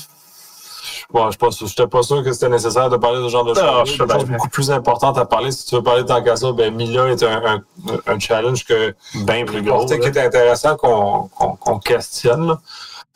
Bon, 1.10 1.32
je 1.32 1.64
n'étais 1.64 1.88
pas 1.88 2.04
sûr 2.04 2.22
que 2.22 2.34
c'était 2.34 2.50
nécessaire 2.50 2.90
de 2.90 2.98
parler 2.98 3.20
de 3.20 3.24
ce 3.24 3.30
genre 3.30 3.46
de 3.46 3.54
choses. 3.54 3.90
C'est 3.90 3.96
chose 3.96 4.26
beaucoup 4.26 4.50
plus 4.50 4.70
importante 4.72 5.18
à 5.18 5.26
parler. 5.26 5.52
Si 5.52 5.66
tu 5.66 5.76
veux 5.76 5.84
parler 5.84 6.06
tant 6.06 6.22
qu'à 6.22 6.36
ça, 6.36 6.52
ben 6.52 6.76
Mila 6.76 7.08
est 7.08 7.24
un, 7.24 7.64
un, 8.08 8.20
challenge 8.20 8.66
que 8.66 8.94
bien 9.24 9.46
plus 9.46 9.62
gros. 9.62 9.86
qui 9.86 9.94
est 9.94 10.18
intéressant 10.18 10.76
qu'on 10.76 11.80
questionne. 11.80 12.58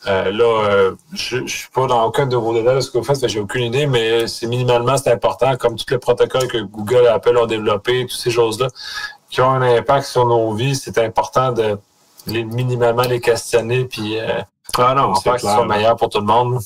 Euh, 0.06 0.32
là, 0.32 0.44
euh, 0.44 0.92
je 1.12 1.36
ne 1.36 1.46
suis 1.46 1.68
pas 1.68 1.86
dans 1.86 2.04
aucun 2.04 2.26
de 2.26 2.36
vos 2.36 2.52
détails 2.52 2.76
de 2.76 2.80
ce 2.80 2.90
que 2.90 2.98
vous 2.98 3.04
faites, 3.04 3.26
j'ai 3.28 3.38
aucune 3.38 3.64
idée, 3.64 3.86
mais 3.86 4.26
c'est 4.26 4.48
minimalement 4.48 4.96
c'est 4.96 5.12
important, 5.12 5.56
comme 5.56 5.76
tous 5.76 5.90
les 5.90 5.98
protocoles 5.98 6.48
que 6.48 6.58
Google 6.58 7.04
et 7.04 7.08
Apple 7.08 7.36
ont 7.36 7.46
développés, 7.46 8.06
toutes 8.06 8.18
ces 8.18 8.30
choses-là, 8.30 8.68
qui 9.30 9.40
ont 9.40 9.50
un 9.50 9.62
impact 9.62 10.06
sur 10.06 10.26
nos 10.26 10.52
vies, 10.54 10.74
c'est 10.74 10.98
important 10.98 11.52
de 11.52 11.78
les, 12.26 12.44
minimalement 12.44 13.02
les 13.02 13.20
questionner, 13.20 13.84
puis 13.84 14.18
euh, 14.18 14.40
ah 14.78 14.94
non, 14.94 15.14
c'est 15.14 15.30
que 15.30 15.38
ce 15.38 15.46
soit 15.46 15.66
meilleur 15.66 15.96
pour 15.96 16.08
tout 16.08 16.20
le 16.20 16.26
monde. 16.26 16.60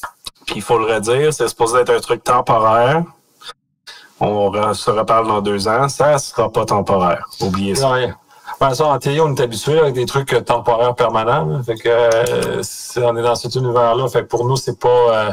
Puis 0.47 0.57
il 0.57 0.63
faut 0.63 0.79
le 0.79 0.87
redire, 0.87 1.33
c'est 1.33 1.49
supposé 1.49 1.81
être 1.81 1.93
un 1.93 2.01
truc 2.01 2.23
temporaire. 2.25 3.03
On 4.19 4.73
se 4.73 4.91
reparle 4.91 5.27
dans 5.27 5.43
deux 5.43 5.69
ans, 5.69 5.89
ça 5.89 6.15
ne 6.15 6.19
sera 6.19 6.51
pas 6.51 6.65
temporaire. 6.65 7.27
Oubliez 7.41 7.75
ça. 7.75 7.97
Ben, 8.61 8.75
ça, 8.75 8.87
en 8.87 8.99
TI, 8.99 9.21
on 9.21 9.35
est 9.35 9.41
habitué 9.41 9.79
avec 9.79 9.95
des 9.95 10.07
trucs 10.07 10.45
temporaires 10.45 10.95
permanents. 10.95 11.63
Fait 11.63 11.75
que, 11.75 11.89
euh, 11.89 12.63
on 12.97 13.17
est 13.17 13.23
dans 13.23 13.35
cet 13.35 13.55
univers-là. 13.55 14.09
Fait 14.09 14.23
que 14.23 14.29
pour 14.29 14.47
nous, 14.47 14.57
c'est 14.57 14.79
pas. 14.79 14.89
Euh, 14.89 15.31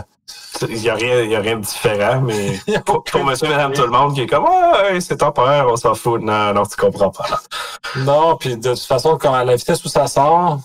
il 0.69 0.77
n'y 0.77 0.89
a, 0.89 0.93
a 0.93 1.41
rien 1.41 1.55
de 1.57 1.61
différent, 1.61 2.21
mais 2.21 2.59
pour, 2.85 3.03
monsieur, 3.25 3.49
madame, 3.49 3.73
tout 3.73 3.81
le 3.81 3.89
monde 3.89 4.13
qui 4.13 4.21
est 4.21 4.27
comme 4.27 4.43
Ouais, 4.43 4.99
c'est 4.99 5.17
temporaire, 5.17 5.65
on 5.69 5.75
s'en 5.75 5.95
fout. 5.95 6.21
Non, 6.21 6.53
non, 6.53 6.65
tu 6.65 6.75
comprends 6.75 7.09
pas. 7.09 7.25
Non, 7.97 8.37
puis 8.37 8.57
de 8.57 8.69
toute 8.69 8.79
façon, 8.79 9.17
quand 9.17 9.33
à 9.33 9.43
la 9.43 9.55
vitesse 9.55 9.83
où 9.85 9.87
ça 9.87 10.07
sort, 10.07 10.59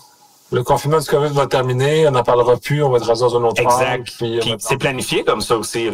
le 0.51 0.63
confinement 0.63 0.99
du 0.99 1.07
COVID 1.07 1.31
va 1.33 1.45
terminer, 1.45 2.07
on 2.07 2.11
n'en 2.11 2.23
parlera 2.23 2.57
plus, 2.57 2.81
on 2.81 2.89
va 2.89 2.97
être 2.97 3.05
dans 3.05 3.37
un 3.37 3.43
autre 3.43 3.61
Exact. 3.61 4.07
Puis, 4.17 4.55
c'est 4.57 4.77
planifié 4.77 5.23
comme 5.23 5.41
ça 5.41 5.57
aussi. 5.57 5.89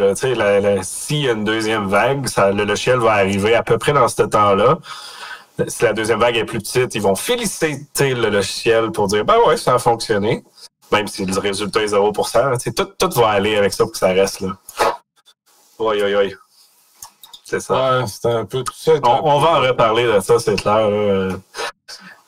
S'il 0.84 1.18
y 1.18 1.30
a 1.30 1.32
une 1.34 1.44
deuxième 1.44 1.88
vague, 1.88 2.28
ça, 2.28 2.52
le 2.52 2.64
logiciel 2.64 3.00
va 3.00 3.14
arriver 3.14 3.56
à 3.56 3.64
peu 3.64 3.78
près 3.78 3.92
dans 3.92 4.08
ce 4.08 4.24
temps-là 4.24 4.78
si 5.68 5.84
la 5.84 5.94
deuxième 5.94 6.20
vague 6.20 6.38
est 6.38 6.46
plus 6.46 6.60
petite, 6.60 6.96
ils 6.96 7.02
vont 7.02 7.16
féliciter 7.16 8.14
le 8.14 8.30
logiciel 8.30 8.92
pour 8.92 9.08
dire 9.08 9.24
ben 9.26 9.38
ouais, 9.48 9.58
ça 9.58 9.76
a 9.76 9.80
fonctionné. 9.80 10.44
Même 10.92 11.08
si 11.08 11.26
le 11.26 11.40
résultat 11.40 11.82
est 11.82 11.94
0%. 11.94 12.74
Tout, 12.74 12.86
tout 12.98 13.20
va 13.20 13.30
aller 13.30 13.58
avec 13.58 13.74
ça 13.74 13.84
pour 13.84 13.92
que 13.92 13.98
ça 13.98 14.10
reste 14.10 14.42
là. 14.42 14.50
Oui, 15.80 15.98
oui, 16.04 16.16
oui. 16.16 16.36
C'est 17.44 17.60
ça. 17.60 18.00
Ouais, 18.00 18.08
c'est 18.08 18.32
un 18.32 18.46
peu 18.46 18.64
tout 18.64 18.74
ça. 18.76 18.94
On, 19.04 19.40
va 19.40 19.60
en 19.60 19.62
reparler 19.62 20.06
de 20.06 20.20
ça, 20.20 20.40
c'est 20.40 20.56
clair. 20.56 20.90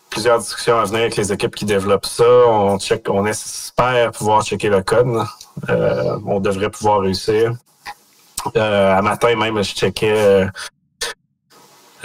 Plusieurs 0.09 0.39
discussions 0.39 0.77
à 0.79 0.85
venir 0.85 1.01
avec 1.01 1.15
les 1.15 1.31
équipes 1.31 1.55
qui 1.55 1.65
développent 1.65 2.05
ça. 2.05 2.27
On, 2.47 2.79
check, 2.79 3.07
on 3.09 3.25
espère 3.25 4.11
pouvoir 4.11 4.43
checker 4.43 4.69
le 4.69 4.81
code. 4.81 5.23
Euh, 5.69 6.19
on 6.25 6.39
devrait 6.39 6.69
pouvoir 6.69 7.01
réussir. 7.01 7.53
Euh, 8.55 8.97
à 8.97 9.01
matin 9.01 9.35
même, 9.35 9.61
je 9.61 9.73
checkais 9.73 10.13
euh, 10.15 10.47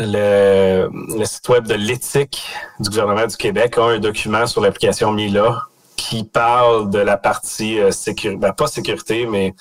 le, 0.07 0.91
le, 1.19 1.25
site 1.25 1.49
web 1.49 1.67
de 1.67 1.75
l'éthique 1.75 2.45
du 2.81 2.91
gouvernement 2.91 3.27
du 3.27 3.37
Québec 3.37 3.79
a 3.79 3.85
un 3.85 3.99
document 3.99 4.47
sur 4.47 4.61
l'application 4.61 5.13
Mila 5.13 5.67
qui 5.97 6.25
parle 6.25 6.91
de 6.91 6.99
la 6.99 7.17
partie 7.17 7.79
euh, 7.81 7.91
sécurité, 7.91 8.39
ben, 8.39 8.53
pas 8.53 8.67
sécurité, 8.67 9.27
mais 9.27 9.55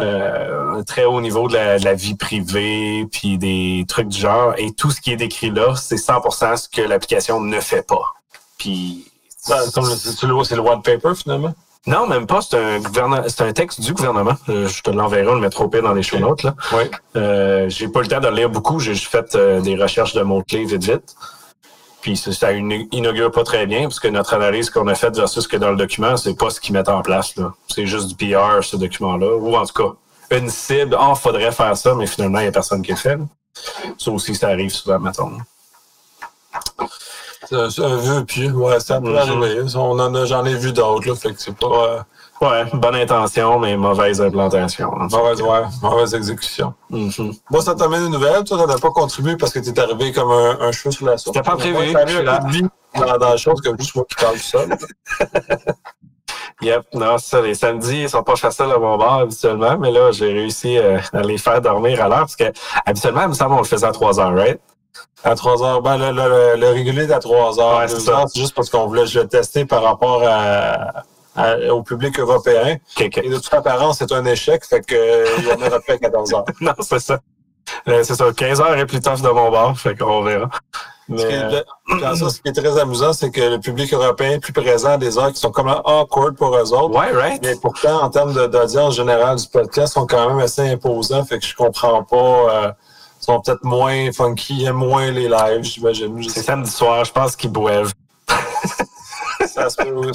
euh, 0.00 0.78
un 0.78 0.82
très 0.82 1.04
haut 1.04 1.20
niveau 1.20 1.48
de 1.48 1.54
la, 1.54 1.94
vie 1.94 2.16
privée, 2.16 3.06
puis 3.12 3.38
des 3.38 3.84
trucs 3.86 4.08
du 4.08 4.18
genre. 4.18 4.54
Et 4.58 4.72
tout 4.72 4.90
ce 4.90 5.00
qui 5.00 5.12
est 5.12 5.16
décrit 5.16 5.50
là, 5.50 5.76
c'est 5.76 5.96
100% 5.96 6.56
ce 6.56 6.68
que 6.68 6.82
l'application 6.82 7.40
ne 7.40 7.60
fait 7.60 7.86
pas. 7.86 8.02
Puis, 8.58 9.10
comme 9.72 9.86
c'est 9.94 10.22
le 10.56 10.60
white 10.60 10.82
paper 10.82 11.14
finalement. 11.14 11.54
Non, 11.86 12.06
même 12.06 12.26
pas. 12.26 12.40
C'est 12.40 12.56
un, 12.56 13.28
c'est 13.28 13.42
un 13.42 13.52
texte 13.52 13.80
du 13.80 13.92
gouvernement. 13.92 14.36
Euh, 14.48 14.68
je 14.68 14.82
te 14.82 14.90
l'enverrai, 14.90 15.28
on 15.28 15.34
le 15.34 15.40
mettra 15.40 15.64
au 15.64 15.68
pire 15.68 15.82
dans 15.82 15.92
les 15.92 16.02
show 16.02 16.18
notes. 16.18 16.42
Là. 16.42 16.54
Oui. 16.72 16.84
Euh, 17.16 17.68
j'ai 17.68 17.88
pas 17.88 18.00
le 18.00 18.06
temps 18.06 18.20
de 18.20 18.28
le 18.28 18.34
lire 18.34 18.50
beaucoup. 18.50 18.80
J'ai 18.80 18.94
juste 18.94 19.08
fait 19.10 19.34
euh, 19.34 19.60
des 19.60 19.76
recherches 19.76 20.14
de 20.14 20.22
mots-clés 20.22 20.64
vite 20.64 20.84
vite. 20.84 21.14
Puis 22.00 22.16
ça 22.16 22.52
inaugure 22.52 23.30
pas 23.30 23.44
très 23.44 23.66
bien, 23.66 23.84
parce 23.84 23.98
que 23.98 24.08
notre 24.08 24.34
analyse 24.34 24.68
qu'on 24.68 24.86
a 24.88 24.94
faite 24.94 25.16
versus 25.16 25.44
ce 25.44 25.48
que 25.48 25.56
dans 25.56 25.70
le 25.70 25.76
document, 25.76 26.18
c'est 26.18 26.36
pas 26.36 26.50
ce 26.50 26.60
qu'ils 26.60 26.74
mettent 26.74 26.90
en 26.90 27.00
place. 27.00 27.34
là. 27.36 27.54
C'est 27.68 27.86
juste 27.86 28.08
du 28.08 28.14
PR, 28.14 28.62
ce 28.62 28.76
document-là. 28.76 29.36
Ou 29.36 29.56
en 29.56 29.64
tout 29.64 29.72
cas, 29.82 30.36
une 30.36 30.50
cible. 30.50 30.96
Ah, 30.98 31.14
faudrait 31.14 31.52
faire 31.52 31.74
ça, 31.76 31.94
mais 31.94 32.06
finalement, 32.06 32.40
il 32.40 32.42
n'y 32.42 32.48
a 32.48 32.52
personne 32.52 32.82
qui 32.82 32.90
le 32.90 32.98
fait. 32.98 33.18
Ça 33.96 34.10
aussi, 34.10 34.34
ça 34.34 34.48
arrive 34.48 34.70
souvent, 34.70 34.98
mettons. 34.98 35.32
C'est 37.48 37.84
un 37.84 37.96
vœu 37.96 38.24
pieux, 38.24 38.52
ouais, 38.52 38.80
ça 38.80 39.00
peut 39.00 39.16
arriver. 39.16 39.62
On 39.74 39.98
en 39.98 40.14
a, 40.14 40.24
j'en 40.24 40.44
ai 40.44 40.54
vu 40.54 40.72
d'autres, 40.72 41.08
là, 41.08 41.14
fait 41.14 41.32
que 41.32 41.40
c'est 41.40 41.56
pas 41.56 41.66
euh, 41.66 41.98
Ouais, 42.40 42.64
bonne 42.74 42.96
intention, 42.96 43.58
mais 43.58 43.76
mauvaise 43.76 44.20
implantation. 44.20 44.90
hein. 45.00 45.08
mauvaise, 45.10 45.40
ouais, 45.40 45.62
mauvaise 45.82 46.14
exécution. 46.14 46.74
Mhm. 46.90 47.32
Moi, 47.50 47.62
ça 47.62 47.74
t'amène 47.74 48.06
une 48.06 48.12
nouvelle. 48.12 48.44
Toi, 48.44 48.58
t'en 48.58 48.68
as 48.68 48.78
pas 48.78 48.90
contribué 48.90 49.36
parce 49.36 49.52
que 49.52 49.60
t'es 49.60 49.78
arrivé 49.78 50.12
comme 50.12 50.30
un, 50.30 50.58
un 50.60 50.72
cheveu 50.72 50.90
sur 50.90 51.06
la 51.06 51.16
soupe. 51.16 51.34
C'était 51.34 51.48
pas 51.48 51.56
prévu, 51.56 51.76
un 51.96 52.04
de 52.04 52.52
vie 52.52 52.66
dans, 52.98 53.16
la 53.18 53.36
chose 53.36 53.60
que 53.60 53.70
juste 53.78 53.94
moi 53.94 54.04
qui 54.08 54.16
parle 54.16 54.38
seul. 54.38 54.76
Yep, 56.62 56.86
non, 56.94 57.18
c'est 57.18 57.30
ça. 57.30 57.42
Les 57.42 57.54
samedis, 57.54 58.02
ils 58.02 58.08
sont 58.08 58.22
pas 58.22 58.36
faciles 58.36 58.70
à 58.72 58.78
mon 58.78 58.96
bar 58.96 59.14
habituellement, 59.14 59.76
mais 59.76 59.90
là, 59.90 60.12
j'ai 60.12 60.32
réussi 60.32 60.78
euh, 60.78 60.98
à 61.12 61.22
les 61.22 61.36
faire 61.36 61.60
dormir 61.60 62.00
à 62.02 62.08
l'heure 62.08 62.20
parce 62.20 62.36
que 62.36 62.44
habituellement, 62.86 63.22
il 63.22 63.28
me 63.28 63.34
semble, 63.34 63.54
on 63.54 63.58
le 63.58 63.64
faisait 63.64 63.86
à 63.86 63.92
3 63.92 64.20
heures, 64.20 64.34
right? 64.34 64.60
À 65.24 65.34
3 65.34 65.62
heures. 65.64 65.82
Ben, 65.82 65.96
le, 65.96 66.12
le, 66.12 66.56
le, 66.60 66.68
régulier 66.70 67.04
est 67.04 67.12
à 67.12 67.18
3 67.18 67.58
heures. 67.60 67.78
Ouais, 67.78 67.88
c'est 67.88 68.08
heures, 68.10 68.26
juste 68.34 68.54
parce 68.54 68.68
qu'on 68.70 68.86
voulait 68.86 69.04
le 69.14 69.26
tester 69.26 69.64
par 69.64 69.82
rapport 69.82 70.22
à, 70.26 71.02
à- 71.36 71.56
au 71.72 71.82
public 71.82 72.18
européen. 72.20 72.76
Et 73.00 73.08
de 73.28 73.36
toute 73.38 73.54
apparence, 73.54 73.98
c'est 73.98 74.12
un 74.12 74.24
échec. 74.26 74.64
Fait 74.64 74.80
que, 74.82 74.94
euh, 74.94 75.26
il 75.38 75.44
y 75.44 75.52
en 75.52 75.66
aura 75.66 75.80
plus 75.80 75.94
à 75.94 75.98
14 75.98 76.34
heures. 76.34 76.44
non, 76.60 76.72
c'est 76.80 76.98
ça. 77.00 77.18
Euh, 77.88 78.02
c'est 78.04 78.14
ça, 78.14 78.26
15 78.36 78.60
heures 78.60 78.76
est 78.76 78.84
plus 78.84 79.00
tough 79.00 79.22
de 79.22 79.28
mon 79.30 79.50
bar, 79.50 79.76
fait 79.78 79.96
qu'on 79.96 80.22
verra. 80.22 80.50
Ce 81.08 81.14
qui 81.14 81.24
Mais, 81.24 81.32
est- 81.32 81.64
euh, 82.04 82.14
ça, 82.14 82.28
ce 82.28 82.40
qui 82.42 82.48
est 82.48 82.52
très 82.52 82.78
amusant, 82.78 83.12
c'est 83.14 83.30
que 83.30 83.40
le 83.40 83.58
public 83.58 83.92
européen 83.94 84.32
est 84.32 84.38
plus 84.38 84.52
présent 84.52 84.90
à 84.90 84.96
des 84.98 85.16
heures 85.18 85.32
qui 85.32 85.40
sont 85.40 85.50
comme 85.50 85.68
awkward 85.84 86.36
pour 86.36 86.54
eux 86.54 86.72
autres. 86.74 86.98
ouais, 86.98 87.12
right? 87.12 87.40
Mais 87.42 87.56
pourtant, 87.56 88.02
en 88.02 88.10
termes 88.10 88.34
d'audience 88.34 88.94
générale 88.96 89.36
du 89.36 89.46
podcast, 89.48 89.94
sont 89.94 90.06
quand 90.06 90.28
même 90.28 90.38
assez 90.40 90.68
imposants. 90.70 91.24
Fait 91.24 91.38
que 91.38 91.46
je 91.46 91.54
comprends 91.56 92.02
pas. 92.04 92.16
euh, 92.16 92.72
sont 93.24 93.40
peut-être 93.40 93.64
moins 93.64 94.12
funky, 94.12 94.64
aiment 94.64 94.76
moins 94.76 95.10
les 95.10 95.28
lives, 95.28 95.62
j'imagine. 95.62 96.22
C'est 96.28 96.42
samedi 96.42 96.70
soir, 96.70 97.04
je 97.04 97.12
pense 97.12 97.34
qu'ils 97.36 97.50
boivent. 97.50 97.92
ça 99.46 99.68
se 99.70 99.76
peut. 99.76 100.12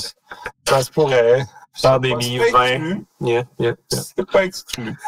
Ça 0.67 0.81
se 0.83 0.91
pourrait. 0.91 1.45
Pandémie, 1.81 2.39
C'est 2.43 2.51
pas 2.51 2.57
vin. 2.57 2.65
exclu. 2.73 3.05
Yeah, 3.21 3.43
yeah, 3.59 3.73
yeah. 3.91 3.99
C'est 4.15 4.31
pas 4.31 4.45
exclu. 4.45 4.95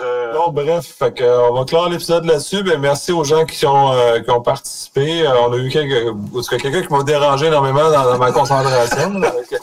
Euh, 0.00 0.34
Bon, 0.34 0.50
bref, 0.50 0.84
fait 0.98 1.14
que, 1.14 1.22
euh, 1.22 1.48
on 1.48 1.54
va 1.54 1.64
clore 1.64 1.88
l'épisode 1.88 2.24
là-dessus. 2.24 2.62
Ben, 2.62 2.78
merci 2.78 3.12
aux 3.12 3.24
gens 3.24 3.44
qui 3.46 3.64
ont, 3.66 3.92
euh, 3.92 4.20
qui 4.20 4.30
ont 4.30 4.42
participé. 4.42 5.26
Euh, 5.26 5.40
on 5.40 5.52
a 5.52 5.56
eu 5.56 5.70
quelqu'un 5.70 6.82
qui 6.82 6.92
m'a 6.92 7.02
dérangé 7.02 7.46
énormément 7.46 7.90
dans, 7.90 8.04
dans 8.04 8.18
ma 8.18 8.32
concentration, 8.32 9.14
avec, 9.22 9.54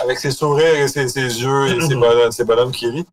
avec 0.00 0.18
ses 0.18 0.30
sourires 0.30 0.74
et 0.74 0.88
ses, 0.88 1.08
ses 1.08 1.42
yeux 1.42 1.66
et 1.68 1.80
ses 1.80 1.94
bonhommes, 1.94 2.32
ses 2.32 2.44
bonhommes 2.44 2.72
qui 2.72 2.88
rient. 2.88 3.06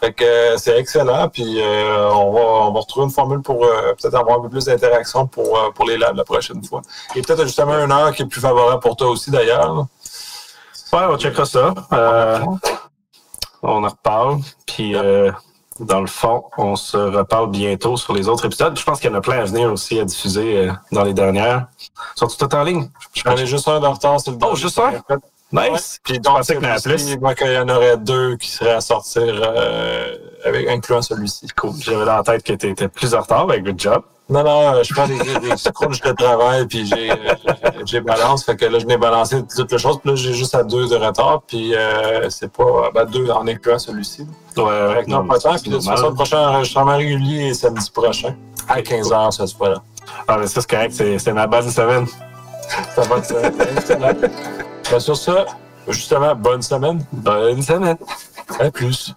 Fait 0.00 0.12
que 0.12 0.24
euh, 0.24 0.56
c'est 0.56 0.78
excellent. 0.78 1.28
Puis 1.28 1.60
euh, 1.60 2.10
on, 2.10 2.32
va, 2.32 2.40
on 2.40 2.72
va 2.72 2.80
retrouver 2.80 3.04
une 3.06 3.12
formule 3.12 3.42
pour 3.42 3.64
euh, 3.64 3.92
peut-être 4.00 4.14
avoir 4.14 4.38
un 4.38 4.42
peu 4.42 4.48
plus 4.48 4.64
d'interaction 4.64 5.26
pour, 5.26 5.72
pour 5.74 5.84
les 5.84 5.98
labs 5.98 6.16
la 6.16 6.24
prochaine 6.24 6.62
fois. 6.64 6.82
Et 7.14 7.22
peut-être 7.22 7.44
justement 7.44 7.74
une 7.78 7.92
heure 7.92 8.12
qui 8.12 8.22
est 8.22 8.26
plus 8.26 8.40
favorable 8.40 8.80
pour 8.80 8.96
toi 8.96 9.08
aussi 9.10 9.30
d'ailleurs. 9.30 9.86
Ouais, 10.92 11.06
on 11.08 11.16
checkera 11.18 11.44
ça. 11.44 11.74
On 13.62 13.84
en 13.84 13.88
reparle. 13.88 14.40
Puis, 14.66 14.94
dans 15.80 16.00
le 16.00 16.06
fond, 16.06 16.44
on 16.58 16.76
se 16.76 16.96
reparle 16.96 17.50
bientôt 17.50 17.96
sur 17.96 18.12
les 18.12 18.28
autres 18.28 18.44
épisodes. 18.44 18.76
Je 18.76 18.84
pense 18.84 19.00
qu'il 19.00 19.10
y 19.10 19.14
en 19.14 19.16
a 19.16 19.20
plein 19.20 19.38
à 19.38 19.44
venir 19.44 19.72
aussi 19.72 19.98
à 20.00 20.04
diffuser 20.04 20.70
dans 20.90 21.04
les 21.04 21.14
dernières. 21.14 21.66
Sont-ils 22.16 22.36
tout 22.36 22.54
en 22.54 22.62
ligne? 22.62 22.90
Je 23.14 23.22
J'en 23.24 23.36
ai 23.36 23.46
juste 23.46 23.68
un 23.68 23.80
de 23.80 23.86
retard, 23.86 24.18
le 24.26 24.32
Oh, 24.42 24.54
juste 24.54 24.78
un? 24.80 24.92
Nice! 25.52 26.00
Puis 26.02 26.14
Je 26.14 26.20
donc, 26.20 26.38
pensais 26.38 26.56
avait 26.56 26.78
celui-ci, 26.78 27.16
plus. 27.16 27.20
moi, 27.20 27.34
qu'il 27.34 27.52
y 27.52 27.58
en 27.58 27.68
aurait 27.68 27.96
deux 27.98 28.36
qui 28.36 28.48
seraient 28.50 28.72
à 28.72 28.80
sortir, 28.80 29.22
euh, 29.26 30.16
avec, 30.44 30.68
incluant 30.68 31.02
celui-ci. 31.02 31.46
Cool. 31.56 31.72
J'avais 31.80 32.04
dans 32.06 32.16
la 32.16 32.22
tête 32.22 32.42
que 32.42 32.52
tu 32.54 32.70
étais 32.70 32.88
plus 32.88 33.14
en 33.14 33.20
retard, 33.20 33.46
mais 33.46 33.60
good 33.60 33.78
job. 33.78 34.02
Non, 34.30 34.44
non, 34.44 34.74
euh, 34.76 34.82
je 34.82 34.94
prends 34.94 35.06
des, 35.06 35.18
des 35.18 35.56
scrunchs 35.58 36.00
de 36.00 36.12
travail, 36.12 36.66
puis 36.66 36.86
j'ai, 36.86 37.10
euh, 37.10 37.14
j'ai 37.84 38.00
balance. 38.00 38.44
Fait 38.44 38.56
que 38.56 38.64
là, 38.64 38.78
je 38.78 38.86
n'ai 38.86 38.96
balancé 38.96 39.42
toutes 39.54 39.70
les 39.72 39.78
choses. 39.78 39.98
Puis 40.00 40.10
là, 40.10 40.16
j'ai 40.16 40.32
juste 40.32 40.54
à 40.54 40.62
deux 40.62 40.88
de 40.88 40.96
retard, 40.96 41.42
puis 41.46 41.74
euh, 41.74 42.30
c'est 42.30 42.50
pas... 42.50 42.90
Ben, 42.94 43.04
deux 43.04 43.28
en 43.30 43.46
incluant 43.46 43.78
celui-ci. 43.78 44.26
Ouais, 44.56 44.62
ouais. 44.62 45.04
Que 45.04 45.10
non, 45.10 45.26
pas 45.26 45.38
tant. 45.38 45.56
Puis 45.56 45.70
de 45.70 45.76
toute 45.76 45.84
façon, 45.84 46.08
le 46.10 46.14
prochain 46.14 46.38
enregistrement 46.48 46.96
régulier 46.96 47.48
est 47.48 47.54
samedi 47.54 47.90
prochain, 47.90 48.34
à 48.68 48.80
15h, 48.80 49.32
cette 49.32 49.56
fois-là. 49.56 49.82
Ah, 50.26 50.38
mais 50.38 50.46
ça, 50.46 50.60
c'est 50.60 50.70
correct. 50.70 50.92
C'est 50.94 51.18
c'est 51.18 51.32
ma 51.32 51.46
bonne 51.46 51.68
semaine. 51.70 52.06
Ça 52.94 53.02
va 53.02 53.16
euh, 53.16 53.50
excellent. 53.76 54.12
Ben, 54.18 54.30
sur 55.00 55.16
ça, 55.16 55.46
justement, 55.88 56.34
bonne 56.34 56.62
semaine. 56.62 57.04
Bonne 57.12 57.62
semaine. 57.62 57.96
À 58.58 58.70
plus. 58.70 59.14